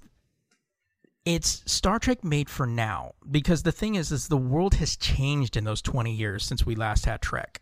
it's 1.26 1.62
Star 1.70 1.98
Trek 1.98 2.24
made 2.24 2.48
for 2.48 2.66
now 2.66 3.12
because 3.30 3.62
the 3.62 3.72
thing 3.72 3.94
is 3.94 4.10
is 4.10 4.28
the 4.28 4.36
world 4.38 4.74
has 4.74 4.96
changed 4.96 5.56
in 5.56 5.64
those 5.64 5.82
20 5.82 6.12
years 6.12 6.44
since 6.44 6.64
we 6.64 6.74
last 6.74 7.04
had 7.04 7.20
Trek. 7.20 7.60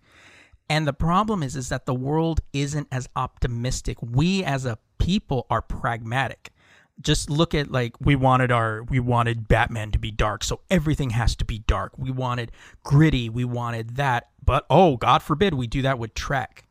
And 0.70 0.86
the 0.86 0.92
problem 0.92 1.42
is 1.42 1.56
is 1.56 1.70
that 1.70 1.86
the 1.86 1.94
world 1.94 2.40
isn't 2.52 2.86
as 2.92 3.08
optimistic. 3.16 3.96
We 4.00 4.44
as 4.44 4.64
a 4.64 4.78
people 4.98 5.46
are 5.50 5.62
pragmatic 5.62 6.52
just 7.00 7.30
look 7.30 7.54
at 7.54 7.70
like 7.70 7.94
we 8.00 8.16
wanted 8.16 8.50
our 8.50 8.82
we 8.84 8.98
wanted 9.00 9.46
Batman 9.48 9.90
to 9.92 9.98
be 9.98 10.10
dark, 10.10 10.42
so 10.44 10.60
everything 10.70 11.10
has 11.10 11.36
to 11.36 11.44
be 11.44 11.60
dark. 11.60 11.92
We 11.98 12.10
wanted 12.10 12.50
gritty, 12.82 13.28
we 13.28 13.44
wanted 13.44 13.96
that, 13.96 14.28
but 14.44 14.66
oh 14.68 14.96
God 14.96 15.22
forbid 15.22 15.54
we 15.54 15.66
do 15.66 15.82
that 15.82 15.98
with 15.98 16.14
Trek. 16.14 16.66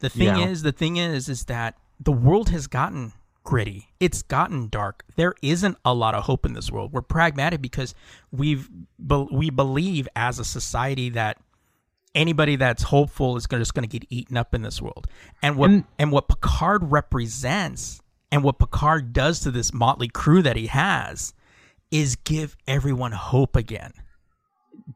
The 0.00 0.08
thing 0.08 0.36
Yeah. 0.36 0.46
is, 0.48 0.62
the 0.62 0.72
thing 0.72 0.96
is, 0.96 1.28
is 1.28 1.44
that 1.44 1.76
the 2.00 2.12
world 2.12 2.48
has 2.50 2.66
gotten 2.66 3.12
gritty. 3.44 3.88
It's 4.00 4.22
gotten 4.22 4.68
dark. 4.68 5.04
There 5.16 5.34
isn't 5.42 5.76
a 5.84 5.94
lot 5.94 6.14
of 6.14 6.24
hope 6.24 6.44
in 6.46 6.52
this 6.52 6.70
world. 6.70 6.92
We're 6.92 7.02
pragmatic 7.02 7.60
because 7.62 7.94
we've 8.30 8.68
we 8.98 9.50
believe 9.50 10.08
as 10.14 10.38
a 10.38 10.44
society 10.44 11.08
that 11.10 11.38
anybody 12.14 12.56
that's 12.56 12.82
hopeful 12.84 13.36
is 13.38 13.46
gonna, 13.46 13.62
just 13.62 13.72
going 13.74 13.88
to 13.88 13.98
get 13.98 14.06
eaten 14.10 14.36
up 14.36 14.54
in 14.54 14.60
this 14.62 14.82
world. 14.82 15.06
And 15.40 15.56
what 15.56 15.70
And- 15.70 15.84
and 15.98 16.12
what 16.12 16.28
Picard 16.28 16.90
represents 16.92 18.01
and 18.32 18.42
what 18.42 18.58
Picard 18.58 19.12
does 19.12 19.38
to 19.40 19.50
this 19.52 19.72
motley 19.72 20.08
crew 20.08 20.42
that 20.42 20.56
he 20.56 20.66
has 20.66 21.34
is 21.92 22.16
give 22.16 22.56
everyone 22.66 23.12
hope 23.12 23.54
again. 23.54 23.92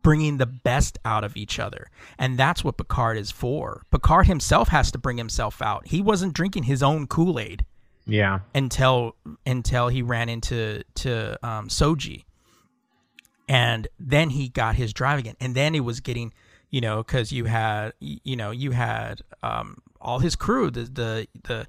Bringing 0.02 0.38
the 0.38 0.46
best 0.46 0.98
out 1.04 1.22
of 1.22 1.36
each 1.36 1.58
other. 1.60 1.86
And 2.18 2.36
that's 2.38 2.64
what 2.64 2.76
Picard 2.78 3.16
is 3.18 3.30
for. 3.30 3.82
Picard 3.92 4.26
himself 4.26 4.68
has 4.68 4.90
to 4.92 4.98
bring 4.98 5.18
himself 5.18 5.60
out. 5.62 5.86
He 5.86 6.00
wasn't 6.02 6.32
drinking 6.34 6.64
his 6.64 6.82
own 6.82 7.06
Kool 7.06 7.38
Aid 7.38 7.64
Yeah. 8.06 8.40
until 8.54 9.14
until 9.44 9.88
he 9.88 10.02
ran 10.02 10.28
into 10.28 10.82
to 10.96 11.38
um, 11.46 11.68
Soji, 11.68 12.24
and 13.48 13.86
then 14.00 14.30
he 14.30 14.48
got 14.48 14.74
his 14.76 14.92
drive 14.92 15.18
again, 15.18 15.36
and 15.40 15.54
then 15.54 15.74
he 15.74 15.80
was 15.80 16.00
getting, 16.00 16.32
you 16.70 16.80
know, 16.80 17.02
because 17.02 17.30
you 17.30 17.44
had 17.44 17.92
you 18.00 18.34
know 18.36 18.50
you 18.50 18.72
had 18.72 19.22
um, 19.42 19.78
all 20.00 20.18
his 20.18 20.34
crew, 20.36 20.70
the 20.70 20.82
the 20.82 21.28
the 21.44 21.66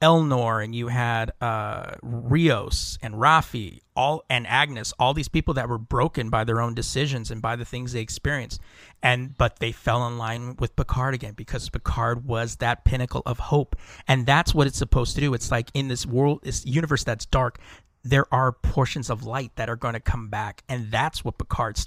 Elnor, 0.00 0.64
and 0.64 0.74
you 0.74 0.88
had 0.88 1.32
uh, 1.40 1.92
Rios 2.02 2.98
and 3.02 3.14
Raffi, 3.14 3.80
all 3.94 4.24
and 4.30 4.46
Agnes, 4.46 4.94
all 4.98 5.12
these 5.12 5.28
people 5.28 5.54
that 5.54 5.68
were 5.68 5.78
broken 5.78 6.30
by 6.30 6.44
their 6.44 6.60
own 6.60 6.74
decisions 6.74 7.30
and 7.30 7.42
by 7.42 7.54
the 7.54 7.66
things 7.66 7.92
they 7.92 8.00
experienced, 8.00 8.60
and 9.02 9.36
but 9.36 9.58
they 9.58 9.72
fell 9.72 10.06
in 10.06 10.16
line 10.16 10.56
with 10.58 10.74
Picard 10.74 11.14
again 11.14 11.34
because 11.34 11.68
Picard 11.68 12.24
was 12.24 12.56
that 12.56 12.84
pinnacle 12.84 13.22
of 13.26 13.38
hope, 13.38 13.76
and 14.08 14.24
that's 14.24 14.54
what 14.54 14.66
it's 14.66 14.78
supposed 14.78 15.14
to 15.16 15.20
do. 15.20 15.34
It's 15.34 15.50
like 15.50 15.70
in 15.74 15.88
this 15.88 16.06
world, 16.06 16.40
this 16.44 16.64
universe 16.64 17.04
that's 17.04 17.26
dark, 17.26 17.58
there 18.02 18.32
are 18.32 18.52
portions 18.52 19.10
of 19.10 19.24
light 19.24 19.52
that 19.56 19.68
are 19.68 19.76
going 19.76 19.94
to 19.94 20.00
come 20.00 20.28
back, 20.28 20.62
and 20.68 20.90
that's 20.90 21.24
what 21.24 21.36
Picard's 21.36 21.86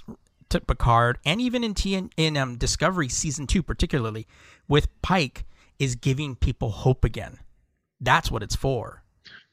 to 0.50 0.60
Picard, 0.60 1.18
and 1.24 1.40
even 1.40 1.64
in 1.64 1.74
T 1.74 2.00
in 2.16 2.36
um, 2.36 2.56
Discovery 2.58 3.08
season 3.08 3.48
two, 3.48 3.62
particularly 3.62 4.28
with 4.68 4.86
Pike, 5.02 5.44
is 5.80 5.96
giving 5.96 6.36
people 6.36 6.70
hope 6.70 7.04
again. 7.04 7.38
That's 8.00 8.30
what 8.30 8.42
it's 8.42 8.56
for. 8.56 9.02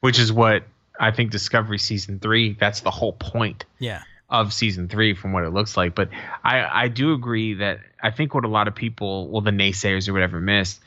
Which 0.00 0.18
is 0.18 0.32
what 0.32 0.64
I 0.98 1.10
think 1.10 1.30
Discovery 1.30 1.78
season 1.78 2.18
three. 2.18 2.56
That's 2.58 2.80
the 2.80 2.90
whole 2.90 3.12
point 3.12 3.64
Yeah. 3.78 4.02
of 4.28 4.52
season 4.52 4.88
three, 4.88 5.14
from 5.14 5.32
what 5.32 5.44
it 5.44 5.50
looks 5.50 5.76
like. 5.76 5.94
But 5.94 6.10
I 6.44 6.84
I 6.84 6.88
do 6.88 7.12
agree 7.12 7.54
that 7.54 7.80
I 8.02 8.10
think 8.10 8.34
what 8.34 8.44
a 8.44 8.48
lot 8.48 8.68
of 8.68 8.74
people, 8.74 9.28
well, 9.28 9.42
the 9.42 9.50
naysayers 9.52 10.08
or 10.08 10.12
whatever, 10.12 10.40
missed. 10.40 10.80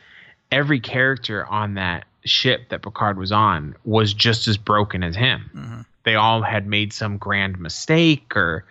Every 0.51 0.79
character 0.79 1.45
on 1.45 1.75
that 1.75 2.05
ship 2.23 2.69
that 2.69 2.81
Picard 2.81 3.17
was 3.17 3.31
on 3.31 3.75
was 3.83 4.13
just 4.13 4.47
as 4.47 4.57
broken 4.57 5.03
as 5.03 5.15
him. 5.15 5.49
Mm-hmm. 5.55 5.81
They 6.03 6.15
all 6.15 6.41
had 6.43 6.67
made 6.67 6.93
some 6.93 7.17
grand 7.17 7.59
mistake 7.59 8.35
or 8.35 8.65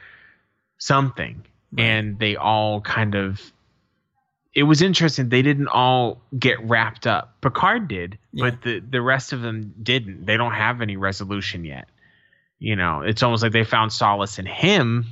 something, 0.78 1.44
and 1.76 2.18
they 2.18 2.36
all 2.36 2.80
kind 2.80 3.14
of. 3.14 3.40
It 4.54 4.62
was 4.62 4.82
interesting. 4.82 5.28
They 5.28 5.42
didn't 5.42 5.68
all 5.68 6.20
get 6.38 6.62
wrapped 6.62 7.06
up. 7.06 7.40
Picard 7.40 7.88
did, 7.88 8.18
Yeah. 8.32 8.50
but 8.50 8.62
the 8.62 8.80
the 8.80 9.02
rest 9.02 9.32
of 9.32 9.42
them 9.42 9.74
didn't. 9.82 10.26
They 10.26 10.36
don't 10.36 10.52
have 10.52 10.80
any 10.80 10.96
resolution 10.96 11.64
yet. 11.64 11.88
You 12.60 12.76
know, 12.76 13.00
it's 13.02 13.22
almost 13.22 13.42
like 13.42 13.52
they 13.52 13.64
found 13.64 13.92
solace 13.92 14.38
in 14.38 14.46
him, 14.46 15.06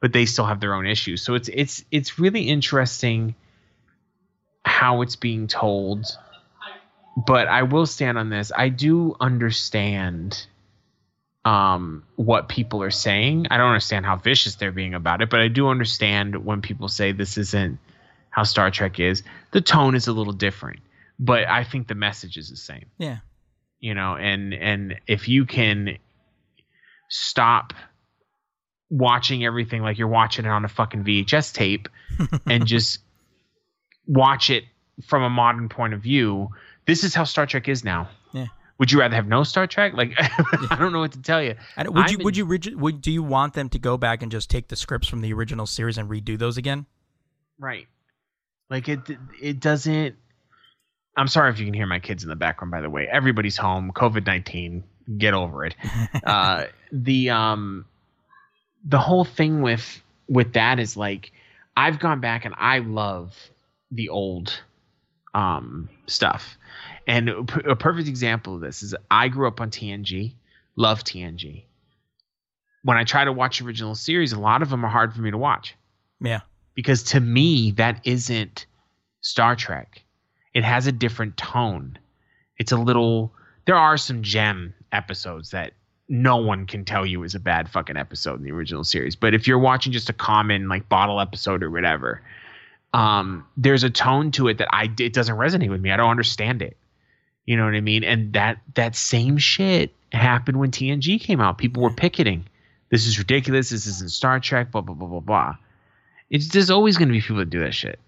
but 0.00 0.12
they 0.12 0.26
still 0.26 0.44
have 0.44 0.60
their 0.60 0.74
own 0.74 0.86
issues. 0.86 1.22
So 1.22 1.34
it's 1.34 1.48
it's 1.48 1.84
it's 1.92 2.18
really 2.18 2.42
interesting 2.42 3.36
how 4.64 5.02
it's 5.02 5.16
being 5.16 5.46
told. 5.46 6.06
But 7.26 7.46
I 7.46 7.62
will 7.62 7.86
stand 7.86 8.18
on 8.18 8.28
this. 8.28 8.50
I 8.56 8.70
do 8.70 9.14
understand 9.20 10.46
um 11.44 12.02
what 12.16 12.48
people 12.48 12.82
are 12.82 12.90
saying. 12.90 13.46
I 13.50 13.56
don't 13.56 13.68
understand 13.68 14.04
how 14.04 14.16
vicious 14.16 14.56
they're 14.56 14.72
being 14.72 14.94
about 14.94 15.22
it, 15.22 15.30
but 15.30 15.40
I 15.40 15.48
do 15.48 15.68
understand 15.68 16.44
when 16.44 16.60
people 16.60 16.88
say 16.88 17.12
this 17.12 17.38
isn't 17.38 17.78
how 18.34 18.42
Star 18.42 18.70
Trek 18.70 18.98
is. 18.98 19.22
The 19.52 19.60
tone 19.60 19.94
is 19.94 20.06
a 20.08 20.12
little 20.12 20.32
different, 20.32 20.80
but 21.18 21.46
I 21.48 21.62
think 21.64 21.86
the 21.88 21.94
message 21.94 22.36
is 22.36 22.50
the 22.50 22.56
same 22.56 22.86
Yeah. 22.98 23.18
you 23.80 23.94
know 23.94 24.16
and 24.16 24.52
and 24.54 24.96
if 25.06 25.28
you 25.28 25.44
can 25.46 25.98
stop 27.08 27.72
watching 28.90 29.44
everything 29.44 29.82
like 29.82 29.98
you're 29.98 30.08
watching 30.08 30.44
it 30.44 30.48
on 30.48 30.64
a 30.64 30.68
fucking 30.68 31.04
VHS 31.04 31.52
tape 31.52 31.88
and 32.46 32.66
just 32.66 33.00
watch 34.06 34.50
it 34.50 34.64
from 35.06 35.22
a 35.22 35.30
modern 35.30 35.68
point 35.68 35.94
of 35.94 36.02
view 36.02 36.48
this 36.86 37.02
is 37.04 37.14
how 37.14 37.24
Star 37.24 37.46
Trek 37.46 37.68
is 37.68 37.82
now 37.84 38.08
Yeah. 38.32 38.46
would 38.78 38.92
you 38.92 39.00
rather 39.00 39.16
have 39.16 39.26
no 39.26 39.42
Star 39.42 39.66
Trek 39.66 39.94
like 39.94 40.12
I 40.18 40.76
don't 40.78 40.92
know 40.92 41.00
what 41.00 41.12
to 41.12 41.22
tell 41.22 41.42
you 41.42 41.54
would 41.78 41.96
I'm 41.96 42.10
you 42.10 42.18
in- 42.18 42.24
would 42.24 42.36
you 42.36 42.44
rigi- 42.44 42.74
would 42.74 43.00
do 43.00 43.10
you 43.10 43.22
want 43.22 43.54
them 43.54 43.68
to 43.70 43.78
go 43.78 43.96
back 43.96 44.22
and 44.22 44.30
just 44.30 44.50
take 44.50 44.68
the 44.68 44.76
scripts 44.76 45.08
from 45.08 45.20
the 45.22 45.32
original 45.32 45.66
series 45.66 45.98
and 45.98 46.08
redo 46.10 46.38
those 46.38 46.56
again? 46.56 46.86
Right. 47.58 47.86
Like 48.70 48.88
it 48.88 49.00
it 49.40 49.60
doesn't 49.60 50.16
I'm 51.16 51.28
sorry 51.28 51.50
if 51.50 51.58
you 51.58 51.64
can 51.64 51.74
hear 51.74 51.86
my 51.86 52.00
kids 52.00 52.22
in 52.22 52.28
the 52.28 52.36
background 52.36 52.70
by 52.70 52.80
the 52.80 52.90
way. 52.90 53.08
Everybody's 53.10 53.56
home, 53.56 53.92
COVID-19, 53.94 54.82
get 55.18 55.34
over 55.34 55.64
it. 55.64 55.74
uh 56.24 56.66
the 56.92 57.30
um 57.30 57.84
the 58.84 58.98
whole 58.98 59.24
thing 59.24 59.62
with 59.62 60.02
with 60.28 60.54
that 60.54 60.78
is 60.78 60.96
like 60.96 61.32
I've 61.76 61.98
gone 61.98 62.20
back 62.20 62.44
and 62.44 62.54
I 62.56 62.78
love 62.78 63.36
the 63.90 64.08
old 64.08 64.60
um 65.34 65.88
stuff. 66.06 66.56
And 67.06 67.28
a 67.28 67.76
perfect 67.76 68.08
example 68.08 68.54
of 68.54 68.60
this 68.62 68.82
is 68.82 68.94
I 69.10 69.28
grew 69.28 69.46
up 69.46 69.60
on 69.60 69.70
TNG, 69.70 70.32
love 70.76 71.04
TNG. 71.04 71.64
When 72.82 72.96
I 72.96 73.04
try 73.04 73.24
to 73.24 73.32
watch 73.32 73.60
original 73.62 73.94
series, 73.94 74.32
a 74.32 74.40
lot 74.40 74.62
of 74.62 74.70
them 74.70 74.84
are 74.84 74.90
hard 74.90 75.14
for 75.14 75.20
me 75.20 75.30
to 75.30 75.38
watch 75.38 75.74
Yeah. 76.20 76.40
Because 76.74 77.02
to 77.04 77.20
me 77.20 77.72
that 77.72 78.00
isn't 78.04 78.66
Star 79.20 79.56
Trek. 79.56 80.02
It 80.52 80.64
has 80.64 80.86
a 80.86 80.92
different 80.92 81.36
tone. 81.36 81.98
It's 82.58 82.72
a 82.72 82.76
little 82.76 83.32
there 83.66 83.76
are 83.76 83.96
some 83.96 84.22
gem 84.22 84.74
episodes 84.92 85.50
that 85.50 85.72
no 86.08 86.36
one 86.36 86.66
can 86.66 86.84
tell 86.84 87.06
you 87.06 87.22
is 87.22 87.34
a 87.34 87.40
bad 87.40 87.68
fucking 87.68 87.96
episode 87.96 88.38
in 88.38 88.44
the 88.44 88.52
original 88.52 88.84
series. 88.84 89.16
But 89.16 89.34
if 89.34 89.46
you're 89.46 89.58
watching 89.58 89.92
just 89.92 90.10
a 90.10 90.12
common 90.12 90.68
like 90.68 90.88
bottle 90.88 91.20
episode 91.20 91.62
or 91.62 91.70
whatever, 91.70 92.20
um, 92.92 93.46
there's 93.56 93.84
a 93.84 93.90
tone 93.90 94.30
to 94.32 94.48
it 94.48 94.58
that 94.58 94.68
I 94.70 94.84
it 94.98 95.12
doesn't 95.12 95.36
resonate 95.36 95.70
with 95.70 95.80
me. 95.80 95.90
I 95.90 95.96
don't 95.96 96.10
understand 96.10 96.62
it. 96.62 96.76
You 97.46 97.56
know 97.56 97.64
what 97.64 97.74
I 97.74 97.80
mean? 97.80 98.04
And 98.04 98.32
that 98.34 98.58
that 98.74 98.94
same 98.96 99.38
shit 99.38 99.92
happened 100.12 100.58
when 100.58 100.70
TNG 100.70 101.20
came 101.20 101.40
out. 101.40 101.58
People 101.58 101.82
were 101.82 101.90
picketing. 101.90 102.46
This 102.90 103.06
is 103.06 103.18
ridiculous. 103.18 103.70
This 103.70 103.86
isn't 103.86 104.10
Star 104.10 104.38
Trek. 104.40 104.70
Blah 104.70 104.82
blah 104.82 104.94
blah 104.94 105.08
blah 105.08 105.20
blah. 105.20 105.56
It's 106.30 106.48
there's 106.48 106.70
always 106.70 106.96
going 106.96 107.08
to 107.08 107.12
be 107.12 107.20
people 107.20 107.36
that 107.36 107.50
do 107.50 107.60
that 107.60 107.74
shit. 107.74 107.98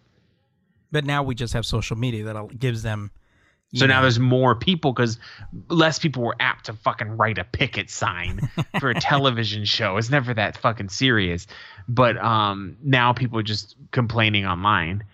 But 0.93 1.05
now 1.05 1.23
we 1.23 1.35
just 1.35 1.53
have 1.55 1.67
social 1.67 1.97
media 1.97 2.25
that 2.25 2.59
gives 2.59 2.83
them 2.83 3.11
So 3.75 3.85
You 3.85 3.89
now 3.89 4.01
there's 4.03 4.19
more 4.19 4.55
people 4.55 4.93
because 4.93 5.19
less 5.69 5.99
people 5.99 6.23
were 6.23 6.37
apt 6.41 6.67
to 6.67 6.73
fucking 6.73 7.17
write 7.17 7.39
a 7.39 7.45
picket 7.45 7.91
sign 7.91 8.49
for 8.81 8.91
a 8.91 8.95
television 9.01 9.65
show. 9.65 9.97
It's 9.97 10.11
never 10.11 10.33
that 10.35 10.57
fucking 10.57 10.89
serious. 10.89 11.47
But 11.89 12.17
um, 12.19 12.77
now 12.83 13.13
people 13.13 13.39
are 13.39 13.43
just 13.45 13.77
complaining 13.91 14.47
online, 14.47 15.05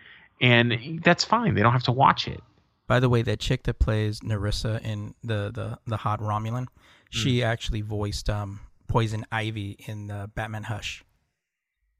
and 0.40 1.00
that's 1.04 1.24
fine. 1.24 1.54
They 1.54 1.62
don't 1.62 1.72
have 1.72 1.82
to 1.84 1.92
watch 1.92 2.28
it. 2.28 2.40
By 2.86 3.00
the 3.00 3.08
way, 3.08 3.22
that 3.22 3.40
chick 3.40 3.62
that 3.64 3.78
plays 3.78 4.20
Narissa 4.20 4.80
in 4.82 5.14
the 5.24 5.50
the 5.52 5.78
the 5.86 5.96
hot 5.96 6.20
Romulan, 6.20 6.66
she 7.10 7.40
Hmm. 7.40 7.46
actually 7.46 7.80
voiced 7.80 8.28
um 8.30 8.60
Poison 8.88 9.24
Ivy 9.32 9.76
in 9.88 10.08
the 10.08 10.30
Batman 10.34 10.64
Hush. 10.64 11.02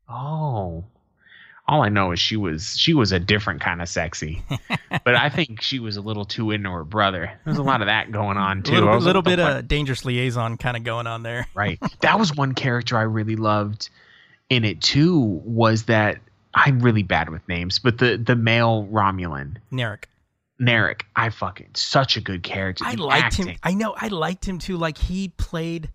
Oh. 0.08 0.84
All 1.68 1.82
I 1.82 1.88
know 1.88 2.10
is 2.10 2.18
she 2.18 2.36
was 2.36 2.76
she 2.76 2.92
was 2.92 3.12
a 3.12 3.20
different 3.20 3.60
kind 3.60 3.80
of 3.80 3.88
sexy, 3.88 4.42
but 5.04 5.14
I 5.14 5.28
think 5.28 5.62
she 5.62 5.78
was 5.78 5.96
a 5.96 6.00
little 6.00 6.24
too 6.24 6.50
into 6.50 6.68
her 6.70 6.84
brother. 6.84 7.32
There's 7.44 7.56
a 7.58 7.62
lot 7.62 7.80
of 7.82 7.86
that 7.86 8.10
going 8.10 8.36
on 8.36 8.58
A 8.58 8.62
too. 8.62 8.72
little, 8.74 8.88
was 8.88 9.04
like, 9.04 9.06
little 9.06 9.22
bit 9.22 9.38
oh, 9.38 9.58
of 9.58 9.68
dangerous 9.68 10.04
liaison 10.04 10.56
kind 10.56 10.76
of 10.76 10.82
going 10.82 11.06
on 11.06 11.22
there. 11.22 11.46
right. 11.54 11.78
That 12.00 12.18
was 12.18 12.34
one 12.34 12.54
character 12.54 12.98
I 12.98 13.02
really 13.02 13.36
loved 13.36 13.90
in 14.50 14.64
it 14.64 14.82
too. 14.82 15.40
Was 15.44 15.84
that 15.84 16.18
I'm 16.52 16.80
really 16.80 17.04
bad 17.04 17.30
with 17.30 17.46
names, 17.48 17.78
but 17.78 17.96
the 17.98 18.16
the 18.16 18.34
male 18.36 18.86
Romulan 18.90 19.58
Narek. 19.72 20.04
Narek, 20.60 21.02
I 21.16 21.30
fucking 21.30 21.70
such 21.74 22.16
a 22.16 22.20
good 22.20 22.42
character. 22.42 22.84
I 22.84 22.96
The 22.96 23.02
liked 23.04 23.34
him. 23.36 23.56
I 23.62 23.74
know 23.74 23.94
I 23.96 24.08
liked 24.08 24.44
him 24.44 24.58
too. 24.58 24.76
Like 24.76 24.98
he 24.98 25.28
played 25.28 25.90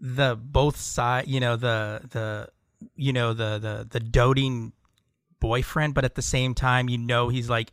the 0.00 0.36
both 0.40 0.76
side, 0.76 1.28
you 1.28 1.38
know, 1.40 1.54
the 1.56 2.00
the 2.10 2.48
you 2.96 3.12
know 3.12 3.32
the 3.32 3.58
the 3.58 3.86
the 3.90 4.00
doting 4.00 4.72
boyfriend, 5.40 5.94
but 5.94 6.04
at 6.04 6.14
the 6.14 6.22
same 6.22 6.54
time, 6.54 6.88
you 6.88 6.98
know, 6.98 7.28
he's 7.28 7.50
like 7.50 7.70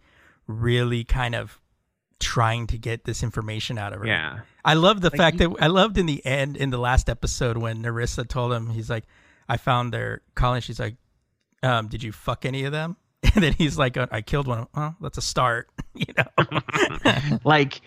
really 0.47 1.03
kind 1.03 1.35
of 1.35 1.59
trying 2.19 2.67
to 2.67 2.77
get 2.77 3.03
this 3.05 3.23
information 3.23 3.77
out 3.77 3.93
of 3.93 3.99
her. 3.99 4.05
Yeah. 4.07 4.39
I 4.63 4.73
love 4.75 5.01
the 5.01 5.09
Like, 5.09 5.17
fact 5.17 5.39
you- 5.39 5.49
that 5.49 5.63
I 5.63 5.67
loved 5.67 5.97
in 5.97 6.05
the 6.05 6.23
end 6.25 6.57
in 6.57 6.69
the 6.69 6.77
last 6.77 7.09
episode 7.09 7.57
when 7.57 7.81
Narissa 7.83 8.27
told 8.27 8.53
him 8.53 8.69
he's 8.69 8.89
like, 8.89 9.05
I 9.49 9.57
found 9.57 9.91
their 9.93 10.21
calling. 10.35 10.61
She's 10.61 10.79
like, 10.79 10.95
um, 11.63 11.87
did 11.87 12.03
you 12.03 12.11
fuck 12.11 12.45
any 12.45 12.63
of 12.65 12.71
them? 12.71 12.97
And 13.35 13.43
then 13.43 13.53
he's 13.53 13.77
like, 13.77 13.97
I 13.97 14.21
killed 14.21 14.47
one. 14.47 14.67
Oh, 14.75 14.95
that's 14.99 15.17
a 15.17 15.21
start. 15.21 15.69
you 15.93 16.07
know. 16.17 17.39
like 17.43 17.81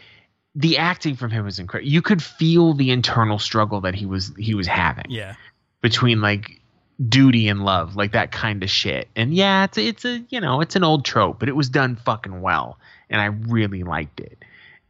the 0.55 0.79
acting 0.79 1.17
from 1.17 1.31
him 1.31 1.45
was 1.45 1.59
incredible. 1.59 1.91
You 1.91 2.01
could 2.03 2.23
feel 2.23 2.73
the 2.75 2.91
internal 2.91 3.39
struggle 3.39 3.81
that 3.83 3.95
he 3.97 4.07
was 4.07 4.33
he 4.39 4.55
was 4.55 4.67
having. 4.69 5.07
yeah. 5.11 5.35
between 5.83 6.21
like 6.21 6.61
duty 7.09 7.49
and 7.49 7.65
love, 7.65 7.97
like 7.97 8.13
that 8.13 8.33
kind 8.33 8.63
of 8.63 8.71
shit. 8.71 9.09
And 9.17 9.35
yeah, 9.35 9.65
it's 9.65 9.79
it's 9.79 10.05
a 10.05 10.25
you 10.29 10.41
know 10.41 10.61
it's 10.61 10.77
an 10.77 10.85
old 10.85 11.05
trope, 11.05 11.41
but 11.41 11.49
it 11.49 11.57
was 11.57 11.69
done 11.69 11.97
fucking 11.97 12.41
well, 12.41 12.79
and 13.11 13.21
I 13.21 13.27
really 13.27 13.83
liked 13.83 14.21
it. 14.21 14.39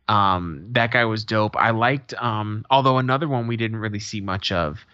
Um, 0.09 0.66
that 0.72 0.93
guy 0.93 1.05
was 1.05 1.24
dope. 1.24 1.56
I 1.56 1.70
liked. 1.70 2.14
Um, 2.14 2.66
although 2.70 2.98
another 2.98 3.28
one 3.28 3.47
we 3.47 3.56
didn't 3.56 3.78
really 3.78 4.01
see 4.01 4.20
much 4.20 4.52
of 4.52 4.85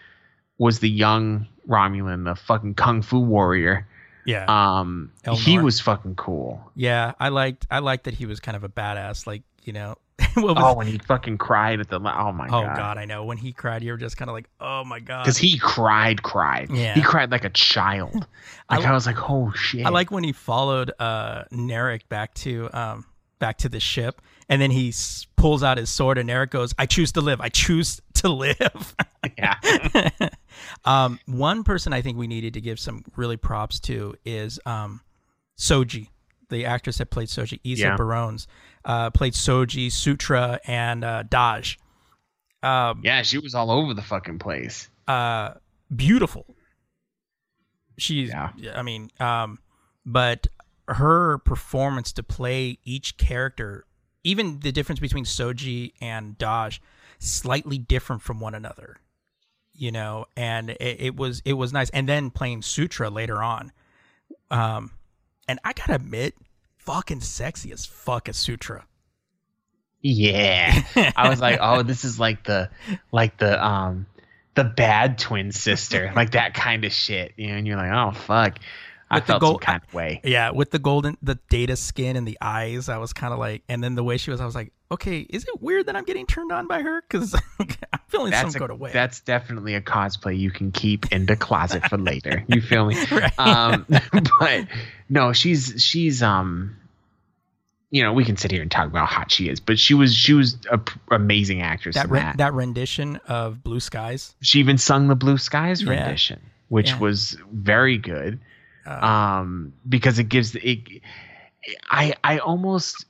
was 0.58 0.80
the 0.80 0.90
young 0.90 1.46
Romulan, 1.68 2.24
the 2.24 2.34
fucking 2.34 2.74
kung 2.74 3.02
fu 3.02 3.18
warrior. 3.18 3.86
Yeah. 4.26 4.44
Um, 4.46 5.12
Elnor. 5.24 5.38
he 5.38 5.58
was 5.58 5.80
fucking 5.80 6.14
cool. 6.16 6.70
Yeah, 6.76 7.12
I 7.18 7.30
liked 7.30 7.66
I 7.70 7.80
liked 7.80 8.04
that 8.04 8.14
he 8.14 8.26
was 8.26 8.38
kind 8.38 8.56
of 8.56 8.64
a 8.64 8.68
badass. 8.68 9.26
Like 9.26 9.42
you 9.64 9.72
know, 9.72 9.96
what 10.34 10.56
was, 10.56 10.64
Oh, 10.64 10.74
when 10.74 10.86
he 10.86 10.98
fucking 10.98 11.38
cried 11.38 11.80
at 11.80 11.88
the 11.88 11.96
oh 11.98 12.32
my 12.32 12.48
God. 12.48 12.62
oh 12.64 12.66
god. 12.66 12.76
god, 12.76 12.98
I 12.98 13.04
know 13.04 13.24
when 13.24 13.38
he 13.38 13.52
cried, 13.52 13.82
you 13.82 13.92
were 13.92 13.98
just 13.98 14.16
kind 14.16 14.28
of 14.28 14.34
like, 14.34 14.48
oh 14.60 14.84
my 14.84 15.00
god. 15.00 15.24
Because 15.24 15.38
he 15.38 15.58
cried, 15.58 16.22
cried. 16.22 16.70
Yeah. 16.70 16.94
He 16.94 17.02
cried 17.02 17.30
like 17.30 17.44
a 17.44 17.50
child. 17.50 18.26
I 18.68 18.76
Like 18.76 18.84
li- 18.84 18.90
I, 18.90 18.92
was 18.94 19.06
like, 19.06 19.30
oh 19.30 19.52
shit. 19.54 19.84
I 19.86 19.90
like 19.90 20.10
when 20.10 20.24
he 20.24 20.32
followed 20.32 20.92
uh 20.98 21.44
Narek 21.52 22.08
back 22.08 22.34
to 22.34 22.68
um 22.72 23.04
back 23.38 23.58
to 23.58 23.68
the 23.68 23.80
ship, 23.80 24.20
and 24.48 24.60
then 24.60 24.70
he 24.70 24.90
s- 24.90 25.26
pulls 25.36 25.62
out 25.62 25.78
his 25.78 25.88
sword, 25.90 26.18
and 26.18 26.28
Narek 26.28 26.50
goes, 26.50 26.74
"I 26.78 26.84
choose 26.86 27.10
to 27.12 27.20
live. 27.22 27.40
I 27.40 27.48
choose 27.48 28.00
to 28.14 28.28
live." 28.28 28.94
yeah. 29.38 29.56
um, 30.84 31.18
one 31.26 31.64
person 31.64 31.92
I 31.92 32.02
think 32.02 32.18
we 32.18 32.26
needed 32.26 32.54
to 32.54 32.60
give 32.60 32.78
some 32.78 33.02
really 33.16 33.36
props 33.36 33.80
to 33.80 34.14
is 34.24 34.60
um, 34.66 35.00
Soji, 35.58 36.08
the 36.50 36.64
actress 36.66 36.98
that 36.98 37.10
played 37.10 37.28
Soji, 37.28 37.58
Isa 37.64 37.82
Yeah. 37.82 37.96
Briones, 37.96 38.46
uh, 38.84 39.10
played 39.10 39.32
Soji, 39.32 39.90
Sutra, 39.90 40.60
and 40.66 41.04
uh, 41.04 41.22
Daj. 41.24 41.76
Um, 42.62 43.00
Yeah, 43.02 43.22
she 43.22 43.38
was 43.38 43.54
all 43.54 43.70
over 43.70 43.94
the 43.94 44.02
fucking 44.02 44.38
place. 44.38 44.88
uh, 45.08 45.54
beautiful. 45.94 46.46
She's, 47.98 48.28
Yeah. 48.28 48.50
I 48.74 48.82
mean, 48.82 49.10
um, 49.20 49.58
but 50.06 50.46
her 50.88 51.38
performance 51.38 52.12
to 52.14 52.22
play 52.22 52.78
each 52.84 53.16
character, 53.16 53.84
even 54.24 54.60
the 54.60 54.72
difference 54.72 55.00
between 55.00 55.24
Soji 55.24 55.92
and 56.00 56.38
Daj, 56.38 56.80
slightly 57.18 57.78
different 57.78 58.22
from 58.22 58.40
one 58.40 58.54
another. 58.54 58.96
You 59.74 59.92
know, 59.92 60.26
and 60.36 60.70
it, 60.70 60.96
it 61.00 61.16
was 61.16 61.40
it 61.46 61.54
was 61.54 61.72
nice. 61.72 61.88
And 61.90 62.06
then 62.08 62.30
playing 62.30 62.60
Sutra 62.62 63.08
later 63.08 63.42
on, 63.42 63.72
um, 64.50 64.90
and 65.48 65.58
I 65.64 65.72
gotta 65.72 65.94
admit, 65.94 66.34
fucking 66.78 67.20
sexy 67.20 67.72
as 67.72 67.86
fuck 67.86 68.28
as 68.28 68.36
Sutra. 68.36 68.86
Yeah. 70.02 70.82
I 71.16 71.28
was 71.28 71.40
like, 71.40 71.58
oh, 71.60 71.82
this 71.82 72.04
is 72.04 72.18
like 72.18 72.44
the 72.44 72.70
like 73.12 73.38
the 73.38 73.64
um 73.64 74.06
the 74.54 74.64
bad 74.64 75.18
twin 75.18 75.52
sister, 75.52 76.12
like 76.14 76.32
that 76.32 76.54
kind 76.54 76.84
of 76.84 76.92
shit. 76.92 77.32
You 77.36 77.48
know, 77.48 77.54
and 77.54 77.66
you're 77.66 77.76
like, 77.76 77.92
oh 77.92 78.12
fuck. 78.12 78.58
I 79.10 79.16
With 79.16 79.24
the 79.24 79.32
felt 79.32 79.42
some 79.42 79.48
gold- 79.50 79.60
kind 79.62 79.82
of 79.86 79.92
way. 79.92 80.20
Yeah, 80.22 80.50
with 80.52 80.70
the 80.70 80.78
golden, 80.78 81.16
the 81.20 81.36
data 81.48 81.74
skin 81.74 82.14
and 82.16 82.26
the 82.28 82.38
eyes, 82.40 82.88
I 82.88 82.98
was 82.98 83.12
kind 83.12 83.32
of 83.32 83.40
like, 83.40 83.62
and 83.68 83.82
then 83.82 83.96
the 83.96 84.04
way 84.04 84.16
she 84.18 84.30
was, 84.30 84.40
I 84.40 84.46
was 84.46 84.54
like, 84.54 84.72
okay, 84.92 85.20
is 85.28 85.44
it 85.48 85.60
weird 85.60 85.86
that 85.86 85.96
I'm 85.96 86.04
getting 86.04 86.26
turned 86.26 86.52
on 86.52 86.68
by 86.68 86.80
her? 86.82 87.02
Because 87.02 87.34
I'm 87.58 87.66
feeling 88.06 88.30
That's 88.30 88.52
some 88.52 88.62
a, 88.62 88.72
of 88.72 88.78
way. 88.78 88.90
that's 88.92 89.20
definitely 89.20 89.74
a 89.74 89.80
cosplay 89.80 90.38
you 90.38 90.50
can 90.52 90.70
keep 90.70 91.10
in 91.12 91.26
the 91.26 91.34
closet 91.36 91.88
for 91.88 91.98
later. 91.98 92.44
You 92.46 92.60
feel 92.60 92.86
me? 92.86 92.96
Right. 93.10 93.36
Um, 93.38 93.84
but 94.40 94.66
no, 95.08 95.32
she's 95.32 95.74
she's 95.82 96.22
um, 96.22 96.76
you 97.90 98.04
know, 98.04 98.12
we 98.12 98.24
can 98.24 98.36
sit 98.36 98.52
here 98.52 98.62
and 98.62 98.70
talk 98.70 98.86
about 98.86 99.08
how 99.08 99.20
hot 99.20 99.32
she 99.32 99.48
is, 99.48 99.58
but 99.58 99.76
she 99.78 99.94
was 99.94 100.14
she 100.14 100.32
was 100.34 100.56
a 100.70 100.78
p- 100.78 101.00
amazing 101.10 101.62
actress. 101.62 101.96
that 101.96 102.08
re- 102.08 102.20
that. 102.20 102.36
that 102.36 102.54
rendition 102.54 103.16
of 103.26 103.64
Blue 103.64 103.80
Skies. 103.80 104.34
she 104.40 104.60
even 104.60 104.78
sung 104.78 105.08
the 105.08 105.16
Blue 105.16 105.36
Skies 105.38 105.82
Yeah. 105.82 105.90
rendition, 105.90 106.40
which 106.68 106.90
Yeah. 106.90 106.98
was 107.00 107.36
very 107.52 107.98
good. 107.98 108.38
Uh, 108.86 108.90
um 109.06 109.72
because 109.88 110.18
it 110.18 110.24
gives 110.24 110.54
it 110.56 110.78
i 111.90 112.14
i 112.24 112.38
almost 112.38 113.04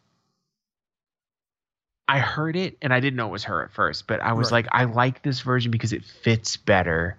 i 2.09 2.19
heard 2.19 2.57
it 2.57 2.77
and 2.83 2.93
i 2.93 3.01
didn't 3.01 3.17
know 3.17 3.27
it 3.29 3.33
was 3.33 3.45
her 3.45 3.63
at 3.65 3.71
first 3.73 4.07
but 4.07 4.21
i 4.21 4.33
was 4.33 4.51
Right. 4.51 4.65
like 4.65 4.69
i 4.73 4.85
like 4.85 5.23
this 5.23 5.41
version 5.41 5.71
because 5.71 5.93
it 5.93 6.05
fits 6.05 6.57
better 6.57 7.17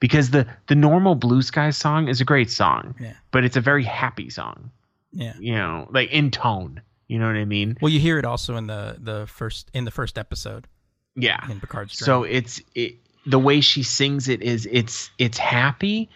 because 0.00 0.30
the 0.30 0.46
the 0.68 0.74
normal 0.74 1.14
blue 1.14 1.42
sky 1.42 1.70
song 1.70 2.08
is 2.08 2.20
a 2.20 2.24
great 2.24 2.50
song 2.50 2.94
Yeah. 3.00 3.12
but 3.30 3.44
it's 3.44 3.56
a 3.56 3.60
very 3.60 3.84
happy 3.84 4.30
song 4.30 4.70
yeah. 5.12 5.34
you 5.38 5.54
know 5.54 5.86
like 5.90 6.10
in 6.10 6.30
tone 6.30 6.80
you 7.08 7.18
know 7.18 7.26
what 7.26 7.36
i 7.36 7.44
mean 7.44 7.76
Well, 7.80 7.92
you 7.92 8.00
hear 8.00 8.18
it 8.18 8.24
also 8.24 8.56
in 8.56 8.66
the 8.68 8.96
the 8.98 9.26
first 9.26 9.70
in 9.74 9.84
the 9.84 9.90
first 9.90 10.16
episode 10.18 10.66
yeah 11.14 11.46
in 11.50 11.60
Picard's 11.60 11.96
Dream. 11.96 12.06
so 12.06 12.22
it's 12.22 12.60
it 12.74 12.94
the 13.26 13.38
way 13.38 13.60
she 13.60 13.82
sings 13.82 14.28
it 14.28 14.40
is 14.42 14.66
it's 14.70 15.10
it's 15.18 15.36
happy 15.38 16.08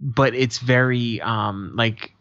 but 0.00 0.34
it's 0.34 0.58
very 0.58 1.20
um 1.22 1.72
like 1.74 2.12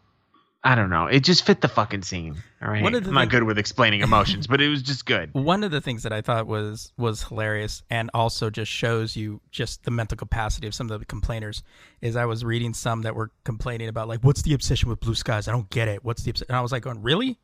i 0.63 0.75
don't 0.75 0.89
know 0.89 1.05
it 1.07 1.21
just 1.21 1.45
fit 1.45 1.61
the 1.61 1.67
fucking 1.67 2.01
scene 2.01 2.35
all 2.61 2.69
right 2.71 2.81
One 2.81 2.95
of 2.95 3.03
the 3.03 3.09
i'm 3.09 3.15
not 3.15 3.29
good 3.29 3.43
with 3.43 3.57
explaining 3.57 4.01
emotions 4.09 4.47
but 4.47 4.61
it 4.61 4.69
was 4.69 4.81
just 4.81 5.05
good 5.05 5.29
one 5.33 5.63
of 5.63 5.71
the 5.71 5.81
things 5.81 6.03
that 6.03 6.13
I 6.13 6.21
thought 6.21 6.47
was 6.47 6.91
was 6.97 7.23
hilarious 7.23 7.83
and 7.89 8.09
also 8.13 8.49
just 8.49 8.71
shows 8.71 9.15
you 9.15 9.41
just 9.51 9.83
the 9.83 9.91
mental 9.91 10.17
capacity 10.17 10.67
of 10.67 10.73
some 10.73 10.89
of 10.89 10.99
the 10.99 11.05
complainers 11.05 11.61
is 12.01 12.15
I 12.15 12.25
was 12.25 12.43
reading 12.45 12.73
some 12.73 13.01
that 13.03 13.15
were 13.15 13.31
complaining 13.43 13.89
about 13.89 14.07
like 14.07 14.21
what's 14.21 14.41
the 14.41 14.53
obsession 14.53 14.89
with 14.89 14.99
blue 15.01 15.15
skies? 15.15 15.47
I 15.47 15.51
don't 15.51 15.69
get 15.69 15.87
it. 15.87 16.03
What's 16.03 16.23
the 16.23 16.31
obsession? 16.31 16.51
And 16.51 16.57
I 16.57 16.61
was 16.61 16.71
like 16.71 16.83
going, 16.83 17.01
"Really? 17.01 17.37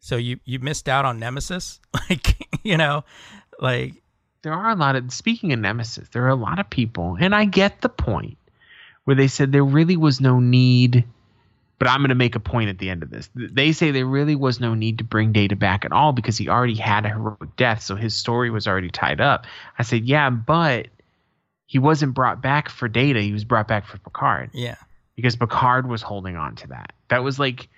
So 0.00 0.16
you 0.16 0.38
you 0.44 0.58
missed 0.58 0.88
out 0.88 1.04
on 1.04 1.18
Nemesis? 1.18 1.80
like, 2.10 2.48
you 2.62 2.76
know, 2.76 3.04
like 3.60 4.02
there 4.42 4.52
are 4.52 4.70
a 4.70 4.74
lot 4.74 4.96
of 4.96 5.12
speaking 5.12 5.52
of 5.52 5.58
nemesis 5.58 6.08
there 6.10 6.24
are 6.24 6.28
a 6.28 6.34
lot 6.34 6.58
of 6.58 6.68
people 6.68 7.16
and 7.20 7.34
i 7.34 7.44
get 7.44 7.80
the 7.80 7.88
point 7.88 8.36
where 9.04 9.16
they 9.16 9.28
said 9.28 9.52
there 9.52 9.64
really 9.64 9.96
was 9.96 10.20
no 10.20 10.40
need 10.40 11.04
but 11.78 11.88
i'm 11.88 12.00
going 12.00 12.08
to 12.10 12.14
make 12.14 12.34
a 12.34 12.40
point 12.40 12.68
at 12.68 12.78
the 12.78 12.90
end 12.90 13.02
of 13.02 13.10
this 13.10 13.28
they 13.34 13.72
say 13.72 13.90
there 13.90 14.06
really 14.06 14.36
was 14.36 14.60
no 14.60 14.74
need 14.74 14.98
to 14.98 15.04
bring 15.04 15.32
data 15.32 15.56
back 15.56 15.84
at 15.84 15.92
all 15.92 16.12
because 16.12 16.36
he 16.36 16.48
already 16.48 16.74
had 16.74 17.04
a 17.04 17.08
heroic 17.08 17.56
death 17.56 17.82
so 17.82 17.96
his 17.96 18.14
story 18.14 18.50
was 18.50 18.66
already 18.66 18.90
tied 18.90 19.20
up 19.20 19.46
i 19.78 19.82
said 19.82 20.04
yeah 20.04 20.30
but 20.30 20.88
he 21.66 21.78
wasn't 21.78 22.12
brought 22.12 22.42
back 22.42 22.68
for 22.68 22.88
data 22.88 23.20
he 23.20 23.32
was 23.32 23.44
brought 23.44 23.66
back 23.66 23.86
for 23.86 23.98
picard 23.98 24.50
yeah. 24.52 24.76
because 25.16 25.36
Picard 25.36 25.88
was 25.88 26.02
holding 26.02 26.36
on 26.36 26.54
to 26.56 26.66
that. 26.68 26.92
That 27.08 27.24
was 27.24 27.38
like 27.38 27.68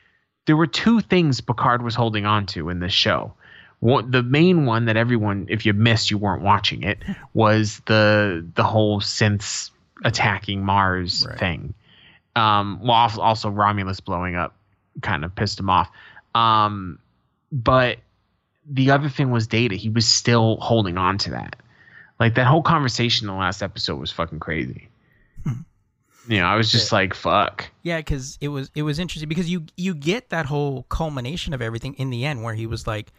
there 0.46 0.56
were 0.56 0.66
two 0.66 1.00
things 1.00 1.40
Picard 1.40 1.82
was 1.82 1.94
holding 1.94 2.26
on 2.26 2.46
to 2.46 2.70
in 2.70 2.80
this 2.80 2.92
show. 2.92 3.34
One, 3.80 4.10
the 4.10 4.22
main 4.22 4.66
one 4.66 4.86
that 4.86 4.96
everyone, 4.96 5.46
if 5.48 5.66
you 5.66 5.72
missed, 5.74 6.10
you 6.10 6.18
weren't 6.18 6.42
watching 6.42 6.82
it, 6.82 6.98
was 7.34 7.82
the 7.86 8.44
the 8.54 8.64
whole 8.64 9.00
synths 9.00 9.70
attacking 10.04 10.64
Mars 10.64 11.26
Right. 11.28 11.38
thing. 11.38 11.74
Um, 12.36 12.80
well, 12.82 12.92
also- 12.92 13.20
also 13.20 13.48
Romulus 13.50 14.00
blowing 14.00 14.34
up 14.34 14.54
kind 15.02 15.24
of 15.24 15.34
pissed 15.34 15.58
him 15.60 15.70
off. 15.70 15.88
Um, 16.34 16.98
but 17.52 17.98
the 18.68 18.90
other 18.90 19.08
thing 19.08 19.30
was 19.30 19.46
data. 19.46 19.76
He 19.76 19.88
was 19.88 20.06
still 20.08 20.56
holding 20.60 20.98
on 20.98 21.18
to 21.18 21.30
that. 21.30 21.56
Like 22.18 22.34
that 22.34 22.46
whole 22.46 22.62
conversation 22.62 23.28
in 23.28 23.34
the 23.34 23.38
last 23.38 23.62
episode 23.62 23.96
was 23.96 24.10
fucking 24.10 24.40
crazy. 24.40 24.88
you 26.26 26.38
know, 26.38 26.46
I 26.46 26.56
was 26.56 26.72
just 26.72 26.90
like, 26.90 27.12
fuck. 27.12 27.70
Yeah, 27.82 27.98
because 27.98 28.38
it 28.40 28.48
was 28.48 28.70
it 28.74 28.82
was 28.82 28.98
interesting 28.98 29.28
because 29.28 29.50
you 29.50 29.66
you 29.76 29.94
get 29.94 30.30
that 30.30 30.46
whole 30.46 30.84
culmination 30.84 31.52
of 31.52 31.60
everything 31.60 31.94
in 31.94 32.08
the 32.10 32.24
end 32.24 32.42
where 32.42 32.54
he 32.54 32.66
was 32.66 32.86
like, 32.86 33.12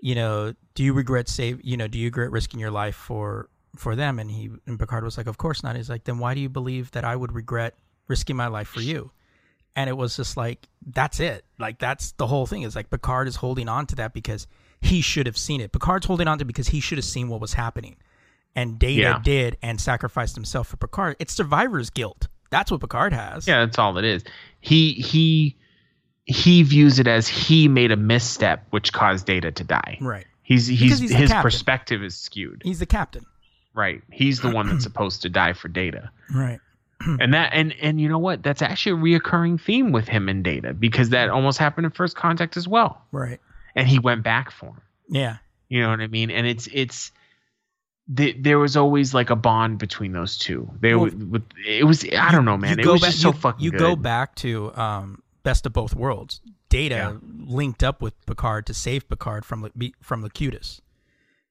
you 0.00 0.14
know, 0.14 0.54
do 0.74 0.82
you 0.82 0.92
regret 0.94 1.28
save 1.28 1.60
you 1.62 1.76
know, 1.76 1.86
do 1.86 1.98
you 1.98 2.06
regret 2.06 2.30
risking 2.30 2.58
your 2.58 2.70
life 2.70 2.96
for 2.96 3.48
for 3.76 3.94
them? 3.96 4.18
And 4.18 4.30
he 4.30 4.50
and 4.66 4.78
Picard 4.78 5.04
was 5.04 5.16
like, 5.16 5.26
of 5.26 5.38
course 5.38 5.62
not. 5.62 5.76
He's 5.76 5.90
like, 5.90 6.04
then 6.04 6.18
why 6.18 6.34
do 6.34 6.40
you 6.40 6.48
believe 6.48 6.90
that 6.92 7.04
I 7.04 7.14
would 7.16 7.32
regret 7.32 7.74
risking 8.08 8.36
my 8.36 8.46
life 8.48 8.68
for 8.68 8.80
you? 8.80 9.10
And 9.74 9.90
it 9.90 9.96
was 9.96 10.16
just 10.16 10.36
like 10.36 10.68
that's 10.86 11.20
it. 11.20 11.44
Like 11.58 11.78
that's 11.78 12.12
the 12.12 12.26
whole 12.26 12.46
thing. 12.46 12.62
Is 12.62 12.74
like 12.76 12.90
Picard 12.90 13.28
is 13.28 13.36
holding 13.36 13.68
on 13.68 13.86
to 13.86 13.96
that 13.96 14.12
because 14.14 14.46
he 14.80 15.00
should 15.00 15.26
have 15.26 15.36
seen 15.36 15.60
it. 15.60 15.72
Picard's 15.72 16.06
holding 16.06 16.28
on 16.28 16.38
to 16.38 16.42
it 16.42 16.46
because 16.46 16.68
he 16.68 16.80
should 16.80 16.98
have 16.98 17.04
seen 17.04 17.28
what 17.28 17.40
was 17.40 17.54
happening. 17.54 17.96
And 18.54 18.78
Data 18.78 19.00
Yeah. 19.02 19.20
did 19.22 19.58
and 19.60 19.78
sacrificed 19.80 20.34
himself 20.34 20.68
for 20.68 20.78
Picard. 20.78 21.16
It's 21.18 21.34
survivor's 21.34 21.90
guilt. 21.90 22.28
That's 22.50 22.70
what 22.70 22.80
Picard 22.80 23.12
has. 23.12 23.46
Yeah, 23.46 23.64
that's 23.66 23.78
all 23.78 23.98
it 23.98 24.04
is. 24.04 24.24
He 24.60 24.92
he 24.94 25.56
he 26.24 26.62
views 26.62 26.98
it 26.98 27.06
as 27.06 27.28
he 27.28 27.68
made 27.68 27.90
a 27.92 27.96
misstep 27.96 28.66
which 28.70 28.92
caused 28.92 29.26
Data 29.26 29.52
to 29.52 29.64
die. 29.64 29.98
Right. 30.00 30.26
He's 30.42 30.66
he's, 30.66 30.98
he's 31.00 31.10
his 31.12 31.32
perspective 31.32 32.02
is 32.02 32.16
skewed. 32.16 32.62
He's 32.64 32.78
the 32.78 32.86
captain. 32.86 33.26
Right. 33.76 34.02
He's 34.10 34.40
the 34.40 34.50
one 34.50 34.68
that's 34.68 34.82
supposed 34.90 35.22
to 35.22 35.28
die 35.28 35.52
for 35.52 35.68
Data. 35.68 36.10
Right. 36.34 36.58
and 37.06 37.34
that 37.34 37.50
and 37.52 37.74
and 37.80 38.00
you 38.00 38.08
know 38.08 38.18
what? 38.18 38.42
That's 38.42 38.62
actually 38.62 39.14
a 39.14 39.20
reoccurring 39.20 39.60
theme 39.60 39.92
with 39.92 40.08
him 40.08 40.28
and 40.28 40.42
Data 40.42 40.72
because 40.72 41.10
that 41.10 41.28
almost 41.28 41.58
happened 41.58 41.84
in 41.84 41.92
First 41.92 42.16
Contact 42.16 42.56
as 42.56 42.66
well. 42.66 43.02
Right. 43.12 43.38
And 43.74 43.86
he 43.86 43.98
went 43.98 44.22
back 44.24 44.50
for 44.50 44.70
him. 44.70 44.80
Yeah. 45.08 45.36
You 45.68 45.82
know 45.82 45.90
what 45.90 46.00
I 46.00 46.06
mean? 46.06 46.30
And 46.30 46.46
it's 46.46 46.66
it's 46.72 47.12
the, 48.08 48.32
there 48.32 48.58
was 48.58 48.76
always 48.76 49.12
like 49.12 49.30
a 49.30 49.36
bond 49.36 49.78
between 49.78 50.12
those 50.12 50.38
two. 50.38 50.70
They 50.80 50.94
Well, 50.94 51.10
with 51.10 51.42
it 51.66 51.84
was 51.84 52.04
I 52.04 52.32
don't 52.32 52.44
know, 52.44 52.56
man. 52.56 52.80
It 52.80 52.86
was 52.86 53.02
back, 53.02 53.10
just 53.10 53.22
so 53.22 53.28
you, 53.28 53.34
fucking 53.34 53.64
you 53.64 53.70
good. 53.72 53.80
go 53.80 53.96
back 53.96 54.34
to 54.36 54.74
um, 54.76 55.22
Best 55.42 55.66
of 55.66 55.72
Both 55.72 55.94
Worlds. 55.94 56.40
Data 56.70 56.94
Yeah. 56.94 57.16
linked 57.46 57.82
up 57.84 58.00
with 58.00 58.14
Picard 58.26 58.66
to 58.66 58.74
save 58.74 59.08
Picard 59.08 59.44
from 59.44 59.70
from 60.00 60.22
Locutus. 60.22 60.80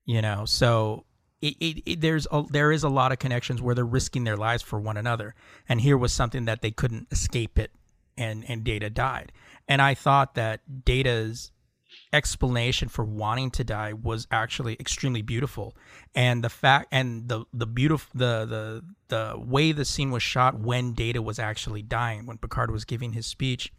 You 0.06 0.22
know, 0.22 0.46
so 0.46 1.05
it, 1.42 1.56
it, 1.60 1.84
it, 1.86 2.02
there's 2.02 2.28
a, 2.32 2.44
there 2.50 2.72
is 2.72 2.84
a 2.84 2.90
lot 2.90 3.12
of 3.12 3.20
connections 3.20 3.62
where 3.62 3.76
they're 3.76 3.86
risking 3.86 4.24
their 4.24 4.38
lives 4.38 4.64
for 4.64 4.80
one 4.80 4.98
another, 4.98 5.36
and 5.68 5.82
here 5.82 5.98
was 5.98 6.14
something 6.14 6.46
that 6.46 6.62
they 6.62 6.72
couldn't 6.72 7.08
escape 7.12 7.60
it, 7.60 7.72
and 8.18 8.44
and 8.50 8.64
Data 8.64 8.90
died, 8.90 9.32
and 9.68 9.82
I 9.82 9.94
thought 9.94 10.36
that 10.36 10.86
Data's 10.86 11.52
explanation 12.12 12.90
for 12.90 13.06
wanting 13.06 13.52
to 13.52 13.64
die 13.64 13.94
was 13.94 14.28
actually 14.32 14.76
extremely 14.80 15.22
beautiful. 15.22 15.76
And 16.14 16.44
the 16.44 16.50
fact 16.50 16.88
and 16.92 17.28
the 17.30 17.46
the 17.54 17.68
beautiful 17.68 18.12
the 18.14 18.46
the 18.46 18.84
the 19.08 19.40
way 19.40 19.72
the 19.72 19.86
scene 19.86 20.12
was 20.12 20.24
shot 20.24 20.60
when 20.60 20.94
data 20.94 21.22
was 21.22 21.40
actually 21.40 21.82
dying 21.82 22.26
when 22.26 22.38
picard 22.38 22.72
was 22.72 22.86
giving 22.86 23.14
his 23.14 23.26
speech 23.26 23.72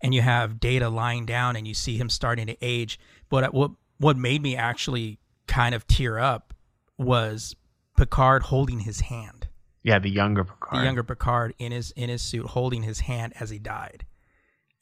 and 0.00 0.14
you 0.14 0.22
have 0.22 0.60
data 0.60 0.88
lying 0.88 1.26
down 1.26 1.56
and 1.56 1.66
you 1.66 1.74
see 1.74 1.96
him 1.96 2.08
starting 2.08 2.46
to 2.46 2.56
age. 2.60 2.98
But 3.28 3.44
uh, 3.44 3.50
what 3.50 3.72
what 3.98 4.16
made 4.16 4.42
me 4.42 4.56
actually 4.56 5.18
kind 5.46 5.74
of 5.74 5.86
tear 5.86 6.18
up 6.18 6.54
was 6.98 7.54
picard 7.96 8.44
holding 8.44 8.80
his 8.80 9.00
hand 9.00 9.46
yeah, 9.86 10.00
the 10.00 10.10
younger 10.10 10.42
Picard. 10.42 10.80
the 10.80 10.84
younger 10.84 11.04
Picard 11.04 11.54
in 11.60 11.70
his 11.70 11.92
in 11.92 12.08
his 12.08 12.20
suit 12.20 12.44
holding 12.44 12.82
his 12.82 12.98
hand 12.98 13.34
as 13.38 13.50
he 13.50 13.60
died. 13.60 14.04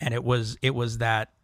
And 0.00 0.14
it 0.14 0.24
was 0.24 0.56
it 0.62 0.74
was 0.74 0.96
that 0.96 1.34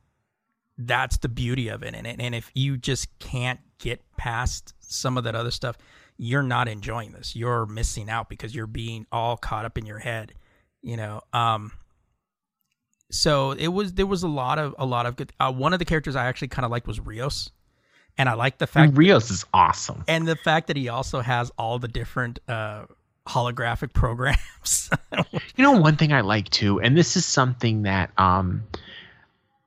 that's 0.79 1.19
the 1.19 1.29
beauty 1.29 1.69
of 1.69 1.83
it. 1.83 1.95
And 1.95 2.07
and 2.07 2.35
if 2.35 2.51
you 2.55 2.79
just 2.79 3.19
can't 3.19 3.61
get 3.79 4.01
past 4.17 4.73
some 4.79 5.19
of 5.19 5.25
that 5.25 5.35
other 5.35 5.51
stuff, 5.51 5.77
you're 6.17 6.43
not 6.43 6.69
enjoying 6.69 7.13
this. 7.13 7.37
You're 7.37 7.67
missing 7.67 8.09
out 8.09 8.31
because 8.31 8.55
you're 8.55 8.67
being 8.67 9.07
all 9.13 9.37
caught 9.37 9.67
up 9.67 9.77
in 9.77 9.85
your 9.85 9.99
head, 9.99 10.33
you 10.81 10.97
know. 10.97 11.21
Um 11.35 11.73
so 13.11 13.51
it 13.51 13.69
was 13.69 13.93
there 13.93 14.07
was 14.07 14.23
a 14.23 14.29
lot 14.29 14.59
of 14.59 14.75
a 14.79 14.87
lot 14.87 15.05
of 15.05 15.17
good 15.17 15.35
uh, 15.39 15.53
one 15.53 15.75
of 15.75 15.81
the 15.81 15.85
characters 15.85 16.17
I 16.17 16.29
actually 16.29 16.49
kind 16.49 16.65
of 16.65 16.71
liked 16.71 16.87
was 16.87 16.99
Rios. 16.99 17.51
And 18.19 18.29
I 18.29 18.35
like 18.35 18.59
the 18.59 18.67
fact 18.67 18.89
And 18.91 18.99
Rios 18.99 19.31
is 19.31 19.45
awesome. 19.55 20.05
and 20.07 20.27
the 20.29 20.37
fact 20.37 20.67
that 20.69 20.77
he 20.77 20.89
also 20.89 21.21
has 21.21 21.51
all 21.59 21.79
the 21.79 21.89
different 21.89 22.39
uh 22.49 22.85
holographic 23.27 23.93
programs. 23.95 24.91
You 25.57 25.63
know, 25.63 25.73
one 25.73 25.97
thing 25.97 26.13
I 26.13 26.21
like 26.23 26.49
too, 26.51 26.81
and 26.81 26.97
this 26.97 27.17
is 27.17 27.25
something 27.25 27.83
that 27.83 28.11
um 28.19 28.63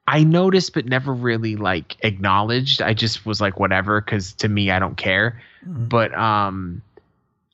I 0.08 0.24
noticed 0.24 0.74
but 0.74 0.86
never 0.86 1.14
really 1.14 1.56
like 1.56 1.96
acknowledged. 2.04 2.82
I 2.82 2.94
just 2.94 3.26
was 3.26 3.40
like 3.40 3.60
whatever 3.60 4.02
cuz 4.02 4.34
to 4.34 4.50
me 4.50 4.70
I 4.72 4.80
don't 4.80 4.98
care. 4.98 5.42
Mhm. 5.66 5.90
But 5.90 6.14
um 6.18 6.82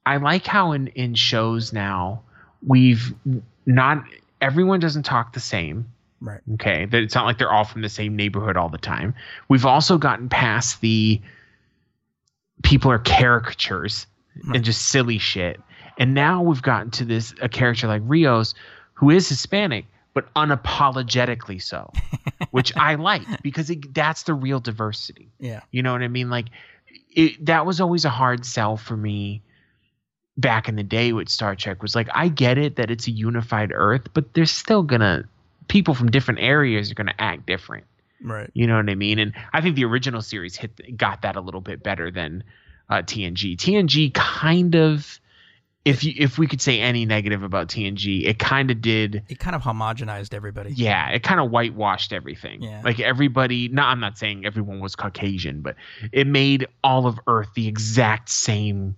I 0.05 0.17
like 0.17 0.47
how 0.47 0.71
in 0.71 0.87
in 0.87 1.13
shows 1.15 1.71
now 1.71 2.21
we've 2.65 3.13
not 3.65 4.03
everyone 4.41 4.79
doesn't 4.79 5.03
talk 5.03 5.33
the 5.33 5.39
same. 5.39 5.85
Right. 6.21 6.41
Okay, 6.55 6.85
that 6.85 7.01
it's 7.01 7.15
not 7.15 7.25
like 7.25 7.37
they're 7.37 7.51
all 7.51 7.63
from 7.63 7.81
the 7.81 7.89
same 7.89 8.15
neighborhood 8.15 8.57
all 8.57 8.69
the 8.69 8.77
time. 8.77 9.13
We've 9.47 9.65
also 9.65 9.97
gotten 9.97 10.29
past 10.29 10.81
the 10.81 11.21
people 12.63 12.91
are 12.91 12.99
caricatures 12.99 14.05
Right. 14.45 14.57
and 14.57 14.63
just 14.65 14.87
silly 14.89 15.17
shit. 15.17 15.59
And 15.97 16.13
now 16.13 16.41
we've 16.43 16.61
gotten 16.61 16.91
to 16.91 17.05
this 17.05 17.33
a 17.41 17.49
character 17.49 17.87
like 17.87 18.01
Rios 18.05 18.53
who 18.93 19.09
is 19.09 19.27
Hispanic 19.27 19.85
but 20.13 20.33
unapologetically 20.33 21.61
so, 21.61 21.91
which 22.51 22.75
I 22.77 22.95
like 22.95 23.23
because 23.41 23.69
it, 23.69 23.93
that's 23.93 24.23
the 24.23 24.33
real 24.33 24.59
diversity. 24.59 25.29
Yeah. 25.39 25.61
You 25.71 25.83
know 25.83 25.91
what 25.91 26.01
I 26.03 26.07
mean? 26.07 26.29
Like 26.29 26.45
it, 27.11 27.45
that 27.45 27.65
was 27.65 27.81
always 27.81 28.05
a 28.05 28.09
hard 28.09 28.45
sell 28.45 28.77
for 28.77 28.95
me 28.95 29.41
back 30.37 30.69
in 30.69 30.75
the 30.77 30.83
day 30.83 31.11
with 31.11 31.27
Star 31.27 31.53
Trek 31.55 31.81
was 31.81 31.95
like 31.95 32.07
I 32.13 32.29
get 32.29 32.57
it 32.57 32.77
that 32.77 32.89
it's 32.91 33.07
a 33.07 33.11
unified 33.11 33.71
Earth, 33.73 34.07
but 34.13 34.33
they're 34.33 34.45
still 34.45 34.83
gonna 34.83 35.27
people 35.69 35.93
from 35.93 36.11
different 36.11 36.41
areas 36.41 36.91
are 36.91 36.95
gonna 36.95 37.15
act 37.17 37.45
different. 37.45 37.85
Right. 38.21 38.49
You 38.53 38.67
know 38.67 38.75
what 38.75 38.89
I 38.89 38.95
mean? 38.95 39.17
And 39.19 39.33
I 39.53 39.61
think 39.61 39.77
the 39.77 39.85
original 39.85 40.21
series 40.21 40.57
hit 40.57 40.97
got 40.97 41.21
that 41.21 41.37
a 41.37 41.41
little 41.41 41.61
bit 41.61 41.81
better 41.81 42.11
than 42.11 42.43
uh, 42.89 42.95
TNG. 42.97 43.55
TNG 43.55 44.13
kind 44.13 44.75
of, 44.75 45.21
if 45.85 46.03
you 46.03 46.13
if 46.17 46.37
we 46.37 46.47
could 46.47 46.59
say 46.59 46.81
any 46.81 47.05
negative 47.05 47.43
about 47.43 47.69
TNG, 47.69 48.27
it 48.27 48.37
kind 48.37 48.71
of 48.71 48.81
did. 48.81 49.23
It 49.29 49.39
kind 49.39 49.55
of 49.55 49.61
homogenized 49.61 50.33
everybody. 50.33 50.73
Yeah, 50.73 51.09
it 51.09 51.23
kind 51.23 51.39
of 51.39 51.49
whitewashed 51.49 52.11
everything. 52.11 52.61
Yeah. 52.61 52.81
Like 52.83 52.99
everybody, 52.99 53.69
no, 53.69 53.83
I'm 53.83 54.01
not 54.01 54.17
saying 54.17 54.45
everyone 54.45 54.81
was 54.81 54.95
Caucasian, 54.95 55.61
but 55.61 55.75
it 56.11 56.27
made 56.27 56.67
all 56.83 57.07
of 57.07 57.17
Earth 57.27 57.49
the 57.55 57.67
exact 57.67 58.29
same 58.29 58.97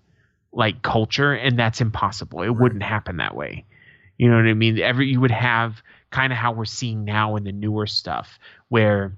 like 0.51 0.81
culture, 0.81 1.33
and 1.33 1.59
that's 1.59 1.79
impossible. 1.79 2.41
It 2.41 2.49
wouldn't 2.49 2.83
happen 2.83 3.17
that 3.17 3.35
way. 3.35 3.65
You 4.17 4.29
know 4.29 4.35
what 4.35 4.45
I 4.45 4.53
mean? 4.53 4.79
Every 4.79 5.07
you 5.07 5.21
would 5.21 5.31
have 5.31 5.81
kind 6.11 6.31
of 6.31 6.37
how 6.37 6.51
we're 6.51 6.65
seeing 6.65 7.03
now 7.05 7.35
in 7.37 7.43
the 7.43 7.51
newer 7.51 7.87
stuff, 7.87 8.37
where 8.69 9.13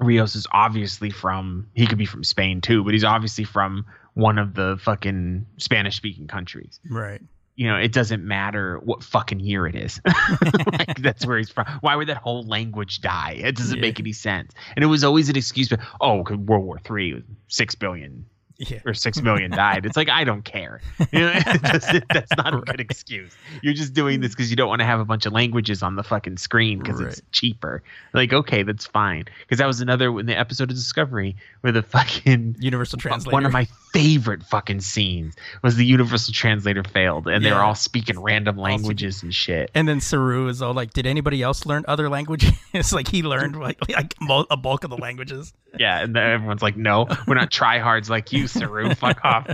Rios 0.00 0.36
is 0.36 0.46
obviously 0.52 1.10
from 1.10 1.68
he 1.74 1.86
could 1.86 1.98
be 1.98 2.06
from 2.06 2.22
Spain 2.24 2.60
too, 2.60 2.84
but 2.84 2.92
he's 2.92 3.04
obviously 3.04 3.44
from 3.44 3.86
one 4.14 4.38
of 4.38 4.54
the 4.54 4.78
fucking 4.82 5.46
Spanish 5.58 5.96
speaking 5.96 6.26
countries 6.28 6.78
Right. 6.88 7.20
you 7.56 7.66
know, 7.68 7.76
it 7.76 7.92
doesn't 7.92 8.24
matter 8.24 8.78
what 8.84 9.02
fucking 9.02 9.40
year 9.40 9.66
it 9.66 9.74
is. 9.74 10.00
like 10.78 10.98
that's 11.02 11.26
where 11.26 11.38
he's 11.38 11.50
from. 11.50 11.66
Why 11.80 11.96
would 11.96 12.08
that 12.08 12.16
whole 12.18 12.44
language 12.46 13.00
die? 13.00 13.40
It 13.42 13.56
doesn't 13.56 13.76
Yeah. 13.76 13.80
make 13.82 13.98
any 13.98 14.12
sense. 14.12 14.52
And 14.76 14.84
it 14.84 14.86
was 14.86 15.02
always 15.02 15.28
an 15.28 15.36
excuse. 15.36 15.68
But 15.68 15.80
oh, 16.00 16.22
World 16.30 16.64
War 16.64 16.78
Three, 16.82 17.24
six 17.48 17.74
billion 17.74 18.26
Yeah. 18.58 18.80
or 18.84 18.92
six 18.92 19.22
million 19.22 19.52
died. 19.52 19.86
It's 19.86 19.96
like 19.96 20.08
I 20.08 20.24
don't 20.24 20.42
care. 20.44 20.80
You 21.12 21.20
know, 21.20 21.32
doesn't- 21.62 22.04
that's 22.12 22.36
not 22.36 22.54
a 22.54 22.58
good 22.60 22.80
excuse. 22.80 23.32
You're 23.62 23.72
just 23.74 23.94
doing 23.94 24.20
this 24.20 24.32
because 24.32 24.50
you 24.50 24.56
don't 24.56 24.68
want 24.68 24.80
to 24.80 24.84
have 24.84 24.98
a 25.00 25.04
bunch 25.04 25.26
of 25.26 25.32
languages 25.32 25.82
on 25.82 25.94
the 25.96 26.02
fucking 26.02 26.36
screen 26.38 26.80
because 26.80 27.00
it's 27.00 27.22
cheaper. 27.32 27.82
Like 28.12 28.32
okay, 28.32 28.64
that's 28.64 28.84
fine. 28.86 29.24
Because 29.40 29.58
that 29.58 29.66
was 29.66 29.80
another 29.80 30.18
in 30.18 30.26
the 30.26 30.36
episode 30.36 30.70
of 30.70 30.76
Discovery 30.76 31.36
where 31.60 31.72
the 31.72 31.82
fucking 31.82 32.56
Universal 32.58 32.98
translator. 32.98 33.32
one 33.34 33.46
of 33.46 33.52
my 33.52 33.66
favorite 33.92 34.42
fucking 34.42 34.80
scenes 34.80 35.34
was 35.62 35.76
the 35.76 35.84
universal 35.86 36.34
translator 36.34 36.82
failed 36.84 37.26
and 37.26 37.44
they 37.44 37.50
were 37.52 37.58
all 37.62 37.74
speaking 37.74 38.18
random 38.20 38.56
languages 38.58 39.22
and 39.22 39.32
shit. 39.34 39.70
and 39.74 39.88
then 39.88 40.00
Saru 40.00 40.48
is 40.48 40.60
all 40.60 40.74
like, 40.74 40.92
"Did 40.92 41.06
anybody 41.06 41.42
else 41.42 41.64
learn 41.64 41.84
other 41.88 42.08
languages?" 42.08 42.52
like 42.92 43.08
he 43.08 43.22
learned 43.22 43.56
like, 43.56 43.78
like 43.88 44.14
a 44.50 44.56
bulk 44.56 44.84
of 44.84 44.90
the 44.90 44.96
languages. 44.98 45.52
Yeah, 45.78 46.02
and 46.02 46.16
everyone's 46.16 46.62
like, 46.62 46.76
"No, 46.76 47.06
we're 47.26 47.34
not 47.34 47.50
tryhards 47.60 48.08
like 48.08 48.32
you, 48.32 48.47
Saru. 48.48 48.94
Fuck 48.94 49.24
off." 49.24 49.48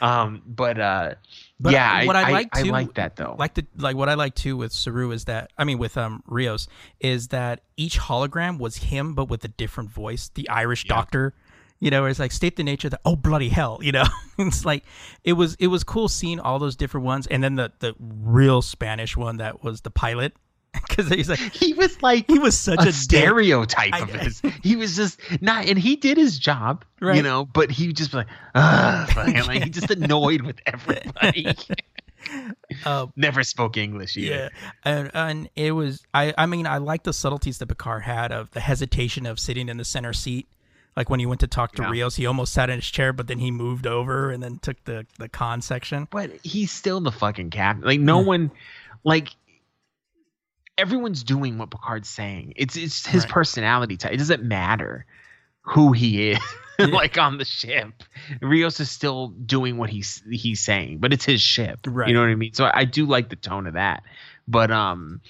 Um, 0.00 0.42
but 0.46 0.80
uh, 0.80 1.14
But 1.60 1.72
yeah, 1.72 2.04
what 2.04 2.16
I, 2.16 2.28
I, 2.28 2.30
like 2.30 2.48
I, 2.52 2.62
too, 2.62 2.70
like 2.70 2.94
that 2.94 3.16
though. 3.16 3.34
like 3.38 3.54
the 3.54 3.66
like 3.76 3.96
what 3.96 4.08
I 4.08 4.14
like 4.14 4.34
too 4.34 4.56
with 4.56 4.72
Saru 4.72 5.10
is 5.10 5.24
that 5.24 5.52
I 5.58 5.64
mean 5.64 5.78
with 5.78 5.96
um 5.96 6.22
Rios 6.26 6.68
is 7.00 7.28
that 7.28 7.62
each 7.76 7.98
hologram 7.98 8.58
was 8.58 8.76
him 8.76 9.14
but 9.14 9.28
with 9.28 9.44
a 9.44 9.48
different 9.48 9.90
voice. 9.90 10.30
The 10.34 10.48
Irish 10.48 10.84
doctor, 10.84 11.34
you 11.80 11.90
know, 11.90 12.02
where 12.02 12.10
it's 12.10 12.20
like 12.20 12.32
state 12.32 12.56
the 12.56 12.64
nature 12.64 12.88
that 12.88 13.00
oh 13.04 13.16
bloody 13.16 13.48
hell, 13.48 13.80
you 13.82 13.92
know. 13.92 14.04
it's 14.38 14.64
like 14.64 14.84
it 15.24 15.32
was 15.32 15.56
it 15.58 15.66
was 15.66 15.82
cool 15.82 16.08
seeing 16.08 16.38
all 16.38 16.58
those 16.58 16.76
different 16.76 17.04
ones, 17.04 17.26
and 17.26 17.42
then 17.42 17.56
the 17.56 17.72
the 17.80 17.94
real 17.98 18.62
Spanish 18.62 19.16
one 19.16 19.38
that 19.38 19.64
was 19.64 19.80
the 19.80 19.90
pilot. 19.90 20.34
because 20.88 21.08
he's 21.08 21.28
like 21.28 21.38
he 21.38 21.72
was 21.74 22.00
like 22.02 22.26
he 22.28 22.38
was 22.38 22.56
such 22.58 22.84
a, 22.84 22.88
a, 22.88 22.92
stereotype 22.92 23.94
I- 23.94 24.00
of 24.00 24.10
his. 24.10 24.42
He 24.62 24.76
was 24.76 24.96
just 24.96 25.18
not, 25.40 25.66
and 25.66 25.78
he 25.78 25.96
did 25.96 26.16
his 26.18 26.38
job, 26.38 26.84
Right. 27.00 27.16
you 27.16 27.22
know. 27.22 27.44
But 27.46 27.70
he 27.70 27.92
just 27.92 28.12
was 28.12 28.24
like, 28.26 28.26
Ugh, 28.54 29.16
like 29.46 29.62
he 29.64 29.70
just 29.70 29.90
annoyed 29.90 30.42
with 30.42 30.56
everybody. 30.66 31.46
Um, 32.84 33.12
Never 33.16 33.42
spoke 33.42 33.76
English 33.78 34.16
either. 34.16 34.50
Yeah, 34.62 34.70
and 34.84 35.10
and 35.14 35.50
it 35.56 35.72
was 35.72 36.04
I 36.12 36.34
I 36.36 36.44
mean 36.46 36.66
I 36.66 36.76
like 36.78 37.04
the 37.04 37.12
subtleties 37.12 37.58
that 37.58 37.66
Picard 37.68 38.02
had 38.02 38.32
of 38.32 38.50
the 38.50 38.60
hesitation 38.60 39.24
of 39.24 39.38
sitting 39.38 39.68
in 39.68 39.78
the 39.78 39.84
center 39.84 40.12
seat. 40.12 40.46
Like 40.96 41.08
when 41.08 41.20
he 41.20 41.26
went 41.26 41.40
to 41.40 41.46
talk 41.46 41.72
to 41.76 41.82
Yeah. 41.82 41.90
Rios, 41.90 42.16
he 42.16 42.26
almost 42.26 42.52
sat 42.52 42.68
in 42.70 42.76
his 42.76 42.90
chair, 42.90 43.12
but 43.14 43.28
then 43.28 43.38
he 43.38 43.50
moved 43.50 43.86
over 43.86 44.30
and 44.30 44.42
then 44.42 44.58
took 44.58 44.82
the 44.84 45.06
the 45.18 45.28
con 45.28 45.62
section. 45.62 46.06
But 46.10 46.32
he's 46.42 46.70
still 46.70 47.00
the 47.00 47.12
fucking 47.12 47.50
captain. 47.50 47.84
Like 47.86 48.00
no 48.00 48.20
Yeah. 48.20 48.26
one, 48.26 48.50
like 49.04 49.30
everyone's 50.78 51.22
doing 51.22 51.58
what 51.58 51.70
Picard's 51.70 52.08
saying. 52.08 52.54
It's 52.56 52.76
it's 52.76 53.06
his 53.06 53.24
Right. 53.24 53.32
personality 53.32 53.96
type. 53.98 54.12
It 54.12 54.16
doesn't 54.18 54.42
matter 54.44 55.04
who 55.62 55.92
he 55.92 56.30
is. 56.30 56.38
Yeah. 56.80 56.86
like 56.94 57.18
on 57.18 57.38
the 57.38 57.44
ship, 57.44 58.04
Rios 58.40 58.78
is 58.78 58.88
still 58.88 59.30
doing 59.44 59.78
what 59.78 59.90
he's 59.90 60.22
he's 60.30 60.60
saying, 60.60 60.98
but 60.98 61.12
it's 61.12 61.24
his 61.24 61.42
ship. 61.42 61.80
Right. 61.84 62.06
You 62.06 62.14
know 62.14 62.20
what 62.20 62.28
I 62.28 62.36
mean? 62.36 62.52
So 62.52 62.66
I, 62.66 62.70
I 62.72 62.84
do 62.84 63.04
like 63.04 63.30
the 63.30 63.34
tone 63.34 63.66
of 63.66 63.72
that. 63.74 64.04
But 64.46 64.70
um, 64.70 65.20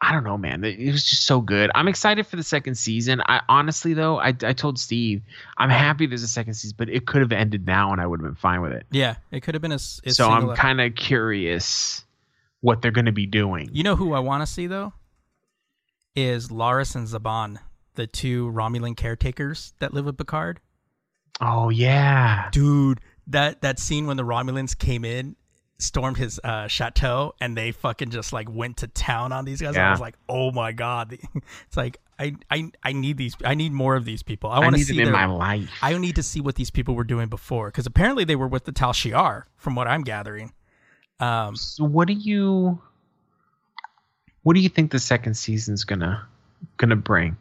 I 0.00 0.12
don't 0.12 0.24
know, 0.24 0.38
man. 0.38 0.64
It 0.64 0.90
was 0.90 1.04
just 1.04 1.26
so 1.26 1.42
good. 1.42 1.70
I'm 1.74 1.86
excited 1.86 2.26
for 2.26 2.36
the 2.36 2.42
second 2.42 2.76
season. 2.76 3.20
I 3.26 3.42
honestly 3.46 3.92
though, 3.92 4.18
I 4.18 4.28
I 4.28 4.54
told 4.54 4.78
Steve, 4.78 5.20
I'm 5.58 5.68
happy 5.68 6.06
there's 6.06 6.22
a 6.22 6.26
second 6.28 6.54
season, 6.54 6.76
but 6.78 6.88
it 6.88 7.06
could 7.06 7.20
have 7.20 7.32
ended 7.32 7.66
now 7.66 7.92
and 7.92 8.00
I 8.00 8.06
would 8.06 8.18
have 8.20 8.26
been 8.26 8.34
fine 8.36 8.62
with 8.62 8.72
it. 8.72 8.86
Yeah, 8.90 9.16
it 9.30 9.42
could 9.42 9.54
have 9.54 9.60
been 9.60 9.72
a. 9.72 9.74
a 9.74 10.10
so 10.10 10.30
I'm 10.30 10.56
kind 10.56 10.80
of 10.80 10.94
curious 10.94 12.06
what 12.60 12.82
they're 12.82 12.90
going 12.90 13.06
to 13.06 13.12
be 13.12 13.26
doing. 13.26 13.70
You 13.72 13.82
know 13.82 13.96
who 13.96 14.12
I 14.12 14.20
want 14.20 14.42
to 14.42 14.46
see 14.46 14.66
though? 14.66 14.92
Is 16.16 16.48
Laris 16.48 16.94
and 16.94 17.06
Zhaban, 17.06 17.58
the 17.94 18.06
two 18.06 18.50
Romulan 18.50 18.96
caretakers 18.96 19.72
that 19.78 19.94
live 19.94 20.04
with 20.04 20.16
Picard. 20.16 20.60
Oh 21.40 21.70
yeah. 21.70 22.48
Dude, 22.52 23.00
that 23.28 23.62
that 23.62 23.78
scene 23.78 24.06
when 24.06 24.16
the 24.16 24.24
Romulans 24.24 24.76
came 24.76 25.04
in, 25.04 25.36
stormed 25.78 26.16
his 26.16 26.40
uh, 26.44 26.66
chateau, 26.66 27.34
and 27.40 27.56
they 27.56 27.72
fucking 27.72 28.10
just 28.10 28.32
like 28.32 28.50
went 28.50 28.78
to 28.78 28.88
town 28.88 29.32
on 29.32 29.44
these 29.44 29.60
guys. 29.60 29.76
I 29.76 29.90
was 29.90 30.00
like, 30.00 30.16
oh 30.28 30.50
my 30.50 30.72
god! 30.72 31.16
It's 31.66 31.76
like 31.76 31.98
I 32.18 32.34
I 32.50 32.70
I 32.82 32.92
need 32.92 33.16
these. 33.16 33.36
I 33.44 33.54
need 33.54 33.72
more 33.72 33.96
of 33.96 34.04
these 34.04 34.22
people. 34.22 34.50
I 34.50 34.56
I, 34.56 34.58
want 34.60 34.76
to 34.76 34.84
see 34.84 34.94
them 34.94 35.06
in 35.06 35.12
their- 35.12 35.26
my 35.28 35.32
life. 35.32 35.70
I 35.80 35.96
need 35.96 36.16
to 36.16 36.22
see 36.22 36.40
what 36.40 36.56
these 36.56 36.70
people 36.70 36.94
were 36.94 37.04
doing 37.04 37.28
before, 37.28 37.68
because 37.68 37.86
apparently 37.86 38.24
they 38.24 38.36
were 38.36 38.48
with 38.48 38.64
the 38.64 38.72
Tal 38.72 38.92
Shiar, 38.92 39.44
from 39.56 39.74
what 39.74 39.88
I'm 39.88 40.02
gathering. 40.02 40.52
Um, 41.20 41.56
So 41.56 41.84
what 41.84 42.08
do 42.08 42.14
you 42.14 42.80
what 44.42 44.54
do 44.54 44.60
you 44.60 44.68
think 44.68 44.90
the 44.90 44.98
second 44.98 45.34
season's 45.34 45.84
gonna 45.84 46.26
gonna 46.76 46.96
bring? 46.96 47.36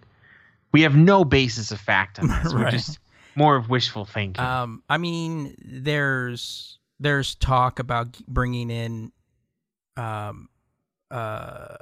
We 0.72 0.82
have 0.82 0.96
no 0.96 1.24
basis 1.26 1.72
of 1.72 1.80
fact 1.80 2.20
on 2.20 2.28
this. 2.28 2.54
We're 2.54 2.70
just 2.70 3.00
more 3.36 3.56
of 3.56 3.70
wishful 3.70 4.06
thinking. 4.06 4.44
Um, 4.44 4.84
I 4.90 4.98
mean, 4.98 5.56
there's 5.66 6.78
there's 7.00 7.36
talk 7.36 7.80
about 7.80 8.20
bringing 8.28 8.70
in, 8.70 9.12
um, 9.96 10.50
uh, 11.10 11.78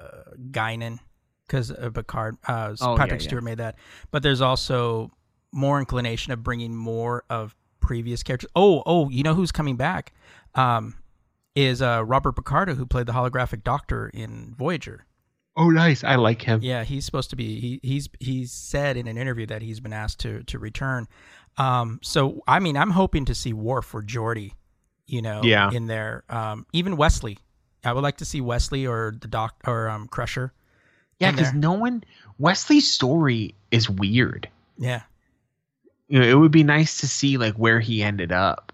Guinan 0.52 1.00
because 1.48 1.72
uh, 1.72 1.90
Picard, 1.90 2.38
uh, 2.48 2.76
Oh, 2.80 2.96
Patrick 2.96 3.22
yeah. 3.22 3.28
Stewart 3.28 3.44
made 3.44 3.58
that, 3.58 3.76
but 4.12 4.22
there's 4.22 4.42
also 4.42 5.12
more 5.52 5.80
inclination 5.80 6.32
of 6.34 6.44
bringing 6.44 6.76
more 6.76 7.24
of 7.30 7.56
previous 7.80 8.22
characters. 8.22 8.50
Oh, 8.56 8.84
oh, 8.86 9.10
you 9.10 9.24
know 9.24 9.34
who's 9.34 9.52
coming 9.52 9.76
back? 9.78 10.14
Um, 10.56 10.96
is 11.58 11.82
uh 11.82 12.04
Robert 12.06 12.34
Picardo 12.34 12.76
who 12.76 12.86
played 12.86 13.08
the 13.08 13.14
holographic 13.14 13.64
Doctor 13.64 14.10
in 14.14 14.54
Voyager. 14.58 15.06
oh, 15.56 15.70
nice. 15.72 16.04
I 16.04 16.16
like 16.16 16.44
him. 16.44 16.60
Yeah, 16.62 16.84
he's 16.84 17.04
supposed 17.04 17.32
to 17.32 17.36
be. 17.36 17.60
He 17.60 17.80
he's 17.82 18.08
he's 18.20 18.52
said 18.52 18.96
in 18.96 19.08
an 19.08 19.18
interview 19.18 19.48
that 19.48 19.62
he's 19.64 19.80
been 19.80 19.94
asked 19.94 20.20
to 20.20 20.44
to 20.44 20.60
return. 20.60 21.08
Um, 21.58 22.00
so 22.04 22.44
I 22.48 22.60
mean, 22.60 22.78
I'm 22.78 22.92
hoping 22.92 23.26
to 23.26 23.34
see 23.36 23.54
Worf 23.54 23.96
or 23.96 24.04
Geordi, 24.04 24.52
you 25.08 25.22
know, 25.24 25.42
Yeah. 25.44 25.72
in 25.72 25.88
there. 25.88 26.24
Um, 26.30 26.66
even 26.74 26.96
Wesley. 26.96 27.40
I 27.84 27.94
would 27.94 28.04
like 28.04 28.18
to 28.18 28.26
see 28.26 28.42
Wesley 28.42 28.86
or 28.86 29.16
the 29.20 29.28
doc 29.28 29.56
or 29.66 29.90
um 29.90 30.08
Crusher. 30.08 30.54
Yeah, 31.20 31.32
because 31.32 31.54
no 31.54 31.72
one 31.74 32.04
Wesley's 32.38 32.92
story 32.92 33.56
is 33.72 33.90
weird. 33.90 34.48
Yeah, 34.78 35.02
You 36.08 36.20
know, 36.20 36.28
it 36.28 36.36
would 36.36 36.52
be 36.52 36.64
nice 36.64 37.00
to 37.00 37.08
see 37.08 37.38
like 37.38 37.56
where 37.56 37.80
he 37.80 38.04
ended 38.04 38.32
up. 38.32 38.67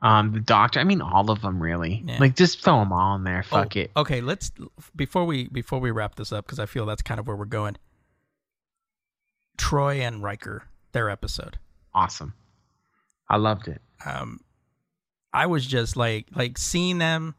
Um, 0.00 0.32
the 0.32 0.40
doctor. 0.40 0.78
I 0.78 0.84
mean, 0.84 1.00
all 1.00 1.30
of 1.30 1.40
them 1.42 1.60
really. 1.60 2.04
Yeah. 2.06 2.18
Like, 2.20 2.36
just 2.36 2.62
throw 2.62 2.78
them 2.78 2.92
all 2.92 3.16
in 3.16 3.24
there. 3.24 3.42
Fuck 3.42 3.72
Oh, 3.76 3.80
it. 3.80 3.90
Okay, 3.96 4.20
let's 4.20 4.52
before 4.94 5.24
we 5.24 5.48
before 5.48 5.80
we 5.80 5.90
wrap 5.90 6.14
this 6.14 6.32
up 6.32 6.46
because 6.46 6.58
I 6.60 6.66
feel 6.66 6.86
that's 6.86 7.02
kind 7.02 7.18
of 7.18 7.26
where 7.26 7.36
we're 7.36 7.44
going. 7.46 7.76
Troi 9.56 10.00
and 10.00 10.22
Riker, 10.22 10.64
their 10.92 11.10
episode. 11.10 11.58
Awesome. 11.94 12.34
I 13.28 13.36
loved 13.36 13.68
it. 13.68 13.82
um 14.06 14.40
i 15.34 15.44
was 15.44 15.66
just 15.66 15.94
like 15.96 16.26
like 16.34 16.56
seeing 16.56 16.96
them 16.96 17.34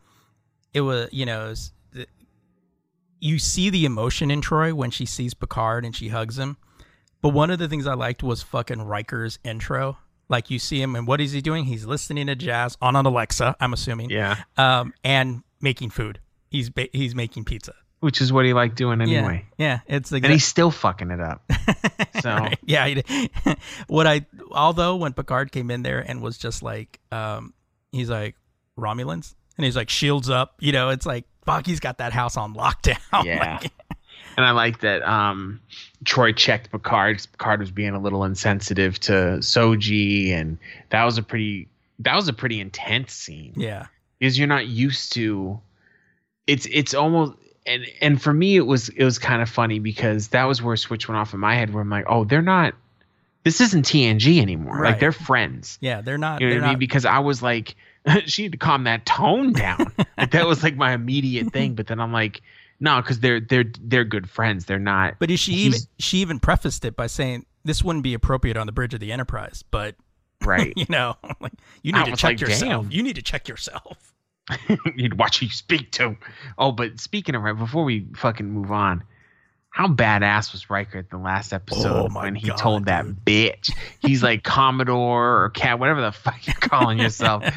it 0.76 0.82
was 0.82 1.10
you 1.12 1.26
know 1.26 1.48
was, 1.48 1.72
the- 1.92 2.06
you 3.20 3.40
see 3.40 3.72
the 3.72 3.86
emotion 3.86 4.30
in 4.30 4.42
troi 4.42 4.72
when 4.74 4.92
she 4.92 5.06
sees 5.08 5.34
picard 5.34 5.84
and 5.84 5.96
she 5.96 6.10
hugs 6.10 6.38
him 6.38 6.58
but 7.24 7.30
one 7.30 7.50
of 7.50 7.58
the 7.58 7.68
things 7.68 7.88
i 7.88 7.96
liked 7.96 8.22
was 8.22 8.44
fucking 8.44 8.84
riker's 8.84 9.40
intro 9.44 9.98
like 10.30 10.50
you 10.50 10.60
see 10.60 10.82
him 10.82 10.96
and 10.96 11.06
what 11.08 11.20
is 11.20 11.32
he 11.32 11.42
doing 11.42 11.66
he's 11.66 11.86
listening 11.86 12.28
to 12.28 12.36
jazz 12.36 12.78
on 12.82 12.96
an 12.96 13.06
alexa 13.06 13.56
i'm 13.60 13.74
assuming 13.74 14.10
Yeah. 14.10 14.38
um 14.58 14.94
and 15.04 15.44
making 15.62 15.90
food 15.90 16.20
he's 16.50 16.70
ba- 16.70 16.88
he's 16.94 17.14
making 17.16 17.46
pizza 17.46 17.74
Which 18.00 18.22
is 18.22 18.32
what 18.32 18.46
he 18.46 18.54
liked 18.54 18.76
doing 18.76 19.02
anyway. 19.02 19.46
yeah 19.58 19.80
yeah 19.88 19.96
it's 19.98 20.12
like 20.12 20.24
And 20.24 20.32
he's 20.32 20.46
still 20.46 20.72
fucking 20.72 21.12
it 21.12 21.20
up. 21.20 21.42
So 22.22 22.30
Right. 22.36 22.60
yeah 22.66 23.02
what 23.88 24.06
i 24.08 24.26
although 24.52 24.96
when 24.98 25.14
picard 25.14 25.52
came 25.52 25.72
in 25.72 25.84
there 25.84 26.00
and 26.00 26.22
was 26.22 26.38
just 26.38 26.62
like 26.64 27.00
um 27.12 27.54
he's 27.92 28.10
like 28.10 28.36
romulans 28.78 29.36
and 29.58 29.66
he's 29.66 29.76
like 29.76 29.90
shields 29.90 30.30
up 30.30 30.56
you 30.60 30.72
know 30.72 30.90
it's 30.90 31.06
like 31.06 31.26
fuck 31.46 31.66
he's 31.66 31.80
got 31.80 31.98
that 32.00 32.12
house 32.14 32.38
on 32.38 32.54
lockdown 32.56 32.98
Yeah. 33.26 33.60
Like, 33.62 33.72
And 34.40 34.46
I 34.46 34.52
like 34.52 34.80
that 34.80 35.06
um, 35.06 35.60
Troi 36.06 36.34
checked 36.34 36.72
Picard. 36.72 37.28
Picard 37.34 37.60
was 37.60 37.72
being 37.72 37.90
a 37.90 38.00
little 38.00 38.24
insensitive 38.24 38.98
to 39.02 39.12
Soji, 39.42 40.30
and 40.32 40.58
that 40.92 41.04
was 41.04 41.18
a 41.18 41.22
pretty 41.22 41.68
that 42.00 42.16
was 42.16 42.30
a 42.30 42.34
pretty 42.34 42.62
intense 42.62 43.12
scene 43.12 43.52
yeah 43.58 43.88
because 44.18 44.40
you're 44.40 44.48
not 44.48 44.66
used 44.66 45.12
to. 45.16 45.60
It's 46.48 46.66
it's 46.72 46.94
almost 46.94 47.34
and 47.66 47.86
and 48.00 48.22
for 48.22 48.34
me 48.34 48.56
it 48.56 48.66
was 48.66 48.88
it 48.88 49.04
was 49.04 49.20
kind 49.20 49.42
of 49.42 49.50
funny 49.50 49.80
because 49.80 50.30
that 50.30 50.46
was 50.46 50.62
where 50.62 50.76
a 50.76 50.78
switch 50.78 51.10
went 51.10 51.20
off 51.20 51.34
in 51.34 51.42
my 51.42 51.56
head 51.56 51.74
where 51.74 51.82
I'm 51.82 51.90
like, 51.90 52.06
oh, 52.08 52.24
they're 52.24 52.42
not. 52.42 52.76
This 53.44 53.60
isn't 53.60 53.86
TNG 53.86 54.40
anymore. 54.42 54.78
Right. 54.78 54.92
Like 54.92 55.02
they're 55.02 55.12
friends. 55.12 55.78
yeah 55.82 56.00
they're 56.00 56.18
not 56.18 56.40
You 56.40 56.48
know 56.48 56.54
they're 56.54 56.62
what 56.62 56.68
I 56.68 56.72
mean? 56.72 56.80
Because 56.80 57.04
I 57.04 57.20
was 57.20 57.44
like, 57.44 57.76
she 58.26 58.44
had 58.44 58.54
to 58.54 58.58
calm 58.58 58.86
that 58.86 59.06
tone 59.06 59.52
down. 59.52 59.92
like 60.18 60.32
that 60.32 60.48
was 60.48 60.64
like 60.64 60.78
my 60.78 60.94
immediate 60.94 61.52
thing. 61.52 61.74
But 61.76 61.88
then 61.88 62.00
I'm 62.00 62.14
like, 62.14 62.40
no, 62.80 63.02
because 63.02 63.20
they're 63.20 63.40
they're 63.40 63.72
they're 63.82 64.04
good 64.04 64.30
friends. 64.30 64.66
They're 64.66 64.80
not. 64.80 65.16
but 65.20 65.30
is 65.32 65.40
she 65.40 65.54
even 65.54 65.80
she 65.98 66.18
even 66.20 66.40
prefaced 66.40 66.86
it 66.86 66.96
by 66.96 67.08
saying 67.08 67.46
this 67.66 67.84
wouldn't 67.84 68.04
be 68.04 68.14
appropriate 68.14 68.58
on 68.58 68.66
the 68.66 68.72
bridge 68.72 68.94
of 68.94 69.00
the 69.00 69.12
enterprise 69.12 69.64
but 69.70 69.96
right. 70.46 70.74
you 70.78 70.86
know 70.88 71.16
like 71.42 71.54
you 71.84 71.92
need 71.92 72.00
I 72.00 72.06
to 72.06 72.16
check 72.16 72.24
like, 72.24 72.42
yourself 72.42 72.86
damn. 72.86 72.92
you 72.92 73.04
need 73.04 73.16
to 73.16 73.22
check 73.22 73.48
yourself 73.48 74.14
You'd 74.96 75.18
watch 75.18 75.40
who 75.40 75.46
you 75.46 75.52
speak 75.52 75.92
to. 75.94 76.18
Oh, 76.58 76.72
but 76.72 77.00
speaking 77.00 77.36
of 77.36 77.44
right, 77.44 77.58
before 77.58 77.84
we 77.84 78.08
fucking 78.16 78.50
move 78.50 78.72
on, 78.72 79.04
how 79.72 79.88
badass 79.88 80.52
was 80.52 80.70
Riker 80.70 80.98
at 80.98 81.10
the 81.10 81.18
last 81.18 81.54
episode 81.54 82.10
Oh 82.12 82.20
when 82.22 82.36
he 82.36 82.48
God, 82.48 82.58
told 82.58 82.86
that 82.86 83.06
dude. 83.06 83.24
bitch 83.26 83.72
he's 84.00 84.22
like 84.24 84.44
Commodore 84.44 85.44
or 85.44 85.50
Cat, 85.52 85.80
whatever 85.80 86.02
the 86.02 86.12
fuck 86.12 86.46
you're 86.48 86.56
calling 86.56 87.00
yourself. 87.00 87.44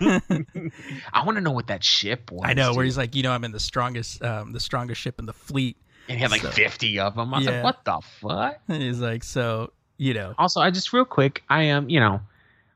I 0.00 1.24
want 1.24 1.36
to 1.36 1.40
know 1.40 1.52
what 1.52 1.68
that 1.68 1.82
ship 1.84 2.30
was. 2.30 2.42
i 2.44 2.52
know 2.54 2.74
where 2.74 2.84
he's 2.84 2.98
like 2.98 3.14
you 3.14 3.22
know 3.22 3.32
i'm 3.32 3.44
in 3.44 3.52
the 3.52 3.60
strongest 3.60 4.22
um 4.22 4.52
the 4.52 4.60
strongest 4.60 5.00
ship 5.00 5.18
in 5.18 5.26
the 5.26 5.32
fleet 5.32 5.76
and 6.08 6.18
he 6.18 6.22
had 6.22 6.30
like 6.30 6.40
so- 6.42 6.50
50 6.50 7.00
of 7.00 7.16
them. 7.16 7.34
I 7.34 7.38
was 7.38 7.46
Yeah. 7.46 7.62
like, 7.62 7.64
what 7.64 7.84
the 7.84 8.00
fuck? 8.20 8.60
and 8.68 8.82
he's 8.82 9.00
like 9.00 9.24
so 9.24 9.72
you 9.98 10.14
know 10.14 10.34
Also, 10.38 10.60
I 10.60 10.70
just 10.70 10.92
real 10.92 11.04
quick, 11.04 11.42
I 11.48 11.62
am, 11.64 11.84
um, 11.84 11.90
you 11.90 11.98
know, 12.00 12.20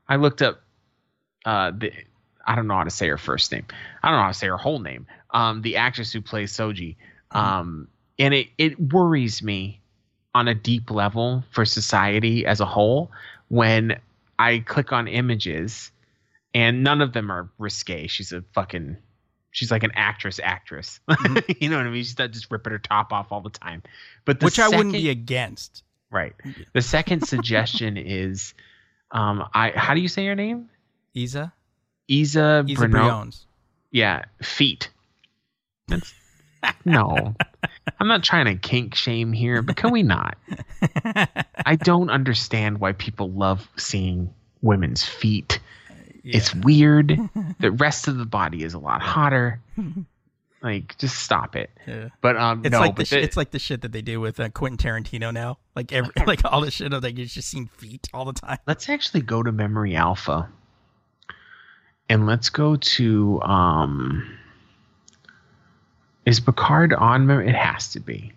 I 0.09 0.15
looked 0.17 0.41
up 0.41 0.61
uh 1.45 1.71
the 1.71 1.91
I 2.45 2.55
don't 2.55 2.67
know 2.67 2.73
how 2.75 2.83
to 2.83 2.89
say 2.89 3.07
her 3.07 3.17
first 3.17 3.51
name. 3.51 3.65
I 4.01 4.09
don't 4.09 4.17
know 4.17 4.23
how 4.23 4.27
to 4.29 4.33
say 4.33 4.47
her 4.47 4.57
whole 4.57 4.79
name. 4.79 5.07
Um 5.29 5.61
the 5.61 5.77
actress 5.77 6.11
who 6.11 6.21
plays 6.21 6.51
Soji. 6.51 6.95
Um 7.31 7.87
and 8.21 8.35
it 8.35 8.47
it 8.57 8.79
worries 8.79 9.41
me 9.41 9.81
on 10.33 10.47
a 10.47 10.53
deep 10.53 10.91
level 10.91 11.43
for 11.51 11.65
society 11.65 12.45
as 12.45 12.61
a 12.61 12.65
whole 12.65 13.11
when 13.49 13.99
I 14.37 14.59
click 14.59 14.93
on 14.93 15.07
images 15.07 15.91
and 16.53 16.83
none 16.83 17.01
of 17.01 17.13
them 17.13 17.31
are 17.31 17.49
risque. 17.57 18.07
She's 18.07 18.31
a 18.31 18.43
fucking 18.53 18.97
she's 19.49 19.71
like 19.71 19.83
an 19.83 19.91
actress 19.95 20.39
actress. 20.41 20.99
you 21.59 21.67
know 21.67 21.77
what 21.77 21.87
I 21.87 21.89
mean? 21.89 22.03
She's 22.03 22.17
not 22.17 22.31
just 22.31 22.49
ripping 22.51 22.71
her 22.71 22.79
top 22.79 23.11
off 23.11 23.31
all 23.31 23.41
the 23.41 23.49
time. 23.49 23.81
But 24.23 24.39
the 24.39 24.45
which 24.45 24.59
I 24.59 24.69
wouldn't 24.69 24.93
be 24.93 25.09
against. 25.09 25.83
Right. 26.11 26.33
The 26.73 26.81
second 26.81 27.21
suggestion 27.27 27.97
is, 27.97 28.53
um, 29.09 29.43
I 29.53 29.71
how 29.75 29.95
do 29.95 29.99
you 29.99 30.07
say 30.07 30.25
your 30.25 30.35
name? 30.35 30.69
Isa, 31.15 31.51
Isa, 32.07 32.63
Isa 32.67 32.87
Briones. 32.87 33.45
Yeah, 33.89 34.25
feet. 34.41 34.89
That's, 35.87 36.13
no, 36.85 37.35
I'm 37.99 38.07
not 38.07 38.23
trying 38.23 38.45
to 38.45 38.55
kink 38.55 38.95
shame 38.95 39.33
here, 39.33 39.61
but 39.61 39.75
can 39.75 39.91
we 39.91 40.03
not? 40.03 40.37
I 41.65 41.75
don't 41.75 42.09
understand 42.09 42.79
why 42.79 42.93
people 42.93 43.31
love 43.31 43.67
seeing 43.77 44.33
women's 44.61 45.03
feet. 45.03 45.59
Yeah. 46.23 46.37
It's 46.37 46.53
weird. 46.53 47.17
the 47.59 47.71
rest 47.71 48.07
of 48.07 48.17
the 48.17 48.25
body 48.25 48.63
is 48.63 48.73
a 48.73 48.79
lot 48.79 49.01
hotter. 49.01 49.59
Like, 50.61 50.95
just 50.99 51.17
stop 51.17 51.55
it. 51.55 51.71
Yeah. 51.87 52.09
But 52.21 52.37
um, 52.37 52.61
it's 52.63 52.71
no, 52.71 52.79
like 52.79 52.95
the, 52.95 53.05
sh- 53.05 53.13
it's 53.13 53.35
like 53.35 53.49
the 53.49 53.57
shit 53.57 53.81
that 53.81 53.91
they 53.91 54.03
do 54.03 54.19
with 54.19 54.39
uh, 54.39 54.49
Quentin 54.49 54.77
Tarantino 54.77 55.33
now. 55.33 55.57
Like 55.75 55.91
every 55.91 56.13
like 56.27 56.45
all 56.45 56.61
the 56.61 56.69
shit 56.69 56.93
of 56.93 57.01
like 57.01 57.17
you're 57.17 57.25
just 57.25 57.49
seeing 57.49 57.65
feet 57.65 58.07
all 58.13 58.25
the 58.25 58.33
time. 58.33 58.59
Let's 58.67 58.87
actually 58.87 59.21
go 59.21 59.41
to 59.41 59.51
Memory 59.51 59.95
Alpha, 59.95 60.49
and 62.09 62.27
let's 62.27 62.49
go 62.49 62.75
to 62.75 63.41
um. 63.41 64.37
Is 66.25 66.39
Picard 66.39 66.93
on? 66.93 67.25
Memory? 67.27 67.49
It 67.49 67.55
has 67.55 67.89
to 67.93 67.99
be. 67.99 68.33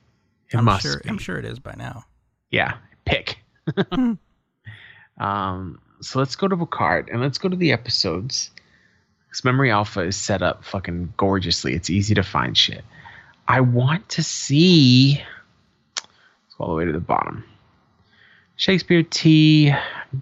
It 0.51 0.57
I'm 0.57 0.65
must. 0.65 0.83
Sure, 0.83 1.01
be. 1.01 1.09
I'm 1.09 1.19
sure 1.19 1.37
it 1.39 1.45
is 1.45 1.59
by 1.59 1.75
now. 1.77 2.05
Yeah, 2.51 2.77
pick. 3.05 3.39
um. 5.19 5.81
So 6.01 6.19
let's 6.19 6.37
go 6.37 6.49
to 6.49 6.57
Picard 6.57 7.09
and 7.09 7.21
let's 7.21 7.39
go 7.39 7.49
to 7.49 7.57
the 7.57 7.73
episodes 7.73 8.51
because 9.27 9.45
Memory 9.45 9.71
Alpha 9.71 10.01
is 10.01 10.17
set 10.17 10.43
up 10.43 10.65
fucking 10.65 11.15
gorgeously. 11.17 11.75
It's 11.75 11.91
easy 11.91 12.15
to 12.15 12.23
find 12.23 12.57
shit. 12.57 12.85
I 13.49 13.61
want 13.61 14.09
to 14.11 14.23
see. 14.23 15.23
Let's 15.97 16.55
go 16.57 16.65
all 16.65 16.71
the 16.71 16.77
way 16.77 16.85
to 16.85 16.93
the 16.93 17.01
bottom. 17.01 17.45
Shakespeare 18.57 19.03
T, 19.03 19.75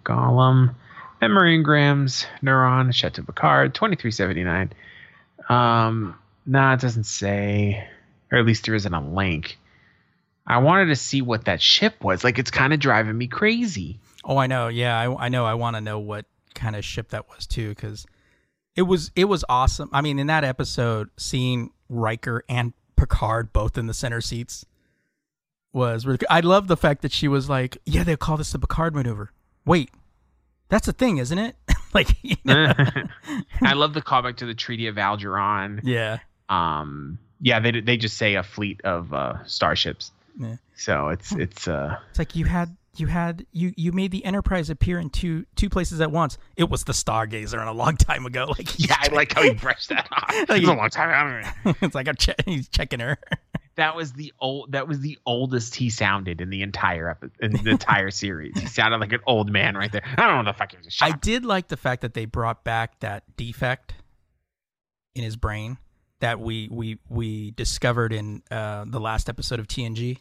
Golem, 0.04 0.74
Memory 1.20 1.62
Engrams, 1.62 2.26
Neuron, 2.42 2.94
Chateau 2.94 3.22
Picard, 3.22 3.74
2379. 3.74 4.72
Um, 5.48 6.18
nah, 6.46 6.74
it 6.74 6.80
doesn't 6.80 7.04
say, 7.04 7.86
or 8.30 8.38
at 8.38 8.46
least 8.46 8.66
there 8.66 8.74
isn't 8.74 8.94
a 8.94 9.00
link. 9.00 9.58
I 10.46 10.58
wanted 10.58 10.86
to 10.86 10.96
see 10.96 11.22
what 11.22 11.44
that 11.44 11.62
ship 11.62 12.02
was. 12.02 12.24
Like, 12.24 12.38
it's 12.38 12.50
kind 12.50 12.72
of 12.72 12.80
driving 12.80 13.16
me 13.16 13.28
crazy. 13.28 14.00
Oh, 14.24 14.36
I 14.36 14.46
know. 14.46 14.68
Yeah, 14.68 14.98
I, 14.98 15.26
I 15.26 15.28
know. 15.28 15.44
I 15.44 15.54
want 15.54 15.76
to 15.76 15.80
know 15.80 15.98
what 15.98 16.26
kind 16.54 16.76
of 16.76 16.84
ship 16.84 17.10
that 17.10 17.28
was 17.28 17.46
too, 17.46 17.70
because 17.70 18.06
it 18.76 18.82
was 18.82 19.10
it 19.16 19.24
was 19.24 19.44
awesome. 19.48 19.90
I 19.92 20.00
mean, 20.00 20.18
in 20.18 20.28
that 20.28 20.44
episode, 20.44 21.10
seeing 21.16 21.70
Riker 21.88 22.44
and 22.48 22.72
Picard 22.96 23.52
both 23.52 23.76
in 23.76 23.86
the 23.86 23.94
center 23.94 24.20
seats 24.20 24.64
was 25.72 26.06
really. 26.06 26.18
Good. 26.18 26.28
I 26.30 26.40
love 26.40 26.68
the 26.68 26.76
fact 26.76 27.02
that 27.02 27.12
she 27.12 27.28
was 27.28 27.48
like, 27.48 27.78
"Yeah, 27.84 28.04
they 28.04 28.16
call 28.16 28.36
this 28.36 28.52
the 28.52 28.58
Picard 28.58 28.94
maneuver." 28.94 29.32
Wait, 29.64 29.90
that's 30.68 30.88
a 30.88 30.92
thing, 30.92 31.18
isn't 31.18 31.38
it? 31.38 31.56
like? 31.94 32.08
I 32.46 33.74
love 33.74 33.94
the 33.94 34.02
callback 34.02 34.36
to 34.38 34.46
the 34.46 34.54
Treaty 34.54 34.86
of 34.86 34.96
Algeron. 34.96 35.80
Yeah. 35.82 36.18
Um. 36.52 37.18
Yeah, 37.40 37.58
they 37.60 37.80
they 37.80 37.96
just 37.96 38.16
say 38.16 38.36
a 38.36 38.42
fleet 38.42 38.80
of 38.84 39.12
uh, 39.12 39.44
starships. 39.46 40.12
Yeah. 40.38 40.56
So 40.76 41.08
it's 41.08 41.32
it's 41.32 41.66
uh. 41.66 41.96
It's 42.10 42.18
like 42.18 42.36
you 42.36 42.44
had 42.44 42.76
you 42.96 43.06
had 43.06 43.46
you 43.52 43.72
you 43.76 43.92
made 43.92 44.10
the 44.10 44.24
Enterprise 44.24 44.70
appear 44.70 44.98
in 44.98 45.10
two 45.10 45.46
two 45.56 45.68
places 45.68 46.00
at 46.00 46.10
once. 46.10 46.38
It 46.56 46.68
was 46.68 46.84
the 46.84 46.92
Stargazer 46.92 47.58
and 47.58 47.68
a 47.68 47.72
long 47.72 47.96
time 47.96 48.26
ago. 48.26 48.46
Like 48.58 48.78
yeah, 48.78 48.96
I 48.98 49.08
like 49.12 49.32
how 49.32 49.42
he 49.42 49.54
brushed 49.54 49.88
that 49.88 50.08
off. 50.12 50.48
like, 50.48 50.50
it 50.58 50.60
was 50.60 50.68
a 50.68 50.74
long 50.74 50.90
time. 50.90 51.44
Ago. 51.64 51.74
it's 51.82 51.94
like 51.94 52.08
I'm 52.08 52.16
che- 52.16 52.34
he's 52.44 52.68
checking 52.68 53.00
her. 53.00 53.18
that 53.76 53.96
was 53.96 54.12
the 54.12 54.32
old. 54.38 54.72
That 54.72 54.86
was 54.86 55.00
the 55.00 55.18
oldest 55.24 55.74
he 55.74 55.90
sounded 55.90 56.40
in 56.40 56.50
the 56.50 56.62
entire 56.62 57.10
epi- 57.10 57.30
in 57.40 57.52
the 57.52 57.70
entire 57.70 58.10
series. 58.10 58.58
He 58.60 58.66
sounded 58.66 59.00
like 59.00 59.12
an 59.12 59.20
old 59.26 59.50
man 59.50 59.76
right 59.76 59.90
there. 59.90 60.02
I 60.04 60.28
don't 60.28 60.44
know 60.44 60.52
the 60.52 60.56
fuck 60.56 60.72
he 60.72 60.76
was. 60.76 60.98
I 61.00 61.12
did 61.12 61.44
like 61.44 61.68
the 61.68 61.76
fact 61.78 62.02
that 62.02 62.14
they 62.14 62.26
brought 62.26 62.62
back 62.62 63.00
that 63.00 63.24
defect 63.36 63.94
in 65.14 65.24
his 65.24 65.36
brain 65.36 65.78
that 66.22 66.40
we 66.40 66.68
we 66.70 66.98
we 67.08 67.50
discovered 67.50 68.12
in 68.12 68.42
uh, 68.50 68.84
the 68.86 69.00
last 69.00 69.28
episode 69.28 69.60
of 69.60 69.66
TNG 69.66 70.18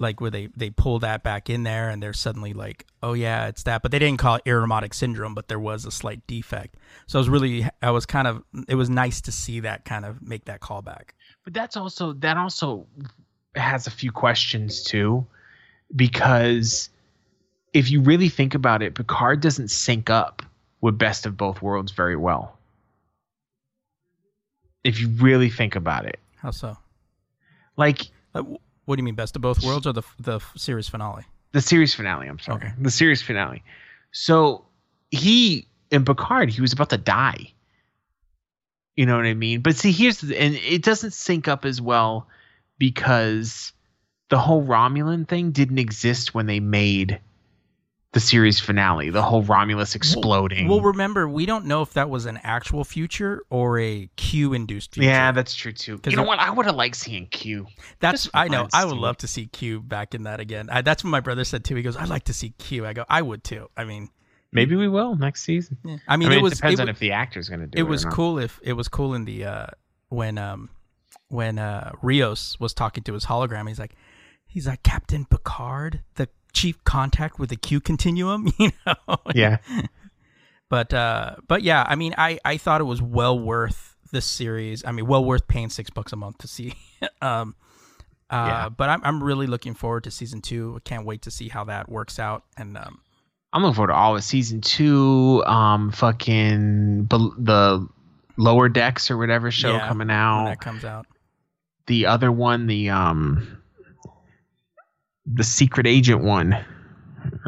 like 0.00 0.20
where 0.20 0.30
they 0.30 0.48
they 0.56 0.70
pull 0.70 0.98
that 0.98 1.22
back 1.22 1.48
in 1.48 1.62
there 1.62 1.88
and 1.88 2.02
they're 2.02 2.12
suddenly 2.12 2.52
like 2.52 2.84
oh 3.02 3.12
yeah 3.12 3.46
it's 3.46 3.62
that. 3.62 3.80
But 3.80 3.92
they 3.92 3.98
didn't 4.00 4.18
call 4.18 4.34
it 4.34 4.44
irumodic 4.44 4.92
syndrome 4.92 5.34
but 5.34 5.46
there 5.46 5.58
was 5.58 5.84
a 5.84 5.90
slight 5.90 6.26
defect. 6.26 6.76
So 7.06 7.18
i 7.18 7.20
was 7.20 7.28
really 7.28 7.66
i 7.80 7.90
was 7.90 8.06
kind 8.06 8.26
of 8.26 8.42
it 8.68 8.74
was 8.74 8.90
nice 8.90 9.20
to 9.22 9.32
see 9.32 9.60
that 9.60 9.84
kind 9.84 10.04
of 10.04 10.20
make 10.20 10.46
that 10.46 10.60
callback 10.60 11.10
but 11.44 11.54
that's 11.54 11.76
also 11.76 12.12
that 12.14 12.36
also 12.36 12.86
has 13.54 13.86
a 13.86 13.90
few 13.90 14.10
questions 14.10 14.82
too 14.82 15.24
because 15.94 16.90
if 17.72 17.88
you 17.90 18.00
really 18.00 18.28
think 18.28 18.54
about 18.54 18.82
it 18.82 18.96
picard 18.96 19.40
doesn't 19.40 19.68
sync 19.68 20.10
up 20.10 20.42
with 20.80 20.98
best 20.98 21.24
of 21.24 21.36
both 21.36 21.62
worlds 21.62 21.92
very 21.92 22.16
well 22.16 22.53
if 24.84 25.00
you 25.00 25.08
really 25.08 25.50
think 25.50 25.74
about 25.74 26.06
it 26.06 26.20
how 26.36 26.50
so 26.50 26.76
like 27.76 28.08
uh, 28.34 28.42
what 28.84 28.96
do 28.96 29.00
you 29.00 29.04
mean, 29.04 29.14
best 29.14 29.36
of 29.36 29.42
both 29.42 29.62
worlds, 29.64 29.86
or 29.86 29.92
the 29.92 30.02
the 30.18 30.40
series 30.56 30.88
finale? 30.88 31.24
The 31.52 31.60
series 31.60 31.94
finale. 31.94 32.26
I'm 32.26 32.38
sorry, 32.38 32.66
okay. 32.66 32.72
the 32.78 32.90
series 32.90 33.22
finale. 33.22 33.62
So 34.12 34.64
he 35.10 35.66
in 35.90 36.04
Picard, 36.04 36.50
he 36.50 36.60
was 36.60 36.72
about 36.72 36.90
to 36.90 36.98
die. 36.98 37.52
You 38.96 39.06
know 39.06 39.16
what 39.16 39.26
I 39.26 39.34
mean? 39.34 39.60
But 39.60 39.76
see, 39.76 39.90
here's 39.90 40.20
the, 40.20 40.38
and 40.38 40.54
it 40.54 40.82
doesn't 40.82 41.12
sync 41.12 41.48
up 41.48 41.64
as 41.64 41.80
well 41.80 42.28
because 42.78 43.72
the 44.28 44.38
whole 44.38 44.64
Romulan 44.64 45.26
thing 45.26 45.50
didn't 45.50 45.78
exist 45.78 46.34
when 46.34 46.46
they 46.46 46.60
made 46.60 47.20
the 48.14 48.20
series 48.20 48.60
finale, 48.60 49.10
the 49.10 49.20
whole 49.20 49.42
Romulus 49.42 49.96
exploding. 49.96 50.68
Well, 50.68 50.78
well, 50.78 50.86
remember, 50.92 51.28
we 51.28 51.46
don't 51.46 51.66
know 51.66 51.82
if 51.82 51.94
that 51.94 52.08
was 52.08 52.26
an 52.26 52.38
actual 52.44 52.84
future 52.84 53.42
or 53.50 53.78
a 53.80 54.08
Q 54.16 54.54
induced 54.54 54.94
future. 54.94 55.08
Yeah, 55.08 55.32
that's 55.32 55.54
true 55.54 55.72
too. 55.72 56.00
You 56.06 56.16
know 56.16 56.22
what? 56.22 56.38
I 56.38 56.50
would 56.50 56.64
have 56.64 56.76
liked 56.76 56.94
seeing 56.94 57.26
Q. 57.26 57.66
That's 57.98 58.30
I 58.32 58.46
know. 58.46 58.68
I 58.72 58.84
would 58.84 58.96
love 58.96 59.18
to 59.18 59.26
see 59.26 59.46
Q 59.46 59.80
back 59.80 60.14
in 60.14 60.22
that 60.22 60.38
again. 60.38 60.68
I, 60.70 60.82
that's 60.82 61.02
what 61.02 61.10
my 61.10 61.20
brother 61.20 61.42
said 61.44 61.64
too. 61.64 61.74
He 61.74 61.82
goes, 61.82 61.96
"I'd 61.96 62.08
like 62.08 62.24
to 62.24 62.32
see 62.32 62.50
Q." 62.50 62.86
I 62.86 62.92
go, 62.92 63.04
"I 63.08 63.20
would 63.20 63.42
too." 63.42 63.68
I 63.76 63.82
mean, 63.84 64.08
maybe 64.52 64.76
we 64.76 64.88
will 64.88 65.16
next 65.16 65.42
season. 65.42 65.76
Yeah. 65.84 65.96
I, 66.06 66.16
mean, 66.16 66.28
I 66.28 66.30
mean, 66.30 66.38
it, 66.38 66.42
was, 66.42 66.54
depends 66.54 66.78
it, 66.78 66.84
on 66.84 66.88
if 66.88 67.00
the 67.00 67.12
actor's 67.12 67.48
going 67.48 67.60
to 67.60 67.66
do 67.66 67.76
it. 67.76 67.80
It 67.80 67.84
was 67.84 68.04
cool 68.04 68.38
if 68.38 68.60
it 68.62 68.74
was 68.74 68.86
cool 68.86 69.14
in 69.14 69.24
the 69.24 69.44
uh, 69.44 69.66
when 70.08 70.38
um 70.38 70.70
when 71.28 71.58
uh 71.58 71.90
Rios 72.00 72.60
was 72.60 72.74
talking 72.74 73.02
to 73.04 73.12
his 73.12 73.24
hologram. 73.24 73.66
He's 73.66 73.80
like, 73.80 73.96
he's 74.46 74.68
like 74.68 74.84
Captain 74.84 75.24
Picard, 75.24 76.02
the 76.14 76.28
chief 76.54 76.82
contact 76.84 77.38
with 77.38 77.50
the 77.50 77.56
Q 77.56 77.80
continuum, 77.80 78.50
you 78.58 78.70
know? 78.86 79.16
Yeah. 79.34 79.58
but 80.70 80.94
uh 80.94 81.36
but 81.46 81.62
yeah, 81.62 81.84
I 81.86 81.96
mean 81.96 82.14
I 82.16 82.38
I 82.44 82.56
thought 82.56 82.80
it 82.80 82.84
was 82.84 83.02
well 83.02 83.38
worth 83.38 83.96
this 84.10 84.24
series. 84.24 84.84
I 84.84 84.92
mean, 84.92 85.06
well 85.06 85.24
worth 85.24 85.46
paying 85.48 85.68
6 85.68 85.90
bucks 85.90 86.12
a 86.12 86.16
month 86.16 86.38
to 86.38 86.48
see. 86.48 86.74
um 87.22 87.54
uh 88.30 88.46
yeah. 88.48 88.68
but 88.70 88.88
I'm 88.88 89.02
I'm 89.04 89.22
really 89.22 89.46
looking 89.46 89.74
forward 89.74 90.04
to 90.04 90.10
season 90.10 90.40
2. 90.40 90.76
I 90.76 90.88
can't 90.88 91.04
wait 91.04 91.22
to 91.22 91.30
see 91.30 91.48
how 91.48 91.64
that 91.64 91.90
works 91.90 92.18
out 92.18 92.44
and 92.56 92.78
um 92.78 93.00
I'm 93.52 93.62
looking 93.62 93.74
forward 93.74 93.92
to 93.92 93.94
all 93.94 94.16
of 94.16 94.24
season 94.24 94.62
2 94.62 95.44
um 95.46 95.90
fucking 95.90 97.06
the 97.06 97.88
lower 98.36 98.68
decks 98.68 99.10
or 99.10 99.18
whatever 99.18 99.50
show 99.50 99.74
yeah, 99.74 99.88
coming 99.88 100.10
out. 100.10 100.46
that 100.46 100.60
comes 100.60 100.84
out. 100.84 101.06
The 101.86 102.06
other 102.06 102.32
one, 102.32 102.66
the 102.66 102.90
um 102.90 103.58
the 105.26 105.44
secret 105.44 105.86
agent 105.86 106.22
one. 106.22 106.56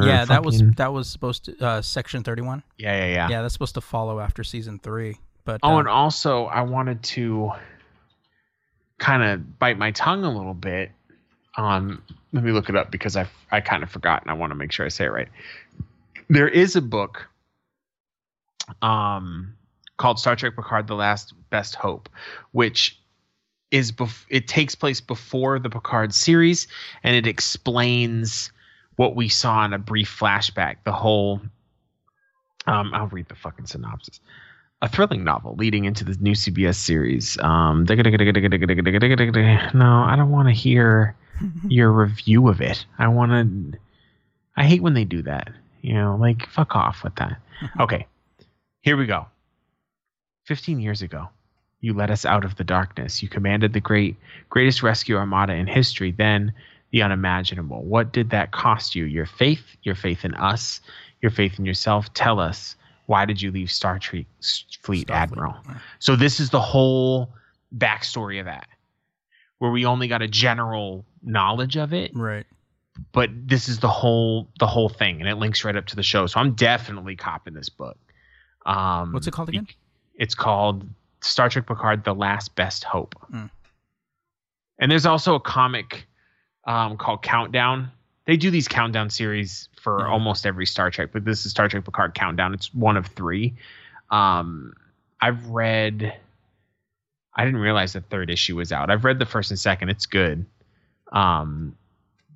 Yeah, 0.01 0.25
that 0.25 0.45
was 0.45 0.63
that 0.77 0.93
was 0.93 1.09
supposed 1.09 1.45
to 1.47 1.65
uh, 1.65 1.83
section 1.83 2.23
thirty 2.23 2.43
one. 2.43 2.63
Yeah, 2.79 2.97
yeah, 2.97 3.13
yeah. 3.13 3.29
Yeah, 3.29 3.43
that's 3.43 3.53
supposed 3.53 3.75
to 3.75 3.81
follow 3.81 4.21
after 4.21 4.43
season 4.43 4.79
three. 4.79 5.19
But 5.45 5.61
oh, 5.63 5.77
uh, 5.77 5.79
and 5.81 5.89
also 5.89 6.47
I 6.47 6.63
wanted 6.63 7.03
to 7.03 7.53
kind 8.99 9.23
of 9.23 9.59
bite 9.59 9.79
my 9.79 9.91
tongue 9.91 10.25
a 10.25 10.31
little 10.31 10.55
bit. 10.55 10.91
Um, 11.57 12.03
let 12.33 12.43
me 12.45 12.53
look 12.53 12.69
it 12.69 12.77
up 12.77 12.91
because 12.91 13.17
I 13.17 13.27
I 13.51 13.61
kind 13.61 13.83
of 13.83 13.91
forgot 13.91 14.23
and 14.23 14.31
I 14.31 14.35
want 14.35 14.51
to 14.51 14.55
make 14.55 14.73
sure 14.73 14.87
I 14.87 14.89
say 14.89 15.05
it 15.05 15.13
right. 15.13 15.29
There 16.29 16.49
is 16.49 16.75
a 16.75 16.83
book, 16.83 17.29
um, 18.83 19.55
called 19.97 20.19
Star 20.19 20.37
Trek 20.37 20.57
Picard: 20.57 20.87
The 20.87 20.95
Last 20.95 21.35
Best 21.51 21.75
Hope, 21.75 22.09
which 22.53 22.99
is 23.77 23.93
bef- 23.93 24.25
it 24.29 24.49
takes 24.49 24.75
place 24.75 25.01
before 25.01 25.59
the 25.59 25.71
Picard 25.71 26.15
series, 26.15 26.67
and 27.03 27.15
it 27.15 27.27
explains 27.27 28.51
what 28.97 29.15
we 29.15 29.29
saw 29.29 29.65
in 29.65 29.73
a 29.73 29.79
brief 29.79 30.15
flashback. 30.19 30.77
The 30.85 30.93
whole, 30.93 31.41
um, 32.67 32.93
I'll 32.95 33.09
read 33.09 33.29
the 33.29 33.35
fucking 33.35 33.67
synopsis. 33.67 34.21
A 34.83 34.89
thrilling 34.89 35.25
novel 35.25 35.55
leading 35.57 35.85
into 35.85 36.05
the 36.05 36.17
new 36.21 36.33
CBS 36.33 36.75
series. 36.77 37.39
Um, 37.39 37.87
no, 39.75 40.03
I 40.03 40.17
don't 40.17 40.31
want 40.31 40.49
to 40.49 40.55
hear 40.55 41.17
your 41.69 41.91
review 41.93 42.49
of 42.49 42.61
it. 42.61 42.85
I 42.99 43.09
want 43.09 43.33
to. 43.73 43.79
I 44.57 44.65
hate 44.65 44.83
when 44.83 44.95
they 44.95 45.05
do 45.05 45.23
that. 45.23 45.51
You 45.83 45.95
know, 45.95 46.17
like 46.17 46.49
fuck 46.49 46.75
off 46.75 47.05
with 47.05 47.15
that. 47.17 47.39
Okay, 47.81 48.07
here 48.83 48.99
we 48.99 49.07
go. 49.07 49.25
Fifteen 50.45 50.79
years 50.79 51.01
ago, 51.01 51.31
you 51.87 51.95
led 51.95 52.11
us 52.11 52.25
out 52.25 52.45
of 52.45 52.57
the 52.57 52.65
darkness. 52.65 53.23
You 53.23 53.29
commanded 53.29 53.73
the 53.73 53.81
great 53.81 54.17
greatest 54.51 54.83
rescue 54.83 55.17
armada 55.17 55.53
in 55.55 55.67
history, 55.69 56.11
then 56.11 56.53
the 56.91 57.03
unimaginable. 57.03 57.83
What 57.85 58.13
did 58.13 58.31
that 58.31 58.51
cost 58.51 58.95
you? 58.97 59.05
Your 59.05 59.27
faith, 59.27 59.65
your 59.85 59.95
faith 59.95 60.25
in 60.25 60.35
us, 60.35 60.81
your 61.23 61.31
faith 61.31 61.59
in 61.61 61.65
yourself. 61.65 62.13
Tell 62.15 62.41
us, 62.41 62.75
why 63.07 63.25
did 63.25 63.41
you 63.41 63.53
leave 63.53 63.71
Star 63.71 63.99
Trek 64.01 64.27
Fleet 64.83 65.11
Admiral? 65.11 65.55
So 66.01 66.17
this 66.17 66.41
is 66.41 66.51
the 66.51 66.61
whole 66.61 67.31
backstory 67.77 68.41
of 68.41 68.47
that. 68.47 68.67
where 69.59 69.71
we 69.71 69.87
only 69.87 70.09
got 70.09 70.23
a 70.23 70.29
general 70.29 71.05
knowledge 71.23 71.77
of 71.77 71.93
it. 71.93 72.11
Right. 72.15 72.47
But 73.13 73.31
this 73.47 73.69
is 73.69 73.79
the 73.81 73.89
whole 73.89 74.49
the 74.59 74.67
whole 74.67 74.89
thing, 74.89 75.21
and 75.21 75.29
it 75.29 75.37
links 75.37 75.65
right 75.65 75.77
up 75.77 75.87
to 75.87 75.97
the 75.97 76.03
show. 76.03 76.27
So 76.27 76.41
I'm 76.41 76.55
definitely 76.55 77.15
copping 77.17 77.55
this 77.55 77.69
book. 77.69 77.99
Um, 78.65 79.13
What's 79.13 79.27
it 79.27 79.33
called 79.33 79.51
again? 79.51 79.67
It's 80.15 80.35
called 80.35 80.89
Star 81.27 81.49
Trek 81.49 81.67
Picard: 81.67 82.05
The 82.05 82.15
Last 82.15 82.55
Best 82.55 82.85
Hope. 82.85 83.15
Mm. 83.33 83.51
And 84.79 84.91
there's 84.91 85.07
also 85.07 85.35
a 85.35 85.41
comic 85.41 86.07
um, 86.67 86.97
called 86.97 87.23
Countdown. 87.23 87.91
They 88.27 88.37
do 88.37 88.51
these 88.51 88.67
countdown 88.69 89.09
series 89.09 89.69
for 89.81 90.01
Mhm. 90.01 90.11
almost 90.11 90.47
every 90.47 90.67
Star 90.67 90.91
Trek, 90.91 91.11
but 91.13 91.25
this 91.25 91.47
is 91.47 91.53
Star 91.53 91.69
Trek 91.69 91.85
Picard 91.85 92.15
Countdown. 92.15 92.53
It's 92.55 92.75
one 92.75 92.97
of 92.97 93.07
three. 93.07 93.55
Um, 94.11 94.73
I've 95.21 95.47
read. 95.47 96.15
I 97.35 97.45
didn't 97.45 97.61
realize 97.61 97.93
the 97.93 98.01
third 98.01 98.31
issue 98.31 98.57
was 98.57 98.73
out. 98.73 98.91
I've 98.91 99.05
read 99.05 99.19
the 99.19 99.27
first 99.27 99.51
and 99.51 99.61
second. 99.61 99.91
It's 99.91 100.07
good. 100.07 100.45
Um, 101.13 101.77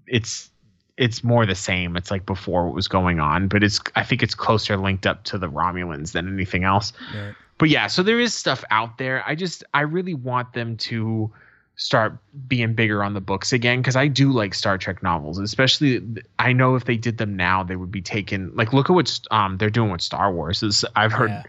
it's 0.06 0.50
it's 0.96 1.24
more 1.24 1.46
the 1.46 1.54
same. 1.54 1.96
It's 1.96 2.10
like 2.10 2.26
before 2.26 2.66
what 2.66 2.74
was 2.74 2.86
going 2.86 3.18
on, 3.20 3.48
but 3.48 3.62
it's 3.64 3.80
I 3.96 4.04
think 4.04 4.22
it's 4.22 4.34
closer 4.34 4.76
linked 4.76 5.06
up 5.06 5.24
to 5.24 5.38
the 5.38 5.48
Romulans 5.48 6.12
than 6.12 6.28
anything 6.32 6.64
else 6.64 6.92
Right. 7.14 7.34
But 7.60 7.68
yeah, 7.68 7.86
so 7.86 8.02
there 8.02 8.18
is 8.18 8.34
stuff 8.34 8.64
out 8.70 8.98
there. 8.98 9.22
I 9.26 9.36
just 9.36 9.62
I 9.74 9.82
really 9.82 10.14
want 10.14 10.54
them 10.54 10.76
to 10.78 11.30
start 11.76 12.18
being 12.48 12.74
bigger 12.74 13.02
on 13.04 13.14
the 13.14 13.20
books 13.20 13.52
again 13.52 13.80
because 13.80 13.96
I 13.96 14.06
do 14.08 14.32
like 14.32 14.54
Star 14.54 14.76
Trek 14.78 15.02
novels, 15.02 15.38
especially 15.38 16.02
I 16.38 16.52
know 16.52 16.74
if 16.74 16.84
they 16.86 16.96
did 16.96 17.18
them 17.18 17.36
now 17.36 17.62
they 17.62 17.76
would 17.76 17.92
be 17.92 18.02
taken 18.02 18.50
like 18.54 18.72
look 18.72 18.90
at 18.90 18.94
what 18.94 19.20
um 19.30 19.58
they're 19.58 19.70
doing 19.70 19.90
with 19.92 20.02
Star 20.02 20.32
Wars. 20.32 20.62
I've 20.96 21.12
heard 21.12 21.30
Yeah. 21.30 21.42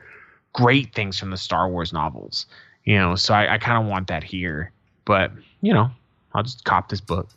great 0.54 0.94
things 0.94 1.18
from 1.20 1.32
the 1.32 1.38
Star 1.38 1.70
Wars 1.70 1.94
novels, 1.94 2.46
you 2.86 2.98
know, 2.98 3.16
so 3.16 3.34
I, 3.34 3.56
I 3.56 3.58
kind 3.58 3.82
of 3.84 3.90
want 3.90 4.08
that 4.08 4.24
here. 4.24 4.72
But 5.06 5.32
you 5.62 5.74
know, 5.74 5.92
I'll 6.34 6.44
just 6.44 6.66
cop 6.66 6.90
this 6.90 7.02
book. 7.02 7.30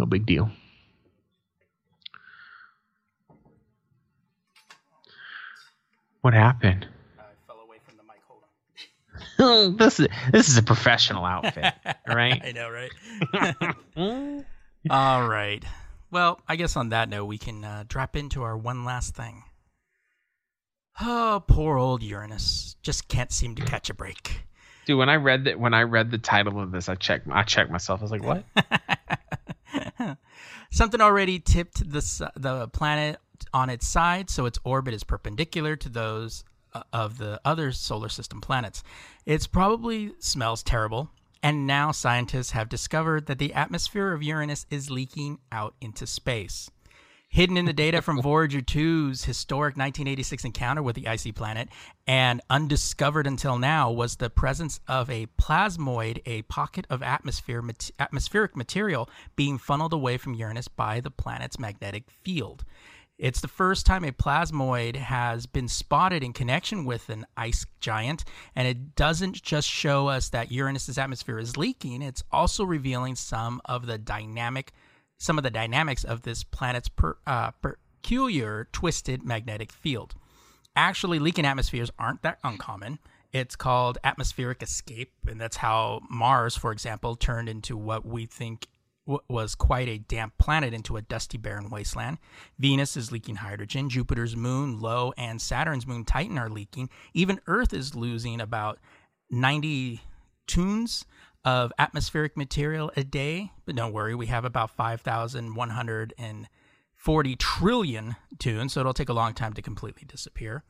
No 0.00 0.06
big 0.06 0.26
deal. 0.26 0.50
What 6.22 6.34
happened? 6.34 6.86
I 7.18 7.22
fell 7.46 7.60
away 7.60 7.78
from 7.84 7.96
the 7.96 8.02
mic. 8.02 8.20
Hold 8.28 8.42
on. 8.42 9.25
this 9.76 10.00
is 10.00 10.08
this 10.32 10.48
is 10.48 10.56
a 10.56 10.62
professional 10.62 11.24
outfit, 11.24 11.74
right? 12.08 12.40
I 12.42 12.52
know, 12.52 12.70
right? 12.70 14.44
All 14.90 15.28
right. 15.28 15.64
Well, 16.10 16.40
I 16.48 16.56
guess 16.56 16.76
on 16.76 16.90
that 16.90 17.08
note, 17.08 17.26
we 17.26 17.36
can 17.36 17.64
uh, 17.64 17.84
drop 17.86 18.16
into 18.16 18.42
our 18.42 18.56
one 18.56 18.84
last 18.84 19.14
thing. 19.14 19.42
Oh, 21.00 21.42
poor 21.46 21.76
old 21.76 22.02
Uranus 22.02 22.76
just 22.82 23.08
can't 23.08 23.30
seem 23.30 23.54
to 23.56 23.64
catch 23.64 23.90
a 23.90 23.94
break. 23.94 24.46
Dude, 24.86 24.98
when 24.98 25.10
I 25.10 25.16
read 25.16 25.44
that, 25.44 25.60
when 25.60 25.74
I 25.74 25.82
read 25.82 26.10
the 26.10 26.18
title 26.18 26.60
of 26.60 26.70
this, 26.70 26.88
I 26.88 26.94
checked, 26.94 27.28
I 27.30 27.42
checked 27.42 27.70
myself. 27.70 28.00
I 28.00 28.04
was 28.04 28.12
like, 28.12 28.22
"What?" 28.22 28.44
Something 30.70 31.00
already 31.00 31.40
tipped 31.40 31.90
the 31.90 32.30
the 32.36 32.68
planet 32.68 33.18
on 33.52 33.68
its 33.68 33.86
side, 33.86 34.30
so 34.30 34.46
its 34.46 34.58
orbit 34.64 34.94
is 34.94 35.04
perpendicular 35.04 35.76
to 35.76 35.88
those 35.88 36.44
of 36.92 37.18
the 37.18 37.40
other 37.44 37.72
solar 37.72 38.08
system 38.08 38.40
planets. 38.40 38.82
It 39.24 39.48
probably 39.50 40.12
smells 40.18 40.62
terrible, 40.62 41.10
and 41.42 41.66
now 41.66 41.92
scientists 41.92 42.52
have 42.52 42.68
discovered 42.68 43.26
that 43.26 43.38
the 43.38 43.54
atmosphere 43.54 44.12
of 44.12 44.22
Uranus 44.22 44.66
is 44.70 44.90
leaking 44.90 45.38
out 45.52 45.74
into 45.80 46.06
space. 46.06 46.70
Hidden 47.28 47.56
in 47.56 47.64
the 47.64 47.72
data 47.72 48.00
from 48.00 48.22
Voyager 48.22 48.60
2's 48.60 49.24
historic 49.24 49.76
1986 49.76 50.44
encounter 50.44 50.82
with 50.82 50.96
the 50.96 51.08
icy 51.08 51.32
planet, 51.32 51.68
and 52.06 52.40
undiscovered 52.48 53.26
until 53.26 53.58
now, 53.58 53.90
was 53.90 54.16
the 54.16 54.30
presence 54.30 54.80
of 54.88 55.10
a 55.10 55.26
plasmoid, 55.38 56.22
a 56.24 56.42
pocket 56.42 56.86
of 56.88 57.02
atmosphere 57.02 57.62
mat- 57.62 57.90
atmospheric 57.98 58.56
material 58.56 59.10
being 59.34 59.58
funneled 59.58 59.92
away 59.92 60.16
from 60.16 60.34
Uranus 60.34 60.68
by 60.68 61.00
the 61.00 61.10
planet's 61.10 61.58
magnetic 61.58 62.04
field. 62.22 62.64
It's 63.18 63.40
the 63.40 63.48
first 63.48 63.86
time 63.86 64.04
a 64.04 64.12
plasmoid 64.12 64.96
has 64.96 65.46
been 65.46 65.68
spotted 65.68 66.22
in 66.22 66.34
connection 66.34 66.84
with 66.84 67.08
an 67.08 67.26
ice 67.36 67.64
giant, 67.80 68.24
and 68.54 68.68
it 68.68 68.94
doesn't 68.94 69.42
just 69.42 69.68
show 69.68 70.08
us 70.08 70.28
that 70.30 70.52
Uranus's 70.52 70.98
atmosphere 70.98 71.38
is 71.38 71.56
leaking, 71.56 72.02
it's 72.02 72.22
also 72.30 72.64
revealing 72.64 73.14
some 73.14 73.60
of 73.64 73.86
the 73.86 73.98
dynamic 73.98 74.72
some 75.18 75.38
of 75.38 75.44
the 75.44 75.50
dynamics 75.50 76.04
of 76.04 76.22
this 76.22 76.44
planet's 76.44 76.90
per, 76.90 77.16
uh, 77.26 77.50
peculiar 77.62 78.68
twisted 78.72 79.24
magnetic 79.24 79.72
field. 79.72 80.14
Actually, 80.74 81.18
leaking 81.18 81.46
atmospheres 81.46 81.90
aren't 81.98 82.20
that 82.20 82.38
uncommon. 82.44 82.98
It's 83.32 83.56
called 83.56 83.96
atmospheric 84.04 84.62
escape, 84.62 85.12
and 85.26 85.40
that's 85.40 85.56
how 85.56 86.02
Mars, 86.10 86.54
for 86.54 86.70
example, 86.70 87.16
turned 87.16 87.48
into 87.48 87.76
what 87.76 88.04
we 88.04 88.26
think 88.26 88.68
w- 89.06 89.22
was 89.28 89.54
quite 89.54 89.88
a 89.88 89.98
damp 89.98 90.36
planet 90.38 90.74
into 90.74 90.96
a 90.96 91.02
dusty, 91.02 91.38
barren 91.38 91.70
wasteland. 91.70 92.18
Venus 92.58 92.96
is 92.96 93.12
leaking 93.12 93.36
hydrogen. 93.36 93.88
Jupiter's 93.88 94.34
moon, 94.36 94.80
Io, 94.84 95.12
and 95.16 95.40
Saturn's 95.40 95.86
moon, 95.86 96.04
Titan, 96.04 96.38
are 96.38 96.50
leaking. 96.50 96.90
Even 97.14 97.40
Earth 97.46 97.72
is 97.72 97.94
losing 97.94 98.40
about 98.40 98.78
90 99.30 100.00
tunes 100.46 101.04
of 101.44 101.72
atmospheric 101.78 102.36
material 102.36 102.90
a 102.96 103.04
day. 103.04 103.52
But 103.64 103.76
don't 103.76 103.92
worry, 103.92 104.14
we 104.14 104.26
have 104.26 104.44
about 104.44 104.70
5,140 104.72 107.36
trillion 107.36 108.16
tunes, 108.38 108.72
so 108.72 108.80
it'll 108.80 108.92
take 108.92 109.08
a 109.08 109.14
long 109.14 109.32
time 109.32 109.52
to 109.54 109.62
completely 109.62 110.04
disappear. 110.06 110.64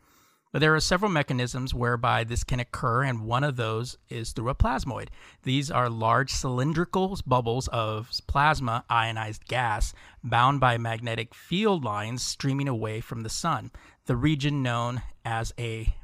But 0.53 0.61
there 0.61 0.75
are 0.75 0.81
several 0.81 1.11
mechanisms 1.11 1.75
whereby 1.75 2.25
this 2.25 2.45
can 2.45 2.61
occur, 2.61 3.03
and 3.03 3.27
one 3.27 3.45
of 3.45 3.57
those 3.57 3.99
is 4.09 4.33
through 4.33 4.49
a 4.49 4.55
plasmoid. 4.55 5.09
These 5.43 5.71
are 5.71 5.91
large 5.91 6.31
cylindrical 6.31 7.19
bubbles 7.27 7.69
of 7.69 8.11
plasma 8.27 8.85
ionized 8.89 9.47
gas 9.47 9.93
bound 10.23 10.61
by 10.61 10.79
magnetic 10.79 11.35
field 11.35 11.85
lines 11.85 12.23
streaming 12.23 12.69
away 12.69 13.01
from 13.01 13.23
the 13.23 13.29
sun. 13.29 13.71
The 14.07 14.17
region 14.17 14.63
known 14.63 15.03
as 15.25 15.53
a 15.59 15.95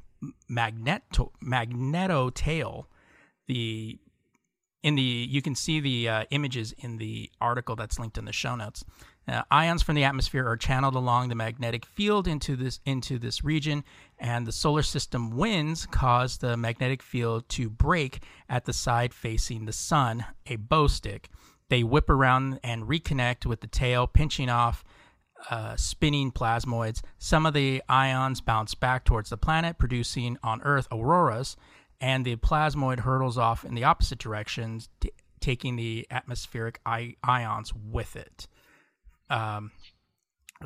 magneto 0.48 1.32
magnetotail. 1.42 2.86
The 3.46 3.98
in 4.82 4.96
the 4.96 5.02
you 5.02 5.42
can 5.42 5.54
see 5.54 5.80
the 5.80 6.08
uh, 6.08 6.24
images 6.30 6.74
in 6.78 6.98
the 6.98 7.30
article 7.40 7.76
that's 7.76 7.98
linked 7.98 8.18
in 8.18 8.24
the 8.24 8.32
show 8.32 8.56
notes. 8.56 8.84
Uh, 9.28 9.42
ions 9.52 9.82
from 9.82 9.94
the 9.94 10.02
atmosphere 10.02 10.48
are 10.48 10.56
channeled 10.56 10.96
along 10.96 11.28
the 11.28 11.34
magnetic 11.36 11.86
field 11.86 12.26
into 12.26 12.56
this 12.56 12.80
into 12.84 13.18
this 13.18 13.44
region, 13.44 13.84
and 14.22 14.46
the 14.46 14.52
solar 14.52 14.82
system 14.82 15.36
winds 15.36 15.84
cause 15.84 16.38
the 16.38 16.56
magnetic 16.56 17.02
field 17.02 17.48
to 17.48 17.68
break 17.68 18.22
at 18.48 18.64
the 18.64 18.72
side 18.72 19.12
facing 19.12 19.64
the 19.64 19.72
sun, 19.72 20.24
a 20.46 20.54
bow 20.54 20.86
shock. 20.86 21.28
They 21.68 21.82
whip 21.82 22.08
around 22.08 22.60
and 22.62 22.84
reconnect 22.84 23.46
with 23.46 23.62
the 23.62 23.66
tail, 23.66 24.06
pinching 24.06 24.48
off 24.48 24.84
uh, 25.50 25.74
spinning 25.74 26.30
plasmoids. 26.30 27.02
Some 27.18 27.46
of 27.46 27.52
the 27.52 27.82
ions 27.88 28.40
bounce 28.40 28.76
back 28.76 29.04
towards 29.04 29.30
the 29.30 29.36
planet, 29.36 29.76
producing 29.76 30.38
on 30.40 30.62
Earth 30.62 30.86
auroras, 30.92 31.56
and 32.00 32.24
the 32.24 32.36
plasmoid 32.36 33.00
hurtles 33.00 33.36
off 33.36 33.64
in 33.64 33.74
the 33.74 33.82
opposite 33.82 34.20
directions, 34.20 34.88
t- 35.00 35.10
taking 35.40 35.74
the 35.74 36.06
atmospheric 36.12 36.78
I- 36.86 37.16
ions 37.24 37.72
with 37.74 38.14
it. 38.14 38.46
Um, 39.28 39.72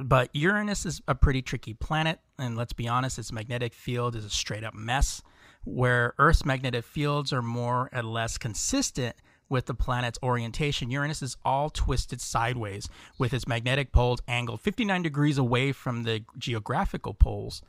but 0.00 0.30
Uranus 0.34 0.86
is 0.86 1.00
a 1.08 1.14
pretty 1.14 1.42
tricky 1.42 1.74
planet, 1.74 2.20
and 2.38 2.56
let's 2.56 2.72
be 2.72 2.88
honest, 2.88 3.18
its 3.18 3.32
magnetic 3.32 3.74
field 3.74 4.14
is 4.16 4.24
a 4.24 4.30
straight 4.30 4.64
up 4.64 4.74
mess. 4.74 5.22
Where 5.64 6.14
Earth's 6.18 6.44
magnetic 6.44 6.84
fields 6.84 7.32
are 7.32 7.42
more 7.42 7.90
or 7.92 8.02
less 8.02 8.38
consistent 8.38 9.16
with 9.48 9.66
the 9.66 9.74
planet's 9.74 10.18
orientation, 10.22 10.90
Uranus 10.90 11.22
is 11.22 11.36
all 11.44 11.70
twisted 11.70 12.20
sideways, 12.20 12.88
with 13.18 13.32
its 13.34 13.46
magnetic 13.48 13.92
poles 13.92 14.20
angled 14.28 14.60
59 14.60 15.02
degrees 15.02 15.38
away 15.38 15.72
from 15.72 16.02
the 16.04 16.24
geographical 16.38 17.14
poles, 17.14 17.62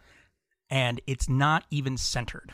and 0.70 1.02
it's 1.08 1.30
not 1.30 1.64
even 1.72 1.98
centered. 1.98 2.54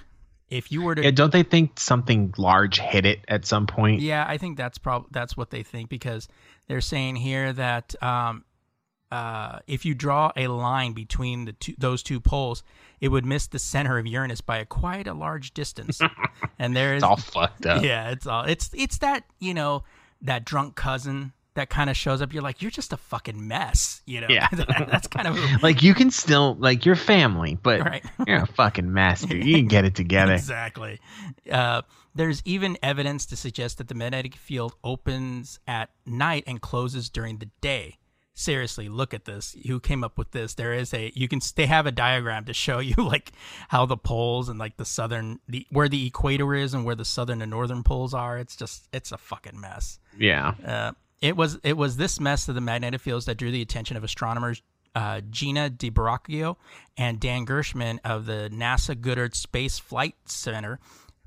If 0.49 0.71
you 0.71 0.81
were 0.83 0.95
to 0.95 1.03
Yeah, 1.03 1.11
don't 1.11 1.31
they 1.31 1.43
think 1.43 1.79
something 1.79 2.33
large 2.37 2.79
hit 2.79 3.05
it 3.05 3.25
at 3.27 3.45
some 3.45 3.65
point? 3.65 4.01
yeah, 4.01 4.25
I 4.27 4.37
think 4.37 4.57
that's 4.57 4.77
probably 4.77 5.07
that's 5.11 5.35
what 5.35 5.49
they 5.49 5.63
think 5.63 5.89
because 5.89 6.27
they're 6.67 6.81
saying 6.81 7.15
here 7.15 7.51
that 7.53 8.01
um, 8.03 8.43
uh, 9.13 9.59
if 9.67 9.85
you 9.85 9.93
draw 9.93 10.31
a 10.35 10.47
line 10.47 10.93
between 10.93 11.45
the 11.45 11.53
two, 11.53 11.75
those 11.77 12.01
two 12.03 12.19
poles, 12.19 12.63
it 12.99 13.09
would 13.09 13.25
miss 13.25 13.47
the 13.47 13.59
center 13.59 13.97
of 13.97 14.05
Uranus 14.07 14.41
by 14.41 14.57
a 14.57 14.65
quite 14.65 15.07
a 15.07 15.13
large 15.13 15.53
distance. 15.53 15.99
and 16.59 16.75
there 16.75 16.95
is 16.95 17.03
all 17.03 17.17
fucked 17.17 17.65
up. 17.65 17.83
yeah, 17.83 18.09
it's 18.11 18.25
all 18.27 18.43
it's 18.45 18.69
it's 18.73 18.97
that 18.99 19.23
you 19.39 19.53
know 19.53 19.83
that 20.21 20.45
drunk 20.45 20.75
cousin 20.75 21.33
that 21.55 21.69
kind 21.69 21.87
of 21.89 21.95
shows 21.95 22.19
up. 22.21 22.33
You're 22.33 22.41
like, 22.41 22.63
you're 22.63 22.71
just 22.71 22.93
a 22.93 22.97
fucking 22.97 23.47
mess. 23.47 24.01
You 24.07 24.21
know, 24.21 24.27
Yeah. 24.29 24.47
that's 24.89 25.07
kind 25.07 25.27
of 25.27 25.37
Like 25.61 25.83
you 25.83 25.93
can 25.93 26.09
still 26.09 26.55
like 26.55 26.83
your 26.83 26.95
family, 26.95 27.59
but 27.61 27.81
Right. 27.81 28.03
you're 28.25 28.41
a 28.41 28.47
fucking 28.47 28.91
mess, 28.91 29.21
dude. 29.21 29.45
You 29.45 29.57
can 29.57 29.67
get 29.67 29.85
it 29.85 29.93
together. 29.93 30.33
Exactly. 30.33 30.99
Uh, 31.51 31.83
there's 32.15 32.41
even 32.45 32.75
evidence 32.81 33.27
to 33.27 33.35
suggest 33.35 33.77
that 33.77 33.87
the 33.87 33.93
magnetic 33.93 34.35
field 34.35 34.73
opens 34.83 35.59
at 35.67 35.89
night 36.07 36.43
and 36.47 36.59
closes 36.59 37.09
during 37.11 37.37
the 37.37 37.49
day. 37.61 37.97
Seriously 38.35 38.89
look 38.89 39.13
at 39.13 39.25
this 39.25 39.55
who 39.67 39.79
came 39.79 40.03
up 40.03 40.17
with 40.17 40.31
this 40.31 40.55
there 40.55 40.73
is 40.73 40.91
a 40.93 41.11
you 41.13 41.27
can 41.27 41.39
they 41.55 41.67
have 41.67 41.85
a 41.85 41.91
diagram 41.91 42.45
to 42.45 42.53
show 42.53 42.79
you 42.89 42.95
like 42.97 43.31
how 43.69 43.85
the 43.85 43.95
poles 43.97 44.49
and 44.49 44.57
like 44.57 44.75
the 44.77 44.85
southern 44.85 45.39
the 45.47 45.67
where 45.69 45.87
the 45.87 46.07
equator 46.07 46.55
is 46.55 46.73
and 46.73 46.83
where 46.83 46.95
the 46.95 47.05
southern 47.05 47.41
and 47.43 47.51
northern 47.51 47.83
poles 47.83 48.11
are 48.13 48.39
it's 48.39 48.55
just 48.55 48.87
it's 48.91 49.11
a 49.11 49.17
fucking 49.17 49.59
mess 49.59 49.99
Yeah. 50.17 50.55
uh, 50.65 50.91
it 51.21 51.37
was 51.37 51.59
it 51.63 51.77
was 51.77 51.97
this 51.97 52.19
mess 52.19 52.49
of 52.49 52.55
the 52.55 52.61
magnetic 52.61 53.01
fields 53.01 53.25
that 53.27 53.35
drew 53.37 53.51
the 53.51 53.61
attention 53.61 53.97
of 53.97 54.03
astronomers 54.03 54.63
uh, 54.95 55.21
Gina 55.29 55.69
DiBraccio 55.69 56.55
and 56.97 57.19
Dan 57.19 57.45
Gershman 57.45 57.99
of 58.03 58.25
the 58.25 58.49
NASA 58.53 58.99
Goddard 58.99 59.35
Space 59.35 59.79
Flight 59.79 60.15
Center, 60.25 60.79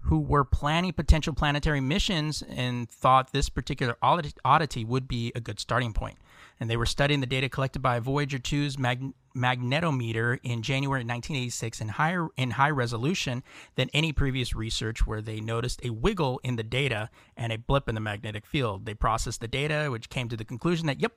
who 0.02 0.20
were 0.20 0.44
planning 0.44 0.92
potential 0.92 1.32
planetary 1.34 1.80
missions 1.80 2.42
and 2.48 2.88
thought 2.88 3.32
this 3.32 3.48
particular 3.48 3.96
oddity, 4.00 4.32
oddity 4.44 4.84
would 4.84 5.08
be 5.08 5.32
a 5.34 5.40
good 5.40 5.58
starting 5.58 5.92
point. 5.92 6.16
And 6.58 6.70
they 6.70 6.76
were 6.76 6.86
studying 6.86 7.20
the 7.20 7.26
data 7.26 7.48
collected 7.48 7.80
by 7.80 8.00
Voyager 8.00 8.38
2's 8.38 8.78
mag- 8.78 9.12
magnetometer 9.36 10.38
in 10.42 10.62
January 10.62 11.00
1986 11.00 11.80
in 11.80 11.88
higher 11.88 12.28
in 12.36 12.52
high 12.52 12.70
resolution 12.70 13.42
than 13.74 13.90
any 13.92 14.12
previous 14.12 14.54
research 14.54 15.06
where 15.06 15.20
they 15.20 15.40
noticed 15.40 15.84
a 15.84 15.90
wiggle 15.90 16.40
in 16.42 16.56
the 16.56 16.62
data 16.62 17.10
and 17.36 17.52
a 17.52 17.58
blip 17.58 17.88
in 17.88 17.94
the 17.94 18.00
magnetic 18.00 18.46
field. 18.46 18.86
They 18.86 18.94
processed 18.94 19.40
the 19.40 19.48
data 19.48 19.88
which 19.90 20.08
came 20.08 20.28
to 20.30 20.36
the 20.36 20.44
conclusion 20.44 20.86
that 20.86 21.00
yep, 21.00 21.12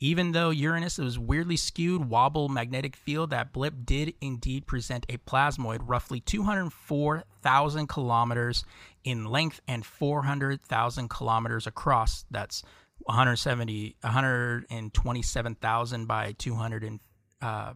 even 0.00 0.32
though 0.32 0.50
Uranus 0.50 0.98
was 0.98 1.18
weirdly 1.18 1.56
skewed 1.56 2.08
wobble 2.08 2.48
magnetic 2.48 2.96
field, 2.96 3.30
that 3.30 3.52
blip 3.52 3.74
did 3.84 4.14
indeed 4.20 4.66
present 4.66 5.06
a 5.08 5.18
plasmoid 5.18 5.80
roughly 5.84 6.20
204,000 6.20 7.86
kilometers 7.88 8.64
in 9.04 9.24
length 9.24 9.60
and 9.68 9.84
400,000 9.84 11.08
kilometers 11.08 11.66
across. 11.66 12.24
That's 12.30 12.62
170 13.04 13.96
127,000 14.00 16.06
by 16.06 16.32
200 16.32 16.84
and 16.84 17.00
uh, 17.42 17.74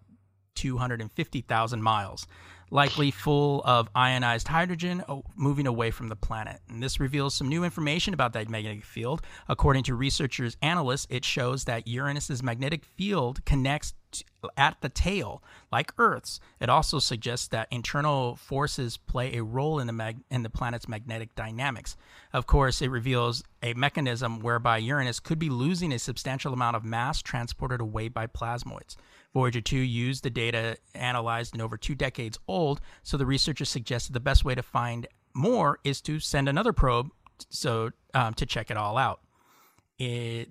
250,000 0.54 1.82
miles, 1.82 2.26
likely 2.70 3.10
full 3.10 3.62
of 3.64 3.88
ionized 3.94 4.48
hydrogen 4.48 5.02
oh, 5.08 5.24
moving 5.36 5.66
away 5.66 5.90
from 5.90 6.08
the 6.08 6.16
planet. 6.16 6.60
And 6.68 6.82
this 6.82 7.00
reveals 7.00 7.34
some 7.34 7.48
new 7.48 7.64
information 7.64 8.14
about 8.14 8.32
that 8.34 8.48
magnetic 8.48 8.84
field. 8.84 9.22
According 9.48 9.84
to 9.84 9.94
researchers 9.94 10.56
analysts, 10.62 11.06
it 11.10 11.24
shows 11.24 11.64
that 11.64 11.86
Uranus's 11.86 12.42
magnetic 12.42 12.84
field 12.84 13.44
connects 13.44 13.94
at 14.56 14.80
the 14.80 14.88
tail 14.88 15.42
like 15.70 15.92
Earth's. 15.98 16.40
It 16.60 16.68
also 16.68 16.98
suggests 16.98 17.48
that 17.48 17.68
internal 17.70 18.36
forces 18.36 18.96
play 18.96 19.36
a 19.36 19.42
role 19.42 19.78
in 19.78 19.86
the 19.86 19.92
mag- 19.92 20.22
in 20.30 20.42
the 20.42 20.50
planet's 20.50 20.88
magnetic 20.88 21.34
dynamics. 21.34 21.96
Of 22.32 22.46
course, 22.46 22.80
it 22.80 22.90
reveals 22.90 23.42
a 23.62 23.74
mechanism 23.74 24.40
whereby 24.40 24.78
Uranus 24.78 25.20
could 25.20 25.38
be 25.38 25.50
losing 25.50 25.92
a 25.92 25.98
substantial 25.98 26.52
amount 26.52 26.76
of 26.76 26.84
mass 26.84 27.20
transported 27.20 27.80
away 27.80 28.08
by 28.08 28.26
plasmoids. 28.26 28.96
Voyager 29.34 29.60
2 29.60 29.76
used 29.76 30.24
the 30.24 30.30
data 30.30 30.76
analyzed 30.94 31.54
and 31.54 31.62
over 31.62 31.76
two 31.76 31.94
decades 31.94 32.38
old, 32.48 32.80
so 33.02 33.16
the 33.16 33.26
researchers 33.26 33.68
suggested 33.68 34.12
the 34.12 34.20
best 34.20 34.44
way 34.44 34.54
to 34.54 34.62
find 34.62 35.06
more 35.34 35.78
is 35.84 36.00
to 36.02 36.18
send 36.18 36.48
another 36.48 36.72
probe 36.72 37.10
so 37.50 37.90
um, 38.14 38.34
to 38.34 38.46
check 38.46 38.70
it 38.70 38.76
all 38.76 38.96
out. 38.96 39.20
It, 39.98 40.48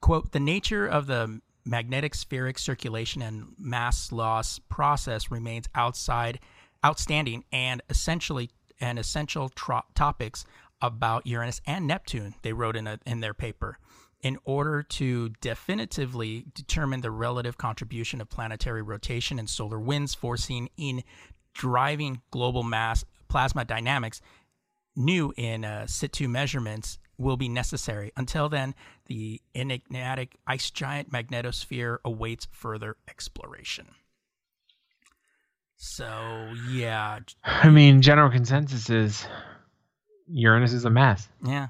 quote, 0.00 0.32
the 0.32 0.40
nature 0.40 0.86
of 0.86 1.06
the 1.06 1.40
magnetospheric 1.66 2.58
circulation 2.58 3.22
and 3.22 3.52
mass 3.58 4.10
loss 4.12 4.58
process 4.58 5.30
remains 5.30 5.68
outside 5.74 6.40
outstanding 6.84 7.44
and 7.52 7.82
essentially 7.90 8.50
and 8.80 8.98
essential 8.98 9.50
tro- 9.50 9.82
topics 9.94 10.46
about 10.80 11.26
Uranus 11.26 11.60
and 11.66 11.86
Neptune 11.86 12.34
they 12.42 12.54
wrote 12.54 12.76
in 12.76 12.86
a, 12.86 12.98
in 13.04 13.20
their 13.20 13.34
paper 13.34 13.78
in 14.22 14.38
order 14.44 14.82
to 14.82 15.30
definitively 15.40 16.44
determine 16.54 17.00
the 17.00 17.10
relative 17.10 17.56
contribution 17.56 18.20
of 18.20 18.28
planetary 18.28 18.82
rotation 18.82 19.38
and 19.38 19.48
solar 19.48 19.80
winds 19.80 20.14
foreseen 20.14 20.68
in 20.76 21.02
driving 21.54 22.20
global 22.30 22.62
mass 22.62 23.04
plasma 23.28 23.64
dynamics 23.64 24.20
new 24.96 25.32
in 25.36 25.64
uh, 25.64 25.86
situ 25.86 26.28
measurements 26.28 26.98
will 27.16 27.36
be 27.36 27.48
necessary. 27.48 28.12
Until 28.16 28.48
then, 28.48 28.74
the 29.06 29.40
enigmatic 29.54 30.36
ice 30.46 30.70
giant 30.70 31.12
magnetosphere 31.12 31.98
awaits 32.04 32.48
further 32.50 32.96
exploration. 33.08 33.88
So, 35.76 36.52
yeah, 36.70 37.20
I 37.44 37.70
mean, 37.70 38.02
general 38.02 38.30
consensus 38.30 38.90
is 38.90 39.26
Uranus 40.28 40.72
is 40.72 40.84
a 40.84 40.90
mess. 40.90 41.28
yeah. 41.44 41.68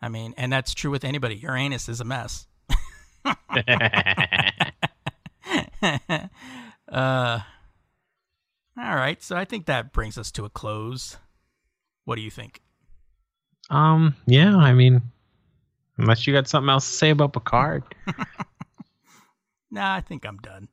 I 0.00 0.08
mean, 0.08 0.34
and 0.36 0.52
that's 0.52 0.74
true 0.74 0.90
with 0.90 1.04
anybody. 1.04 1.36
Uranus 1.36 1.88
is 1.88 2.00
a 2.00 2.04
mess. 2.04 2.46
uh, 6.90 7.40
all 8.78 8.94
right, 8.94 9.22
so 9.22 9.36
I 9.36 9.44
think 9.44 9.66
that 9.66 9.92
brings 9.92 10.16
us 10.16 10.30
to 10.32 10.44
a 10.44 10.50
close. 10.50 11.16
What 12.04 12.16
do 12.16 12.22
you 12.22 12.30
think? 12.30 12.62
um, 13.70 14.14
yeah, 14.26 14.56
I 14.56 14.72
mean, 14.72 15.02
unless 15.98 16.26
you 16.26 16.32
got 16.32 16.48
something 16.48 16.70
else 16.70 16.88
to 16.88 16.94
say 16.96 17.10
about 17.10 17.34
Picard 17.34 17.82
Nah, 19.70 19.94
I 19.96 20.00
think 20.00 20.24
I'm 20.24 20.38
done. 20.38 20.68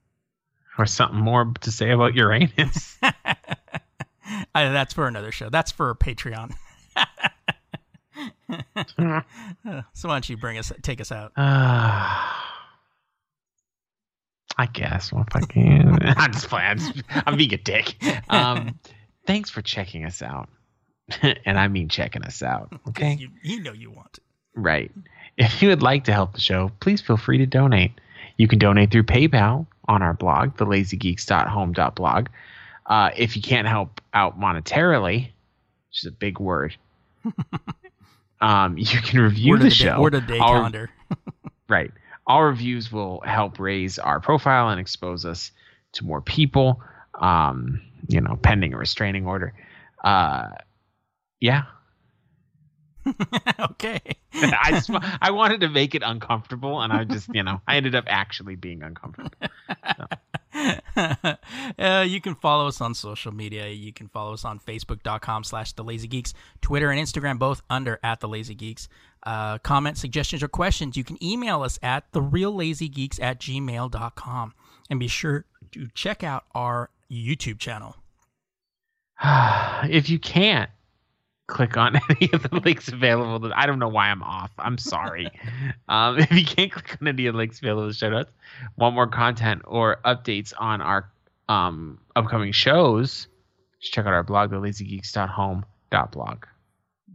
or 0.77 0.85
something 0.85 1.19
more 1.19 1.51
to 1.61 1.71
say 1.71 1.91
about 1.91 2.13
Uranus. 2.15 2.97
I, 3.03 4.69
that's 4.69 4.93
for 4.93 5.07
another 5.07 5.31
show. 5.33 5.49
That's 5.49 5.71
for 5.71 5.93
Patreon. 5.95 6.53
so 8.93 10.07
why 10.07 10.15
don't 10.15 10.29
you 10.29 10.37
bring 10.37 10.57
us, 10.57 10.71
take 10.81 11.01
us 11.01 11.11
out? 11.11 11.31
Uh, 11.35 11.41
I 14.57 14.67
guess. 14.71 15.11
Well, 15.11 15.25
if 15.27 15.35
I 15.35 15.41
can. 15.45 15.97
I'm 16.17 16.31
just 16.31 16.47
playing. 16.47 16.67
I'm, 16.67 16.77
just, 16.77 17.03
I'm 17.09 17.37
being 17.37 17.53
a 17.53 17.57
dick. 17.57 17.95
Um, 18.29 18.79
thanks 19.27 19.49
for 19.49 19.61
checking 19.61 20.05
us 20.05 20.21
out. 20.21 20.49
and 21.21 21.59
I 21.59 21.67
mean 21.67 21.89
checking 21.89 22.23
us 22.23 22.41
out. 22.41 22.73
Okay. 22.89 23.15
You, 23.19 23.29
you 23.43 23.61
know 23.61 23.73
you 23.73 23.91
want. 23.91 24.19
Right. 24.55 24.91
If 25.37 25.61
you 25.61 25.69
would 25.69 25.83
like 25.83 26.05
to 26.05 26.13
help 26.13 26.33
the 26.33 26.39
show, 26.39 26.71
please 26.79 27.01
feel 27.01 27.17
free 27.17 27.39
to 27.39 27.45
donate. 27.45 27.91
You 28.37 28.47
can 28.47 28.59
donate 28.59 28.91
through 28.91 29.03
PayPal 29.03 29.67
on 29.87 30.01
our 30.01 30.13
blog, 30.13 30.55
thelazygeeks.home.blog. 30.57 32.27
Uh, 32.85 33.09
if 33.15 33.35
you 33.35 33.41
can't 33.41 33.67
help 33.67 34.01
out 34.13 34.39
monetarily, 34.39 35.25
which 35.89 36.03
is 36.03 36.05
a 36.05 36.11
big 36.11 36.39
word, 36.39 36.75
um, 38.41 38.77
you 38.77 38.85
can 39.01 39.19
review 39.21 39.51
Word 39.51 39.59
the, 39.59 39.63
the 39.65 39.69
day, 39.69 39.75
show. 39.75 40.01
word 40.01 40.13
of 40.15 40.27
the 40.27 40.33
day 40.33 40.39
Our- 40.39 40.55
calendar. 40.57 40.89
Right. 41.67 41.91
All 42.27 42.43
reviews 42.43 42.91
will 42.91 43.21
help 43.25 43.59
raise 43.59 43.97
our 43.97 44.19
profile 44.19 44.69
and 44.69 44.79
expose 44.79 45.25
us 45.25 45.51
to 45.93 46.05
more 46.05 46.21
people. 46.21 46.79
Um, 47.19 47.81
you 48.07 48.21
know, 48.21 48.35
pending 48.35 48.73
a 48.75 48.77
restraining 48.77 49.25
order. 49.25 49.51
Uh, 50.03 50.49
yeah. 51.39 51.63
okay. 53.59 53.99
I 54.33 54.71
just 54.71 54.91
I 55.21 55.31
wanted 55.31 55.61
to 55.61 55.69
make 55.69 55.95
it 55.95 56.03
uncomfortable, 56.05 56.81
and 56.81 56.91
I 56.93 57.03
just 57.03 57.29
you 57.33 57.41
know 57.43 57.61
I 57.67 57.77
ended 57.77 57.95
up 57.95 58.05
actually 58.07 58.55
being 58.55 58.83
uncomfortable. 58.83 59.31
uh, 61.79 62.05
you 62.07 62.21
can 62.21 62.35
follow 62.35 62.67
us 62.67 62.81
on 62.81 62.93
social 62.93 63.31
media. 63.31 63.67
You 63.69 63.93
can 63.93 64.07
follow 64.07 64.33
us 64.33 64.45
on 64.45 64.59
Facebook.com 64.59 65.43
slash 65.43 65.73
The 65.73 65.83
Lazy 65.83 66.07
Geeks, 66.07 66.33
Twitter 66.61 66.91
and 66.91 66.99
Instagram, 66.99 67.39
both 67.39 67.61
under 67.69 67.99
at 68.03 68.19
The 68.19 68.27
Lazy 68.27 68.55
Geeks. 68.55 68.87
Uh, 69.23 69.57
comment, 69.59 69.97
suggestions, 69.97 70.43
or 70.43 70.47
questions, 70.47 70.95
you 70.95 71.03
can 71.03 71.21
email 71.23 71.63
us 71.63 71.79
at 71.81 72.11
TheRealLazyGeeks 72.11 73.21
at 73.21 73.39
gmail.com. 73.39 74.53
And 74.89 74.99
be 74.99 75.07
sure 75.07 75.45
to 75.71 75.87
check 75.95 76.23
out 76.23 76.45
our 76.53 76.91
YouTube 77.11 77.57
channel. 77.59 77.95
if 79.23 80.09
you 80.09 80.19
can't 80.19 80.69
click 81.47 81.77
on 81.77 81.95
any 82.09 82.29
of 82.33 82.43
the 82.43 82.61
links 82.63 82.87
available, 82.87 83.49
to, 83.49 83.59
I 83.59 83.65
don't 83.65 83.79
know 83.79 83.87
why 83.87 84.09
I'm 84.09 84.23
off. 84.23 84.51
I'm 84.57 84.77
sorry. 84.77 85.29
um, 85.89 86.17
if 86.19 86.31
you 86.31 86.45
can't 86.45 86.71
click 86.71 86.97
on 87.01 87.07
any 87.07 87.25
of 87.27 87.33
the 87.33 87.37
links 87.37 87.59
available 87.59 87.83
in 87.83 87.89
the 87.89 87.93
show 87.93 88.09
notes, 88.09 88.31
want 88.77 88.95
more 88.95 89.07
content 89.07 89.61
or 89.65 89.99
updates 90.05 90.53
on 90.57 90.81
our 90.81 91.09
um, 91.49 91.99
upcoming 92.15 92.51
shows, 92.51 93.27
just 93.79 93.93
check 93.93 94.05
out 94.05 94.13
our 94.13 94.23
blog, 94.23 94.51
thelazygeeks.home.blog. 94.51 96.45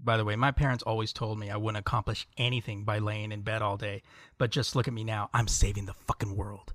By 0.03 0.17
the 0.17 0.25
way, 0.25 0.35
my 0.35 0.51
parents 0.51 0.83
always 0.85 1.13
told 1.13 1.39
me 1.39 1.51
I 1.51 1.59
wouldn't 1.59 1.79
accomplish 1.79 2.27
anything 2.39 2.85
by 2.85 3.01
laying 3.01 3.33
in 3.33 3.43
bed 3.43 3.61
all 3.61 3.77
day. 3.77 4.03
But 4.39 4.51
just 4.51 4.75
look 4.75 4.89
at 4.89 4.95
me 4.95 5.05
now. 5.05 5.29
I'm 5.35 5.47
saving 5.47 5.85
the 5.85 5.93
fucking 5.93 6.35
world. 6.35 6.73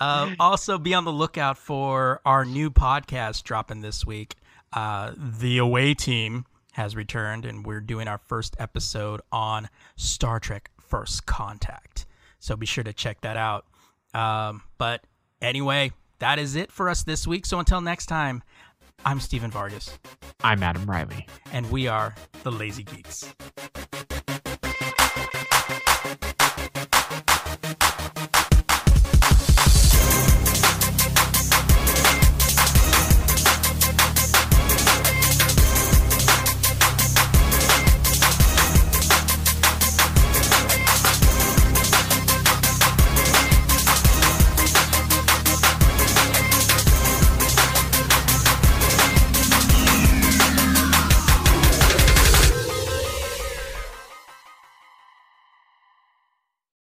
Uh, 0.00 0.34
also, 0.40 0.78
be 0.78 0.94
on 0.94 1.04
the 1.04 1.12
lookout 1.12 1.58
for 1.58 2.20
our 2.24 2.44
new 2.44 2.70
podcast 2.70 3.42
dropping 3.42 3.80
this 3.80 4.04
week. 4.06 4.36
Uh, 4.72 5.12
the 5.16 5.58
Away 5.58 5.94
Team 5.94 6.44
has 6.72 6.96
returned, 6.96 7.44
and 7.44 7.64
we're 7.64 7.80
doing 7.80 8.08
our 8.08 8.18
first 8.18 8.56
episode 8.58 9.20
on 9.30 9.68
Star 9.96 10.40
Trek 10.40 10.70
First 10.80 11.26
Contact. 11.26 12.06
So 12.38 12.56
be 12.56 12.66
sure 12.66 12.84
to 12.84 12.92
check 12.92 13.20
that 13.22 13.36
out. 13.36 13.66
Um, 14.12 14.62
but 14.78 15.02
anyway, 15.40 15.92
that 16.18 16.38
is 16.38 16.56
it 16.56 16.70
for 16.72 16.88
us 16.88 17.02
this 17.02 17.26
week. 17.26 17.46
So 17.46 17.58
until 17.58 17.80
next 17.80 18.06
time, 18.06 18.42
I'm 19.04 19.20
Steven 19.20 19.50
Vargas, 19.50 19.98
I'm 20.42 20.62
Adam 20.62 20.86
Riley. 20.86 21.26
and 21.52 21.70
we 21.70 21.88
are 21.88 22.14
the 22.42 22.50
Lazy 22.52 22.84
Geeks. 22.84 23.32